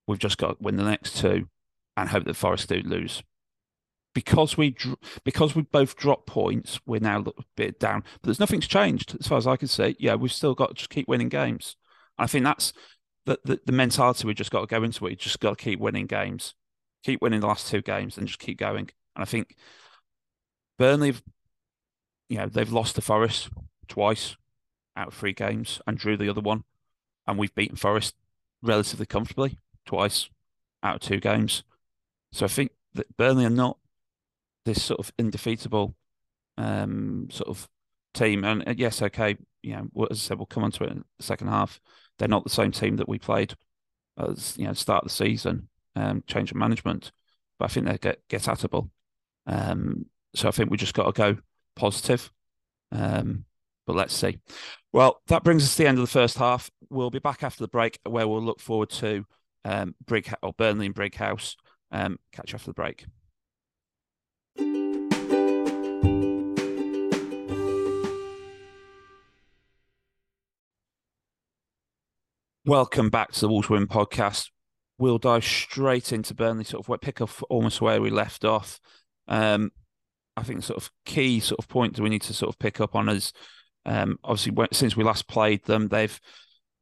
We've 0.08 0.20
just 0.20 0.38
got 0.38 0.50
to 0.50 0.58
win 0.60 0.76
the 0.76 0.84
next 0.84 1.18
two 1.18 1.48
and 1.96 2.10
hope 2.10 2.26
that 2.26 2.36
Forest 2.36 2.70
do 2.70 2.82
lose 2.84 3.24
because 4.14 4.58
we 4.58 4.76
because 5.24 5.56
we 5.56 5.62
both 5.62 5.96
drop 5.96 6.26
points, 6.26 6.80
we're 6.86 7.00
now 7.00 7.22
a 7.22 7.44
bit 7.56 7.80
down. 7.80 8.04
But 8.22 8.24
there's 8.24 8.40
nothing's 8.40 8.68
changed 8.68 9.16
as 9.20 9.28
far 9.28 9.38
as 9.38 9.48
I 9.48 9.56
can 9.56 9.68
see. 9.68 9.96
Yeah, 10.00 10.16
we've 10.16 10.32
still 10.32 10.56
got 10.56 10.70
to 10.70 10.74
just 10.76 10.90
keep 10.90 11.08
winning 11.08 11.30
games. 11.30 11.76
I 12.18 12.28
think 12.28 12.44
that's 12.44 12.74
the, 13.26 13.40
the, 13.46 13.60
the 13.66 13.72
mentality 13.72 14.28
we've 14.28 14.36
just 14.36 14.52
got 14.52 14.62
to 14.62 14.68
go 14.68 14.84
into 14.84 15.06
it. 15.08 15.12
You 15.12 15.16
just 15.16 15.40
got 15.40 15.58
to 15.58 15.64
keep 15.64 15.80
winning 15.80 16.08
games, 16.08 16.56
keep 17.04 17.22
winning 17.22 17.40
the 17.40 17.48
last 17.48 17.68
two 17.68 17.82
games, 17.82 18.18
and 18.18 18.28
just 18.28 18.40
keep 18.40 18.58
going. 18.58 18.90
And 19.16 19.24
I 19.24 19.26
think 19.26 19.56
Burnley, 20.78 21.14
you 22.28 22.38
know, 22.38 22.48
they've 22.48 22.72
lost 22.72 22.96
to 22.96 23.02
Forest 23.02 23.50
twice 23.88 24.36
out 24.96 25.10
of 25.10 25.14
three 25.14 25.34
games 25.34 25.82
and 25.88 25.98
drew 25.98 26.18
the 26.18 26.30
other 26.30 26.42
one, 26.42 26.64
and 27.28 27.38
we've 27.38 27.54
beaten 27.56 27.76
Forest 27.76 28.16
relatively 28.62 29.06
comfortably 29.06 29.58
twice 29.86 30.30
out 30.84 30.96
of 30.96 31.02
two 31.02 31.20
games. 31.20 31.64
So 32.32 32.46
I 32.46 32.50
think 32.50 32.72
that 32.94 33.16
Burnley 33.18 33.46
are 33.46 33.50
not 33.50 33.78
this 34.66 34.84
sort 34.84 35.00
of 35.00 35.12
indefeatable 35.18 35.96
um, 36.58 37.28
sort 37.32 37.50
of 37.50 37.68
team. 38.14 38.44
And 38.44 38.68
uh, 38.68 38.74
yes, 38.78 39.02
okay, 39.02 39.38
you 39.64 39.76
know, 39.76 40.08
as 40.12 40.18
I 40.18 40.22
said, 40.22 40.38
we'll 40.38 40.46
come 40.46 40.64
on 40.64 40.72
to 40.74 40.84
it 40.84 40.92
in 40.92 41.04
the 41.18 41.24
second 41.24 41.48
half. 41.48 41.80
They're 42.18 42.28
not 42.28 42.44
the 42.44 42.50
same 42.50 42.72
team 42.72 42.98
that 42.98 43.10
we 43.10 43.18
played 43.18 43.56
as 44.18 44.58
you 44.58 44.66
know 44.66 44.74
start 44.74 45.04
of 45.06 45.10
the 45.10 45.16
season. 45.16 45.70
Um, 45.96 46.24
change 46.28 46.52
of 46.52 46.58
management, 46.58 47.12
but 47.58 47.66
I 47.66 47.68
think 47.74 47.86
they 47.86 47.98
get 47.98 48.20
get 48.28 48.44
attable. 48.44 48.90
Um, 49.48 50.06
so 50.36 50.48
I 50.48 50.52
think 50.52 50.70
we 50.70 50.78
just 50.78 50.94
got 50.94 51.06
to 51.06 51.12
go 51.12 51.38
positive. 51.76 52.32
Um, 52.92 53.46
but 53.90 53.96
let's 53.96 54.14
see. 54.14 54.38
Well, 54.94 55.20
that 55.30 55.44
brings 55.44 55.64
us 55.64 55.72
to 55.72 55.82
the 55.82 55.90
end 55.90 55.98
of 55.98 56.04
the 56.04 56.12
first 56.12 56.38
half. 56.38 56.70
We'll 56.92 57.10
be 57.10 57.18
back 57.18 57.42
after 57.42 57.64
the 57.64 57.68
break, 57.68 57.98
where 58.08 58.28
we'll 58.28 58.40
look 58.40 58.60
forward 58.60 58.92
to 58.92 59.26
um, 59.66 59.96
Brig 60.06 60.32
or 60.44 60.54
Burnley 60.54 60.86
and 60.86 60.94
Brighouse. 60.94 61.56
Um, 61.92 62.20
catch 62.32 62.54
after 62.54 62.68
the 62.68 62.76
break. 62.76 63.08
Welcome 72.64 73.10
back 73.10 73.32
to 73.32 73.40
the 73.40 73.50
Win 73.50 73.88
podcast. 73.88 74.52
We'll 75.00 75.18
dive 75.18 75.44
straight 75.44 76.14
into 76.14 76.36
Burnley, 76.36 76.64
sort 76.64 76.88
of 76.88 77.02
pick 77.02 77.22
up 77.22 77.32
almost 77.50 77.82
where 77.82 78.00
we 78.00 78.12
left 78.12 78.46
off. 78.46 78.80
Um, 79.28 79.72
I 80.38 80.44
think 80.44 80.62
sort 80.62 80.78
of 80.78 80.92
key 81.08 81.40
sort 81.40 81.58
of 81.58 81.68
point 81.68 81.96
that 81.96 82.04
we 82.04 82.10
need 82.10 82.22
to 82.22 82.36
sort 82.36 82.54
of 82.54 82.60
pick 82.60 82.80
up 82.80 82.94
on 82.94 83.10
is 83.10 83.34
um, 83.90 84.20
obviously 84.24 84.56
since 84.72 84.96
we 84.96 85.04
last 85.04 85.28
played 85.28 85.66
them, 85.66 85.88
they've 85.88 86.20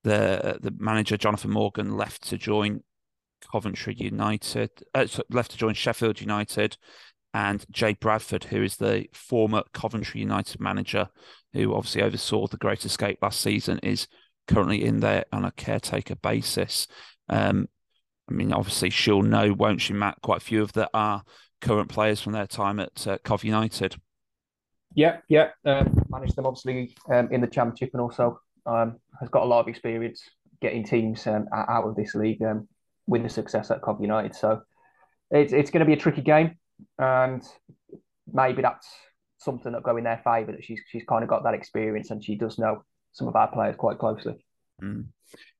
the 0.03 0.59
the 0.61 0.73
manager 0.77 1.17
Jonathan 1.17 1.51
Morgan 1.51 1.95
left 1.95 2.27
to 2.29 2.37
join 2.37 2.83
Coventry 3.51 3.95
United, 3.97 4.71
uh, 4.93 5.07
left 5.29 5.51
to 5.51 5.57
join 5.57 5.73
Sheffield 5.73 6.19
United, 6.19 6.77
and 7.33 7.65
Jay 7.71 7.93
Bradford, 7.93 8.43
who 8.45 8.61
is 8.61 8.75
the 8.75 9.07
former 9.13 9.63
Coventry 9.73 10.19
United 10.19 10.59
manager, 10.59 11.07
who 11.53 11.73
obviously 11.73 12.01
oversaw 12.01 12.45
the 12.47 12.57
Great 12.57 12.83
Escape 12.83 13.19
last 13.21 13.39
season, 13.39 13.79
is 13.79 14.07
currently 14.47 14.83
in 14.83 14.99
there 14.99 15.23
on 15.31 15.45
a 15.45 15.51
caretaker 15.51 16.15
basis. 16.15 16.87
Um, 17.29 17.69
I 18.29 18.33
mean, 18.33 18.51
obviously, 18.51 18.89
she'll 18.89 19.21
know, 19.21 19.53
won't 19.53 19.79
she, 19.79 19.93
Matt? 19.93 20.21
Quite 20.21 20.41
a 20.41 20.45
few 20.45 20.61
of 20.61 20.73
that 20.73 20.89
are 20.93 21.23
current 21.61 21.87
players 21.87 22.19
from 22.19 22.33
their 22.33 22.47
time 22.47 22.81
at 22.81 23.07
uh, 23.07 23.17
Cov 23.23 23.45
United. 23.45 23.95
Yeah, 24.97 25.17
yeah. 25.29 25.49
Um, 25.63 25.95
managed 26.09 26.35
them 26.35 26.47
obviously 26.47 26.95
um, 27.11 27.29
in 27.31 27.39
the 27.39 27.47
Championship 27.47 27.91
and 27.93 28.01
also 28.01 28.41
um, 28.65 28.97
has 29.19 29.29
got 29.29 29.43
a 29.43 29.45
lot 29.45 29.59
of 29.59 29.67
experience 29.67 30.23
getting 30.59 30.83
teams 30.83 31.27
um, 31.27 31.45
out 31.53 31.83
of 31.83 31.95
this 31.95 32.15
league 32.15 32.41
um, 32.41 32.67
with 33.05 33.21
the 33.21 33.29
success 33.29 33.69
at 33.69 33.83
Cov 33.83 34.01
United. 34.01 34.33
So 34.33 34.63
it's 35.29 35.53
it's 35.53 35.69
going 35.69 35.81
to 35.81 35.85
be 35.85 35.93
a 35.93 35.97
tricky 35.97 36.23
game, 36.23 36.57
and 36.97 37.43
maybe 38.33 38.63
that's 38.63 38.87
something 39.37 39.71
that 39.73 39.83
go 39.83 39.97
in 39.97 40.03
their 40.03 40.19
favour 40.23 40.51
that 40.53 40.63
she's 40.63 40.81
she's 40.89 41.03
kind 41.07 41.21
of 41.21 41.29
got 41.29 41.43
that 41.43 41.53
experience 41.53 42.09
and 42.09 42.23
she 42.25 42.33
does 42.35 42.57
know 42.57 42.83
some 43.11 43.27
of 43.27 43.35
our 43.35 43.51
players 43.51 43.75
quite 43.77 43.99
closely. 43.99 44.43
Mm. 44.81 45.05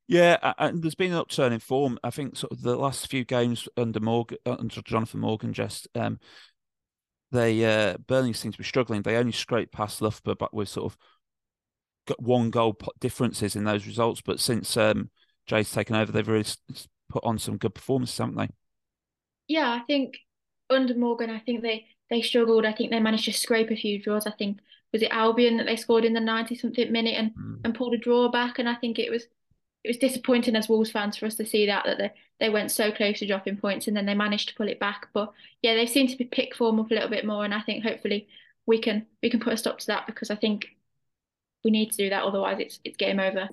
Yeah, 0.08 0.54
and 0.58 0.82
there's 0.82 0.96
been 0.96 1.12
an 1.12 1.20
upturn 1.20 1.54
in 1.54 1.60
form. 1.60 2.00
I 2.04 2.10
think 2.10 2.38
sort 2.38 2.54
of 2.54 2.64
the 2.64 2.76
last 2.76 3.08
few 3.08 3.24
games 3.24 3.68
under 3.78 4.00
Morgan, 4.00 4.40
uh, 4.48 4.56
under 4.58 4.82
Jonathan 4.82 5.20
Morgan, 5.20 5.54
just 5.54 5.88
um, 5.94 6.20
they 7.32 7.65
uh, 7.65 7.97
Burnley 8.07 8.34
seem 8.34 8.51
to 8.51 8.57
be 8.57 8.63
struggling. 8.63 9.01
They 9.01 9.17
only 9.17 9.32
scraped 9.32 9.73
past 9.73 10.01
Loughborough, 10.01 10.36
but 10.36 10.53
with 10.53 10.69
sort 10.69 10.91
of 10.91 10.97
got 12.05 12.21
one 12.21 12.49
goal 12.49 12.78
differences 12.99 13.55
in 13.55 13.65
those 13.65 13.86
results. 13.86 14.21
But 14.21 14.39
since 14.39 14.78
um, 14.78 15.09
Jay's 15.45 15.71
taken 15.71 15.95
over, 15.95 16.11
they've 16.11 16.28
really 16.28 16.45
put 17.09 17.23
on 17.23 17.38
some 17.38 17.57
good 17.57 17.75
performances, 17.75 18.17
haven't 18.17 18.38
they? 18.38 18.49
Yeah, 19.47 19.69
I 19.69 19.80
think 19.80 20.17
under 20.69 20.95
Morgan, 20.95 21.30
I 21.30 21.39
think 21.39 21.61
they 21.61 21.86
they 22.09 22.21
struggled. 22.21 22.65
I 22.65 22.73
think 22.73 22.91
they 22.91 22.99
managed 22.99 23.25
to 23.25 23.34
scrape 23.34 23.71
a 23.71 23.75
few 23.75 24.01
draws. 24.01 24.25
I 24.25 24.32
think 24.32 24.59
was 24.93 25.01
it 25.01 25.11
Albion 25.11 25.57
that 25.57 25.65
they 25.65 25.75
scored 25.75 26.05
in 26.05 26.13
the 26.13 26.19
ninety 26.19 26.55
something 26.55 26.91
minute 26.91 27.15
and 27.15 27.32
mm. 27.32 27.59
and 27.63 27.75
pulled 27.75 27.93
a 27.93 27.97
draw 27.97 28.30
back. 28.30 28.59
And 28.59 28.69
I 28.69 28.75
think 28.75 28.99
it 28.99 29.11
was 29.11 29.25
it 29.88 29.92
was 29.92 29.98
disappointing 29.98 30.58
as 30.58 30.68
Wolves 30.68 30.92
fans 30.92 31.16
for 31.16 31.26
us 31.26 31.36
to 31.36 31.46
see 31.46 31.66
that 31.68 31.86
that 31.86 31.98
they, 31.98 32.12
they 32.42 32.50
went 32.50 32.72
so 32.72 32.92
close 32.92 33.20
to 33.20 33.26
dropping 33.26 33.56
points 33.56 33.88
and 33.88 33.96
then 33.96 34.06
they 34.06 34.14
managed 34.14 34.50
to 34.50 34.56
pull 34.56 34.68
it 34.68 34.82
back. 34.82 35.08
But 35.14 35.32
yeah, 35.62 35.76
they 35.76 35.86
seem 35.86 36.08
to 36.08 36.18
be 36.18 36.26
pick 36.26 36.54
form 36.54 36.78
up 36.82 36.92
a 36.92 36.94
little 36.94 37.10
bit 37.10 37.26
more, 37.26 37.46
and 37.46 37.54
I 37.54 37.62
think 37.62 37.86
hopefully 37.86 38.28
we 38.66 38.80
can 38.80 39.06
we 39.24 39.30
can 39.30 39.40
put 39.40 39.54
a 39.54 39.58
stop 39.58 39.80
to 39.80 39.88
that 39.88 40.06
because 40.06 40.30
I 40.30 40.36
think 40.36 40.68
we 41.64 41.72
need 41.72 41.92
to 41.92 41.98
do 41.98 42.10
that. 42.10 42.26
Otherwise, 42.26 42.58
it's 42.60 42.80
it's 42.84 42.98
game 42.98 43.22
over. 43.22 43.48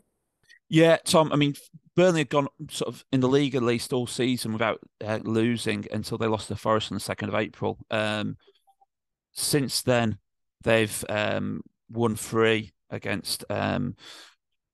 Yeah, 0.68 0.96
Tom. 1.04 1.32
I 1.32 1.36
mean, 1.36 1.54
Burnley 1.94 2.22
had 2.22 2.30
gone 2.30 2.48
sort 2.68 2.92
of 2.92 3.04
in 3.12 3.20
the 3.20 3.28
league 3.28 3.54
at 3.54 3.62
least 3.62 3.92
all 3.92 4.08
season 4.08 4.52
without 4.52 4.80
uh, 5.04 5.20
losing 5.22 5.86
until 5.92 6.18
they 6.18 6.26
lost 6.26 6.48
to 6.48 6.56
Forest 6.56 6.90
on 6.90 6.96
the 6.96 7.00
second 7.00 7.28
of 7.28 7.36
April. 7.36 7.78
Um, 7.92 8.38
since 9.34 9.82
then, 9.82 10.18
they've 10.64 11.04
um, 11.08 11.60
won 11.88 12.16
three 12.16 12.72
against 12.90 13.44
um, 13.50 13.94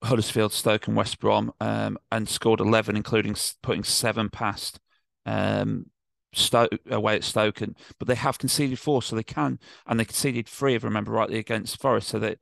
Huddersfield, 0.03 0.51
Stoke, 0.51 0.87
and 0.87 0.95
West 0.95 1.19
Brom, 1.19 1.53
um, 1.59 1.97
and 2.11 2.27
scored 2.27 2.59
eleven, 2.59 2.95
including 2.95 3.35
putting 3.61 3.83
seven 3.83 4.29
past 4.29 4.79
um, 5.25 5.85
Stoke 6.33 6.71
away 6.89 7.15
at 7.15 7.23
Stoke. 7.23 7.61
And, 7.61 7.77
but 7.99 8.07
they 8.07 8.15
have 8.15 8.39
conceded 8.39 8.79
four, 8.79 9.01
so 9.01 9.15
they 9.15 9.23
can, 9.23 9.59
and 9.85 9.99
they 9.99 10.05
conceded 10.05 10.47
three, 10.47 10.75
if 10.75 10.83
I 10.83 10.87
remember 10.87 11.11
rightly, 11.11 11.37
against 11.37 11.79
Forest. 11.79 12.07
So 12.07 12.19
that 12.19 12.39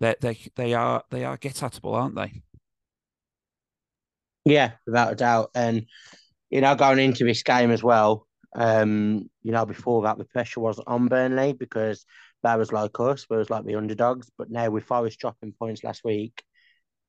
they, 0.00 0.14
they 0.20 0.38
they 0.56 0.74
are 0.74 1.02
they 1.10 1.24
are 1.24 1.36
get 1.36 1.54
atable, 1.56 1.94
aren't 1.94 2.16
they? 2.16 2.42
Yeah, 4.44 4.72
without 4.86 5.12
a 5.12 5.16
doubt. 5.16 5.50
And 5.54 5.86
you 6.50 6.60
know, 6.60 6.74
going 6.74 6.98
into 6.98 7.24
this 7.24 7.42
game 7.42 7.70
as 7.70 7.82
well, 7.82 8.26
um, 8.54 9.28
you 9.42 9.52
know, 9.52 9.66
before 9.66 10.02
that 10.02 10.18
the 10.18 10.24
pressure 10.24 10.60
was 10.60 10.80
on 10.86 11.08
Burnley 11.08 11.52
because 11.52 12.04
they 12.42 12.56
was 12.56 12.72
like 12.72 12.98
us, 12.98 13.26
we 13.30 13.36
was 13.36 13.50
like 13.50 13.64
the 13.64 13.76
underdogs. 13.76 14.30
But 14.36 14.50
now 14.50 14.70
with 14.70 14.84
Forest 14.84 15.18
dropping 15.20 15.52
points 15.52 15.84
last 15.84 16.02
week, 16.04 16.42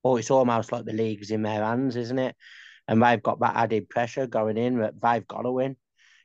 oh, 0.03 0.17
it's 0.17 0.31
almost 0.31 0.71
like 0.71 0.85
the 0.85 0.93
league's 0.93 1.31
in 1.31 1.43
their 1.43 1.63
hands, 1.63 1.95
isn't 1.95 2.19
it? 2.19 2.35
And 2.87 3.01
they've 3.01 3.21
got 3.23 3.39
that 3.39 3.55
added 3.55 3.89
pressure 3.89 4.27
going 4.27 4.57
in 4.57 4.79
that 4.79 5.01
they've 5.01 5.27
got 5.27 5.43
to 5.43 5.51
win. 5.51 5.77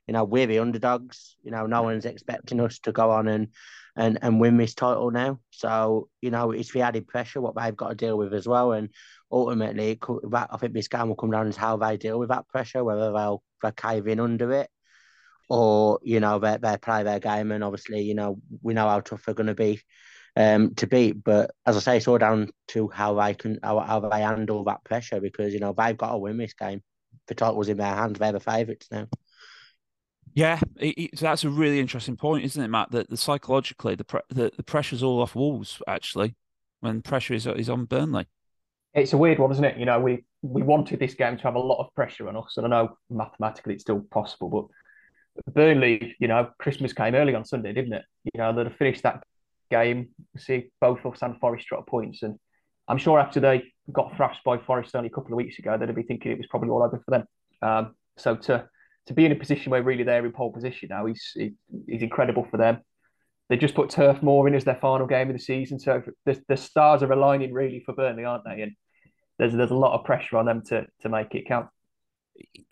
You 0.07 0.15
know, 0.15 0.25
we're 0.25 0.47
the 0.47 0.59
underdogs. 0.59 1.37
You 1.43 1.51
know, 1.51 1.67
no 1.67 1.83
one's 1.83 2.07
expecting 2.07 2.61
us 2.61 2.79
to 2.81 2.93
go 2.93 3.11
on 3.11 3.29
and 3.29 3.49
and 3.95 4.19
and 4.23 4.41
win 4.41 4.57
this 4.57 4.75
title 4.75 5.11
now. 5.11 5.39
So 5.51 6.09
you 6.21 6.31
know, 6.31 6.51
it's 6.53 6.73
the 6.73 6.81
added 6.83 7.07
pressure 7.07 7.41
what 7.41 7.55
they've 7.57 7.77
got 7.77 7.91
to 7.91 7.95
deal 7.95 8.17
with 8.17 8.33
as 8.33 8.49
well. 8.49 8.73
And 8.73 8.89
ultimately, 9.31 9.97
could, 9.97 10.21
I 10.35 10.57
think 10.57 10.73
this 10.73 10.89
game 10.89 11.09
will 11.09 11.17
come 11.17 11.31
down 11.31 11.51
to 11.51 11.61
how 11.61 11.77
they 11.77 11.97
deal 11.97 12.19
with 12.19 12.31
that 12.31 12.49
pressure, 12.49 12.83
whether 12.83 13.13
they'll 13.13 13.43
they 13.63 13.73
cave 13.73 14.07
in 14.07 14.19
under 14.19 14.53
it, 14.53 14.71
or 15.49 16.01
you 16.03 16.21
know 16.21 16.39
they 16.39 16.57
they 16.57 16.79
play 16.79 17.03
their 17.03 17.21
game. 17.21 17.53
And 17.53 17.63
obviously, 17.63 18.03
you 18.03 18.15
know, 18.15 18.41
we 18.63 18.75
know 18.75 18.89
how 18.89 19.01
tough 19.01 19.25
they're 19.27 19.35
going 19.35 19.49
to 19.49 19.55
be 19.55 19.83
um, 20.37 20.75
to 20.77 20.87
beat. 20.87 21.23
But 21.23 21.51
as 21.67 21.77
I 21.77 21.81
say, 21.81 21.97
it's 21.97 22.09
all 22.09 22.19
down 22.19 22.51
to 22.69 22.89
how 22.89 23.15
they 23.15 23.35
can 23.35 23.59
how, 23.63 23.81
how 23.81 24.01
they 24.01 24.21
handle 24.21 24.65
that 24.65 24.85
pressure 24.85 25.21
because 25.21 25.53
you 25.53 25.61
know 25.61 25.75
they've 25.77 25.97
got 25.97 26.13
to 26.13 26.19
win 26.19 26.37
this 26.37 26.55
game. 26.55 26.83
The 27.27 27.35
title's 27.35 27.69
in 27.69 27.77
their 27.77 27.95
hands. 27.95 28.19
They're 28.19 28.33
the 28.33 28.41
favourites 28.41 28.89
now. 28.91 29.07
Yeah, 30.35 30.61
it, 30.77 30.99
it, 30.99 31.19
that's 31.19 31.45
a 31.45 31.51
really 31.51 31.81
interesting 31.81 32.17
point, 32.17 32.45
isn't 32.45 32.63
it, 32.63 32.69
Matt? 32.69 32.91
That 32.93 33.11
the 33.11 33.17
psychologically 33.17 33.95
the 33.95 34.05
pre- 34.05 34.21
the, 34.29 34.53
the 34.57 34.63
pressure's 34.63 35.03
all 35.03 35.21
off 35.21 35.35
Wolves 35.35 35.83
actually, 35.87 36.37
when 36.81 37.03
pressure 37.03 37.35
is 37.35 37.47
is 37.47 37.71
on 37.71 37.85
Burnley. 37.87 38.27
It's 38.95 39.13
a 39.13 39.19
weird 39.19 39.39
one, 39.39 39.53
isn't 39.53 39.65
it? 39.65 39.79
You 39.79 39.85
know, 39.85 40.01
we 40.01 40.25
we 40.43 40.63
wanted 40.63 41.01
this 41.01 41.15
game 41.15 41.37
to 41.37 41.43
have 41.43 41.57
a 41.57 41.61
lot 41.61 41.85
of 41.85 41.95
pressure 41.95 42.29
on 42.29 42.37
us, 42.37 42.57
and 42.57 42.67
I 42.67 42.71
know 42.71 42.97
mathematically 43.11 43.75
it's 43.75 43.83
still 43.83 44.01
possible, 44.11 44.49
but 44.49 45.55
Burnley, 45.55 46.17
you 46.19 46.29
know, 46.29 46.51
Christmas 46.59 46.93
came 46.93 47.15
early 47.15 47.35
on 47.35 47.45
Sunday, 47.45 47.73
didn't 47.73 47.93
it? 47.93 48.05
You 48.33 48.39
know, 48.39 48.53
they'd 48.53 48.67
have 48.67 48.77
finished 48.77 49.03
that 49.03 49.23
game, 49.71 50.09
see 50.37 50.71
both 50.81 51.05
us 51.07 51.23
and 51.23 51.39
Forest 51.39 51.67
drop 51.69 51.87
points, 51.87 52.23
and 52.23 52.39
I'm 52.89 52.99
sure 52.99 53.21
after 53.21 53.41
they 53.41 53.65
got 53.93 54.17
thrashed 54.17 54.45
by 54.45 54.59
Forest 54.59 54.97
only 54.97 55.09
a 55.09 55.13
couple 55.13 55.33
of 55.33 55.37
weeks 55.37 55.59
ago, 55.59 55.77
they'd 55.77 55.95
be 55.95 56.03
thinking 56.03 56.33
it 56.33 56.39
was 56.39 56.47
probably 56.47 56.71
all 56.71 56.83
over 56.83 57.03
for 57.05 57.11
them. 57.11 57.25
Um, 57.61 57.95
so 58.17 58.37
to 58.37 58.69
to 59.07 59.15
be 59.15 59.25
in 59.25 59.33
a 59.33 59.37
position 59.37 59.71
where 59.71 59.83
really 59.83 60.05
they're 60.05 60.25
in 60.25 60.33
pole 60.33 60.53
position 60.53 60.89
now 60.91 61.07
is 61.07 61.37
is 61.87 62.03
incredible 62.03 62.47
for 62.51 62.57
them. 62.57 62.79
They 63.49 63.57
just 63.57 63.75
put 63.75 63.91
Turf 63.91 64.23
Moor 64.23 64.47
in 64.47 64.55
as 64.55 64.65
their 64.65 64.75
final 64.77 65.07
game 65.07 65.31
of 65.31 65.37
the 65.37 65.43
season, 65.43 65.79
so 65.79 66.03
the, 66.27 66.43
the 66.49 66.57
stars 66.57 67.03
are 67.03 67.13
aligning 67.13 67.53
really 67.53 67.81
for 67.81 67.95
Burnley, 67.95 68.25
aren't 68.25 68.45
they? 68.45 68.63
And 68.63 68.73
there's 69.39 69.55
there's 69.55 69.71
a 69.71 69.75
lot 69.75 69.99
of 69.99 70.05
pressure 70.05 70.37
on 70.37 70.47
them 70.47 70.63
to 70.67 70.87
to 71.01 71.09
make 71.09 71.35
it 71.35 71.47
count. 71.47 71.69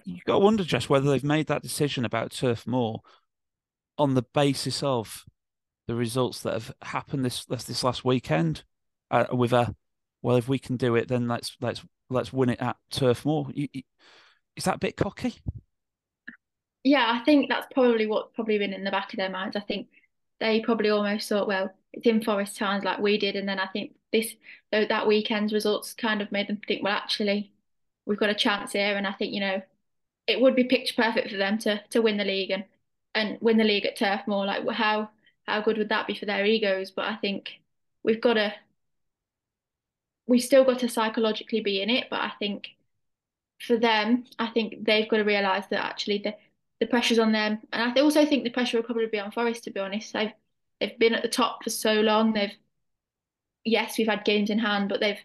You've 0.05 0.24
got 0.24 0.34
to 0.34 0.38
wonder 0.40 0.64
just 0.64 0.88
whether 0.90 1.11
they've 1.11 1.24
made 1.24 1.47
that 1.49 1.62
decision 1.62 2.05
about 2.05 2.30
Turf 2.30 2.66
Moor 2.66 3.01
on 3.99 4.14
the 4.14 4.24
basis 4.34 4.82
of 4.82 5.24
the 5.87 5.95
results 5.95 6.41
that 6.43 6.53
have 6.53 6.74
happened 6.82 7.24
this 7.24 7.45
this 7.45 7.64
this 7.64 7.84
last 7.84 8.05
weekend 8.05 8.64
uh, 9.11 9.26
with 9.32 9.53
a 9.53 9.74
well 10.22 10.37
if 10.37 10.49
we 10.49 10.59
can 10.59 10.76
do 10.76 10.95
it 10.97 11.09
then 11.09 11.28
let's 11.28 11.57
let's 11.61 11.84
let's 12.11 12.32
win 12.32 12.51
it 12.51 12.61
at 12.61 12.76
Turf 12.91 13.24
Moor. 13.24 13.49
You, 13.53 13.68
you, 13.72 13.82
is 14.57 14.64
that 14.64 14.76
a 14.76 14.78
bit 14.78 14.97
cocky? 14.97 15.34
Yeah, 16.84 17.07
I 17.09 17.24
think 17.24 17.49
that's 17.49 17.66
probably 17.72 18.07
what 18.07 18.34
probably 18.34 18.59
been 18.59 18.72
in 18.72 18.84
the 18.84 18.91
back 18.91 19.12
of 19.12 19.18
their 19.18 19.30
minds. 19.30 19.57
I 19.57 19.61
think 19.61 19.89
they 20.39 20.61
probably 20.61 20.91
almost 20.91 21.28
thought, 21.28 21.49
well, 21.49 21.74
it's 21.93 22.07
in 22.07 22.22
Forest 22.22 22.57
Towns 22.57 22.84
like 22.84 23.01
we 23.01 23.18
did, 23.18 23.37
and 23.37 23.49
then 23.49 23.59
I 23.59 23.66
think 23.66 23.95
this 24.12 24.34
that 24.70 25.07
weekend's 25.07 25.53
results 25.53 25.95
kind 25.95 26.22
of 26.22 26.30
made 26.30 26.49
them 26.49 26.61
think, 26.66 26.82
well, 26.82 26.93
actually, 26.93 27.53
we've 28.05 28.18
got 28.18 28.30
a 28.30 28.34
chance 28.34 28.72
here, 28.72 28.97
and 28.97 29.07
I 29.07 29.12
think 29.12 29.32
you 29.34 29.41
know 29.41 29.62
it 30.26 30.41
would 30.41 30.57
be 30.57 30.64
picture 30.64 30.95
perfect 30.97 31.30
for 31.30 31.37
them 31.37 31.59
to 31.59 31.82
to 31.91 32.03
win 32.03 32.16
the 32.16 32.24
league 32.24 32.51
and 32.51 32.64
and 33.14 33.39
win 33.41 33.57
the 33.57 33.64
league 33.64 33.87
at 33.87 33.97
Turf 33.97 34.22
Moor. 34.26 34.47
Like 34.47 34.68
how 34.70 35.11
how 35.47 35.61
good 35.61 35.78
would 35.78 35.88
that 35.90 36.07
be 36.07 36.14
for 36.14 36.26
their 36.26 36.44
egos? 36.44 36.90
But 36.90 37.07
I 37.07 37.16
think 37.16 37.61
we've 38.03 38.20
got 38.20 38.34
to, 38.34 38.53
we've 40.26 40.42
still 40.42 40.64
got 40.64 40.80
to 40.80 40.88
psychologically 40.88 41.61
be 41.61 41.80
in 41.80 41.90
it. 41.90 42.09
But 42.11 42.20
I 42.20 42.32
think 42.38 42.68
for 43.61 43.76
them, 43.76 44.24
I 44.38 44.49
think 44.49 44.84
they've 44.84 45.09
got 45.09 45.18
to 45.18 45.24
realise 45.24 45.66
that 45.66 45.84
actually 45.84 46.18
the, 46.18 46.34
the 46.80 46.86
pressure's 46.86 47.18
on 47.18 47.32
them. 47.32 47.61
And 47.72 47.99
I 47.99 48.01
also 48.01 48.26
think 48.26 48.44
the 48.44 48.51
pressure 48.51 48.76
will 48.76 48.84
probably 48.84 49.07
be 49.07 49.18
on 49.18 49.30
Forest, 49.30 49.64
to 49.64 49.70
be 49.70 49.80
honest. 49.80 50.12
They've, 50.12 50.32
they've 50.80 50.99
been 50.99 51.14
at 51.14 51.22
the 51.22 51.28
top 51.28 51.64
for 51.64 51.70
so 51.70 51.94
long. 51.94 52.32
They've, 52.32 52.53
yes, 53.64 53.97
we've 53.97 54.09
had 54.09 54.24
games 54.24 54.51
in 54.51 54.59
hand, 54.59 54.88
but 54.88 55.01
they've, 55.01 55.18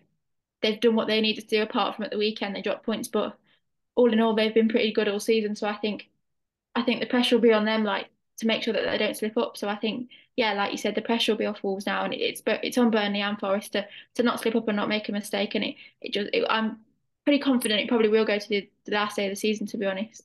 they've 0.61 0.80
done 0.80 0.95
what 0.95 1.07
they 1.07 1.19
needed 1.19 1.49
to 1.49 1.55
do 1.57 1.61
apart 1.63 1.95
from 1.95 2.05
at 2.05 2.11
the 2.11 2.17
weekend. 2.17 2.55
They 2.55 2.61
dropped 2.61 2.86
points, 2.86 3.07
but 3.07 3.38
all 3.95 4.13
in 4.13 4.22
all, 4.22 4.36
they've 4.36 4.53
been 4.53 4.69
pretty 4.69 4.93
good 4.93 5.07
all 5.07 5.19
season. 5.19 5.55
So 5.55 5.67
I 5.67 5.76
think, 5.76 6.09
I 6.76 6.84
think 6.84 7.01
the 7.01 7.07
pressure 7.07 7.36
will 7.36 7.41
be 7.41 7.51
on 7.51 7.65
them. 7.65 7.84
Like 7.84 8.07
to 8.38 8.47
make 8.47 8.63
sure 8.63 8.73
that 8.73 8.86
they 8.86 8.97
don't 8.97 9.17
slip 9.17 9.38
up. 9.38 9.57
So 9.57 9.67
I 9.67 9.75
think, 9.75 10.09
yeah, 10.36 10.53
like 10.53 10.71
you 10.71 10.77
said, 10.77 10.95
the 10.95 11.01
pressure 11.01 11.32
will 11.32 11.38
be 11.38 11.45
off 11.45 11.63
Wolves 11.63 11.86
now, 11.86 12.03
and 12.03 12.13
it's 12.13 12.41
but 12.41 12.63
it's 12.63 12.77
on 12.77 12.91
Burnley 12.91 13.21
and 13.21 13.39
Forest 13.39 13.73
to 13.73 13.88
to 14.15 14.23
not 14.23 14.39
slip 14.39 14.55
up 14.55 14.67
and 14.67 14.77
not 14.77 14.89
make 14.89 15.09
a 15.09 15.11
mistake. 15.11 15.55
And 15.55 15.63
it 15.63 15.75
it 16.01 16.13
just 16.13 16.29
it, 16.34 16.45
I'm 16.49 16.79
pretty 17.25 17.39
confident 17.39 17.82
it 17.82 17.88
probably 17.88 18.09
will 18.09 18.25
go 18.25 18.39
to 18.39 18.49
the, 18.49 18.69
the 18.86 18.91
last 18.91 19.15
day 19.15 19.25
of 19.25 19.32
the 19.32 19.36
season. 19.36 19.67
To 19.67 19.77
be 19.77 19.86
honest. 19.86 20.23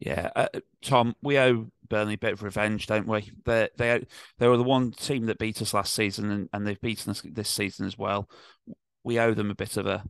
Yeah, 0.00 0.30
uh, 0.34 0.48
Tom, 0.82 1.14
we 1.22 1.38
owe 1.38 1.70
Burnley 1.88 2.14
a 2.14 2.18
bit 2.18 2.32
of 2.34 2.42
revenge, 2.42 2.86
don't 2.86 3.06
we? 3.06 3.30
They 3.44 3.68
they 3.76 4.04
they 4.38 4.48
were 4.48 4.56
the 4.56 4.62
one 4.62 4.90
team 4.92 5.26
that 5.26 5.38
beat 5.38 5.62
us 5.62 5.74
last 5.74 5.94
season, 5.94 6.30
and, 6.30 6.48
and 6.52 6.66
they've 6.66 6.80
beaten 6.80 7.10
us 7.10 7.22
this 7.24 7.48
season 7.48 7.86
as 7.86 7.96
well. 7.96 8.28
We 9.04 9.18
owe 9.18 9.34
them 9.34 9.50
a 9.50 9.54
bit 9.54 9.76
of 9.76 9.86
a 9.86 10.04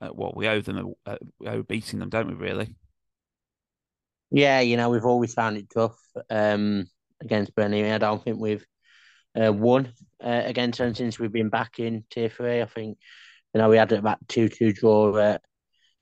uh, 0.00 0.10
well, 0.12 0.32
we 0.36 0.46
owe 0.48 0.60
them 0.60 0.94
a, 1.06 1.10
uh, 1.10 1.18
we 1.38 1.48
owe 1.48 1.62
beating 1.62 1.98
them, 1.98 2.08
don't 2.08 2.28
we? 2.28 2.34
Really? 2.34 2.74
Yeah, 4.30 4.60
you 4.60 4.76
know 4.76 4.90
we've 4.90 5.04
always 5.04 5.34
found 5.34 5.56
it 5.56 5.70
tough 5.70 5.98
um, 6.30 6.86
against 7.20 7.54
Burnley. 7.54 7.90
I 7.90 7.98
don't 7.98 8.22
think 8.22 8.38
we've 8.38 8.64
uh, 9.40 9.52
won 9.52 9.92
uh, 10.22 10.42
against 10.44 10.78
them 10.78 10.94
since 10.94 11.18
we've 11.18 11.32
been 11.32 11.48
back 11.48 11.78
in 11.78 12.04
tier 12.10 12.28
three. 12.28 12.60
I 12.60 12.66
think 12.66 12.98
you 13.54 13.60
know 13.60 13.68
we 13.68 13.76
had 13.78 13.92
about 13.92 14.18
two 14.28 14.48
two 14.48 14.72
draw 14.72 15.16
at 15.16 15.42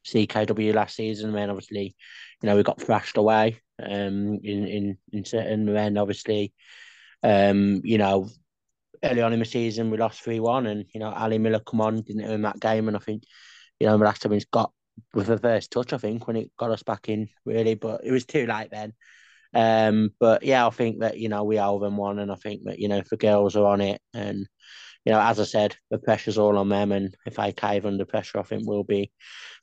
CKW 0.05 0.75
last 0.75 0.97
season, 0.97 1.29
and 1.31 1.39
then 1.39 1.51
obviously 1.51 1.95
you 2.43 2.47
know 2.47 2.57
we 2.57 2.63
got 2.65 2.81
thrashed 2.81 3.17
away 3.17 3.61
um, 3.83 4.41
in 4.43 4.67
in 4.67 4.99
in 5.13 5.25
certain. 5.25 5.69
And 5.69 5.77
then 5.77 5.99
obviously, 5.99 6.53
um, 7.23 7.81
you 7.85 7.99
know, 7.99 8.29
early 9.05 9.23
on 9.23 9.33
in 9.33 9.39
the 9.39 9.45
season 9.45 9.91
we 9.91 9.99
lost 9.99 10.23
three 10.23 10.41
one, 10.41 10.67
and 10.67 10.85
you 10.93 11.01
know 11.01 11.11
Ali 11.13 11.39
Miller 11.39 11.61
come 11.61 11.81
on 11.81 12.03
didn't 12.03 12.29
win 12.29 12.43
that 12.43 12.61
game, 12.61 12.89
and 12.89 12.97
I 12.97 13.01
think 13.01 13.23
you 13.79 13.87
know 13.87 13.97
last 13.97 14.23
time 14.23 14.33
he's 14.33 14.47
got 14.47 14.73
with 15.15 15.27
the 15.27 15.39
first 15.39 15.71
touch, 15.71 15.93
I 15.93 15.99
think 15.99 16.27
when 16.27 16.37
it 16.37 16.51
got 16.57 16.71
us 16.71 16.83
back 16.83 17.09
in 17.09 17.29
really, 17.45 17.75
but 17.75 18.03
it 18.05 18.13
was 18.13 18.27
too 18.27 18.47
late 18.47 18.71
then. 18.71 18.93
Um, 19.55 20.11
but 20.21 20.43
yeah, 20.43 20.67
I 20.67 20.71
think 20.71 21.01
that 21.01 21.19
you 21.19 21.29
know 21.29 21.45
we 21.45 21.59
owe 21.59 21.79
them 21.79 21.97
one, 21.97 22.19
and 22.19 22.31
I 22.31 22.35
think 22.35 22.65
that 22.65 22.79
you 22.79 22.89
know 22.89 22.99
if 22.99 23.09
the 23.09 23.17
girls 23.17 23.57
are 23.57 23.67
on 23.67 23.81
it, 23.81 24.01
and 24.13 24.47
you 25.05 25.13
know 25.13 25.21
as 25.21 25.41
I 25.41 25.45
said, 25.45 25.77
the 25.91 25.99
pressure's 25.99 26.39
all 26.39 26.59
on 26.59 26.69
them, 26.69 26.93
and 26.93 27.17
if 27.27 27.39
I 27.39 27.53
cave 27.53 27.87
under 27.87 28.05
pressure, 28.05 28.39
I 28.39 28.43
think 28.43 28.65
we'll 28.67 28.85
be 28.85 29.11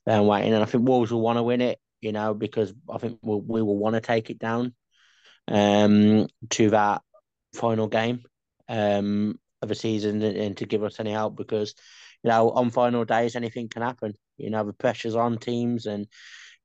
um, 0.07 0.25
waiting, 0.25 0.53
and 0.53 0.63
I 0.63 0.65
think 0.65 0.87
Wolves 0.87 1.11
will 1.11 1.21
want 1.21 1.37
to 1.37 1.43
win 1.43 1.61
it, 1.61 1.79
you 2.01 2.11
know, 2.11 2.33
because 2.33 2.73
I 2.89 2.97
think 2.97 3.19
we'll, 3.21 3.41
we 3.41 3.61
will 3.61 3.77
want 3.77 3.95
to 3.95 4.01
take 4.01 4.29
it 4.29 4.39
down, 4.39 4.73
um, 5.47 6.27
to 6.51 6.69
that 6.71 7.01
final 7.53 7.87
game, 7.87 8.23
um, 8.67 9.39
of 9.61 9.69
the 9.69 9.75
season, 9.75 10.21
and, 10.23 10.37
and 10.37 10.57
to 10.57 10.65
give 10.65 10.83
us 10.83 10.99
any 10.99 11.11
help 11.11 11.35
because 11.35 11.75
you 12.23 12.29
know 12.31 12.49
on 12.51 12.71
final 12.71 13.05
days 13.05 13.35
anything 13.35 13.69
can 13.69 13.81
happen. 13.81 14.13
You 14.37 14.49
know 14.49 14.63
the 14.63 14.73
pressure's 14.73 15.15
on 15.15 15.37
teams, 15.37 15.85
and 15.85 16.07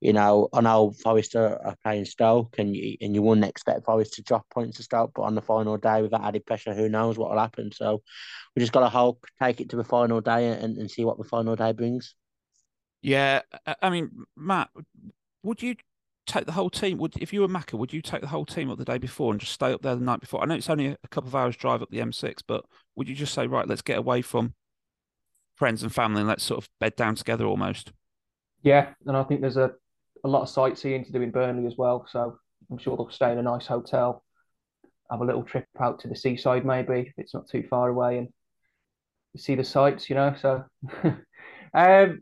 you 0.00 0.12
know, 0.12 0.48
I 0.52 0.60
know 0.60 0.92
Forest 0.92 1.34
are, 1.34 1.76
playing 1.82 2.04
Stoke, 2.04 2.58
and 2.58 2.76
you 2.76 2.96
and 3.00 3.14
you 3.14 3.22
wouldn't 3.22 3.46
expect 3.46 3.84
Forest 3.84 4.14
to 4.14 4.22
drop 4.22 4.48
points 4.50 4.76
to 4.76 4.82
Stoke, 4.82 5.12
but 5.14 5.22
on 5.22 5.34
the 5.34 5.42
final 5.42 5.76
day 5.76 6.02
with 6.02 6.12
that 6.12 6.22
added 6.22 6.46
pressure, 6.46 6.74
who 6.74 6.88
knows 6.88 7.18
what 7.18 7.30
will 7.30 7.38
happen? 7.38 7.72
So 7.72 8.02
we 8.54 8.60
just 8.60 8.72
got 8.72 8.80
to 8.80 8.88
hope, 8.88 9.24
take 9.42 9.60
it 9.60 9.70
to 9.70 9.76
the 9.76 9.84
final 9.84 10.20
day, 10.20 10.50
and, 10.50 10.78
and 10.78 10.90
see 10.90 11.04
what 11.04 11.18
the 11.18 11.24
final 11.24 11.56
day 11.56 11.72
brings. 11.72 12.14
Yeah, 13.02 13.42
I 13.80 13.90
mean, 13.90 14.10
Matt, 14.36 14.70
would 15.42 15.62
you 15.62 15.76
take 16.26 16.46
the 16.46 16.52
whole 16.52 16.70
team? 16.70 16.98
Would 16.98 17.14
if 17.20 17.32
you 17.32 17.40
were 17.40 17.48
Macca, 17.48 17.74
would 17.78 17.92
you 17.92 18.02
take 18.02 18.20
the 18.20 18.28
whole 18.28 18.46
team 18.46 18.70
up 18.70 18.78
the 18.78 18.84
day 18.84 18.98
before 18.98 19.32
and 19.32 19.40
just 19.40 19.52
stay 19.52 19.72
up 19.72 19.82
there 19.82 19.96
the 19.96 20.04
night 20.04 20.20
before? 20.20 20.42
I 20.42 20.46
know 20.46 20.54
it's 20.54 20.70
only 20.70 20.86
a 20.88 21.08
couple 21.10 21.28
of 21.28 21.34
hours 21.34 21.56
drive 21.56 21.82
up 21.82 21.90
the 21.90 21.98
M6, 21.98 22.42
but 22.46 22.64
would 22.94 23.08
you 23.08 23.14
just 23.14 23.34
say, 23.34 23.46
right, 23.46 23.66
let's 23.66 23.82
get 23.82 23.98
away 23.98 24.22
from 24.22 24.54
friends 25.58 25.82
and 25.82 25.92
family 25.92 26.20
and 26.20 26.28
let's 26.28 26.44
sort 26.44 26.62
of 26.62 26.70
bed 26.80 26.96
down 26.96 27.14
together 27.14 27.44
almost? 27.44 27.92
Yeah, 28.62 28.90
and 29.06 29.16
I 29.16 29.24
think 29.24 29.40
there's 29.40 29.56
a 29.56 29.72
a 30.24 30.28
lot 30.28 30.42
of 30.42 30.48
sightseeing 30.48 31.04
to 31.04 31.12
do 31.12 31.22
in 31.22 31.30
Burnley 31.30 31.66
as 31.66 31.76
well. 31.76 32.06
So 32.08 32.38
I'm 32.70 32.78
sure 32.78 32.96
they'll 32.96 33.10
stay 33.10 33.32
in 33.32 33.38
a 33.38 33.42
nice 33.42 33.66
hotel, 33.66 34.24
have 35.10 35.20
a 35.20 35.24
little 35.24 35.42
trip 35.42 35.66
out 35.80 36.00
to 36.00 36.08
the 36.08 36.16
seaside 36.16 36.64
maybe 36.64 37.00
if 37.00 37.12
it's 37.16 37.34
not 37.34 37.48
too 37.48 37.64
far 37.68 37.88
away, 37.88 38.18
and 38.18 38.28
see 39.36 39.54
the 39.54 39.64
sights. 39.64 40.08
You 40.08 40.16
know, 40.16 40.34
so 40.40 40.64
um, 41.74 42.20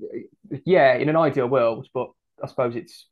yeah, 0.65 0.95
in 0.95 1.09
an 1.09 1.17
ideal 1.17 1.47
world, 1.47 1.89
but 1.95 2.09
I 2.43 2.49
suppose 2.49 2.77
it's 2.77 3.07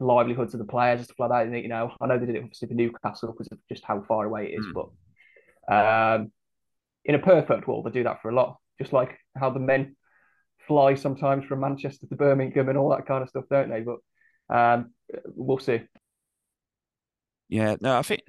livelihoods 0.00 0.54
of 0.54 0.58
the 0.58 0.66
players 0.66 0.98
and 0.98 1.04
stuff 1.04 1.30
like 1.30 1.30
that. 1.30 1.62
You 1.62 1.68
know, 1.68 1.92
I 2.00 2.06
know 2.06 2.18
they 2.18 2.26
did 2.26 2.36
it 2.36 2.42
obviously 2.42 2.68
for 2.68 2.74
Newcastle 2.74 3.32
because 3.32 3.48
of 3.52 3.58
just 3.68 3.84
how 3.84 4.02
far 4.02 4.24
away 4.24 4.46
it 4.46 4.58
is, 4.58 4.66
mm. 4.66 4.72
but 4.74 4.90
um, 5.72 6.32
in 7.04 7.14
a 7.14 7.18
perfect 7.18 7.68
world, 7.68 7.86
they 7.86 7.90
do 7.90 8.04
that 8.04 8.20
for 8.22 8.30
a 8.30 8.34
lot. 8.34 8.58
Just 8.80 8.92
like 8.92 9.18
how 9.36 9.50
the 9.50 9.60
men 9.60 9.96
fly 10.66 10.94
sometimes 10.94 11.44
from 11.44 11.60
Manchester 11.60 12.06
to 12.06 12.14
Birmingham 12.16 12.68
and 12.68 12.78
all 12.78 12.90
that 12.90 13.06
kind 13.06 13.22
of 13.22 13.28
stuff, 13.28 13.44
don't 13.50 13.70
they? 13.70 13.80
But 13.80 13.98
um, 14.54 14.92
we'll 15.34 15.58
see. 15.58 15.82
Yeah, 17.48 17.76
no, 17.80 17.98
I 17.98 18.02
think. 18.02 18.22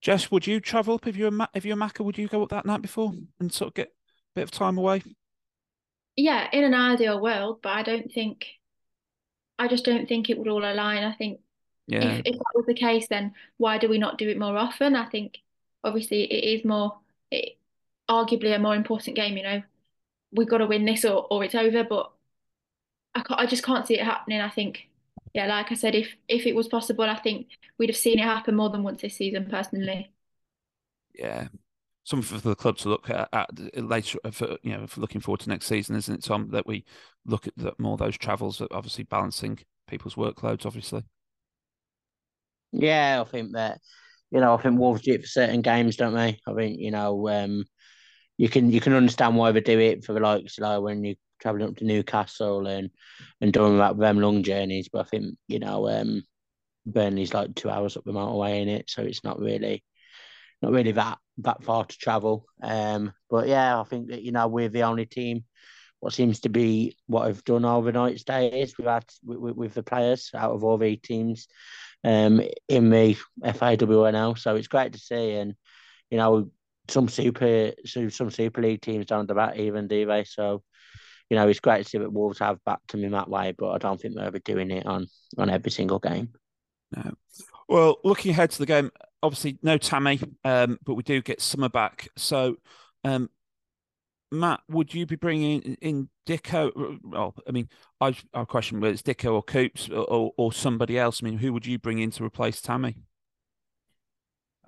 Jess, 0.00 0.30
would 0.30 0.46
you 0.46 0.60
travel 0.60 0.94
up 0.94 1.06
if 1.06 1.16
you're 1.16 1.34
a 1.34 1.48
if 1.54 1.64
you're 1.64 1.76
a 1.76 1.80
Macca? 1.80 2.04
Would 2.04 2.16
you 2.16 2.28
go 2.28 2.42
up 2.42 2.50
that 2.50 2.64
night 2.64 2.82
before 2.82 3.12
and 3.38 3.52
sort 3.52 3.68
of 3.68 3.74
get 3.74 3.88
a 3.88 3.90
bit 4.34 4.44
of 4.44 4.50
time 4.50 4.78
away? 4.78 5.02
Yeah, 6.16 6.48
in 6.52 6.64
an 6.64 6.74
ideal 6.74 7.20
world, 7.20 7.60
but 7.62 7.70
I 7.70 7.82
don't 7.82 8.10
think. 8.10 8.46
I 9.58 9.68
just 9.68 9.84
don't 9.84 10.08
think 10.08 10.30
it 10.30 10.38
would 10.38 10.48
all 10.48 10.64
align. 10.64 11.04
I 11.04 11.12
think 11.12 11.40
yeah. 11.86 12.02
if, 12.02 12.22
if 12.24 12.32
that 12.32 12.52
was 12.54 12.64
the 12.66 12.72
case, 12.72 13.08
then 13.08 13.34
why 13.58 13.76
do 13.76 13.90
we 13.90 13.98
not 13.98 14.16
do 14.16 14.30
it 14.30 14.38
more 14.38 14.56
often? 14.56 14.96
I 14.96 15.06
think 15.10 15.36
obviously 15.84 16.22
it 16.22 16.58
is 16.58 16.64
more, 16.64 16.98
it, 17.30 17.58
arguably 18.10 18.54
a 18.54 18.58
more 18.58 18.74
important 18.74 19.16
game. 19.16 19.36
You 19.36 19.42
know, 19.44 19.62
we've 20.32 20.48
got 20.48 20.58
to 20.58 20.66
win 20.66 20.84
this 20.84 21.04
or, 21.04 21.26
or 21.30 21.44
it's 21.44 21.54
over. 21.54 21.84
But 21.84 22.10
I, 23.14 23.22
I 23.30 23.46
just 23.46 23.62
can't 23.62 23.86
see 23.86 23.98
it 23.98 24.04
happening. 24.04 24.40
I 24.40 24.50
think, 24.50 24.88
yeah, 25.34 25.46
like 25.46 25.70
I 25.70 25.74
said, 25.74 25.94
if 25.94 26.14
if 26.28 26.46
it 26.46 26.54
was 26.54 26.68
possible, 26.68 27.04
I 27.04 27.16
think 27.16 27.46
we'd 27.78 27.88
have 27.88 27.96
seen 27.96 28.18
it 28.18 28.24
happen 28.24 28.56
more 28.56 28.70
than 28.70 28.82
once 28.82 29.02
this 29.02 29.16
season, 29.16 29.46
personally. 29.50 30.12
Yeah, 31.14 31.48
something 32.04 32.38
for 32.38 32.48
the 32.48 32.56
club 32.56 32.76
to 32.78 32.88
look 32.88 33.08
at, 33.10 33.28
at 33.32 33.48
later 33.76 34.18
for 34.32 34.56
you 34.62 34.76
know 34.76 34.86
for 34.86 35.00
looking 35.00 35.20
forward 35.20 35.40
to 35.40 35.48
next 35.48 35.66
season, 35.66 35.96
isn't 35.96 36.14
it, 36.14 36.24
Tom? 36.24 36.50
That 36.50 36.66
we 36.66 36.84
look 37.24 37.46
at 37.46 37.54
the, 37.56 37.72
more 37.78 37.96
those 37.96 38.18
travels, 38.18 38.62
obviously 38.70 39.04
balancing 39.04 39.60
people's 39.88 40.14
workloads, 40.14 40.66
obviously. 40.66 41.04
Yeah, 42.72 43.22
I 43.24 43.28
think 43.28 43.52
that 43.52 43.80
you 44.30 44.40
know 44.40 44.54
I 44.54 44.62
think 44.62 44.78
Wolves 44.78 45.02
do 45.02 45.12
it 45.12 45.22
for 45.22 45.26
certain 45.26 45.62
games, 45.62 45.96
don't 45.96 46.14
they? 46.14 46.38
I 46.46 46.54
think 46.54 46.78
you 46.78 46.90
know 46.90 47.28
um, 47.28 47.64
you 48.40 48.48
can 48.48 48.70
you 48.72 48.80
can 48.80 48.94
understand 48.94 49.36
why 49.36 49.52
they 49.52 49.60
do 49.60 49.78
it 49.78 50.02
for 50.02 50.14
the 50.14 50.20
likes 50.20 50.58
like 50.58 50.80
when 50.80 51.04
you're 51.04 51.14
traveling 51.42 51.68
up 51.68 51.76
to 51.76 51.84
Newcastle 51.84 52.66
and 52.66 52.88
and 53.42 53.52
doing 53.52 53.76
that 53.76 53.98
them 53.98 54.18
long 54.18 54.42
journeys. 54.42 54.88
But 54.90 55.00
I 55.00 55.04
think 55.10 55.36
you 55.46 55.58
know 55.58 55.86
um, 55.90 56.22
Burnley's 56.86 57.34
like 57.34 57.54
two 57.54 57.68
hours 57.68 57.98
up 57.98 58.04
the 58.04 58.12
motorway 58.12 58.62
in 58.62 58.70
it, 58.70 58.88
so 58.88 59.02
it's 59.02 59.22
not 59.22 59.38
really 59.38 59.84
not 60.62 60.72
really 60.72 60.92
that 60.92 61.18
that 61.38 61.62
far 61.64 61.84
to 61.84 61.98
travel. 61.98 62.46
Um, 62.62 63.12
but 63.28 63.46
yeah, 63.46 63.78
I 63.78 63.84
think 63.84 64.08
that 64.08 64.22
you 64.22 64.32
know 64.32 64.48
we're 64.48 64.70
the 64.70 64.84
only 64.84 65.04
team. 65.04 65.44
What 65.98 66.14
seems 66.14 66.40
to 66.40 66.48
be 66.48 66.96
what 67.08 67.28
I've 67.28 67.44
done 67.44 67.66
overnight 67.66 68.20
stays 68.20 68.78
we've 68.78 68.88
had 68.88 69.04
with, 69.22 69.54
with 69.54 69.74
the 69.74 69.82
players 69.82 70.30
out 70.32 70.52
of 70.52 70.64
all 70.64 70.78
the 70.78 70.96
teams 70.96 71.46
um, 72.04 72.40
in 72.68 72.88
the 72.88 73.18
FAWNL. 73.44 74.38
So 74.38 74.56
it's 74.56 74.68
great 74.68 74.94
to 74.94 74.98
see, 74.98 75.32
and 75.32 75.54
you 76.08 76.16
know 76.16 76.50
some 76.90 77.08
super 77.08 77.72
some 77.84 78.30
super 78.30 78.62
league 78.62 78.80
teams 78.80 79.06
don't 79.06 79.26
do 79.26 79.34
that 79.34 79.58
even, 79.58 79.88
do 79.88 80.06
they? 80.06 80.24
So, 80.24 80.62
you 81.28 81.36
know, 81.36 81.48
it's 81.48 81.60
great 81.60 81.84
to 81.84 81.88
see 81.88 81.98
that 81.98 82.12
Wolves 82.12 82.38
have 82.40 82.58
backed 82.64 82.92
him 82.92 83.04
in 83.04 83.12
that 83.12 83.28
way, 83.28 83.54
but 83.56 83.70
I 83.70 83.78
don't 83.78 84.00
think 84.00 84.14
they're 84.14 84.26
ever 84.26 84.38
doing 84.38 84.70
it 84.70 84.86
on 84.86 85.06
on 85.38 85.50
every 85.50 85.70
single 85.70 85.98
game. 85.98 86.30
No. 86.94 87.12
Well, 87.68 87.98
looking 88.02 88.32
ahead 88.32 88.50
to 88.50 88.58
the 88.58 88.66
game, 88.66 88.90
obviously 89.22 89.58
no 89.62 89.78
Tammy, 89.78 90.20
um, 90.44 90.78
but 90.84 90.94
we 90.94 91.02
do 91.02 91.22
get 91.22 91.40
Summer 91.40 91.68
back. 91.68 92.08
So, 92.16 92.56
um, 93.04 93.30
Matt, 94.32 94.60
would 94.68 94.92
you 94.92 95.06
be 95.06 95.16
bringing 95.16 95.62
in, 95.62 95.74
in 95.80 96.08
Dicko? 96.26 96.98
Well, 97.04 97.34
I 97.48 97.52
mean, 97.52 97.68
I 98.00 98.16
our 98.34 98.46
question 98.46 98.80
was 98.80 99.02
Dicko 99.02 99.34
or 99.34 99.42
Coops 99.42 99.88
or, 99.88 100.04
or, 100.04 100.32
or 100.36 100.52
somebody 100.52 100.98
else. 100.98 101.22
I 101.22 101.26
mean, 101.26 101.38
who 101.38 101.52
would 101.52 101.66
you 101.66 101.78
bring 101.78 101.98
in 101.98 102.10
to 102.12 102.24
replace 102.24 102.60
Tammy? 102.60 102.96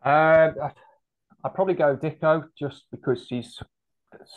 Uh, 0.04 0.70
I'd 1.44 1.54
probably 1.54 1.74
go 1.74 1.96
Dicko 1.96 2.44
just 2.58 2.84
because 2.90 3.26
he's 3.28 3.58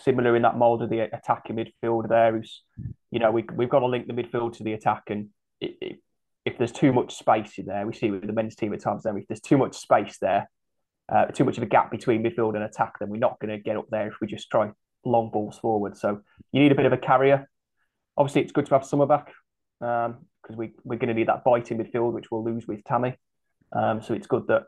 similar 0.03 0.35
in 0.35 0.41
that 0.43 0.57
mold 0.57 0.81
of 0.81 0.89
the 0.89 0.99
attacking 0.99 1.57
midfielder 1.57 2.09
there. 2.09 2.35
Who's, 2.35 2.63
you 3.11 3.19
know, 3.19 3.31
we 3.31 3.45
we've 3.53 3.69
got 3.69 3.79
to 3.79 3.87
link 3.87 4.07
the 4.07 4.13
midfield 4.13 4.57
to 4.57 4.63
the 4.63 4.73
attack, 4.73 5.03
and 5.09 5.29
it, 5.61 5.77
it, 5.81 5.99
if 6.45 6.57
there's 6.57 6.71
too 6.71 6.93
much 6.93 7.15
space 7.15 7.57
in 7.57 7.65
there, 7.65 7.85
we 7.85 7.93
see 7.93 8.11
with 8.11 8.25
the 8.25 8.33
men's 8.33 8.55
team 8.55 8.73
at 8.73 8.81
times. 8.81 9.03
Then 9.03 9.17
if 9.17 9.27
there's 9.27 9.41
too 9.41 9.57
much 9.57 9.75
space 9.75 10.17
there, 10.19 10.49
uh, 11.13 11.25
too 11.25 11.43
much 11.43 11.57
of 11.57 11.63
a 11.63 11.67
gap 11.67 11.91
between 11.91 12.23
midfield 12.23 12.55
and 12.55 12.63
attack, 12.63 12.93
then 12.99 13.09
we're 13.09 13.17
not 13.17 13.39
going 13.39 13.55
to 13.55 13.61
get 13.61 13.77
up 13.77 13.87
there 13.89 14.07
if 14.07 14.15
we 14.21 14.27
just 14.27 14.49
try 14.49 14.69
long 15.03 15.29
balls 15.31 15.59
forward. 15.59 15.97
So 15.97 16.21
you 16.51 16.61
need 16.61 16.71
a 16.71 16.75
bit 16.75 16.85
of 16.85 16.93
a 16.93 16.97
carrier. 16.97 17.47
Obviously, 18.17 18.41
it's 18.41 18.51
good 18.51 18.65
to 18.67 18.75
have 18.75 18.85
Summer 18.85 19.05
back 19.05 19.31
because 19.79 20.15
um, 20.49 20.55
we 20.55 20.73
we're 20.83 20.97
going 20.97 21.09
to 21.09 21.13
need 21.13 21.27
that 21.27 21.43
bite 21.43 21.71
in 21.71 21.77
midfield, 21.77 22.13
which 22.13 22.31
we'll 22.31 22.43
lose 22.43 22.67
with 22.67 22.83
Tammy. 22.83 23.15
Um, 23.71 24.01
so 24.01 24.13
it's 24.13 24.27
good 24.27 24.47
that 24.47 24.63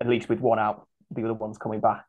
at 0.00 0.08
least 0.08 0.28
with 0.28 0.40
one 0.40 0.58
out, 0.58 0.86
the 1.10 1.24
other 1.24 1.34
ones 1.34 1.58
coming 1.58 1.80
back. 1.80 2.04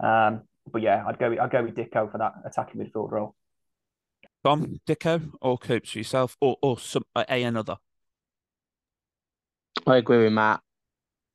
Um, 0.00 0.42
but 0.70 0.82
yeah, 0.82 1.04
I'd 1.06 1.18
go 1.18 1.36
I'd 1.40 1.50
go 1.50 1.62
with 1.62 1.74
Dicko 1.74 2.10
for 2.10 2.18
that 2.18 2.34
attacking 2.44 2.80
midfield 2.80 3.10
role. 3.10 3.34
Tom, 4.44 4.80
Dicko, 4.86 5.32
or 5.40 5.58
Coops 5.58 5.90
for 5.92 5.98
yourself, 5.98 6.36
or 6.40 6.56
or 6.62 6.78
some 6.78 7.04
a 7.16 7.42
another. 7.42 7.76
I 9.86 9.96
agree 9.96 10.24
with 10.24 10.32
Matt. 10.32 10.60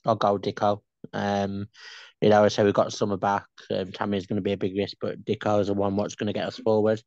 I'll 0.06 0.16
go 0.16 0.38
Dicko. 0.38 0.82
Um, 1.14 1.68
you 2.22 2.30
know, 2.30 2.44
I 2.44 2.48
say 2.48 2.64
we've 2.64 2.74
got 2.74 2.94
Summer 2.94 3.18
back. 3.18 3.46
Um, 3.72 3.92
Tammy's 3.92 4.26
going 4.26 4.38
to 4.38 4.42
be 4.42 4.54
a 4.54 4.58
big 4.58 4.76
risk, 4.76 4.98
but 5.00 5.24
Dicko 5.24 5.62
is 5.62 5.68
the 5.68 5.74
one 5.74 5.96
what's 5.96 6.16
going 6.16 6.28
to 6.28 6.34
get 6.34 6.48
us 6.48 6.58
forward. 6.58 7.02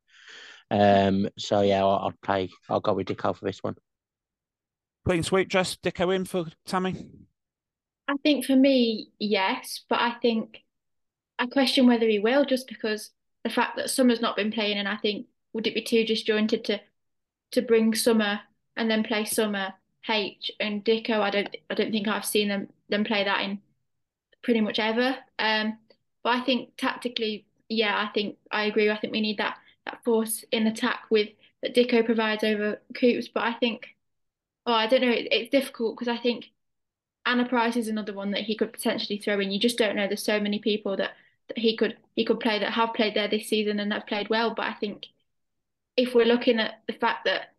Um, 0.70 1.28
so 1.36 1.62
yeah, 1.62 1.80
I'll, 1.80 1.90
I'll 1.90 2.14
play. 2.22 2.50
I'll 2.68 2.80
go 2.80 2.94
with 2.94 3.08
Dicko 3.08 3.36
for 3.36 3.44
this 3.44 3.58
one. 3.62 3.76
Clean 5.04 5.22
sweep, 5.22 5.48
dress, 5.48 5.76
Dicko 5.76 6.14
in 6.14 6.24
for 6.24 6.46
Tammy. 6.66 7.10
I 8.10 8.16
think 8.24 8.44
for 8.44 8.56
me, 8.56 9.10
yes, 9.20 9.82
but 9.88 10.00
I 10.00 10.12
think 10.20 10.64
I 11.38 11.46
question 11.46 11.86
whether 11.86 12.08
he 12.08 12.18
will 12.18 12.44
just 12.44 12.66
because 12.66 13.10
the 13.44 13.50
fact 13.50 13.76
that 13.76 13.88
Summer's 13.90 14.20
not 14.20 14.36
been 14.36 14.50
playing, 14.50 14.78
and 14.78 14.88
I 14.88 14.96
think 14.96 15.26
would 15.52 15.66
it 15.68 15.74
be 15.74 15.82
too 15.82 16.04
disjointed 16.04 16.64
to 16.64 16.80
to 17.52 17.62
bring 17.62 17.94
Summer 17.94 18.40
and 18.76 18.90
then 18.90 19.04
play 19.04 19.24
Summer 19.24 19.74
H 20.08 20.50
and 20.58 20.84
Dicko? 20.84 21.20
I 21.20 21.30
don't 21.30 21.56
I 21.70 21.74
don't 21.74 21.92
think 21.92 22.08
I've 22.08 22.24
seen 22.24 22.48
them 22.48 22.68
them 22.88 23.04
play 23.04 23.22
that 23.22 23.42
in 23.42 23.60
pretty 24.42 24.60
much 24.60 24.80
ever. 24.80 25.16
Um, 25.38 25.78
but 26.24 26.30
I 26.30 26.40
think 26.40 26.76
tactically, 26.76 27.46
yeah, 27.68 27.96
I 27.96 28.12
think 28.12 28.38
I 28.50 28.64
agree. 28.64 28.90
I 28.90 28.98
think 28.98 29.12
we 29.12 29.20
need 29.20 29.38
that 29.38 29.58
that 29.86 30.02
force 30.04 30.44
in 30.50 30.66
attack 30.66 31.04
with 31.10 31.28
that 31.62 31.76
Dicko 31.76 32.04
provides 32.04 32.42
over 32.42 32.80
Coops. 32.94 33.28
But 33.28 33.44
I 33.44 33.52
think, 33.52 33.86
oh, 34.66 34.72
I 34.72 34.88
don't 34.88 35.02
know. 35.02 35.10
It, 35.12 35.28
it's 35.30 35.50
difficult 35.50 35.96
because 35.96 36.08
I 36.08 36.20
think 36.20 36.50
Anna 37.30 37.48
Price 37.48 37.76
is 37.76 37.86
another 37.86 38.12
one 38.12 38.32
that 38.32 38.42
he 38.42 38.56
could 38.56 38.72
potentially 38.72 39.16
throw 39.16 39.38
in. 39.38 39.52
You 39.52 39.60
just 39.60 39.78
don't 39.78 39.94
know. 39.94 40.08
There's 40.08 40.22
so 40.22 40.40
many 40.40 40.58
people 40.58 40.96
that, 40.96 41.12
that 41.46 41.58
he 41.58 41.76
could 41.76 41.96
he 42.16 42.24
could 42.24 42.40
play 42.40 42.58
that 42.58 42.72
have 42.72 42.92
played 42.92 43.14
there 43.14 43.28
this 43.28 43.48
season 43.48 43.78
and 43.78 43.92
have 43.92 44.06
played 44.08 44.28
well. 44.28 44.52
But 44.52 44.66
I 44.66 44.72
think 44.74 45.06
if 45.96 46.12
we're 46.12 46.24
looking 46.24 46.58
at 46.58 46.82
the 46.88 46.92
fact 46.92 47.24
that 47.26 47.52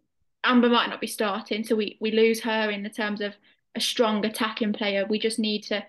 Amber 0.44 0.68
might 0.68 0.90
not 0.90 1.00
be 1.00 1.08
starting, 1.08 1.64
so 1.64 1.78
we 1.78 1.98
we 2.02 2.12
lose 2.12 2.42
her 2.42 2.70
in 2.70 2.84
the 2.84 2.90
terms 2.90 3.22
of 3.22 3.34
a 3.74 3.80
strong 3.80 4.26
attacking 4.26 4.74
player. 4.74 5.06
We 5.06 5.20
just 5.20 5.40
need 5.40 5.64
to 5.64 5.86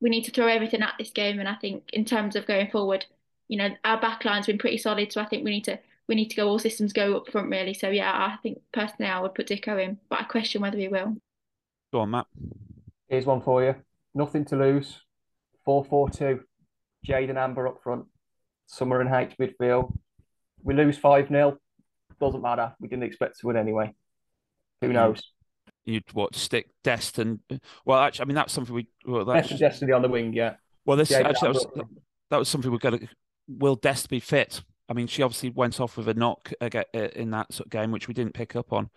we 0.00 0.08
need 0.08 0.24
to 0.24 0.30
throw 0.30 0.46
everything 0.46 0.80
at 0.80 0.94
this 0.98 1.10
game. 1.10 1.38
And 1.38 1.48
I 1.48 1.54
think 1.54 1.90
in 1.92 2.06
terms 2.06 2.34
of 2.34 2.46
going 2.46 2.70
forward, 2.70 3.04
you 3.48 3.58
know, 3.58 3.68
our 3.84 4.00
backline's 4.00 4.46
been 4.46 4.56
pretty 4.56 4.78
solid. 4.78 5.12
So 5.12 5.20
I 5.20 5.26
think 5.26 5.44
we 5.44 5.50
need 5.50 5.64
to 5.64 5.78
we 6.08 6.14
need 6.14 6.30
to 6.30 6.36
go 6.36 6.48
all 6.48 6.58
systems 6.58 6.94
go 6.94 7.14
up 7.18 7.30
front 7.30 7.50
really. 7.50 7.74
So 7.74 7.90
yeah, 7.90 8.10
I 8.10 8.38
think 8.42 8.62
personally 8.72 9.10
I 9.10 9.20
would 9.20 9.34
put 9.34 9.48
Dicko 9.48 9.84
in, 9.84 9.98
but 10.08 10.20
I 10.20 10.22
question 10.22 10.62
whether 10.62 10.78
he 10.78 10.88
will. 10.88 11.18
Go 11.92 12.00
on, 12.00 12.10
Matt. 12.10 12.26
Here's 13.08 13.26
one 13.26 13.40
for 13.40 13.64
you. 13.64 13.74
Nothing 14.14 14.44
to 14.46 14.56
lose. 14.56 15.00
4 15.64 15.84
4 15.84 16.10
2. 16.10 16.40
Jade 17.04 17.30
and 17.30 17.38
Amber 17.38 17.66
up 17.66 17.82
front. 17.82 18.06
Summer 18.66 19.00
and 19.00 19.14
H 19.14 19.36
midfield. 19.40 19.96
We 20.62 20.74
lose 20.74 20.98
5 20.98 21.28
0. 21.28 21.58
Doesn't 22.20 22.42
matter. 22.42 22.74
We 22.80 22.88
didn't 22.88 23.04
expect 23.04 23.38
to 23.40 23.46
win 23.46 23.56
anyway. 23.56 23.94
Who 24.80 24.92
knows? 24.92 25.22
You'd 25.84 26.12
what 26.12 26.34
stick 26.34 26.68
Destin? 26.84 27.40
Well, 27.84 27.98
actually, 27.98 28.24
I 28.24 28.26
mean 28.26 28.34
that's 28.34 28.52
something 28.52 28.74
we. 28.74 28.88
Well, 29.06 29.24
that's, 29.24 29.48
Destin 29.48 29.58
Destiny 29.58 29.92
on 29.92 30.02
the 30.02 30.08
wing, 30.08 30.32
yeah. 30.34 30.54
well 30.84 30.96
this 30.96 31.08
Jade 31.08 31.26
actually 31.26 31.52
that 31.52 31.54
was 31.54 31.66
that 32.30 32.36
was 32.38 32.48
something 32.48 32.70
we're 32.70 32.78
going 32.78 32.98
to. 32.98 33.08
Will 33.48 33.76
Dest 33.76 34.10
be 34.10 34.20
fit? 34.20 34.62
I 34.88 34.94
mean, 34.94 35.06
she 35.06 35.22
obviously 35.22 35.50
went 35.50 35.80
off 35.80 35.96
with 35.96 36.08
a 36.08 36.14
knock 36.14 36.52
aga- 36.60 36.86
uh, 36.94 37.08
in 37.14 37.30
that 37.30 37.52
sort 37.52 37.66
of 37.66 37.70
game, 37.70 37.90
which 37.90 38.08
we 38.08 38.14
didn't 38.14 38.34
pick 38.34 38.56
up 38.56 38.72
on. 38.72 38.90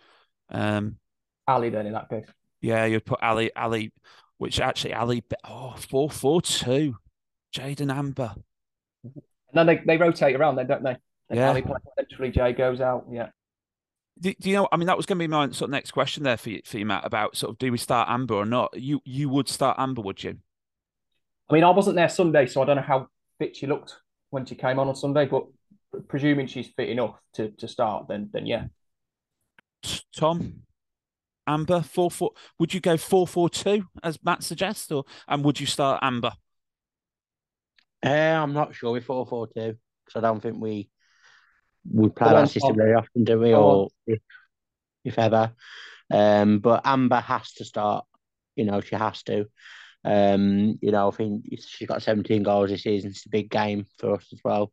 Um, 0.50 0.96
Ali 1.46 1.70
then 1.70 1.86
in 1.86 1.92
that 1.92 2.08
case. 2.08 2.26
Yeah, 2.62 2.86
you'd 2.86 3.04
put 3.04 3.22
Ali, 3.22 3.54
Ali, 3.54 3.92
which 4.38 4.60
actually 4.60 4.94
Ali, 4.94 5.22
oh, 5.44 5.74
four, 5.76 6.08
four, 6.08 6.40
two, 6.40 6.96
Jade 7.52 7.80
and 7.80 7.90
Amber. 7.90 8.34
And 9.04 9.12
then 9.52 9.66
they, 9.66 9.82
they 9.86 9.96
rotate 9.98 10.36
around 10.36 10.56
then, 10.56 10.66
don't 10.66 10.82
they? 10.82 10.96
Then 11.28 11.38
Yeah. 11.38 11.50
Ali 11.50 11.62
plays 11.62 11.82
centrally, 11.98 12.30
Jay 12.30 12.52
goes 12.52 12.80
out. 12.80 13.06
Yeah. 13.10 13.28
Do, 14.20 14.32
do 14.40 14.50
you 14.50 14.56
know? 14.56 14.68
I 14.70 14.76
mean, 14.76 14.86
that 14.86 14.96
was 14.96 15.06
going 15.06 15.18
to 15.18 15.22
be 15.22 15.26
my 15.26 15.46
sort 15.50 15.68
of 15.68 15.70
next 15.70 15.90
question 15.90 16.22
there 16.22 16.36
for 16.36 16.50
you, 16.50 16.62
for 16.64 16.78
you, 16.78 16.86
Matt, 16.86 17.04
about 17.04 17.36
sort 17.36 17.50
of 17.50 17.58
do 17.58 17.72
we 17.72 17.78
start 17.78 18.08
Amber 18.08 18.34
or 18.34 18.46
not? 18.46 18.78
You 18.78 19.00
you 19.04 19.28
would 19.28 19.48
start 19.48 19.78
Amber, 19.78 20.02
would 20.02 20.22
you? 20.22 20.36
I 21.48 21.54
mean, 21.54 21.64
I 21.64 21.70
wasn't 21.70 21.96
there 21.96 22.08
Sunday, 22.08 22.46
so 22.46 22.62
I 22.62 22.66
don't 22.66 22.76
know 22.76 22.82
how 22.82 23.08
fit 23.38 23.56
she 23.56 23.66
looked 23.66 23.96
when 24.30 24.44
she 24.44 24.54
came 24.54 24.78
on 24.78 24.88
on 24.88 24.94
Sunday, 24.94 25.26
but 25.26 25.46
presuming 26.08 26.46
she's 26.46 26.68
fit 26.68 26.88
enough 26.88 27.18
to, 27.34 27.50
to 27.50 27.66
start, 27.66 28.06
then 28.08 28.28
then 28.32 28.46
yeah. 28.46 28.64
Tom, 30.16 30.62
Amber, 31.46 31.82
four 31.82 32.10
four. 32.10 32.32
Would 32.58 32.74
you 32.74 32.80
go 32.80 32.96
four 32.96 33.26
four 33.26 33.48
two 33.50 33.86
as 34.02 34.18
Matt 34.22 34.42
suggests, 34.42 34.90
or 34.90 35.04
and 35.28 35.44
would 35.44 35.60
you 35.60 35.66
start 35.66 36.00
Amber? 36.02 36.32
Uh, 38.04 38.08
I'm 38.08 38.52
not 38.52 38.74
sure 38.74 38.92
with 38.92 39.04
four 39.04 39.26
four 39.26 39.46
two 39.46 39.76
because 40.04 40.16
I 40.16 40.20
don't 40.20 40.40
think 40.40 40.60
we 40.60 40.90
we 41.90 42.08
play 42.08 42.30
that 42.32 42.48
system 42.48 42.76
very 42.76 42.94
often, 42.94 43.24
do 43.24 43.40
we? 43.40 43.50
Go 43.50 43.62
Or 43.62 43.88
if, 44.06 44.20
if 45.04 45.18
ever. 45.18 45.52
Um, 46.12 46.58
but 46.60 46.82
Amber 46.84 47.20
has 47.20 47.52
to 47.54 47.64
start. 47.64 48.04
You 48.56 48.64
know, 48.64 48.80
she 48.80 48.94
has 48.94 49.22
to. 49.24 49.46
Um, 50.04 50.78
you 50.82 50.90
know, 50.90 51.08
I 51.08 51.10
think 51.12 51.44
she's 51.58 51.88
got 51.88 52.02
17 52.02 52.42
goals 52.42 52.70
this 52.70 52.82
season. 52.82 53.10
It's 53.10 53.26
a 53.26 53.30
big 53.30 53.50
game 53.50 53.86
for 53.98 54.14
us 54.14 54.26
as 54.32 54.40
well. 54.44 54.72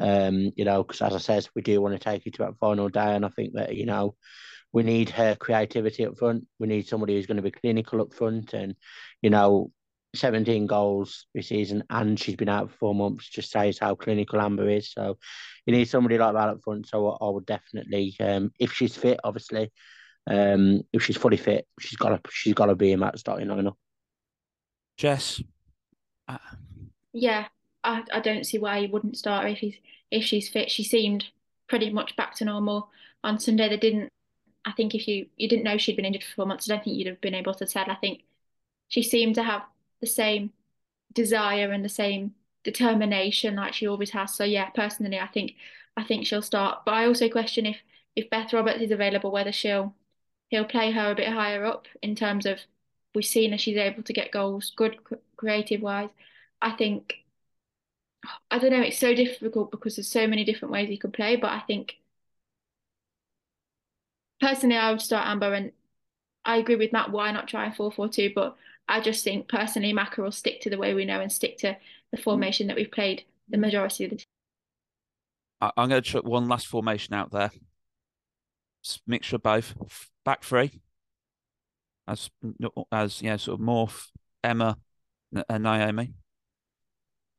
Um, 0.00 0.52
you 0.56 0.64
know, 0.64 0.82
because 0.82 1.02
as 1.02 1.14
I 1.14 1.18
said, 1.18 1.48
we 1.54 1.62
do 1.62 1.80
want 1.80 1.94
to 1.94 2.00
take 2.00 2.26
it 2.26 2.34
to 2.34 2.44
that 2.44 2.58
final 2.58 2.88
day, 2.88 3.14
and 3.14 3.24
I 3.24 3.28
think 3.28 3.54
that 3.54 3.76
you 3.76 3.86
know 3.86 4.16
we 4.74 4.82
need 4.82 5.08
her 5.10 5.36
creativity 5.36 6.04
up 6.04 6.18
front. 6.18 6.46
We 6.58 6.66
need 6.66 6.88
somebody 6.88 7.14
who's 7.14 7.26
going 7.26 7.36
to 7.36 7.42
be 7.42 7.52
clinical 7.52 8.02
up 8.02 8.12
front, 8.12 8.54
and 8.54 8.74
you 9.22 9.30
know, 9.30 9.70
17 10.16 10.66
goals 10.66 11.26
this 11.32 11.48
season, 11.48 11.84
and 11.88 12.18
she's 12.18 12.34
been 12.34 12.48
out 12.48 12.72
for 12.72 12.76
four 12.78 12.94
months. 12.94 13.30
Just 13.30 13.52
says 13.52 13.78
how 13.78 13.94
clinical 13.94 14.40
Amber 14.40 14.68
is. 14.68 14.90
So 14.90 15.16
you 15.64 15.72
need 15.72 15.84
somebody 15.84 16.18
like 16.18 16.34
that 16.34 16.48
up 16.48 16.58
front. 16.64 16.88
So 16.88 17.08
I, 17.08 17.24
I 17.24 17.30
would 17.30 17.46
definitely, 17.46 18.16
um, 18.18 18.50
if 18.58 18.72
she's 18.72 18.96
fit, 18.96 19.20
obviously, 19.22 19.70
um, 20.26 20.82
if 20.92 21.04
she's 21.04 21.16
fully 21.16 21.36
fit, 21.36 21.68
she's 21.78 21.96
got 21.96 22.08
to 22.08 22.30
she's 22.32 22.54
got 22.54 22.66
to 22.66 22.74
be 22.74 22.90
in 22.90 23.00
that 23.00 23.20
starting 23.20 23.46
lineup. 23.46 23.76
Jess, 24.96 25.40
uh, 26.26 26.38
Yeah, 27.12 27.46
I, 27.84 28.02
I 28.12 28.18
don't 28.18 28.44
see 28.44 28.58
why 28.58 28.80
he 28.80 28.86
wouldn't 28.88 29.16
start 29.16 29.44
her 29.44 29.50
if 29.50 29.58
he's 29.58 29.76
if 30.10 30.24
she's 30.24 30.48
fit. 30.48 30.68
She 30.68 30.82
seemed 30.82 31.26
pretty 31.68 31.90
much 31.90 32.16
back 32.16 32.34
to 32.36 32.44
normal 32.44 32.90
on 33.22 33.38
Sunday. 33.38 33.68
They 33.68 33.76
didn't. 33.76 34.10
I 34.64 34.72
think 34.72 34.94
if 34.94 35.06
you 35.08 35.26
you 35.36 35.48
didn't 35.48 35.64
know 35.64 35.78
she'd 35.78 35.96
been 35.96 36.04
injured 36.04 36.24
for 36.24 36.34
four 36.34 36.46
months, 36.46 36.68
I 36.70 36.74
don't 36.74 36.84
think 36.84 36.96
you'd 36.96 37.06
have 37.08 37.20
been 37.20 37.34
able 37.34 37.54
to 37.54 37.66
tell. 37.66 37.90
I 37.90 37.96
think 37.96 38.22
she 38.88 39.02
seemed 39.02 39.34
to 39.36 39.42
have 39.44 39.62
the 40.00 40.06
same 40.06 40.52
desire 41.12 41.72
and 41.72 41.84
the 41.84 41.88
same 41.88 42.34
determination 42.64 43.56
like 43.56 43.74
she 43.74 43.86
always 43.86 44.10
has. 44.10 44.34
So 44.34 44.44
yeah, 44.44 44.70
personally, 44.70 45.18
I 45.20 45.28
think 45.28 45.54
I 45.96 46.04
think 46.04 46.26
she'll 46.26 46.42
start. 46.42 46.84
But 46.84 46.94
I 46.94 47.06
also 47.06 47.28
question 47.28 47.66
if 47.66 47.78
if 48.16 48.30
Beth 48.30 48.52
Roberts 48.52 48.80
is 48.82 48.90
available, 48.90 49.30
whether 49.32 49.52
she'll 49.52 49.94
he'll 50.48 50.64
play 50.64 50.90
her 50.92 51.10
a 51.12 51.14
bit 51.14 51.28
higher 51.28 51.64
up 51.64 51.86
in 52.02 52.14
terms 52.16 52.46
of 52.46 52.60
we've 53.14 53.24
seen 53.24 53.52
her 53.52 53.58
she's 53.58 53.76
able 53.76 54.02
to 54.04 54.12
get 54.12 54.32
goals, 54.32 54.72
good 54.76 54.98
creative 55.36 55.82
wise. 55.82 56.10
I 56.62 56.72
think 56.72 57.24
I 58.50 58.58
don't 58.58 58.70
know, 58.70 58.80
it's 58.82 58.98
so 58.98 59.14
difficult 59.14 59.70
because 59.70 59.96
there's 59.96 60.08
so 60.10 60.26
many 60.26 60.44
different 60.44 60.72
ways 60.72 60.88
he 60.88 60.96
could 60.98 61.12
play, 61.12 61.36
but 61.36 61.50
I 61.50 61.60
think 61.60 61.96
personally 64.40 64.76
I 64.76 64.90
would 64.90 65.00
start 65.00 65.26
Amber 65.26 65.52
and 65.54 65.72
I 66.44 66.58
agree 66.58 66.76
with 66.76 66.92
Matt, 66.92 67.10
why 67.10 67.30
not 67.32 67.48
try 67.48 67.66
a 67.66 67.72
4-4-2, 67.72 68.34
but 68.34 68.56
I 68.88 69.00
just 69.00 69.24
think 69.24 69.48
personally 69.48 69.94
Macca 69.94 70.18
will 70.18 70.32
stick 70.32 70.60
to 70.62 70.70
the 70.70 70.78
way 70.78 70.94
we 70.94 71.04
know 71.04 71.20
and 71.20 71.32
stick 71.32 71.56
to 71.58 71.76
the 72.10 72.18
mm. 72.18 72.22
formation 72.22 72.66
that 72.66 72.76
we've 72.76 72.90
played 72.90 73.24
the 73.48 73.56
majority 73.56 74.04
of 74.04 74.10
the 74.10 74.24
I, 75.60 75.70
I'm 75.76 75.88
going 75.88 76.02
to 76.02 76.08
chuck 76.08 76.24
one 76.24 76.48
last 76.48 76.66
formation 76.66 77.14
out 77.14 77.30
there. 77.30 77.50
S- 78.84 79.00
Mixture 79.06 79.36
of 79.36 79.42
both. 79.42 79.74
Back 80.24 80.44
three. 80.44 80.80
As 82.06 82.30
as 82.92 83.22
yeah, 83.22 83.36
sort 83.36 83.60
of 83.60 83.66
Morph, 83.66 84.08
Emma, 84.42 84.76
and 85.48 85.62
Naomi. 85.62 86.12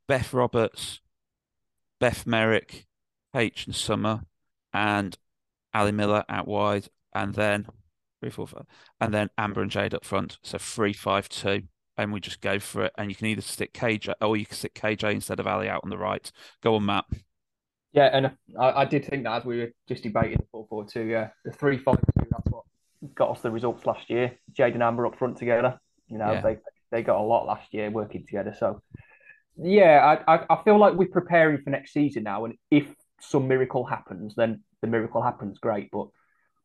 Beth 0.07 0.33
Roberts, 0.33 1.01
Beth 1.99 2.25
Merrick, 2.25 2.87
H 3.35 3.67
and 3.67 3.75
Summer, 3.75 4.21
and 4.73 5.17
Ali 5.75 5.91
Miller 5.91 6.23
out 6.29 6.47
wide, 6.47 6.87
and 7.13 7.33
then 7.33 7.67
three, 8.21 8.29
four, 8.31 8.47
five, 8.47 8.65
and 9.01 9.13
then 9.13 9.29
Amber 9.37 9.61
and 9.61 9.69
Jade 9.69 9.93
up 9.93 10.05
front. 10.05 10.37
So 10.41 10.57
three, 10.57 10.93
five, 10.93 11.29
two, 11.29 11.63
and 11.97 12.11
we 12.13 12.19
just 12.19 12.41
go 12.41 12.59
for 12.59 12.85
it. 12.85 12.93
And 12.97 13.09
you 13.09 13.15
can 13.15 13.27
either 13.27 13.41
stick 13.41 13.73
KJ 13.73 14.13
or 14.21 14.37
you 14.37 14.45
can 14.45 14.55
stick 14.55 14.73
KJ 14.73 15.11
instead 15.13 15.39
of 15.39 15.47
Ali 15.47 15.69
out 15.69 15.81
on 15.83 15.89
the 15.89 15.97
right. 15.97 16.31
Go 16.63 16.75
on, 16.75 16.85
Matt. 16.85 17.05
Yeah, 17.91 18.09
and 18.11 18.31
I, 18.59 18.71
I 18.81 18.85
did 18.85 19.05
think 19.05 19.23
that 19.23 19.37
as 19.37 19.45
we 19.45 19.59
were 19.59 19.71
just 19.87 20.03
debating 20.03 20.37
the 20.37 20.45
4 20.51 20.65
4 20.69 20.85
2, 20.85 21.03
yeah. 21.05 21.29
The 21.45 21.51
three 21.51 21.77
five 21.77 21.95
two. 21.97 22.27
that's 22.29 22.49
what 22.49 22.63
got 23.13 23.31
us 23.31 23.41
the 23.41 23.51
results 23.51 23.85
last 23.85 24.09
year. 24.09 24.33
Jade 24.53 24.73
and 24.73 24.83
Amber 24.83 25.05
up 25.05 25.17
front 25.17 25.37
together. 25.37 25.79
You 26.07 26.17
know, 26.17 26.33
Yeah. 26.33 26.41
they 26.41 26.57
they 26.91 27.03
got 27.03 27.19
a 27.19 27.23
lot 27.23 27.45
last 27.45 27.73
year 27.73 27.89
working 27.89 28.25
together. 28.25 28.55
So, 28.57 28.81
yeah, 29.57 30.17
I, 30.27 30.35
I, 30.35 30.45
I 30.49 30.63
feel 30.63 30.77
like 30.77 30.93
we're 30.95 31.07
preparing 31.07 31.61
for 31.61 31.69
next 31.69 31.93
season 31.93 32.23
now. 32.23 32.45
And 32.45 32.55
if 32.69 32.85
some 33.21 33.47
miracle 33.47 33.85
happens, 33.85 34.35
then 34.35 34.61
the 34.81 34.87
miracle 34.87 35.21
happens, 35.21 35.59
great. 35.59 35.89
But 35.91 36.07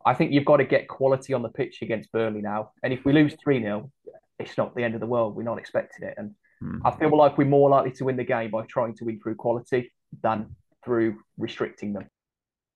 I 0.04 0.14
think 0.14 0.32
you've 0.32 0.44
got 0.44 0.58
to 0.58 0.64
get 0.64 0.88
quality 0.88 1.32
on 1.32 1.42
the 1.42 1.48
pitch 1.48 1.82
against 1.82 2.12
Burnley 2.12 2.40
now. 2.40 2.72
And 2.82 2.92
if 2.92 3.04
we 3.04 3.12
lose 3.12 3.34
3 3.42 3.60
0, 3.60 3.90
it's 4.38 4.56
not 4.56 4.74
the 4.74 4.84
end 4.84 4.94
of 4.94 5.00
the 5.00 5.06
world. 5.06 5.36
We're 5.36 5.42
not 5.42 5.58
expecting 5.58 6.06
it. 6.06 6.14
And 6.16 6.34
Hmm. 6.60 6.78
I 6.84 6.90
feel 6.90 7.16
like 7.16 7.38
we're 7.38 7.46
more 7.46 7.70
likely 7.70 7.92
to 7.92 8.04
win 8.04 8.16
the 8.16 8.24
game 8.24 8.50
by 8.50 8.62
trying 8.66 8.94
to 8.96 9.04
win 9.04 9.18
through 9.20 9.36
quality 9.36 9.92
than 10.22 10.56
through 10.84 11.18
restricting 11.38 11.92
them. 11.92 12.08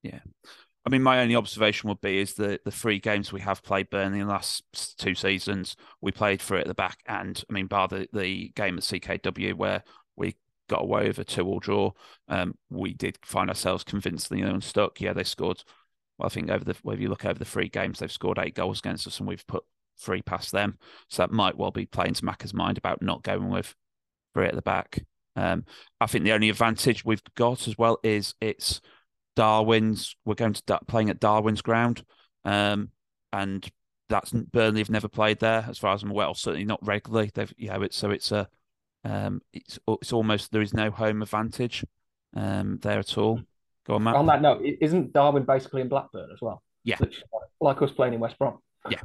Yeah. 0.03 0.21
I 0.87 0.91
mean, 0.91 1.03
my 1.03 1.21
only 1.21 1.37
observation 1.37 1.89
would 1.89 2.01
be 2.01 2.19
is 2.19 2.35
the 2.35 2.61
the 2.65 2.71
three 2.71 2.99
games 2.99 3.33
we 3.33 3.41
have 3.41 3.63
played 3.63 3.89
Burnley 3.91 4.21
in 4.21 4.27
the 4.27 4.33
last 4.33 4.65
two 4.99 5.15
seasons, 5.15 5.77
we 6.03 6.13
played 6.13 6.43
for 6.43 6.57
it 6.57 6.63
at 6.63 6.67
the 6.67 6.75
back, 6.75 6.99
and 7.07 7.43
I 7.49 7.53
mean, 7.53 7.67
bar 7.67 7.89
the, 7.89 8.07
the 8.13 8.53
game 8.55 8.77
at 8.77 8.85
CKW 8.85 9.55
where 9.55 9.83
we 10.17 10.37
got 10.75 10.83
away 10.83 11.07
with 11.07 11.19
a 11.21 11.25
two-all 11.25 11.61
draw. 11.61 11.93
Um, 12.29 12.57
we 12.69 12.95
did 12.95 13.17
find 13.23 13.49
ourselves 13.49 13.85
convincingly 13.85 14.43
unstuck. 14.43 15.01
Yeah, 15.01 15.13
they 15.13 15.23
scored. 15.23 15.63
Well, 16.19 16.27
I 16.27 16.31
think 16.31 16.51
over 16.51 16.65
the 16.65 16.75
if 16.85 17.01
you 17.01 17.09
look 17.09 17.25
over 17.25 17.39
the 17.39 17.45
three 17.45 17.69
games, 17.69 17.99
they've 17.99 18.11
scored 18.11 18.39
eight 18.41 18.55
goals 18.55 18.81
against 18.81 19.07
us, 19.07 19.21
and 19.21 19.29
we've 19.29 19.47
put 19.47 19.63
three 19.99 20.23
past 20.23 20.51
them. 20.51 20.79
So 21.09 21.23
that 21.23 21.31
might 21.31 21.57
well 21.57 21.71
be 21.71 21.87
playing 21.87 22.15
to 22.15 22.23
Macca's 22.23 22.53
mind 22.53 22.77
about 22.77 23.03
not 23.03 23.23
going 23.23 23.51
with 23.51 23.75
three 24.35 24.47
at 24.47 24.55
the 24.55 24.63
back. 24.63 25.05
Um, 25.37 25.65
I 26.01 26.07
think 26.07 26.25
the 26.25 26.33
only 26.33 26.51
advantage 26.51 27.05
we've 27.05 27.23
got 27.37 27.69
as 27.69 27.79
well 27.79 27.99
is 28.03 28.35
it's 28.41 28.81
Darwen's. 29.37 30.17
We're 30.25 30.35
going 30.35 30.55
to 30.55 30.81
playing 30.89 31.11
at 31.11 31.21
Darwen's 31.21 31.63
ground, 31.63 32.05
um, 32.45 32.91
and 33.33 33.69
that's 34.09 34.33
Burnley 34.33 34.81
have 34.81 34.91
never 34.91 35.09
played 35.09 35.39
there 35.39 35.67
as 35.69 35.79
far 35.79 35.95
as 35.95 36.03
I'm 36.03 36.11
aware. 36.11 36.35
certainly 36.35 36.65
not 36.65 36.85
regularly. 36.85 37.31
They've 37.33 37.53
yeah, 37.57 37.81
it's 37.81 37.97
so 37.97 38.11
it's 38.11 38.33
a 38.33 38.49
um, 39.05 39.43
it's 39.53 39.79
it's 39.87 40.13
almost 40.13 40.51
there 40.53 40.63
is 40.63 40.75
no 40.75 40.91
home 40.91 41.23
advantage 41.23 41.85
um, 42.35 42.79
there 42.83 42.99
at 42.99 43.19
all. 43.19 43.41
Go 43.87 43.95
on, 43.95 44.05
Matt. 44.05 44.17
On 44.17 44.27
that 44.27 44.41
note, 44.41 44.63
isn't 44.63 45.13
Darwen 45.13 45.45
basically 45.45 45.83
in 45.83 45.89
Blackburn 45.89 46.31
as 46.33 46.41
well? 46.41 46.63
Yeah, 46.85 46.99
like 47.61 47.81
us 47.83 47.93
playing 47.93 48.15
in 48.15 48.21
West 48.21 48.39
Brom. 48.39 48.59
Yeah, 48.91 49.01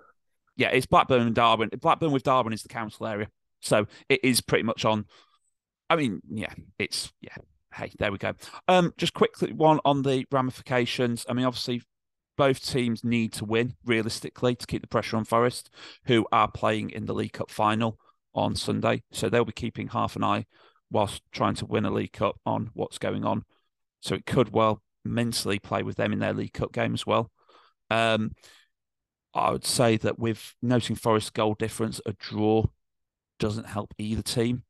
yeah, 0.55 0.69
it's 0.69 0.85
Blackburn 0.85 1.21
and 1.21 1.35
Darwen. 1.35 1.77
Blackburn 1.79 2.11
with 2.11 2.23
Darwen 2.23 2.53
is 2.53 2.63
the 2.63 2.69
council 2.69 3.07
area, 3.07 3.27
so 3.59 3.87
it 4.07 4.21
is 4.23 4.41
pretty 4.41 4.63
much 4.63 4.85
on. 4.85 5.05
I 5.89 5.95
mean, 5.97 6.21
yeah, 6.29 6.53
it's 6.77 7.11
yeah. 7.21 7.35
Hey, 7.73 7.91
there 7.99 8.11
we 8.11 8.17
go. 8.17 8.33
Um, 8.67 8.93
just 8.97 9.13
quickly 9.13 9.53
one 9.53 9.79
on 9.85 10.01
the 10.01 10.25
ramifications. 10.31 11.25
I 11.29 11.33
mean, 11.33 11.45
obviously, 11.45 11.83
both 12.37 12.65
teams 12.65 13.03
need 13.03 13.33
to 13.33 13.45
win 13.45 13.75
realistically 13.85 14.55
to 14.55 14.65
keep 14.65 14.81
the 14.81 14.87
pressure 14.87 15.17
on 15.17 15.25
Forest, 15.25 15.69
who 16.05 16.25
are 16.31 16.49
playing 16.49 16.89
in 16.89 17.05
the 17.05 17.13
League 17.13 17.33
Cup 17.33 17.51
final 17.51 17.99
on 18.43 18.55
Sunday. 18.55 19.03
So 19.11 19.29
they'll 19.29 19.45
be 19.45 19.51
keeping 19.51 19.89
half 19.89 20.15
an 20.15 20.23
eye 20.23 20.45
whilst 20.91 21.21
trying 21.31 21.55
to 21.55 21.65
win 21.65 21.85
a 21.85 21.91
League 21.91 22.13
Cup 22.13 22.39
on 22.45 22.71
what's 22.73 22.97
going 22.97 23.25
on. 23.25 23.43
So 24.01 24.15
it 24.15 24.25
could 24.25 24.53
well 24.53 24.81
mentally 25.05 25.59
play 25.59 25.83
with 25.83 25.97
them 25.97 26.13
in 26.13 26.19
their 26.19 26.33
League 26.33 26.53
Cup 26.53 26.71
game 26.71 26.93
as 26.93 27.05
well. 27.05 27.31
Um, 27.89 28.31
I 29.33 29.51
would 29.51 29.65
say 29.65 29.97
that 29.97 30.17
with 30.17 30.55
noting 30.61 30.95
Forest 30.95 31.33
goal 31.33 31.53
difference, 31.53 32.01
a 32.05 32.13
draw 32.13 32.65
doesn't 33.37 33.67
help 33.67 33.93
either 33.97 34.21
team. 34.21 34.63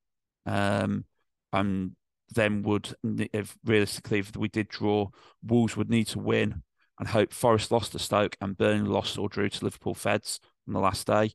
Um, 0.46 1.06
and 1.54 1.96
then 2.32 2.62
would 2.64 2.94
if 3.04 3.58
realistically 3.66 4.20
if 4.20 4.36
we 4.36 4.50
did 4.50 4.68
draw, 4.68 5.10
Wolves 5.44 5.76
would 5.76 5.90
need 5.90 6.08
to 6.08 6.20
win 6.20 6.64
and 7.00 7.08
hope 7.08 7.34
Forest 7.34 7.72
lost 7.72 7.94
to 7.94 8.00
Stoke 8.00 8.36
and 8.42 8.58
Burnley 8.58 8.90
lost 8.90 9.18
or 9.18 9.30
drew 9.30 9.50
to 9.50 9.64
Liverpool 9.64 9.96
Feds 9.96 10.40
on 10.68 10.74
the 10.74 10.80
last 10.80 11.08
day. 11.08 11.32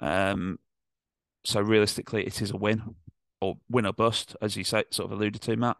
Um, 0.00 0.58
so 1.44 1.60
realistically, 1.60 2.26
it 2.26 2.40
is 2.42 2.50
a 2.50 2.56
win 2.56 2.94
or 3.40 3.56
win 3.68 3.86
or 3.86 3.92
bust, 3.92 4.36
as 4.40 4.56
you 4.56 4.64
say, 4.64 4.84
sort 4.90 5.10
of 5.10 5.18
alluded 5.18 5.42
to, 5.42 5.56
Matt. 5.56 5.76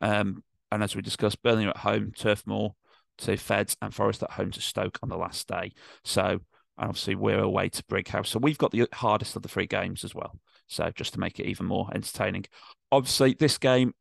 Um, 0.00 0.42
and 0.72 0.82
as 0.82 0.96
we 0.96 1.02
discussed, 1.02 1.42
Burnley 1.42 1.66
at 1.66 1.78
home, 1.78 2.12
Turf 2.16 2.42
Moor 2.46 2.74
to 3.18 3.36
Feds, 3.36 3.76
and 3.80 3.94
Forest 3.94 4.22
at 4.22 4.32
home 4.32 4.50
to 4.50 4.60
Stoke 4.60 4.98
on 5.02 5.08
the 5.08 5.16
last 5.16 5.46
day. 5.46 5.72
So 6.02 6.40
and 6.76 6.88
obviously 6.88 7.14
we're 7.14 7.40
away 7.40 7.68
to 7.68 7.84
Brighouse, 7.84 8.30
so 8.30 8.38
we've 8.38 8.58
got 8.58 8.72
the 8.72 8.88
hardest 8.92 9.36
of 9.36 9.42
the 9.42 9.48
three 9.48 9.66
games 9.66 10.02
as 10.02 10.14
well. 10.14 10.38
So 10.66 10.90
just 10.94 11.12
to 11.14 11.20
make 11.20 11.38
it 11.38 11.46
even 11.46 11.66
more 11.66 11.88
entertaining, 11.94 12.46
obviously 12.90 13.34
this 13.34 13.58
game, 13.58 13.94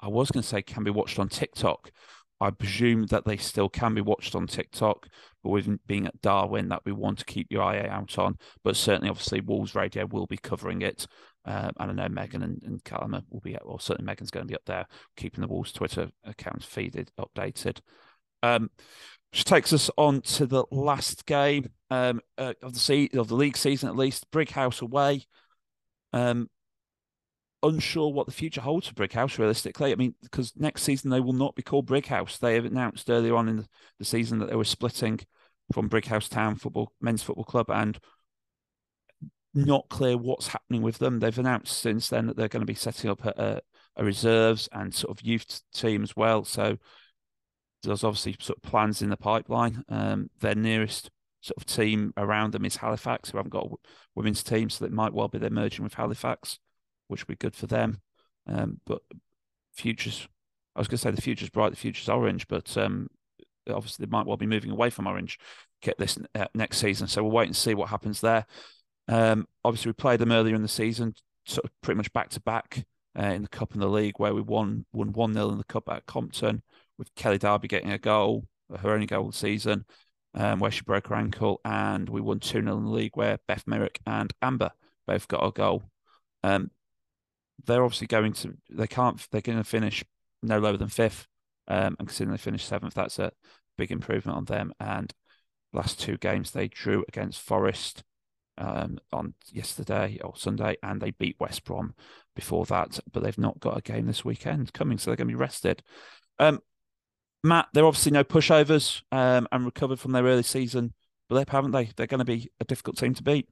I 0.00 0.08
was 0.08 0.30
going 0.30 0.42
to 0.42 0.48
say 0.48 0.62
can 0.62 0.84
be 0.84 0.90
watched 0.90 1.18
on 1.18 1.28
TikTok, 1.28 1.90
I 2.40 2.50
presume 2.50 3.06
that 3.06 3.24
they 3.24 3.36
still 3.36 3.68
can 3.68 3.94
be 3.94 4.00
watched 4.00 4.34
on 4.34 4.46
TikTok, 4.46 5.08
but 5.42 5.50
with 5.50 5.86
being 5.86 6.06
at 6.06 6.20
Darwen, 6.20 6.68
that 6.70 6.82
we 6.84 6.92
want 6.92 7.18
to 7.18 7.24
keep 7.24 7.48
your 7.50 7.62
eye 7.62 7.86
out 7.86 8.18
on. 8.18 8.36
But 8.64 8.76
certainly, 8.76 9.10
obviously, 9.10 9.40
Wolves 9.40 9.74
Radio 9.74 10.06
will 10.06 10.26
be 10.26 10.36
covering 10.36 10.82
it. 10.82 11.06
Um, 11.44 11.72
and 11.78 11.90
I 11.90 11.94
know 11.94 12.08
Megan 12.08 12.42
and, 12.42 12.62
and 12.62 12.84
Callum 12.84 13.22
will 13.30 13.40
be, 13.40 13.56
well, 13.64 13.78
certainly 13.78 14.06
Megan's 14.06 14.30
going 14.30 14.46
to 14.46 14.50
be 14.50 14.56
up 14.56 14.64
there, 14.66 14.86
keeping 15.16 15.40
the 15.40 15.48
Wolves 15.48 15.72
Twitter 15.72 16.10
account 16.24 16.60
feeded, 16.60 17.08
updated. 17.18 17.80
Um, 18.42 18.70
which 19.32 19.44
takes 19.44 19.72
us 19.72 19.90
on 19.96 20.22
to 20.22 20.46
the 20.46 20.64
last 20.70 21.26
game 21.26 21.70
um, 21.90 22.20
uh, 22.38 22.54
of 22.62 22.72
the 22.72 22.78
se- 22.80 23.10
of 23.14 23.28
the 23.28 23.34
league 23.34 23.56
season, 23.56 23.88
at 23.88 23.96
least. 23.96 24.30
Brighouse 24.30 24.80
away. 24.80 25.26
Um, 26.12 26.48
unsure 27.62 28.12
what 28.12 28.26
the 28.26 28.32
future 28.32 28.60
holds 28.60 28.86
for 28.86 28.94
Brighouse 28.94 29.38
realistically. 29.38 29.92
I 29.92 29.96
mean, 29.96 30.14
because 30.22 30.52
next 30.56 30.82
season 30.82 31.10
they 31.10 31.20
will 31.20 31.32
not 31.32 31.54
be 31.54 31.62
called 31.62 31.86
Brighouse. 31.86 32.38
They 32.38 32.54
have 32.54 32.64
announced 32.64 33.10
earlier 33.10 33.36
on 33.36 33.48
in 33.48 33.66
the 33.98 34.04
season 34.04 34.38
that 34.38 34.48
they 34.48 34.56
were 34.56 34.64
splitting 34.64 35.20
from 35.72 35.88
Brighouse 35.88 36.28
Town 36.28 36.56
Football 36.56 36.92
Men's 37.00 37.22
Football 37.22 37.44
Club 37.44 37.70
and 37.70 37.98
not 39.54 39.88
clear 39.88 40.16
what's 40.16 40.48
happening 40.48 40.82
with 40.82 40.98
them. 40.98 41.18
They've 41.18 41.38
announced 41.38 41.78
since 41.78 42.08
then 42.08 42.26
that 42.26 42.36
they're 42.36 42.48
going 42.48 42.62
to 42.62 42.66
be 42.66 42.74
setting 42.74 43.10
up 43.10 43.24
a, 43.24 43.60
a 43.96 44.04
reserves 44.04 44.68
and 44.72 44.94
sort 44.94 45.18
of 45.18 45.26
youth 45.26 45.62
team 45.74 46.02
as 46.02 46.14
well. 46.14 46.44
So 46.44 46.78
there's 47.82 48.04
obviously 48.04 48.36
sort 48.40 48.58
of 48.58 48.70
plans 48.70 49.02
in 49.02 49.10
the 49.10 49.16
pipeline. 49.16 49.82
Um, 49.88 50.30
their 50.40 50.54
nearest 50.54 51.10
sort 51.40 51.56
of 51.56 51.66
team 51.66 52.12
around 52.16 52.52
them 52.52 52.64
is 52.64 52.76
Halifax, 52.76 53.30
who 53.30 53.38
haven't 53.38 53.50
got 53.50 53.66
a 53.66 53.74
women's 54.14 54.42
team, 54.42 54.70
so 54.70 54.84
it 54.84 54.92
might 54.92 55.12
well 55.12 55.28
be 55.28 55.38
they're 55.38 55.50
merging 55.50 55.84
with 55.84 55.94
Halifax 55.94 56.58
which 57.08 57.22
would 57.22 57.38
be 57.38 57.44
good 57.44 57.56
for 57.56 57.66
them. 57.66 58.00
Um, 58.46 58.80
but 58.86 59.02
futures, 59.74 60.28
I 60.74 60.80
was 60.80 60.88
going 60.88 60.98
to 60.98 61.02
say 61.02 61.10
the 61.10 61.20
future's 61.20 61.50
bright, 61.50 61.70
the 61.70 61.76
future's 61.76 62.08
orange, 62.08 62.48
but 62.48 62.76
um, 62.76 63.08
obviously 63.68 64.04
they 64.06 64.10
might 64.10 64.26
well 64.26 64.36
be 64.36 64.46
moving 64.46 64.70
away 64.70 64.90
from 64.90 65.06
orange 65.06 65.38
get 65.82 65.98
this 65.98 66.18
uh, 66.34 66.46
next 66.54 66.78
season. 66.78 67.06
So 67.06 67.22
we'll 67.22 67.32
wait 67.32 67.46
and 67.46 67.56
see 67.56 67.74
what 67.74 67.88
happens 67.88 68.20
there. 68.20 68.46
Um, 69.08 69.46
obviously, 69.64 69.90
we 69.90 69.94
played 69.94 70.20
them 70.20 70.32
earlier 70.32 70.54
in 70.54 70.62
the 70.62 70.68
season, 70.68 71.14
sort 71.46 71.64
of 71.64 71.70
pretty 71.82 71.96
much 71.96 72.12
back 72.12 72.30
to 72.30 72.40
back 72.40 72.84
uh, 73.18 73.22
in 73.24 73.42
the 73.42 73.48
cup 73.48 73.72
and 73.72 73.82
the 73.82 73.88
league, 73.88 74.18
where 74.18 74.34
we 74.34 74.42
won 74.42 74.84
won 74.92 75.12
one 75.12 75.32
0 75.32 75.50
in 75.50 75.58
the 75.58 75.64
cup 75.64 75.88
at 75.88 76.06
Compton, 76.06 76.62
with 76.98 77.14
Kelly 77.14 77.38
Darby 77.38 77.68
getting 77.68 77.92
a 77.92 77.98
goal, 77.98 78.44
her 78.76 78.90
only 78.90 79.06
goal 79.06 79.26
of 79.26 79.32
the 79.32 79.38
season, 79.38 79.84
um, 80.34 80.58
where 80.60 80.70
she 80.70 80.82
broke 80.82 81.08
her 81.08 81.14
ankle, 81.14 81.60
and 81.64 82.08
we 82.08 82.20
won 82.20 82.40
two 82.40 82.60
0 82.60 82.76
in 82.76 82.84
the 82.84 82.90
league, 82.90 83.16
where 83.16 83.38
Beth 83.48 83.64
Merrick 83.66 83.98
and 84.06 84.32
Amber 84.42 84.72
both 85.06 85.26
got 85.28 85.46
a 85.46 85.50
goal. 85.50 85.82
Um, 86.42 86.70
they're 87.66 87.84
obviously 87.84 88.06
going 88.06 88.32
to 88.32 88.56
they 88.70 88.86
can't 88.86 89.26
they're 89.30 89.40
going 89.40 89.58
to 89.58 89.64
finish 89.64 90.04
no 90.42 90.58
lower 90.58 90.76
than 90.76 90.88
fifth. 90.88 91.26
Um, 91.66 91.96
and 91.98 92.08
considering 92.08 92.32
they 92.32 92.38
finished 92.38 92.66
seventh, 92.66 92.94
that's 92.94 93.18
a 93.18 93.32
big 93.76 93.90
improvement 93.90 94.38
on 94.38 94.44
them. 94.46 94.72
And 94.80 95.12
last 95.72 96.00
two 96.00 96.16
games 96.16 96.50
they 96.50 96.68
drew 96.68 97.04
against 97.08 97.40
Forest 97.40 98.02
um, 98.56 98.98
on 99.12 99.34
yesterday 99.52 100.18
or 100.24 100.34
Sunday, 100.36 100.76
and 100.82 101.00
they 101.00 101.10
beat 101.10 101.36
West 101.38 101.64
Brom 101.64 101.94
before 102.34 102.64
that. 102.66 102.98
But 103.12 103.22
they've 103.22 103.38
not 103.38 103.60
got 103.60 103.76
a 103.76 103.82
game 103.82 104.06
this 104.06 104.24
weekend 104.24 104.72
coming, 104.72 104.98
so 104.98 105.10
they're 105.10 105.16
going 105.16 105.28
to 105.28 105.32
be 105.32 105.40
rested. 105.40 105.82
Um, 106.38 106.60
Matt, 107.44 107.68
they're 107.72 107.86
obviously 107.86 108.12
no 108.12 108.24
pushovers 108.24 109.02
um, 109.12 109.46
and 109.52 109.64
recovered 109.64 110.00
from 110.00 110.12
their 110.12 110.24
early 110.24 110.42
season 110.42 110.94
blip, 111.28 111.50
haven't 111.50 111.72
they? 111.72 111.90
They're 111.96 112.06
going 112.06 112.18
to 112.18 112.24
be 112.24 112.50
a 112.60 112.64
difficult 112.64 112.96
team 112.96 113.14
to 113.14 113.22
beat. 113.22 113.48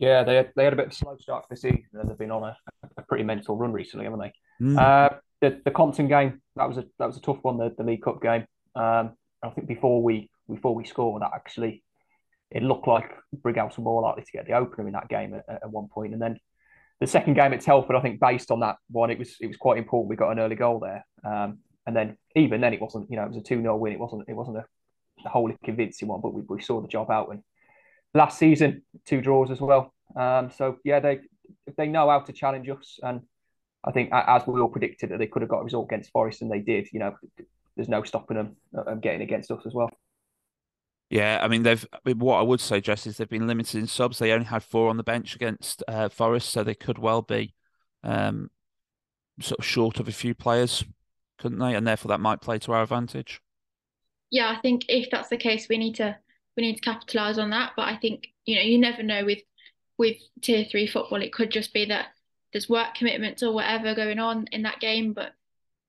Yeah, 0.00 0.24
they 0.24 0.36
had, 0.36 0.52
they 0.56 0.64
had 0.64 0.72
a 0.72 0.76
bit 0.76 0.86
of 0.86 0.92
a 0.92 0.94
slow 0.94 1.16
start 1.18 1.44
for 1.46 1.54
the 1.54 1.60
season, 1.60 1.84
and 1.92 2.08
they've 2.08 2.18
been 2.18 2.30
on 2.30 2.42
a, 2.42 2.56
a 2.96 3.02
pretty 3.02 3.22
mental 3.22 3.56
run 3.56 3.72
recently, 3.72 4.06
haven't 4.06 4.20
they? 4.20 4.32
Mm. 4.60 4.78
Uh, 4.78 5.16
the 5.42 5.60
the 5.64 5.70
Compton 5.70 6.08
game 6.08 6.40
that 6.56 6.66
was 6.66 6.78
a 6.78 6.84
that 6.98 7.06
was 7.06 7.18
a 7.18 7.20
tough 7.20 7.38
one, 7.42 7.58
the, 7.58 7.74
the 7.76 7.84
League 7.84 8.02
Cup 8.02 8.20
game. 8.22 8.46
Um, 8.74 9.12
I 9.42 9.50
think 9.50 9.68
before 9.68 10.02
we 10.02 10.30
before 10.48 10.74
we 10.74 10.86
scored, 10.86 11.20
that 11.20 11.32
actually 11.34 11.84
it 12.50 12.62
looked 12.62 12.88
like 12.88 13.10
Brighouse 13.42 13.76
were 13.76 13.84
more 13.84 14.00
likely 14.00 14.22
to 14.22 14.32
get 14.32 14.46
the 14.46 14.54
opener 14.54 14.86
in 14.86 14.94
that 14.94 15.08
game 15.08 15.34
at, 15.34 15.44
at 15.48 15.70
one 15.70 15.84
point. 15.84 15.92
point, 15.92 16.12
and 16.14 16.22
then 16.22 16.38
the 17.00 17.06
second 17.06 17.34
game 17.34 17.52
at 17.52 17.60
Telford, 17.60 17.94
I 17.94 18.00
think 18.00 18.20
based 18.20 18.50
on 18.50 18.60
that 18.60 18.76
one, 18.90 19.10
it 19.10 19.18
was 19.18 19.36
it 19.38 19.48
was 19.48 19.58
quite 19.58 19.76
important. 19.76 20.08
We 20.08 20.16
got 20.16 20.30
an 20.30 20.38
early 20.38 20.56
goal 20.56 20.80
there, 20.80 21.04
um, 21.24 21.58
and 21.86 21.94
then 21.94 22.16
even 22.36 22.62
then, 22.62 22.72
it 22.72 22.80
wasn't 22.80 23.10
you 23.10 23.16
know 23.16 23.24
it 23.24 23.28
was 23.28 23.36
a 23.36 23.42
two 23.42 23.60
0 23.60 23.76
win. 23.76 23.92
It 23.92 24.00
wasn't 24.00 24.24
it 24.28 24.34
wasn't 24.34 24.56
a, 24.56 24.64
a 25.26 25.28
wholly 25.28 25.56
convincing 25.62 26.08
one, 26.08 26.22
but 26.22 26.32
we, 26.32 26.42
we 26.48 26.62
saw 26.62 26.80
the 26.80 26.88
job 26.88 27.10
out 27.10 27.28
and 27.30 27.42
last 28.14 28.38
season, 28.38 28.82
two 29.04 29.20
draws 29.20 29.50
as 29.50 29.60
well. 29.60 29.92
Um, 30.16 30.50
so 30.50 30.78
yeah, 30.84 31.00
they 31.00 31.20
they 31.76 31.86
know 31.86 32.10
how 32.10 32.20
to 32.20 32.32
challenge 32.32 32.68
us, 32.68 32.98
and 33.02 33.22
I 33.84 33.92
think 33.92 34.10
as 34.12 34.46
we 34.46 34.60
all 34.60 34.68
predicted 34.68 35.10
that 35.10 35.18
they 35.18 35.26
could 35.26 35.42
have 35.42 35.48
got 35.48 35.60
a 35.60 35.64
result 35.64 35.86
against 35.86 36.10
Forest, 36.10 36.42
and 36.42 36.50
they 36.50 36.60
did. 36.60 36.88
You 36.92 37.00
know, 37.00 37.16
there's 37.76 37.88
no 37.88 38.02
stopping 38.02 38.36
them 38.36 38.56
uh, 38.76 38.94
getting 38.94 39.22
against 39.22 39.50
us 39.50 39.62
as 39.66 39.74
well. 39.74 39.90
Yeah, 41.08 41.40
I 41.42 41.48
mean 41.48 41.62
they've. 41.62 41.84
I 41.92 41.98
mean, 42.04 42.18
what 42.18 42.38
I 42.38 42.42
would 42.42 42.60
say, 42.60 42.80
Jess, 42.80 43.06
is 43.06 43.16
they've 43.16 43.28
been 43.28 43.46
limited 43.46 43.78
in 43.78 43.86
subs. 43.86 44.18
They 44.18 44.32
only 44.32 44.46
had 44.46 44.62
four 44.62 44.88
on 44.88 44.96
the 44.96 45.02
bench 45.02 45.34
against 45.34 45.82
uh, 45.88 46.08
Forest, 46.08 46.50
so 46.50 46.62
they 46.62 46.74
could 46.74 46.98
well 46.98 47.22
be 47.22 47.54
um, 48.04 48.50
sort 49.40 49.58
of 49.58 49.64
short 49.64 49.98
of 49.98 50.08
a 50.08 50.12
few 50.12 50.34
players, 50.34 50.84
couldn't 51.38 51.58
they? 51.58 51.74
And 51.74 51.86
therefore, 51.86 52.10
that 52.10 52.20
might 52.20 52.40
play 52.40 52.58
to 52.60 52.72
our 52.72 52.82
advantage. 52.82 53.40
Yeah, 54.30 54.54
I 54.56 54.60
think 54.60 54.84
if 54.88 55.10
that's 55.10 55.28
the 55.28 55.36
case, 55.36 55.68
we 55.68 55.78
need 55.78 55.96
to 55.96 56.16
we 56.60 56.66
need 56.66 56.76
to 56.76 56.82
capitalise 56.82 57.38
on 57.38 57.50
that. 57.50 57.72
But 57.76 57.88
I 57.88 57.96
think 57.96 58.28
you 58.44 58.56
know 58.56 58.62
you 58.62 58.78
never 58.78 59.02
know 59.02 59.24
with 59.24 59.40
with 59.96 60.16
tier 60.42 60.64
three 60.64 60.86
football. 60.86 61.22
It 61.22 61.32
could 61.32 61.50
just 61.50 61.72
be 61.72 61.86
that 61.86 62.08
there's 62.52 62.68
work 62.68 62.94
commitments 62.94 63.42
or 63.42 63.52
whatever 63.52 63.94
going 63.94 64.18
on 64.18 64.46
in 64.52 64.62
that 64.62 64.80
game, 64.80 65.12
but 65.12 65.32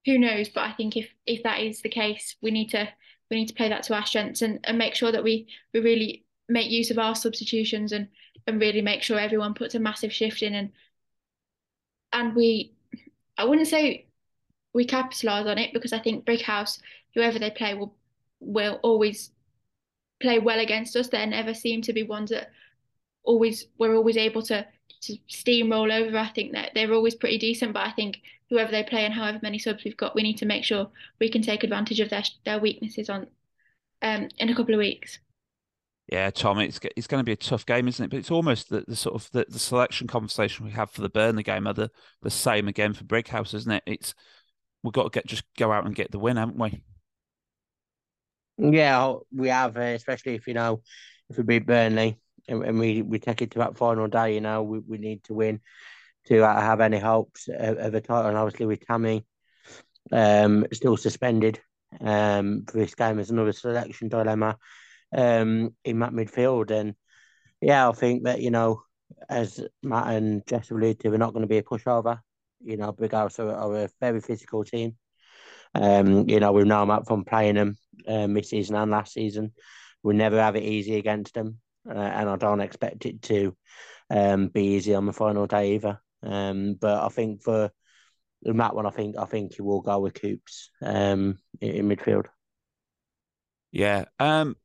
who 0.05 0.17
knows? 0.17 0.49
But 0.49 0.61
I 0.61 0.73
think 0.73 0.95
if 0.95 1.09
if 1.25 1.43
that 1.43 1.59
is 1.59 1.81
the 1.81 1.89
case, 1.89 2.35
we 2.41 2.51
need 2.51 2.69
to 2.69 2.87
we 3.29 3.37
need 3.37 3.47
to 3.47 3.53
play 3.53 3.69
that 3.69 3.83
to 3.83 3.95
our 3.95 4.05
strengths 4.05 4.41
and, 4.41 4.59
and 4.63 4.77
make 4.77 4.95
sure 4.95 5.11
that 5.11 5.23
we 5.23 5.47
we 5.73 5.81
really 5.81 6.25
make 6.47 6.69
use 6.69 6.91
of 6.91 6.99
our 6.99 7.15
substitutions 7.15 7.91
and 7.91 8.07
and 8.47 8.59
really 8.59 8.81
make 8.81 9.03
sure 9.03 9.19
everyone 9.19 9.53
puts 9.53 9.75
a 9.75 9.79
massive 9.79 10.11
shift 10.13 10.41
in 10.41 10.53
and 10.53 10.71
and 12.13 12.35
we 12.35 12.73
I 13.37 13.45
wouldn't 13.45 13.67
say 13.67 14.07
we 14.73 14.85
capitalise 14.85 15.47
on 15.47 15.57
it 15.57 15.73
because 15.73 15.91
I 15.91 15.99
think 15.99 16.25
Brighouse, 16.25 16.79
whoever 17.13 17.39
they 17.39 17.51
play, 17.51 17.73
will 17.73 17.95
will 18.39 18.79
always 18.83 19.31
play 20.21 20.39
well 20.39 20.59
against 20.59 20.95
us. 20.95 21.09
They 21.09 21.25
never 21.25 21.53
seem 21.53 21.81
to 21.83 21.93
be 21.93 22.03
ones 22.03 22.29
that 22.29 22.51
always 23.23 23.67
we're 23.77 23.95
always 23.95 24.17
able 24.17 24.41
to 24.43 24.65
to 25.01 25.17
steamroll 25.29 25.91
over. 25.91 26.17
I 26.17 26.29
think 26.29 26.53
that 26.53 26.71
they're 26.73 26.93
always 26.93 27.15
pretty 27.15 27.37
decent, 27.37 27.73
but 27.73 27.85
I 27.85 27.91
think 27.91 28.21
whoever 28.49 28.71
they 28.71 28.83
play 28.83 29.05
and 29.05 29.13
however 29.13 29.39
many 29.41 29.57
subs 29.57 29.83
we've 29.83 29.97
got, 29.97 30.15
we 30.15 30.23
need 30.23 30.37
to 30.37 30.45
make 30.45 30.63
sure 30.63 30.89
we 31.19 31.29
can 31.29 31.41
take 31.41 31.63
advantage 31.63 31.99
of 31.99 32.09
their 32.09 32.23
their 32.45 32.59
weaknesses 32.59 33.09
on 33.09 33.27
um 34.01 34.29
in 34.37 34.49
a 34.49 34.55
couple 34.55 34.73
of 34.73 34.79
weeks. 34.79 35.19
Yeah, 36.11 36.29
Tom, 36.29 36.59
it's 36.59 36.79
it's 36.97 37.07
going 37.07 37.21
to 37.21 37.25
be 37.25 37.31
a 37.31 37.37
tough 37.37 37.65
game, 37.65 37.87
isn't 37.87 38.03
it? 38.03 38.09
But 38.09 38.19
it's 38.19 38.31
almost 38.31 38.69
the, 38.69 38.83
the 38.87 38.97
sort 38.97 39.15
of 39.15 39.31
the, 39.31 39.45
the 39.47 39.59
selection 39.59 40.07
conversation 40.07 40.65
we 40.65 40.71
have 40.71 40.91
for 40.91 41.01
the 41.01 41.09
Burnley 41.09 41.43
game 41.43 41.67
are 41.67 41.73
the, 41.73 41.89
the 42.21 42.29
same 42.29 42.67
again 42.67 42.93
for 42.93 43.05
Brighouse, 43.05 43.53
isn't 43.53 43.71
it? 43.71 43.83
It's 43.85 44.13
we've 44.83 44.93
got 44.93 45.03
to 45.03 45.09
get 45.09 45.25
just 45.25 45.43
go 45.57 45.71
out 45.71 45.85
and 45.85 45.95
get 45.95 46.11
the 46.11 46.19
win, 46.19 46.37
haven't 46.37 46.57
we? 46.57 46.83
Yeah, 48.57 49.15
we 49.35 49.49
have, 49.49 49.77
uh, 49.77 49.81
especially 49.81 50.35
if 50.35 50.47
you 50.47 50.53
know 50.53 50.81
if 51.29 51.37
we 51.37 51.43
beat 51.43 51.65
Burnley 51.65 52.19
and, 52.47 52.63
and, 52.63 52.79
we, 52.79 53.01
we 53.01 53.19
take 53.19 53.41
it 53.41 53.51
to 53.51 53.59
that 53.59 53.77
final 53.77 54.07
day. 54.07 54.35
You 54.35 54.41
know, 54.41 54.63
we, 54.63 54.79
we 54.79 54.97
need 54.97 55.23
to 55.25 55.33
win 55.33 55.61
to 56.25 56.43
uh, 56.43 56.61
have 56.61 56.81
any 56.81 56.99
hopes 56.99 57.47
of, 57.47 57.77
of 57.77 57.93
a 57.93 58.01
title. 58.01 58.29
And 58.29 58.37
obviously, 58.37 58.65
with 58.65 58.85
Tammy 58.85 59.25
um, 60.11 60.67
still 60.73 60.97
suspended 60.97 61.59
um, 61.99 62.65
for 62.69 62.77
this 62.77 62.95
game, 62.95 63.15
there's 63.15 63.31
another 63.31 63.53
selection 63.53 64.09
dilemma 64.09 64.57
um, 65.15 65.73
in 65.83 65.99
that 65.99 66.11
midfield. 66.11 66.71
And 66.71 66.95
yeah, 67.61 67.89
I 67.89 67.91
think 67.93 68.25
that 68.25 68.41
you 68.41 68.51
know, 68.51 68.83
as 69.29 69.65
Matt 69.81 70.07
and 70.07 70.45
Jess 70.45 70.71
alluded 70.71 70.99
to, 70.99 71.09
we're 71.09 71.17
not 71.17 71.33
going 71.33 71.43
to 71.43 71.47
be 71.47 71.57
a 71.57 71.63
pushover. 71.63 72.19
You 72.63 72.77
know, 72.77 72.91
Brighouse 72.91 73.39
are, 73.39 73.49
are 73.49 73.85
a 73.85 73.89
very 73.99 74.21
physical 74.21 74.63
team. 74.63 74.97
Um, 75.73 76.27
you 76.29 76.39
know, 76.39 76.51
we've 76.51 76.65
known 76.65 76.89
that 76.89 77.07
from 77.07 77.23
playing 77.23 77.55
them 77.55 77.77
um, 78.07 78.33
this 78.33 78.49
season 78.49 78.75
and 78.75 78.91
last 78.91 79.13
season. 79.13 79.53
We 80.03 80.13
never 80.13 80.41
have 80.41 80.55
it 80.55 80.63
easy 80.63 80.95
against 80.95 81.33
them, 81.33 81.59
uh, 81.87 81.93
and 81.93 82.29
I 82.29 82.35
don't 82.35 82.61
expect 82.61 83.05
it 83.05 83.21
to 83.23 83.55
um, 84.09 84.47
be 84.47 84.75
easy 84.75 84.95
on 84.95 85.05
the 85.05 85.13
final 85.13 85.47
day 85.47 85.75
either. 85.75 86.01
Um, 86.23 86.75
but 86.79 87.03
I 87.03 87.09
think 87.09 87.43
for 87.43 87.71
that 88.43 88.75
one, 88.75 88.85
I 88.85 88.91
think 88.91 89.17
I 89.17 89.25
think 89.25 89.55
he 89.55 89.61
will 89.61 89.81
go 89.81 89.99
with 89.99 90.19
Coops 90.19 90.71
um, 90.81 91.37
in, 91.59 91.71
in 91.71 91.89
midfield. 91.89 92.25
Yeah. 93.71 94.05
Um, 94.19 94.55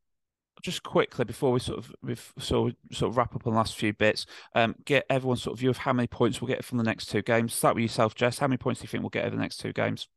just 0.62 0.82
quickly 0.82 1.24
before 1.24 1.52
we 1.52 1.60
sort 1.60 1.78
of 1.78 1.94
we've 2.02 2.32
sort 2.38 2.74
of 2.90 3.16
wrap 3.16 3.34
up 3.36 3.46
on 3.46 3.52
the 3.52 3.58
last 3.58 3.76
few 3.76 3.92
bits, 3.92 4.26
um, 4.54 4.74
get 4.84 5.06
everyone's 5.08 5.42
sort 5.42 5.54
of 5.54 5.60
view 5.60 5.70
of 5.70 5.76
how 5.76 5.92
many 5.92 6.06
points 6.06 6.40
we'll 6.40 6.48
get 6.48 6.64
from 6.64 6.78
the 6.78 6.84
next 6.84 7.06
two 7.06 7.22
games. 7.22 7.54
Start 7.54 7.74
with 7.74 7.82
yourself, 7.82 8.14
Jess. 8.14 8.38
How 8.38 8.48
many 8.48 8.56
points 8.56 8.80
do 8.80 8.84
you 8.84 8.88
think 8.88 9.02
we'll 9.02 9.10
get 9.10 9.24
over 9.24 9.36
the 9.36 9.42
next 9.42 9.58
two 9.58 9.72
games? 9.72 10.08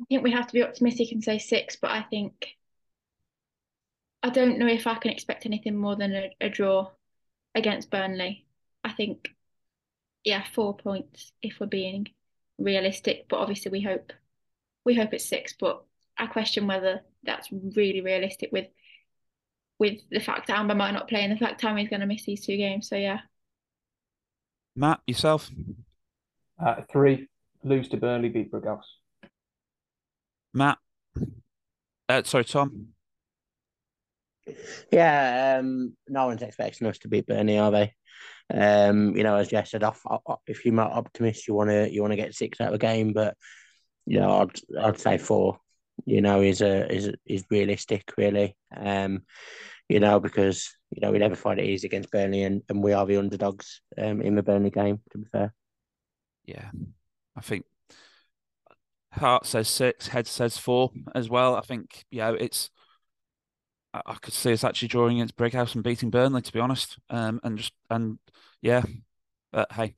I 0.00 0.04
think 0.08 0.22
we 0.22 0.32
have 0.32 0.46
to 0.46 0.52
be 0.52 0.62
optimistic 0.62 1.12
and 1.12 1.22
say 1.22 1.38
six, 1.38 1.76
but 1.76 1.90
I 1.90 2.02
think 2.02 2.56
I 4.22 4.30
don't 4.30 4.58
know 4.58 4.66
if 4.66 4.86
I 4.86 4.94
can 4.94 5.10
expect 5.10 5.44
anything 5.44 5.76
more 5.76 5.96
than 5.96 6.14
a, 6.14 6.30
a 6.40 6.48
draw 6.48 6.90
against 7.54 7.90
Burnley. 7.90 8.46
I 8.82 8.90
think, 8.90 9.28
yeah, 10.24 10.44
four 10.54 10.74
points 10.76 11.32
if 11.42 11.60
we're 11.60 11.66
being 11.66 12.08
realistic. 12.58 13.26
But 13.28 13.40
obviously, 13.40 13.70
we 13.70 13.82
hope 13.82 14.12
we 14.84 14.94
hope 14.94 15.12
it's 15.12 15.28
six. 15.28 15.52
But 15.52 15.84
I 16.16 16.26
question 16.26 16.66
whether 16.66 17.02
that's 17.22 17.50
really 17.52 18.00
realistic 18.00 18.50
with 18.50 18.68
with 19.78 19.98
the 20.10 20.20
fact 20.20 20.46
that 20.46 20.58
Amber 20.58 20.74
might 20.74 20.92
not 20.92 21.08
play 21.08 21.22
and 21.22 21.32
the 21.32 21.36
fact 21.36 21.60
Tammy's 21.60 21.88
going 21.88 22.00
to 22.00 22.06
miss 22.06 22.24
these 22.24 22.46
two 22.46 22.56
games. 22.56 22.88
So 22.88 22.96
yeah. 22.96 23.20
Matt, 24.74 25.00
yourself? 25.06 25.50
Uh, 26.58 26.76
three. 26.90 27.28
Lose 27.62 27.88
to 27.88 27.96
Burnley, 27.96 28.28
beat 28.30 28.50
Brighouse. 28.50 28.86
Matt? 30.54 30.78
Uh, 32.08 32.22
sorry, 32.22 32.44
Tom? 32.44 32.88
Yeah, 34.92 35.58
um, 35.58 35.96
no 36.08 36.26
one's 36.26 36.42
expecting 36.42 36.86
us 36.86 36.98
to 36.98 37.08
beat 37.08 37.26
Burnley, 37.26 37.58
are 37.58 37.70
they? 37.70 37.92
Um, 38.52 39.16
you 39.16 39.22
know, 39.22 39.36
as 39.36 39.48
Jess 39.48 39.70
said, 39.70 39.82
off, 39.82 40.02
off, 40.06 40.40
if 40.46 40.64
you're 40.64 40.74
not 40.74 40.92
optimist, 40.92 41.48
you 41.48 41.54
want 41.54 41.70
to 41.70 41.90
you 41.90 42.02
want 42.02 42.12
to 42.12 42.16
get 42.16 42.34
six 42.34 42.60
out 42.60 42.68
of 42.68 42.74
a 42.74 42.78
game, 42.78 43.12
but 43.12 43.36
you 44.06 44.20
know, 44.20 44.42
I'd 44.42 44.84
I'd 44.84 45.00
say 45.00 45.18
four. 45.18 45.58
You 46.04 46.20
know, 46.20 46.42
is 46.42 46.60
a 46.60 46.92
is 46.92 47.10
is 47.24 47.44
realistic, 47.50 48.12
really. 48.18 48.56
Um, 48.76 49.22
you 49.88 50.00
know, 50.00 50.20
because 50.20 50.70
you 50.90 51.00
know 51.00 51.10
we 51.10 51.18
never 51.18 51.36
find 51.36 51.58
it 51.58 51.66
easy 51.66 51.86
against 51.86 52.10
Burnley, 52.10 52.42
and, 52.42 52.62
and 52.68 52.82
we 52.82 52.92
are 52.92 53.06
the 53.06 53.16
underdogs 53.16 53.80
um, 53.96 54.20
in 54.20 54.34
the 54.34 54.42
Burnley 54.42 54.70
game. 54.70 55.00
To 55.12 55.18
be 55.18 55.24
fair, 55.32 55.54
yeah, 56.44 56.70
I 57.36 57.40
think 57.40 57.64
heart 59.14 59.46
says 59.46 59.68
six, 59.68 60.08
head 60.08 60.26
says 60.26 60.58
four 60.58 60.90
as 61.14 61.28
well. 61.28 61.56
I 61.56 61.60
think 61.60 62.04
yeah, 62.10 62.34
it's 62.38 62.70
I 63.92 64.14
could 64.20 64.34
see 64.34 64.52
us 64.52 64.64
actually 64.64 64.88
drawing 64.88 65.18
against 65.18 65.36
Brighouse 65.36 65.74
and 65.74 65.84
beating 65.84 66.10
Burnley, 66.10 66.42
to 66.42 66.52
be 66.52 66.58
honest. 66.58 66.98
Um, 67.10 67.40
and 67.44 67.58
just 67.58 67.72
and 67.90 68.18
yeah, 68.60 68.82
but 69.52 69.70
hey, 69.72 69.94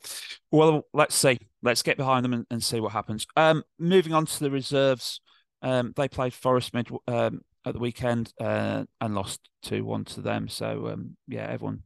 well, 0.50 0.86
let's 0.92 1.14
see. 1.14 1.38
Let's 1.62 1.82
get 1.82 1.96
behind 1.96 2.24
them 2.24 2.34
and, 2.34 2.46
and 2.50 2.62
see 2.62 2.78
what 2.78 2.92
happens. 2.92 3.26
Um, 3.36 3.62
moving 3.78 4.12
on 4.12 4.26
to 4.26 4.40
the 4.40 4.50
reserves. 4.50 5.20
Um, 5.62 5.94
they 5.96 6.08
played 6.08 6.34
Forest 6.34 6.74
mid 6.74 6.88
um, 7.08 7.40
at 7.64 7.72
the 7.72 7.80
weekend 7.80 8.32
uh, 8.38 8.84
and 9.00 9.14
lost 9.14 9.48
two 9.62 9.84
one 9.84 10.04
to 10.04 10.20
them. 10.20 10.48
So 10.48 10.88
um, 10.88 11.16
yeah, 11.26 11.46
everyone 11.46 11.82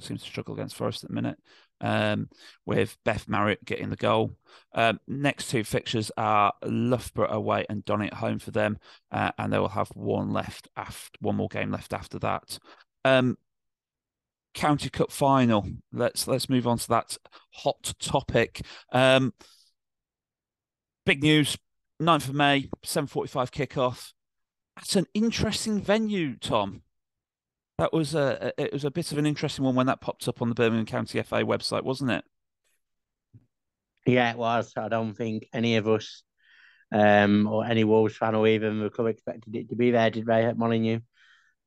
seems 0.00 0.22
to 0.22 0.28
struggle 0.28 0.54
against 0.54 0.76
Forest 0.76 1.04
at 1.04 1.08
the 1.08 1.14
minute 1.14 1.38
um, 1.80 2.28
with 2.66 2.96
Beth 3.04 3.28
Marriott 3.28 3.64
getting 3.64 3.90
the 3.90 3.96
goal. 3.96 4.36
Um, 4.74 5.00
next 5.06 5.50
two 5.50 5.64
fixtures 5.64 6.10
are 6.16 6.52
Loughborough 6.64 7.30
away 7.30 7.66
and 7.68 7.84
Donny 7.84 8.06
at 8.06 8.14
home 8.14 8.38
for 8.38 8.50
them, 8.50 8.78
uh, 9.10 9.32
and 9.38 9.52
they 9.52 9.58
will 9.58 9.68
have 9.68 9.88
one 9.88 10.32
left 10.32 10.68
after 10.76 11.10
one 11.20 11.36
more 11.36 11.48
game 11.48 11.70
left 11.70 11.92
after 11.92 12.18
that. 12.20 12.58
Um, 13.04 13.38
County 14.54 14.90
Cup 14.90 15.10
final. 15.10 15.66
Let's 15.92 16.26
let's 16.26 16.48
move 16.48 16.66
on 16.66 16.78
to 16.78 16.88
that 16.88 17.16
hot 17.54 17.94
topic. 18.00 18.62
Um, 18.92 19.32
big 21.06 21.22
news: 21.22 21.56
9th 22.02 22.28
of 22.28 22.34
May, 22.34 22.68
seven 22.84 23.06
forty-five 23.06 23.52
kickoff. 23.52 24.12
That's 24.76 24.96
an 24.96 25.06
interesting 25.14 25.80
venue, 25.80 26.36
Tom 26.36 26.82
that 27.80 27.94
was 27.94 28.14
a 28.14 28.52
it 28.58 28.74
was 28.74 28.84
a 28.84 28.90
bit 28.90 29.10
of 29.10 29.16
an 29.16 29.24
interesting 29.24 29.64
one 29.64 29.74
when 29.74 29.86
that 29.86 30.02
popped 30.02 30.28
up 30.28 30.42
on 30.42 30.50
the 30.50 30.54
Birmingham 30.54 30.84
County 30.84 31.22
FA 31.22 31.36
website, 31.36 31.82
wasn't 31.82 32.10
it? 32.10 32.24
Yeah, 34.06 34.30
it 34.30 34.36
was. 34.36 34.72
I 34.76 34.88
don't 34.88 35.14
think 35.14 35.48
any 35.54 35.76
of 35.76 35.88
us, 35.88 36.22
um, 36.92 37.46
or 37.46 37.64
any 37.64 37.84
Wolves 37.84 38.16
fan 38.16 38.34
or 38.34 38.46
even 38.46 38.80
the 38.80 38.90
club 38.90 39.08
expected 39.08 39.56
it 39.56 39.70
to 39.70 39.76
be 39.76 39.92
there, 39.92 40.10
did 40.10 40.26
they, 40.26 40.44
at 40.44 40.58
Molineux? 40.58 41.00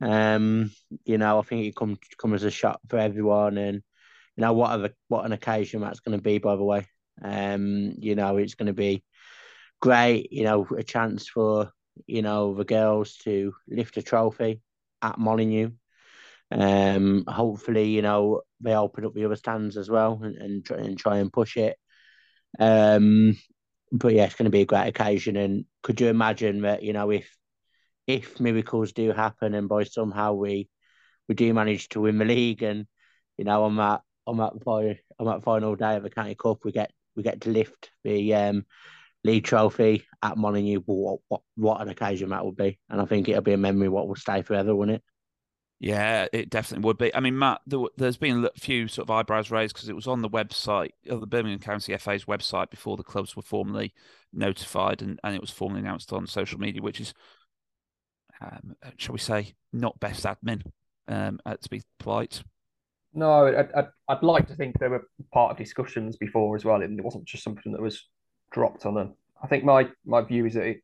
Um, 0.02 0.72
you 1.04 1.18
know, 1.18 1.40
I 1.40 1.42
think 1.42 1.66
it 1.66 1.76
come 1.76 1.98
come 2.20 2.36
as 2.36 2.44
a 2.44 2.52
shock 2.52 2.80
for 2.90 3.00
everyone, 3.00 3.58
and 3.58 3.82
you 4.36 4.42
know 4.42 4.54
what 4.54 4.94
what 5.08 5.26
an 5.26 5.32
occasion 5.32 5.82
that's 5.82 6.02
going 6.02 6.18
to 6.18 6.24
be. 6.24 6.38
By 6.38 6.56
the 6.56 6.64
way, 6.64 6.86
um, 7.24 7.96
you 7.98 8.14
know 8.14 8.38
it's 8.38 8.56
going 8.56 8.68
to 8.68 8.74
be 8.74 9.04
great. 9.82 10.32
You 10.32 10.44
know, 10.44 10.68
a 10.78 10.84
chance 10.84 11.28
for 11.28 11.72
you 12.06 12.22
know 12.22 12.54
the 12.54 12.66
girls 12.66 13.18
to 13.24 13.56
lift 13.68 13.98
a 13.98 14.04
trophy 14.04 14.62
at 15.02 15.18
Molineux. 15.18 15.72
Um, 16.54 17.24
hopefully, 17.28 17.90
you 17.90 18.02
know, 18.02 18.42
they 18.62 18.76
open 18.76 19.06
up 19.06 19.14
the 19.14 19.26
other 19.26 19.36
stands 19.36 19.78
as 19.78 19.90
well 19.90 20.20
and, 20.22 20.36
and, 20.36 20.66
try, 20.66 20.78
and 20.78 20.98
try 20.98 21.18
and 21.18 21.34
push 21.34 21.58
it. 21.58 21.78
Um, 22.60 23.38
but 23.92 24.14
yeah, 24.14 24.26
it's 24.26 24.36
going 24.36 24.46
to 24.46 24.52
be 24.52 24.62
a 24.62 24.66
great 24.66 24.88
occasion. 24.88 25.36
And 25.36 25.66
could 25.82 26.00
you 26.00 26.08
imagine 26.08 26.62
that, 26.62 26.84
you 26.84 26.94
know, 26.94 27.10
if 27.10 27.30
if 28.06 28.40
miracles 28.40 28.92
do 28.92 29.12
happen 29.12 29.54
and 29.54 29.70
by 29.70 29.84
somehow 29.84 30.34
we 30.34 30.70
we 31.30 31.36
do 31.36 31.54
manage 31.54 31.88
to 31.90 32.02
win 32.02 32.18
the 32.18 32.26
league 32.26 32.62
and 32.62 32.86
you 33.38 33.46
know 33.46 33.64
on 33.64 33.78
that 33.78 34.02
on 34.28 34.38
that 34.38 34.52
final 34.66 34.96
on 35.20 35.26
that 35.26 35.42
final 35.44 35.74
day 35.76 35.96
of 35.96 36.04
the 36.04 36.10
county 36.10 36.36
cup 36.36 36.58
we 36.66 36.74
get 36.74 36.92
we 37.16 37.24
get 37.24 37.42
to 37.42 37.50
lift 37.50 37.92
the 38.04 38.34
um, 38.34 38.66
league 39.24 39.44
trophy 39.44 40.04
at 40.22 40.38
Molineux. 40.38 40.82
What, 40.86 41.20
what 41.28 41.42
what 41.56 41.82
an 41.82 41.90
occasion 41.90 42.30
that 42.30 42.46
would 42.46 42.56
be, 42.56 42.80
and 42.90 43.02
I 43.02 43.06
think 43.06 43.30
it'll 43.30 43.42
be 43.42 43.54
a 43.54 43.58
memory 43.58 43.90
what 43.90 44.08
will 44.08 44.16
stay 44.16 44.42
forever, 44.42 44.76
won't 44.76 44.92
it? 44.92 45.04
Yeah, 45.80 46.28
it 46.32 46.50
definitely 46.50 46.86
would 46.86 46.98
be. 46.98 47.14
I 47.14 47.20
mean, 47.20 47.38
Matt, 47.38 47.60
there, 47.68 47.82
has 48.00 48.16
been 48.16 48.46
a 48.46 48.60
few 48.60 48.88
sort 48.88 49.06
of 49.06 49.12
eyebrows 49.12 49.52
raised 49.52 49.76
because 49.76 49.90
it 49.90 49.96
was 49.96 50.08
on 50.08 50.22
the 50.22 50.30
website 50.30 50.92
of 51.10 51.20
the 51.20 51.28
Birmingham 51.28 51.60
County 51.60 51.96
FA's 51.98 52.24
website 52.26 52.70
before 52.70 52.96
the 52.96 53.04
clubs 53.04 53.36
were 53.36 53.42
formally 53.42 53.94
notified 54.32 55.02
and, 55.02 55.20
and 55.24 55.36
it 55.36 55.42
was 55.42 55.50
formally 55.50 55.82
announced 55.82 56.14
on 56.14 56.26
social 56.26 56.58
media, 56.58 56.82
which 56.82 57.02
is, 57.02 57.14
um, 58.40 58.76
shall 58.98 59.14
we 59.14 59.20
say, 59.20 59.56
not 59.74 60.00
best 60.00 60.24
admin, 60.24 60.62
um, 61.10 61.40
uh, 61.46 61.58
to 61.62 61.70
be 61.70 61.82
polite. 62.00 62.44
No, 63.14 63.48
I'd, 63.48 63.72
I'd, 63.76 63.88
I'd 64.08 64.24
like 64.24 64.48
to 64.48 64.56
think 64.56 64.80
they 64.80 64.88
were 64.88 65.08
part 65.34 65.52
of 65.52 65.58
discussions 65.58 66.16
before 66.16 66.56
as 66.56 66.64
well. 66.64 66.82
and 66.82 66.98
It 66.98 67.04
wasn't 67.04 67.26
just 67.26 67.44
something 67.44 67.74
that 67.74 67.82
was 67.82 68.08
dropped 68.52 68.86
on 68.86 68.96
them. 68.96 69.16
I 69.44 69.48
think 69.48 69.66
my, 69.66 69.90
my 70.06 70.22
view 70.22 70.46
is 70.46 70.54
that 70.54 70.64
it, 70.64 70.78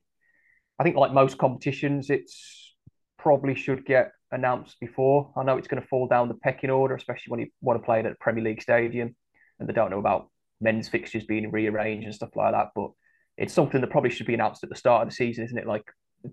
I 0.77 0.83
think 0.83 0.97
like 0.97 1.13
most 1.13 1.37
competitions, 1.37 2.09
it's 2.09 2.75
probably 3.17 3.55
should 3.55 3.85
get 3.85 4.11
announced 4.31 4.79
before. 4.79 5.31
I 5.35 5.43
know 5.43 5.57
it's 5.57 5.67
going 5.67 5.81
to 5.81 5.87
fall 5.87 6.07
down 6.07 6.27
the 6.27 6.35
pecking 6.35 6.69
order, 6.69 6.95
especially 6.95 7.31
when 7.31 7.39
you 7.39 7.47
want 7.61 7.79
to 7.81 7.85
play 7.85 7.99
it 7.99 8.05
at 8.05 8.13
a 8.13 8.15
Premier 8.19 8.43
League 8.43 8.61
Stadium 8.61 9.15
and 9.59 9.67
they 9.67 9.73
don't 9.73 9.89
know 9.89 9.99
about 9.99 10.29
men's 10.61 10.87
fixtures 10.87 11.25
being 11.25 11.51
rearranged 11.51 12.05
and 12.05 12.15
stuff 12.15 12.35
like 12.35 12.53
that. 12.53 12.69
But 12.75 12.91
it's 13.37 13.53
something 13.53 13.81
that 13.81 13.89
probably 13.89 14.09
should 14.09 14.27
be 14.27 14.33
announced 14.33 14.63
at 14.63 14.69
the 14.69 14.75
start 14.75 15.03
of 15.03 15.09
the 15.09 15.15
season, 15.15 15.45
isn't 15.45 15.57
it? 15.57 15.67
Like 15.67 15.83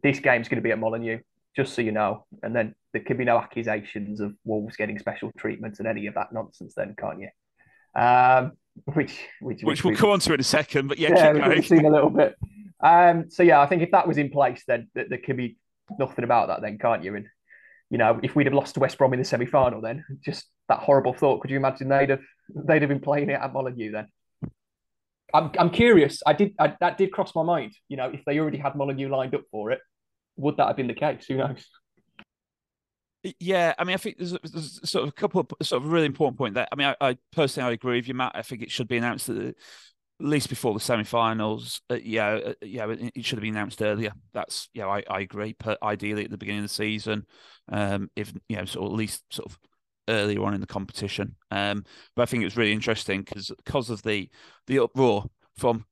this 0.03 0.19
game's 0.19 0.49
going 0.49 0.57
to 0.57 0.63
be 0.63 0.73
at 0.73 0.79
Molineux, 0.79 1.21
just 1.55 1.75
so 1.75 1.83
you 1.83 1.93
know. 1.93 2.27
And 2.43 2.55
then 2.55 2.75
there 2.93 3.03
can 3.03 3.17
be 3.17 3.25
no 3.25 3.39
accusations 3.39 4.21
of 4.21 4.35
Wolves 4.45 4.77
getting 4.77 4.99
special 4.99 5.33
treatment 5.39 5.79
and 5.79 5.89
any 5.89 6.07
of 6.07 6.15
that 6.15 6.33
nonsense, 6.33 6.75
then, 6.77 6.95
can't 6.99 7.21
you? 7.21 7.29
Um, 8.01 8.53
which, 8.85 9.19
which, 9.41 9.63
which, 9.63 9.65
which 9.65 9.85
we'll 9.85 9.97
go 9.97 10.13
on 10.13 10.21
to 10.21 10.35
in 10.35 10.41
a 10.41 10.45
second, 10.45 10.89
but 10.89 10.99
yeah, 10.99 11.15
yeah 11.15 11.49
we've 11.49 11.67
seen 11.67 11.87
a 11.87 11.91
little 11.91 12.11
bit. 12.11 12.37
Um, 12.81 13.31
so 13.31 13.43
yeah, 13.43 13.61
I 13.61 13.67
think 13.67 13.83
if 13.83 13.91
that 13.93 14.07
was 14.07 14.19
in 14.19 14.29
place, 14.29 14.65
then 14.67 14.89
there, 14.95 15.07
there 15.09 15.19
could 15.19 15.37
be 15.37 15.57
nothing 15.99 16.25
about 16.25 16.49
that, 16.49 16.61
then, 16.61 16.77
can't 16.79 17.03
you? 17.03 17.15
And 17.17 17.27
you 17.91 17.99
know, 17.99 18.19
if 18.23 18.35
we'd 18.35 18.47
have 18.47 18.55
lost 18.55 18.75
to 18.75 18.81
West 18.81 18.99
Brom 18.99 19.13
in 19.13 19.19
the 19.19 19.25
semi 19.25 19.47
final, 19.47 19.81
then 19.81 20.05
just 20.25 20.47
that 20.69 20.81
horrible 20.81 21.13
thought. 21.13 21.41
Could 21.41 21.51
you 21.51 21.57
imagine 21.57 21.89
they'd 21.89 22.11
have 22.11 22.21
they'd 22.55 22.83
have 22.83 22.89
been 22.89 23.01
playing 23.01 23.31
it 23.31 23.39
at 23.41 23.53
Molineux 23.53 23.93
then? 23.93 24.09
I'm 25.33 25.51
I'm 25.59 25.71
curious. 25.71 26.23
I 26.27 26.33
did 26.33 26.55
I, 26.59 26.75
that 26.81 26.99
did 26.99 27.13
cross 27.13 27.35
my 27.35 27.43
mind. 27.43 27.75
You 27.89 27.97
know, 27.97 28.11
if 28.11 28.25
they 28.25 28.39
already 28.39 28.59
had 28.59 28.75
Molineux 28.75 29.09
lined 29.09 29.35
up 29.35 29.43
for 29.51 29.71
it, 29.71 29.81
would 30.37 30.57
that 30.57 30.67
have 30.67 30.77
been 30.77 30.89
the 30.89 30.95
case? 30.95 31.27
Who 31.27 31.37
knows? 31.37 31.65
Yeah, 33.41 33.75
I 33.77 33.85
mean, 33.85 33.95
I 33.95 33.97
think 33.97 34.19
there's, 34.19 34.37
there's 34.45 34.89
sort 34.89 35.03
of 35.03 35.09
a 35.09 35.13
couple 35.13 35.41
of 35.41 35.67
sort 35.67 35.83
of 35.83 35.91
really 35.91 36.07
important 36.07 36.39
point 36.39 36.55
there. 36.55 36.69
I 36.71 36.77
mean, 36.77 36.87
I, 36.87 37.09
I, 37.09 37.19
personally 37.33 37.71
I 37.71 37.73
agree 37.73 37.97
with 37.97 38.07
you, 38.07 38.15
Matt. 38.15 38.33
I 38.37 38.43
think 38.43 38.63
it 38.63 38.71
should 38.71 38.87
be 38.87 38.99
announced 38.99 39.29
at, 39.29 39.55
at 40.21 40.27
least 40.27 40.49
before 40.49 40.73
the 40.75 40.81
semi-finals. 40.81 41.81
Uh, 41.91 41.99
yeah, 42.03 42.29
uh, 42.29 42.55
yeah, 42.63 42.87
it 42.89 43.25
should 43.25 43.39
have 43.39 43.43
been 43.43 43.55
announced 43.55 43.83
earlier. 43.83 44.13
That's 44.33 44.69
yeah, 44.73 44.87
I, 44.87 45.03
I 45.09 45.21
agree. 45.21 45.57
But 45.59 45.83
ideally 45.83 46.25
at 46.25 46.31
the 46.31 46.39
beginning 46.39 46.61
of 46.61 46.69
the 46.69 46.75
season, 46.75 47.27
um, 47.71 48.11
if 48.17 48.33
you 48.49 48.57
know, 48.57 48.65
sort 48.65 48.87
of 48.87 48.93
at 48.93 48.99
least 48.99 49.25
sort 49.31 49.51
of 49.51 49.59
earlier 50.09 50.43
on 50.43 50.55
in 50.55 50.61
the 50.61 50.67
competition. 50.67 51.37
Um, 51.51 51.85
but 52.15 52.23
I 52.23 52.27
think 52.27 52.43
it 52.43 52.47
was 52.47 52.57
really 52.57 52.73
interesting 52.73 53.23
because 53.23 53.53
because 53.65 53.91
of 53.91 54.03
the 54.03 54.31
the 54.67 54.79
uproar 54.79 55.27
from 55.59 55.85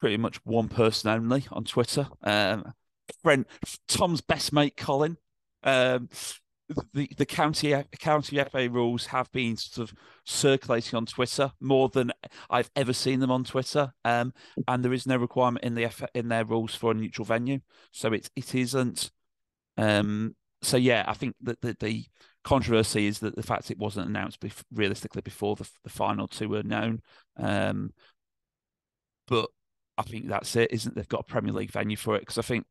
pretty 0.00 0.16
much 0.16 0.44
one 0.44 0.68
person 0.68 1.10
only 1.10 1.46
on 1.50 1.64
Twitter. 1.64 2.08
Um, 2.22 2.72
friend 3.22 3.46
Tom's 3.88 4.20
best 4.20 4.52
mate 4.52 4.76
Colin. 4.76 5.16
Um, 5.64 6.08
the 6.92 7.08
the 7.16 7.26
county 7.26 7.74
county 7.98 8.42
FA 8.44 8.68
rules 8.68 9.06
have 9.06 9.30
been 9.32 9.56
sort 9.56 9.90
of 9.90 9.96
circulating 10.24 10.96
on 10.96 11.06
Twitter 11.06 11.50
more 11.60 11.88
than 11.88 12.12
I've 12.50 12.70
ever 12.76 12.92
seen 12.92 13.20
them 13.20 13.30
on 13.30 13.44
Twitter. 13.44 13.92
Um, 14.04 14.32
and 14.66 14.84
there 14.84 14.92
is 14.92 15.06
no 15.06 15.16
requirement 15.16 15.64
in 15.64 15.74
the 15.74 15.84
F, 15.84 16.02
in 16.14 16.28
their 16.28 16.44
rules 16.44 16.74
for 16.74 16.90
a 16.90 16.94
neutral 16.94 17.24
venue, 17.24 17.60
so 17.92 18.12
it 18.12 18.28
it 18.36 18.54
isn't. 18.54 19.10
Um, 19.76 20.34
so 20.62 20.76
yeah, 20.76 21.04
I 21.06 21.14
think 21.14 21.36
that 21.42 21.60
the, 21.60 21.76
the 21.80 22.04
controversy 22.44 23.06
is 23.06 23.20
that 23.20 23.36
the 23.36 23.42
fact 23.42 23.70
it 23.70 23.78
wasn't 23.78 24.08
announced 24.08 24.40
bef- 24.40 24.64
realistically 24.72 25.22
before 25.22 25.56
the, 25.56 25.68
the 25.84 25.90
final 25.90 26.26
two 26.26 26.48
were 26.48 26.62
known. 26.62 27.00
Um, 27.36 27.92
but 29.26 29.48
I 29.96 30.02
think 30.02 30.28
that's 30.28 30.56
it, 30.56 30.72
isn't? 30.72 30.94
They've 30.94 31.08
got 31.08 31.20
a 31.20 31.30
Premier 31.30 31.52
League 31.52 31.70
venue 31.70 31.96
for 31.96 32.16
it 32.16 32.20
because 32.20 32.38
I 32.38 32.42
think 32.42 32.66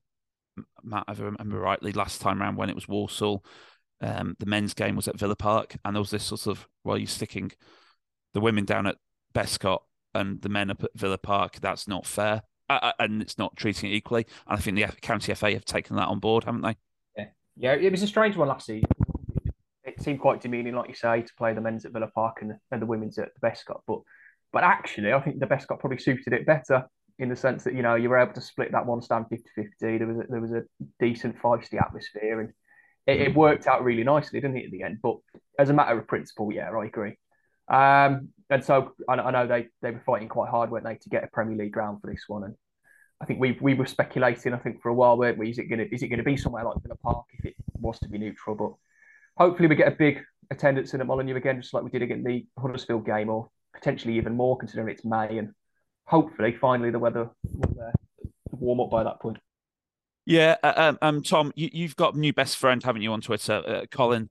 Matt, 0.83 1.05
if 1.07 1.19
I 1.19 1.23
remember 1.23 1.59
rightly, 1.59 1.91
last 1.91 2.21
time 2.21 2.41
around 2.41 2.55
when 2.55 2.69
it 2.69 2.75
was 2.75 2.87
Walsall, 2.87 3.43
um, 4.01 4.35
the 4.39 4.45
men's 4.45 4.73
game 4.73 4.95
was 4.95 5.07
at 5.07 5.19
Villa 5.19 5.35
Park, 5.35 5.77
and 5.83 5.95
there 5.95 6.01
was 6.01 6.11
this 6.11 6.23
sort 6.23 6.47
of 6.47 6.67
well, 6.83 6.97
you're 6.97 7.07
sticking 7.07 7.51
the 8.33 8.41
women 8.41 8.65
down 8.65 8.87
at 8.87 8.97
Bescot 9.33 9.79
and 10.13 10.41
the 10.41 10.49
men 10.49 10.69
up 10.69 10.83
at 10.83 10.91
Villa 10.95 11.17
Park. 11.17 11.59
That's 11.61 11.87
not 11.87 12.05
fair, 12.05 12.43
uh, 12.69 12.91
and 12.99 13.21
it's 13.21 13.37
not 13.37 13.55
treating 13.55 13.91
it 13.91 13.95
equally. 13.95 14.25
And 14.47 14.57
I 14.57 14.61
think 14.61 14.77
the 14.77 14.87
county 15.01 15.33
FA 15.33 15.51
have 15.51 15.65
taken 15.65 15.95
that 15.95 16.07
on 16.07 16.19
board, 16.19 16.43
haven't 16.43 16.61
they? 16.61 16.75
Yeah, 17.17 17.25
yeah. 17.55 17.73
It 17.73 17.91
was 17.91 18.03
a 18.03 18.07
strange 18.07 18.35
one 18.35 18.47
last 18.47 18.67
season. 18.67 18.89
It 19.83 20.01
seemed 20.01 20.19
quite 20.19 20.41
demeaning, 20.41 20.75
like 20.75 20.89
you 20.89 20.95
say, 20.95 21.21
to 21.21 21.33
play 21.37 21.53
the 21.53 21.61
men's 21.61 21.85
at 21.85 21.93
Villa 21.93 22.09
Park 22.13 22.37
and 22.41 22.51
the, 22.51 22.59
and 22.71 22.81
the 22.81 22.85
women's 22.85 23.17
at 23.17 23.29
the 23.39 23.47
Bescot. 23.47 23.81
But 23.87 23.99
but 24.53 24.63
actually, 24.63 25.13
I 25.13 25.21
think 25.21 25.39
the 25.39 25.47
Bescot 25.47 25.79
probably 25.79 25.97
suited 25.97 26.33
it 26.33 26.45
better 26.45 26.85
in 27.19 27.29
the 27.29 27.35
sense 27.35 27.63
that 27.63 27.73
you 27.73 27.81
know 27.81 27.95
you 27.95 28.09
were 28.09 28.19
able 28.19 28.33
to 28.33 28.41
split 28.41 28.71
that 28.71 28.85
one 28.85 29.01
stand 29.01 29.25
50-50. 29.25 29.69
There 29.79 30.07
was 30.07 30.17
a, 30.17 30.23
there 30.29 30.41
was 30.41 30.51
a 30.51 30.63
decent 30.99 31.39
feisty 31.39 31.81
atmosphere, 31.81 32.41
and 32.41 32.53
it, 33.07 33.21
it, 33.21 33.35
worked 33.35 33.67
out 33.67 33.83
really 33.83 34.03
nicely, 34.03 34.39
didn't 34.39 34.57
it, 34.57 34.65
at 34.65 34.71
the 34.71 34.83
end? 34.83 34.99
But 35.01 35.17
as 35.57 35.69
a 35.69 35.73
matter 35.73 35.97
of 35.97 36.07
principle, 36.07 36.51
yeah, 36.51 36.69
I 36.69 36.85
agree. 36.85 37.17
Um, 37.67 38.29
and 38.49 38.63
so 38.63 38.93
I, 39.09 39.13
I, 39.13 39.31
know 39.31 39.47
they 39.47 39.67
they 39.81 39.91
were 39.91 40.03
fighting 40.05 40.29
quite 40.29 40.49
hard, 40.49 40.71
weren't 40.71 40.85
they, 40.85 40.95
to 40.95 41.09
get 41.09 41.23
a 41.23 41.27
Premier 41.27 41.57
League 41.57 41.73
ground 41.73 41.99
for 42.01 42.11
this 42.11 42.23
one? 42.27 42.43
And 42.43 42.55
I 43.19 43.25
think 43.25 43.39
we 43.39 43.57
we 43.61 43.73
were 43.73 43.85
speculating, 43.85 44.53
I 44.53 44.57
think, 44.57 44.81
for 44.81 44.89
a 44.89 44.93
while, 44.93 45.17
weren't 45.17 45.37
we? 45.37 45.49
Is 45.49 45.57
it 45.57 45.65
gonna 45.65 45.85
is 45.91 46.03
it 46.03 46.07
gonna 46.07 46.23
be 46.23 46.37
somewhere 46.37 46.63
like 46.63 46.81
Villa 46.83 46.95
Park 46.95 47.25
if 47.33 47.45
it 47.45 47.55
was 47.79 47.99
to 47.99 48.09
be 48.09 48.17
neutral? 48.17 48.55
But 48.55 48.73
hopefully 49.43 49.67
we 49.67 49.75
get 49.75 49.91
a 49.91 49.95
big 49.95 50.21
attendance 50.49 50.93
in 50.93 51.01
at 51.01 51.07
Molineux 51.07 51.35
again, 51.35 51.61
just 51.61 51.73
like 51.73 51.83
we 51.83 51.89
did 51.89 52.03
against 52.03 52.25
the 52.25 52.45
Huddersfield 52.57 53.05
game, 53.05 53.29
or 53.29 53.49
potentially 53.73 54.17
even 54.17 54.35
more, 54.35 54.57
considering 54.57 54.89
it's 54.89 55.03
May 55.03 55.37
and 55.37 55.53
hopefully, 56.07 56.55
finally, 56.59 56.89
the 56.89 56.99
weather 56.99 57.29
will 57.43 57.77
uh, 57.79 57.91
warm 58.51 58.79
up 58.79 58.89
by 58.89 59.03
that 59.03 59.19
point. 59.19 59.37
Yeah, 60.27 60.57
uh, 60.61 60.73
um, 60.75 60.97
um, 61.01 61.23
Tom, 61.23 61.53
you, 61.55 61.87
have 61.87 61.95
got 61.95 62.17
new 62.17 62.33
best 62.33 62.57
friend, 62.57 62.83
haven't 62.83 63.01
you, 63.01 63.13
on 63.13 63.21
Twitter, 63.21 63.63
uh, 63.65 63.85
Colin, 63.89 64.29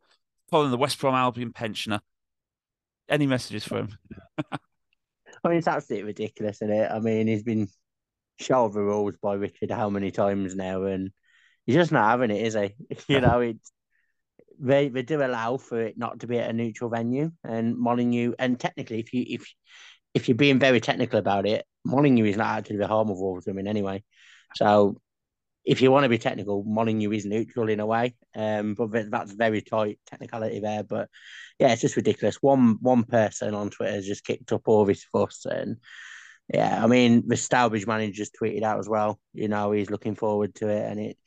Colin, 0.50 0.70
the 0.70 0.76
West 0.76 1.00
Brom 1.00 1.14
Albion 1.14 1.54
pensioner. 1.54 2.00
Any 3.08 3.26
messages 3.26 3.64
for 3.64 3.78
him? 3.78 3.96
I 4.52 5.48
mean, 5.48 5.56
it's 5.56 5.66
absolutely 5.66 6.08
ridiculous, 6.08 6.56
isn't 6.56 6.70
it? 6.70 6.90
I 6.90 6.98
mean, 6.98 7.28
he's 7.28 7.44
been 7.44 7.68
shot 8.38 8.74
the 8.74 8.82
rules 8.82 9.16
by 9.16 9.34
Richard 9.36 9.70
how 9.70 9.88
many 9.88 10.10
times 10.10 10.54
now, 10.54 10.82
and 10.82 11.12
he's 11.64 11.76
just 11.76 11.92
not 11.92 12.10
having 12.10 12.30
it, 12.30 12.44
is 12.44 12.52
he? 12.52 12.74
you 13.14 13.22
know, 13.22 13.40
it's 13.40 13.72
they 14.60 14.90
they 14.90 15.02
do 15.02 15.22
allow 15.22 15.56
for 15.56 15.80
it 15.80 15.96
not 15.96 16.20
to 16.20 16.26
be 16.26 16.38
at 16.38 16.50
a 16.50 16.52
neutral 16.52 16.90
venue, 16.90 17.32
and 17.42 17.74
Molineux, 17.74 18.34
and 18.38 18.60
technically, 18.60 19.00
if 19.00 19.14
you 19.14 19.24
if 19.26 19.50
if 20.12 20.28
you're 20.28 20.36
being 20.36 20.58
very 20.58 20.80
technical 20.80 21.18
about 21.18 21.46
it, 21.46 21.64
Molineux 21.86 22.26
is 22.26 22.36
not 22.36 22.58
actually 22.58 22.76
the 22.76 22.86
home 22.86 23.08
of 23.08 23.18
Wolves 23.18 23.46
women 23.46 23.66
anyway. 23.66 24.04
So 24.56 25.00
if 25.66 25.82
you 25.82 25.90
want 25.90 26.04
to 26.04 26.08
be 26.08 26.18
technical, 26.18 26.62
Molineux 26.64 27.10
is 27.10 27.26
neutral 27.26 27.68
in 27.68 27.80
a 27.80 27.86
way. 27.86 28.14
Um, 28.34 28.74
but 28.74 29.10
that's 29.10 29.32
very 29.32 29.60
tight 29.60 29.98
technicality 30.06 30.60
there. 30.60 30.84
But 30.84 31.08
yeah, 31.58 31.72
it's 31.72 31.82
just 31.82 31.96
ridiculous. 31.96 32.36
One 32.40 32.78
one 32.80 33.04
person 33.04 33.54
on 33.54 33.70
Twitter 33.70 33.92
has 33.92 34.06
just 34.06 34.24
kicked 34.24 34.52
up 34.52 34.62
all 34.66 34.84
this 34.84 35.04
fuss 35.04 35.44
and 35.44 35.78
yeah, 36.52 36.82
I 36.82 36.86
mean 36.86 37.24
the 37.26 37.36
Stourbridge 37.36 37.88
manager 37.88 38.12
just 38.12 38.36
tweeted 38.40 38.62
out 38.62 38.78
as 38.78 38.88
well. 38.88 39.18
You 39.34 39.48
know, 39.48 39.72
he's 39.72 39.90
looking 39.90 40.14
forward 40.14 40.54
to 40.56 40.68
it 40.68 40.90
and 40.90 41.00
it 41.00 41.18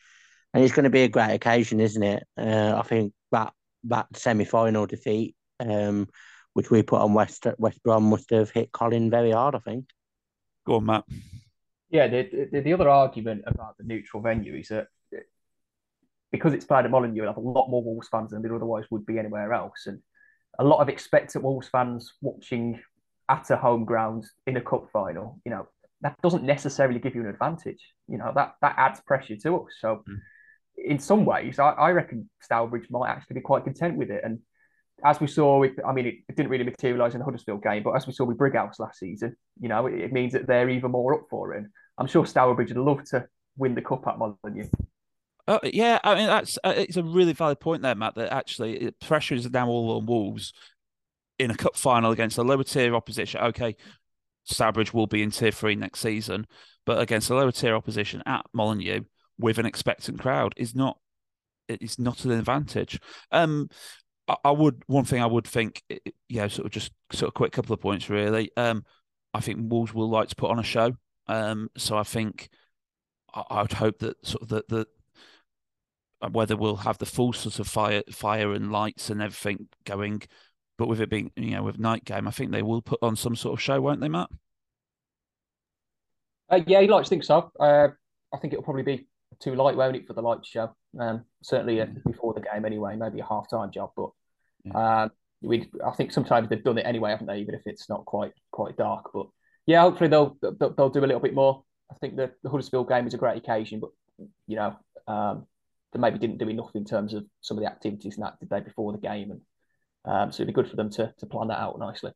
and 0.54 0.64
it's 0.64 0.74
going 0.74 0.86
to 0.86 0.90
be 0.90 1.04
a 1.04 1.10
great 1.10 1.34
occasion, 1.34 1.80
isn't 1.80 2.02
it? 2.02 2.24
Uh, 2.38 2.76
I 2.78 2.84
think 2.84 3.14
that 3.32 3.54
that 3.84 4.08
semi 4.16 4.46
final 4.46 4.86
defeat 4.86 5.36
um, 5.60 6.08
which 6.54 6.72
we 6.72 6.84
put 6.84 7.02
on 7.02 7.14
West 7.14 7.46
West 7.58 7.84
Brom, 7.84 8.04
must 8.04 8.30
have 8.32 8.52
hit 8.52 8.72
Colin 8.72 9.10
very 9.10 9.32
hard. 9.32 9.56
I 9.56 9.60
think. 9.60 9.86
Go 10.66 10.76
on, 10.76 10.86
Matt. 10.86 11.04
Yeah, 11.90 12.08
the, 12.08 12.48
the, 12.52 12.62
the 12.62 12.74
other 12.74 12.90
argument 12.90 13.44
about 13.48 13.78
the 13.78 13.84
neutral 13.84 14.22
venue 14.22 14.56
is 14.56 14.68
that 14.70 14.88
because 16.32 16.54
it's 16.54 16.66
played 16.66 16.86
at 16.86 16.92
Molineux, 16.92 17.16
you'll 17.16 17.28
have 17.28 17.38
a 17.38 17.42
lot 17.42 17.70
more 17.70 17.84
Wolves 17.84 18.08
fans 18.10 18.32
than 18.32 18.44
there 18.44 18.56
otherwise 18.56 18.86
would 18.92 19.06
be 19.06 19.18
anywhere 19.18 19.52
else, 19.52 19.88
and 19.88 20.00
a 20.60 20.64
lot 20.64 20.80
of 20.80 20.90
expectant 20.90 21.44
Wolves 21.44 21.68
fans 21.68 22.14
watching 22.22 22.80
at 23.28 23.50
a 23.50 23.58
home 23.58 23.86
ground 23.86 24.26
in 24.46 24.58
a 24.58 24.62
cup 24.62 24.90
final. 24.94 25.40
You 25.46 25.52
know 25.52 25.68
that 26.02 26.22
doesn't 26.22 26.44
necessarily 26.44 27.00
give 27.00 27.16
you 27.16 27.22
an 27.22 27.28
advantage. 27.28 27.82
You 28.08 28.20
know 28.20 28.32
that 28.36 28.56
that 28.62 28.76
adds 28.78 29.02
pressure 29.02 29.38
to 29.38 29.58
us. 29.58 29.74
So. 29.80 30.04
Mm. 30.10 30.20
In 30.82 30.98
some 30.98 31.26
ways, 31.26 31.60
I, 31.60 31.72
I 31.72 31.92
reckon 31.92 32.30
Stourbridge 32.40 32.90
might 32.90 33.10
actually 33.10 33.34
be 33.34 33.42
quite 33.42 33.66
content 33.66 33.98
with 33.98 34.10
it, 34.10 34.22
and 34.24 34.40
as 35.04 35.20
we 35.20 35.28
saw 35.28 35.60
with, 35.60 35.74
I 35.86 35.92
mean, 35.92 36.06
it, 36.06 36.16
it 36.28 36.36
didn't 36.36 36.50
really 36.50 36.64
materialise 36.64 37.14
in 37.14 37.20
the 37.20 37.26
Huddersfield 37.26 37.64
game, 37.64 37.84
but 37.84 37.92
as 37.92 38.08
we 38.08 38.14
saw 38.14 38.26
with 38.26 38.38
Brighouse 38.38 38.80
last 38.80 39.00
season, 39.00 39.36
you 39.60 39.70
know, 39.70 39.88
it, 39.88 39.96
it, 39.96 40.14
means 40.14 40.34
that 40.34 40.48
they're 40.48 40.70
even 40.70 40.92
more 40.92 41.14
up 41.14 41.28
for 41.30 41.54
it. 41.54 41.66
I'm 41.98 42.08
sure 42.08 42.26
Stourbridge 42.26 42.70
would 42.70 42.78
love 42.78 43.04
to 43.06 43.28
win 43.58 43.76
the 43.76 43.82
cup 43.82 44.08
at 44.08 44.18
Molineux. 44.18 44.70
Uh, 45.48 45.60
yeah, 45.64 46.00
I 46.04 46.14
mean 46.14 46.28
that's 46.28 46.60
uh, 46.64 46.76
it's 46.78 46.98
a 46.98 47.04
really 47.04 47.34
valid 47.34 47.60
point 47.60 47.82
there, 47.82 47.96
Matt. 47.96 48.14
That 48.14 48.32
actually 48.32 48.92
pressure 49.02 49.34
is 49.34 49.50
now 49.50 49.68
all 49.68 49.98
on 49.98 50.06
Wolves 50.06 50.54
in 51.40 51.50
a 51.50 51.56
cup 51.56 51.76
final 51.76 52.12
against 52.12 52.38
a 52.38 52.44
lower 52.44 52.64
tier 52.64 52.94
opposition. 52.94 53.42
Okay, 53.42 53.76
Stourbridge 54.46 54.94
will 54.94 55.08
be 55.08 55.24
in 55.24 55.32
tier 55.32 55.52
three 55.52 55.76
next 55.76 56.02
season, 56.02 56.46
but 56.86 57.02
against 57.02 57.32
a 57.32 57.36
lower 57.36 57.52
tier 57.52 57.76
opposition 57.76 58.22
at 58.28 58.46
Molineux 58.54 59.02
with 59.40 59.58
an 59.58 59.66
expectant 59.66 60.20
crowd 60.20 60.54
is 60.56 60.76
not 60.76 61.00
it's 61.68 62.00
not 62.00 62.26
an 62.26 62.32
advantage. 62.32 63.00
Um, 63.32 63.70
I 64.44 64.52
would 64.52 64.84
one 64.88 65.06
thing 65.06 65.22
I 65.22 65.26
would 65.26 65.48
think, 65.48 65.84
yeah, 66.28 66.48
sort 66.48 66.68
of 66.68 66.72
just 66.72 66.92
sort 67.12 67.30
of 67.30 67.34
quick 67.34 67.52
couple 67.52 67.74
of 67.74 67.82
points 67.82 68.10
really. 68.10 68.52
Um, 68.56 68.86
I 69.34 69.40
think 69.40 69.72
Wolves 69.72 69.94
will 69.94 70.10
like 70.10 70.30
to 70.30 70.36
put 70.36 70.52
on 70.52 70.60
a 70.60 70.64
show. 70.64 70.94
Um, 71.28 71.70
so 71.78 71.98
I 71.98 72.04
think 72.04 72.50
I, 73.34 73.44
I 73.50 73.62
would 73.62 73.74
hope 73.74 74.00
that 74.00 74.26
sort 74.26 74.44
of 74.44 74.50
that 74.50 74.68
the 74.68 74.88
uh, 76.22 76.30
whether 76.30 76.56
we'll 76.56 76.76
have 76.76 76.98
the 76.98 77.06
full 77.06 77.34
sort 77.34 77.60
of 77.60 77.68
fire 77.68 78.04
fire 78.12 78.54
and 78.54 78.72
lights 78.72 79.10
and 79.10 79.22
everything 79.22 79.68
going, 79.86 80.22
but 80.78 80.88
with 80.88 81.02
it 81.02 81.10
being 81.10 81.32
you 81.36 81.52
know 81.52 81.64
with 81.64 81.80
night 81.80 82.06
game, 82.06 82.28
I 82.28 82.32
think 82.32 82.52
they 82.52 82.64
will 82.64 82.82
put 82.82 83.00
on 83.02 83.16
some 83.16 83.36
sort 83.36 83.54
of 83.54 83.62
show, 83.62 83.80
won't 83.82 84.02
they, 84.02 84.10
Matt? 84.10 84.30
Uh, 86.50 86.62
yeah, 86.68 86.80
you'd 86.80 86.90
like 86.90 87.04
to 87.04 87.10
think 87.10 87.24
so. 87.24 87.52
Uh, 87.60 87.90
I 88.34 88.38
think 88.38 88.54
it'll 88.54 88.64
probably 88.64 88.84
be 88.84 89.08
too 89.40 89.56
light, 89.56 89.76
won't 89.76 89.96
it, 89.96 90.08
for 90.08 90.14
the 90.14 90.22
light 90.22 90.46
show? 90.46 90.76
Um, 91.00 91.26
certainly 91.44 91.80
uh, 91.82 91.88
before 92.06 92.34
the 92.34 92.42
game 92.42 92.66
anyway, 92.66 92.96
maybe 92.96 93.20
a 93.20 93.26
half 93.26 93.50
time 93.50 93.72
job, 93.72 93.92
but 93.96 94.10
yeah. 94.64 94.78
Uh, 94.78 95.10
we 95.42 95.70
I 95.86 95.92
think 95.92 96.12
sometimes 96.12 96.50
they've 96.50 96.64
done 96.64 96.78
it 96.78 96.86
anyway, 96.86 97.12
haven't 97.12 97.28
they? 97.28 97.40
Even 97.40 97.56
if 97.56 97.62
it's 97.66 97.90
not 97.90 98.06
quite 98.06 98.34
quite 98.52 98.78
dark, 98.78 99.12
but 99.14 99.28
yeah, 99.66 99.82
hopefully 99.82 100.10
they'll 100.10 100.38
they'll, 100.42 100.74
they'll 100.74 100.90
do 100.90 101.00
a 101.00 101.08
little 101.08 101.22
bit 101.22 101.34
more. 101.34 101.64
I 101.92 101.96
think 101.96 102.16
the, 102.16 102.32
the 102.44 102.50
Huddersfield 102.50 102.90
game 102.90 103.08
is 103.08 103.14
a 103.14 103.18
great 103.18 103.38
occasion, 103.38 103.80
but 103.80 103.92
you 104.48 104.56
know 104.58 104.76
um, 105.08 105.46
they 105.94 106.00
maybe 106.00 106.20
didn't 106.20 106.38
do 106.38 106.50
enough 106.50 106.72
in 106.76 106.86
terms 106.86 107.14
of 107.14 107.26
some 107.42 107.58
of 107.58 107.64
the 107.64 107.70
activities 107.70 108.16
and 108.16 108.26
that 108.26 108.40
did 108.40 108.50
they 108.50 108.60
before 108.60 108.92
the 108.92 108.98
game, 108.98 109.32
and 109.32 109.42
um, 110.06 110.32
so 110.32 110.38
it'd 110.38 110.48
be 110.48 110.54
good 110.54 110.70
for 110.70 110.76
them 110.76 110.90
to 110.92 111.14
to 111.20 111.26
plan 111.26 111.48
that 111.48 111.60
out 111.60 111.80
nicely. 111.80 112.12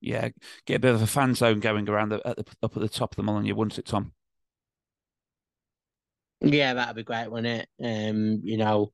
Yeah, 0.00 0.28
get 0.66 0.76
a 0.76 0.80
bit 0.80 0.94
of 0.94 1.02
a 1.02 1.06
fan 1.06 1.34
zone 1.34 1.60
going 1.60 1.88
around 1.88 2.10
the, 2.10 2.26
at 2.26 2.36
the, 2.36 2.44
up 2.62 2.76
at 2.76 2.82
the 2.82 2.88
top 2.88 3.12
of 3.12 3.16
the 3.16 3.22
Molineux, 3.22 3.54
wouldn't 3.54 3.78
it, 3.78 3.86
Tom? 3.86 4.12
Yeah, 6.42 6.74
that'd 6.74 6.96
be 6.96 7.04
great, 7.04 7.30
wouldn't 7.30 7.62
it? 7.62 7.68
Um, 7.82 8.40
you 8.44 8.58
know, 8.58 8.92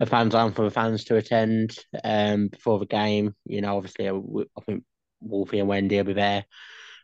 a 0.00 0.06
fan 0.06 0.30
zone 0.30 0.52
for 0.52 0.64
the 0.64 0.70
fans 0.70 1.04
to 1.04 1.16
attend 1.16 1.76
um 2.04 2.48
before 2.48 2.78
the 2.78 2.86
game. 2.86 3.34
You 3.44 3.60
know, 3.60 3.76
obviously, 3.76 4.08
I, 4.08 4.12
I 4.12 4.60
think 4.64 4.84
Wolfie 5.20 5.58
and 5.60 5.68
Wendy 5.68 5.96
will 5.96 6.04
be 6.04 6.12
there. 6.14 6.44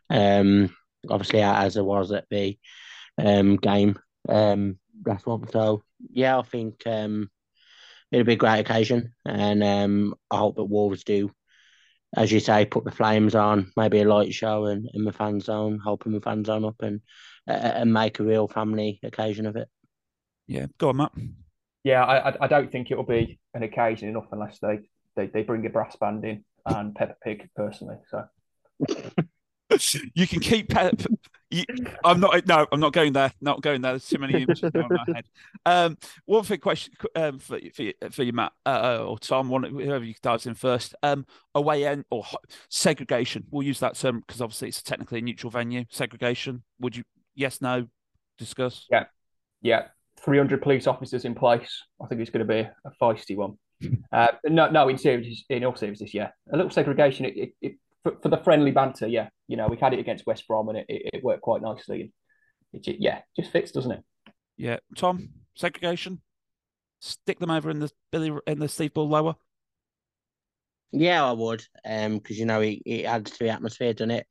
Um, 0.09 0.75
obviously, 1.09 1.41
as 1.41 1.77
it 1.77 1.85
was 1.85 2.11
at 2.11 2.25
the 2.29 2.57
um 3.17 3.57
game 3.57 3.97
um 4.29 4.79
last 5.05 5.25
one. 5.25 5.49
So 5.49 5.83
yeah, 6.11 6.39
I 6.39 6.43
think 6.43 6.85
um 6.85 7.29
it'll 8.11 8.25
be 8.25 8.33
a 8.33 8.37
great 8.37 8.59
occasion, 8.59 9.13
and 9.25 9.63
um 9.63 10.15
I 10.31 10.37
hope 10.37 10.55
that 10.55 10.65
Wolves 10.65 11.03
do 11.03 11.31
as 12.15 12.31
you 12.31 12.39
say, 12.39 12.65
put 12.65 12.85
the 12.85 12.91
flames 12.91 13.35
on, 13.35 13.71
maybe 13.75 13.99
a 13.99 14.07
light 14.07 14.33
show 14.33 14.65
in, 14.67 14.87
in 14.93 15.03
the 15.03 15.11
fan 15.11 15.41
zone, 15.41 15.79
helping 15.83 16.13
the 16.13 16.21
fan 16.21 16.45
zone 16.45 16.63
up 16.63 16.81
and 16.81 17.01
uh, 17.47 17.51
and 17.51 17.93
make 17.93 18.19
a 18.19 18.23
real 18.23 18.47
family 18.47 18.99
occasion 19.03 19.45
of 19.45 19.55
it. 19.55 19.67
Yeah, 20.47 20.67
go 20.77 20.89
on, 20.89 20.97
Matt. 20.97 21.11
Yeah, 21.85 22.03
I 22.03 22.35
I 22.43 22.47
don't 22.47 22.71
think 22.71 22.89
it'll 22.89 23.03
be 23.03 23.37
an 23.53 23.61
occasion 23.61 24.09
enough 24.09 24.25
unless 24.31 24.57
they 24.59 24.79
they, 25.15 25.27
they 25.27 25.43
bring 25.43 25.65
a 25.67 25.69
brass 25.69 25.95
band 25.95 26.25
in 26.25 26.43
and 26.65 26.95
Peppa 26.95 27.15
Pig 27.23 27.47
personally. 27.55 27.97
So 28.09 28.25
you 30.15 30.25
can 30.27 30.39
keep 30.39 30.69
Pep. 30.69 30.99
You, 31.51 31.63
I'm 32.03 32.19
not. 32.19 32.47
No, 32.47 32.65
I'm 32.71 32.79
not 32.79 32.91
going 32.91 33.13
there. 33.13 33.31
Not 33.39 33.61
going 33.61 33.81
there. 33.81 33.91
There's 33.91 34.07
too 34.07 34.17
many 34.17 34.41
images 34.41 34.71
in 34.73 34.87
my 34.89 35.13
head. 35.13 35.25
Um, 35.63 35.97
one 36.25 36.43
thing, 36.43 36.59
question 36.59 36.93
um, 37.15 37.37
for 37.37 37.59
for 37.75 37.83
you, 37.83 37.93
for 38.09 38.23
you 38.23 38.33
Matt 38.33 38.53
uh, 38.65 39.05
or 39.05 39.19
Tom, 39.19 39.49
one 39.49 39.63
whoever 39.63 40.03
you 40.03 40.15
dives 40.23 40.47
in 40.47 40.55
first. 40.55 40.95
Um, 41.03 41.27
away 41.53 41.85
end 41.85 42.05
or 42.09 42.25
segregation. 42.67 43.45
We'll 43.51 43.67
use 43.67 43.79
that 43.81 43.95
term 43.95 44.23
because 44.25 44.41
obviously 44.41 44.69
it's 44.69 44.81
technically 44.81 45.19
a 45.19 45.21
neutral 45.21 45.51
venue. 45.51 45.85
Segregation. 45.91 46.63
Would 46.79 46.95
you? 46.95 47.03
Yes. 47.35 47.61
No. 47.61 47.87
Discuss. 48.39 48.87
Yeah. 48.89 49.05
Yeah. 49.61 49.87
300 50.25 50.61
police 50.61 50.87
officers 50.87 51.23
in 51.23 51.35
place. 51.35 51.83
I 52.01 52.07
think 52.07 52.19
it's 52.19 52.31
going 52.31 52.45
to 52.45 52.53
be 52.53 52.59
a 52.59 52.91
feisty 53.01 53.35
one. 53.35 53.57
Uh, 54.13 54.27
no, 54.45 54.69
no, 54.69 54.87
in 54.87 54.97
serious, 54.97 55.43
in 55.49 55.65
all 55.65 55.75
seriousness, 55.75 56.13
yeah, 56.13 56.29
a 56.49 56.55
little 56.55 56.71
segregation. 56.71 57.25
It, 57.25 57.35
it, 57.35 57.49
it 57.61 57.71
for, 58.01 58.13
for, 58.21 58.29
the 58.29 58.37
friendly 58.37 58.71
banter, 58.71 59.05
yeah, 59.05 59.27
you 59.49 59.57
know, 59.57 59.67
we've 59.67 59.81
had 59.81 59.93
it 59.93 59.99
against 59.99 60.25
West 60.25 60.47
Brom 60.47 60.69
and 60.69 60.77
it, 60.77 60.85
it, 60.87 61.23
worked 61.23 61.41
quite 61.41 61.61
nicely. 61.61 62.13
It, 62.71 62.87
it, 62.87 62.97
yeah, 62.99 63.19
just 63.37 63.51
fits, 63.51 63.71
doesn't 63.71 63.91
it? 63.91 64.03
Yeah, 64.55 64.77
Tom, 64.95 65.27
segregation. 65.55 66.21
Stick 67.01 67.39
them 67.39 67.51
over 67.51 67.69
in 67.69 67.79
the 67.79 67.91
Billy 68.13 68.31
in 68.47 68.59
the 68.59 68.69
Steve 68.69 68.93
Bull 68.93 69.09
lower. 69.09 69.35
Yeah, 70.91 71.25
I 71.25 71.33
would, 71.33 71.63
um, 71.85 72.17
because 72.17 72.39
you 72.39 72.45
know 72.45 72.61
it, 72.61 72.79
it 72.85 73.03
adds 73.05 73.31
to 73.31 73.43
the 73.43 73.49
atmosphere, 73.49 73.93
doesn't 73.93 74.11
it? 74.11 74.27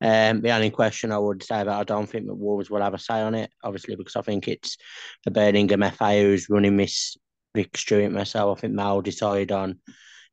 Um, 0.00 0.40
the 0.40 0.50
only 0.50 0.70
question 0.70 1.12
I 1.12 1.18
would 1.18 1.42
say 1.42 1.60
about 1.60 1.80
I 1.80 1.84
don't 1.84 2.06
think 2.08 2.26
that 2.26 2.34
Wolves 2.34 2.70
will 2.70 2.80
have 2.80 2.94
a 2.94 2.98
say 2.98 3.20
on 3.20 3.34
it, 3.34 3.50
obviously, 3.62 3.94
because 3.96 4.16
I 4.16 4.22
think 4.22 4.48
it's 4.48 4.76
the 5.24 5.30
Birmingham 5.30 5.82
FA 5.92 6.20
who's 6.20 6.48
running 6.48 6.76
this 6.76 7.16
Vic 7.54 7.76
Stewart 7.76 8.10
myself. 8.10 8.58
I 8.58 8.60
think 8.62 8.76
they'll 8.76 9.02
decide 9.02 9.52
on 9.52 9.78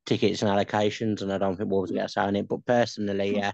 tickets 0.06 0.42
and 0.42 0.50
allocations, 0.50 1.22
and 1.22 1.32
I 1.32 1.38
don't 1.38 1.58
think 1.58 1.70
Wolves 1.70 1.92
will 1.92 1.98
get 1.98 2.06
a 2.06 2.10
say 2.10 2.22
on 2.22 2.36
it. 2.36 2.48
But 2.48 2.66
personally, 2.66 3.36
yeah, 3.36 3.52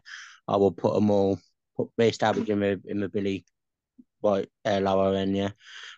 I 0.47 0.55
will 0.57 0.71
put 0.71 0.93
them 0.93 1.09
all, 1.09 1.39
put 1.75 1.89
base 1.97 2.21
average 2.21 2.49
in 2.49 2.59
the 2.59 2.79
in 2.85 2.99
the 3.01 3.09
Billy 3.09 3.45
Wright 4.23 4.47
uh, 4.65 4.79
lower 4.79 5.15
end, 5.15 5.35
yeah, 5.35 5.49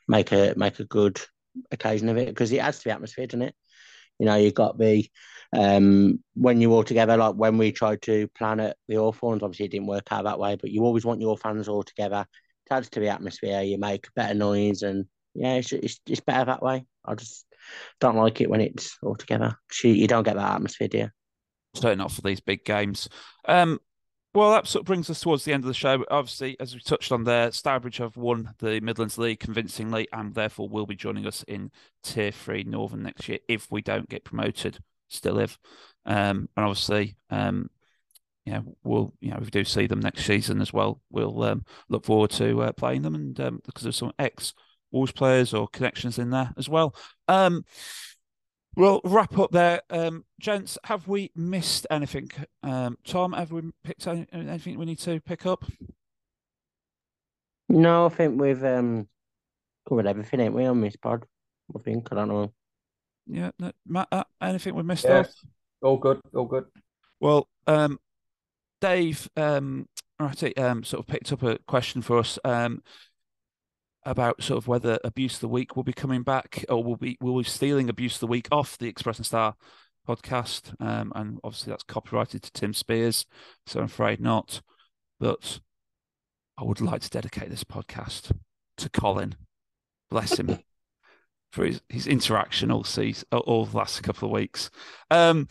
make 0.08 0.32
a 0.32 0.54
make 0.58 0.80
a 0.80 0.86
good 0.86 1.22
occasion 1.72 2.10
of 2.10 2.18
it 2.18 2.28
because 2.28 2.52
it 2.52 2.60
adds 2.60 2.80
to 2.80 2.86
the 2.86 2.94
atmosphere, 2.94 3.28
doesn't 3.28 3.44
it? 3.44 3.56
You 4.20 4.26
know, 4.26 4.36
you've 4.36 4.54
got 4.54 4.78
the 4.78 5.06
um, 5.56 6.20
when 6.34 6.60
you're 6.60 6.72
all 6.72 6.84
together, 6.84 7.16
like 7.16 7.36
when 7.36 7.58
we 7.58 7.72
tried 7.72 8.02
to 8.04 8.28
plan 8.38 8.60
at 8.60 8.78
the 8.88 8.96
Hawthorns, 8.96 9.42
obviously 9.42 9.66
it 9.66 9.72
didn't 9.72 9.88
work 9.88 10.08
out 10.12 10.26
that 10.26 10.40
way, 10.40 10.56
but 10.56 10.70
you 10.70 10.84
always 10.84 11.06
want 11.06 11.22
your 11.22 11.38
fans 11.38 11.68
all 11.68 11.84
together. 11.84 12.26
It 12.66 12.74
adds 12.74 12.90
to 12.90 13.00
the 13.00 13.10
atmosphere. 13.10 13.62
You 13.62 13.78
make 13.78 14.14
better 14.16 14.34
noise, 14.34 14.82
and 14.82 15.06
yeah, 15.34 15.56
it's 15.56 15.72
it's, 15.72 16.00
it's 16.08 16.20
better 16.20 16.46
that 16.46 16.62
way. 16.62 16.86
I 17.06 17.16
just 17.16 17.46
don't 18.02 18.18
like 18.18 18.42
it 18.42 18.50
when 18.50 18.62
it's 18.62 18.98
all 19.02 19.16
together. 19.16 19.58
You, 19.84 19.92
you 19.92 20.08
don't 20.08 20.24
get 20.24 20.36
that 20.36 20.56
atmosphere, 20.56 20.88
do 20.88 20.98
you? 20.98 21.10
Certainly 21.76 21.96
not 21.98 22.12
for 22.12 22.22
these 22.22 22.40
big 22.40 22.66
games. 22.66 23.08
Um, 23.48 23.80
well, 24.34 24.52
that 24.52 24.68
sort 24.68 24.82
of 24.82 24.88
brings 24.88 25.10
us 25.10 25.22
towards 25.22 25.46
the 25.46 25.54
end 25.54 25.64
of 25.64 25.70
the 25.70 25.74
show. 25.74 26.04
Obviously, 26.12 26.60
as 26.60 26.74
we 26.74 26.82
touched 26.82 27.14
on 27.14 27.24
there, 27.24 27.52
Stourbridge 27.52 27.98
have 27.98 28.18
won 28.18 28.54
the 28.60 28.82
Midlands 28.82 29.18
League 29.18 29.40
convincingly 29.40 30.10
and 30.12 30.34
therefore 30.34 30.68
will 30.68 30.86
be 30.86 30.96
joining 30.96 31.26
us 31.26 31.44
in 31.48 31.72
Tier 32.04 32.32
3 32.32 32.64
Northern 32.64 33.04
next 33.04 33.30
year 33.30 33.40
if 33.48 33.72
we 33.72 33.82
don't 33.82 34.10
get 34.10 34.26
promoted 34.26 34.80
still 35.08 35.36
live. 35.36 35.58
Um, 36.06 36.50
and 36.56 36.66
obviously, 36.66 37.18
um, 37.30 37.70
yeah, 38.46 38.62
we'll 38.84 39.14
you 39.22 39.32
know 39.32 39.38
if 39.38 39.46
we 39.46 39.50
do 39.50 39.64
see 39.64 39.88
them 39.88 40.00
next 40.00 40.26
season 40.26 40.62
as 40.62 40.72
well, 40.72 41.02
we'll 41.10 41.44
um, 41.44 41.66
look 41.90 42.06
forward 42.06 42.32
to 42.32 42.62
uh, 42.62 42.72
playing 42.74 43.02
them 43.02 43.16
and 43.16 43.40
um, 43.40 43.62
because 43.66 43.84
there's 43.84 43.98
some 43.98 44.14
ex 44.20 44.54
Wolves 44.92 45.12
players 45.12 45.54
or 45.54 45.68
connections 45.68 46.18
in 46.20 46.30
there 46.30 46.54
as 46.58 46.70
well. 46.70 46.96
Um, 47.28 47.66
we'll 48.76 49.02
wrap 49.04 49.38
up 49.38 49.52
there, 49.52 49.82
um, 49.90 50.24
gents. 50.40 50.78
Have 50.86 51.08
we 51.08 51.32
missed 51.36 51.86
anything? 51.90 52.32
Um, 52.64 52.98
Tom, 53.06 53.34
have 53.34 53.52
we 53.52 53.62
picked 53.84 54.08
any, 54.08 54.26
anything 54.32 54.80
we 54.80 54.86
need 54.86 55.00
to 55.00 55.20
pick 55.20 55.46
up? 55.46 55.66
No, 57.68 58.06
I 58.06 58.10
think 58.10 58.40
we've 58.40 58.64
um, 58.64 59.08
covered 59.90 60.08
everything, 60.08 60.40
ain't 60.40 60.54
we, 60.54 60.66
on 60.66 60.82
this 60.82 60.96
pod? 60.96 61.26
I 61.76 61.80
think 61.80 62.08
I 62.12 62.16
don't 62.16 62.30
know. 62.30 62.54
Yeah, 63.28 63.52
no, 63.60 63.72
Matt, 63.86 64.08
uh, 64.12 64.24
anything 64.42 64.76
we 64.76 64.84
missed 64.84 65.06
yeah. 65.06 65.20
off? 65.20 65.34
All 65.82 65.98
good, 65.98 66.22
all 66.34 66.46
good. 66.46 66.66
Well, 67.20 67.48
um, 67.68 68.00
Dave, 68.82 69.30
um, 69.36 69.88
right, 70.20 70.60
um, 70.60 70.84
sort 70.84 71.00
of 71.00 71.08
picked 71.08 71.32
up 71.32 71.44
a 71.44 71.58
question 71.68 72.02
for 72.02 72.20
us, 72.20 72.38
um, 72.44 72.82
about 74.04 74.44
sort 74.44 74.58
of 74.58 74.68
whether 74.68 75.00
Abuse 75.04 75.36
of 75.36 75.42
the 75.42 75.48
Week 75.48 75.76
will 75.76 75.84
be 75.84 75.94
coming 75.94 76.22
back 76.22 76.64
or 76.70 76.84
will 76.84 76.98
be 76.98 77.18
will 77.20 77.38
be 77.38 77.44
stealing 77.44 77.90
Abuse 77.90 78.16
of 78.16 78.20
the 78.22 78.28
Week 78.28 78.48
off 78.52 78.78
the 78.78 78.88
Express 78.88 79.18
and 79.18 79.26
Star 79.26 79.56
podcast, 80.08 80.80
um, 80.80 81.12
and 81.16 81.40
obviously 81.44 81.72
that's 81.72 81.84
copyrighted 81.84 82.44
to 82.44 82.52
Tim 82.52 82.74
Spiers, 82.74 83.26
so 83.66 83.80
I'm 83.80 83.86
afraid 83.86 84.20
not. 84.22 84.62
But 85.20 85.60
I 86.58 86.64
would 86.64 86.82
like 86.82 87.02
to 87.02 87.10
dedicate 87.10 87.50
this 87.50 87.64
podcast 87.64 88.32
to 88.78 88.90
Colin. 88.90 89.36
Bless 90.10 90.40
him 90.40 90.60
for 91.56 91.66
his, 91.66 91.82
his 91.90 92.06
interaction 92.08 92.70
all 92.70 92.84
season, 92.84 93.26
all 93.32 93.66
the 93.66 93.78
last 93.78 94.04
couple 94.04 94.28
of 94.28 94.34
weeks. 94.34 94.70
Um, 95.10 95.48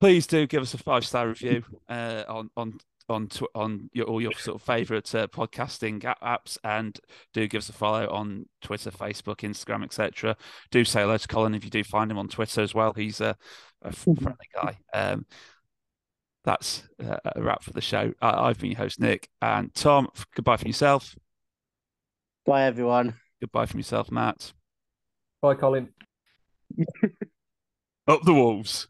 please 0.00 0.26
do 0.26 0.46
give 0.46 0.62
us 0.62 0.72
a 0.72 0.78
five 0.78 1.04
star 1.04 1.28
review 1.28 1.64
uh, 1.88 2.22
on 2.28 2.48
on 2.56 2.78
on 3.08 3.26
tw- 3.26 3.42
on 3.56 3.90
your 3.92 4.06
all 4.06 4.20
your 4.20 4.32
sort 4.34 4.54
of 4.54 4.62
favorite 4.62 5.12
uh, 5.16 5.26
podcasting 5.26 6.00
apps, 6.22 6.56
and 6.62 6.98
do 7.34 7.48
give 7.48 7.58
us 7.58 7.68
a 7.68 7.72
follow 7.72 8.08
on 8.08 8.46
Twitter, 8.62 8.92
Facebook, 8.92 9.38
Instagram, 9.38 9.82
etc. 9.82 10.36
Do 10.70 10.84
say 10.84 11.00
hello 11.00 11.16
to 11.18 11.26
Colin 11.28 11.54
if 11.56 11.64
you 11.64 11.70
do 11.70 11.82
find 11.82 12.08
him 12.10 12.18
on 12.18 12.28
Twitter 12.28 12.60
as 12.60 12.72
well. 12.72 12.92
He's 12.92 13.20
a, 13.20 13.36
a 13.82 13.92
friendly 13.92 14.46
guy. 14.54 14.78
Um, 14.94 15.26
that's 16.44 16.84
uh, 17.04 17.16
a 17.36 17.42
wrap 17.42 17.64
for 17.64 17.72
the 17.72 17.80
show. 17.80 18.12
I- 18.22 18.48
I've 18.48 18.58
been 18.58 18.70
your 18.70 18.78
host 18.78 19.00
Nick 19.00 19.28
and 19.42 19.74
Tom. 19.74 20.08
Goodbye 20.36 20.56
from 20.58 20.68
yourself. 20.68 21.14
Bye 22.46 22.62
everyone. 22.62 23.16
Goodbye 23.40 23.66
from 23.66 23.80
yourself, 23.80 24.10
Matt. 24.10 24.52
Bye, 25.42 25.54
Colin. 25.54 25.88
Up 28.08 28.22
the 28.22 28.34
wolves. 28.34 28.88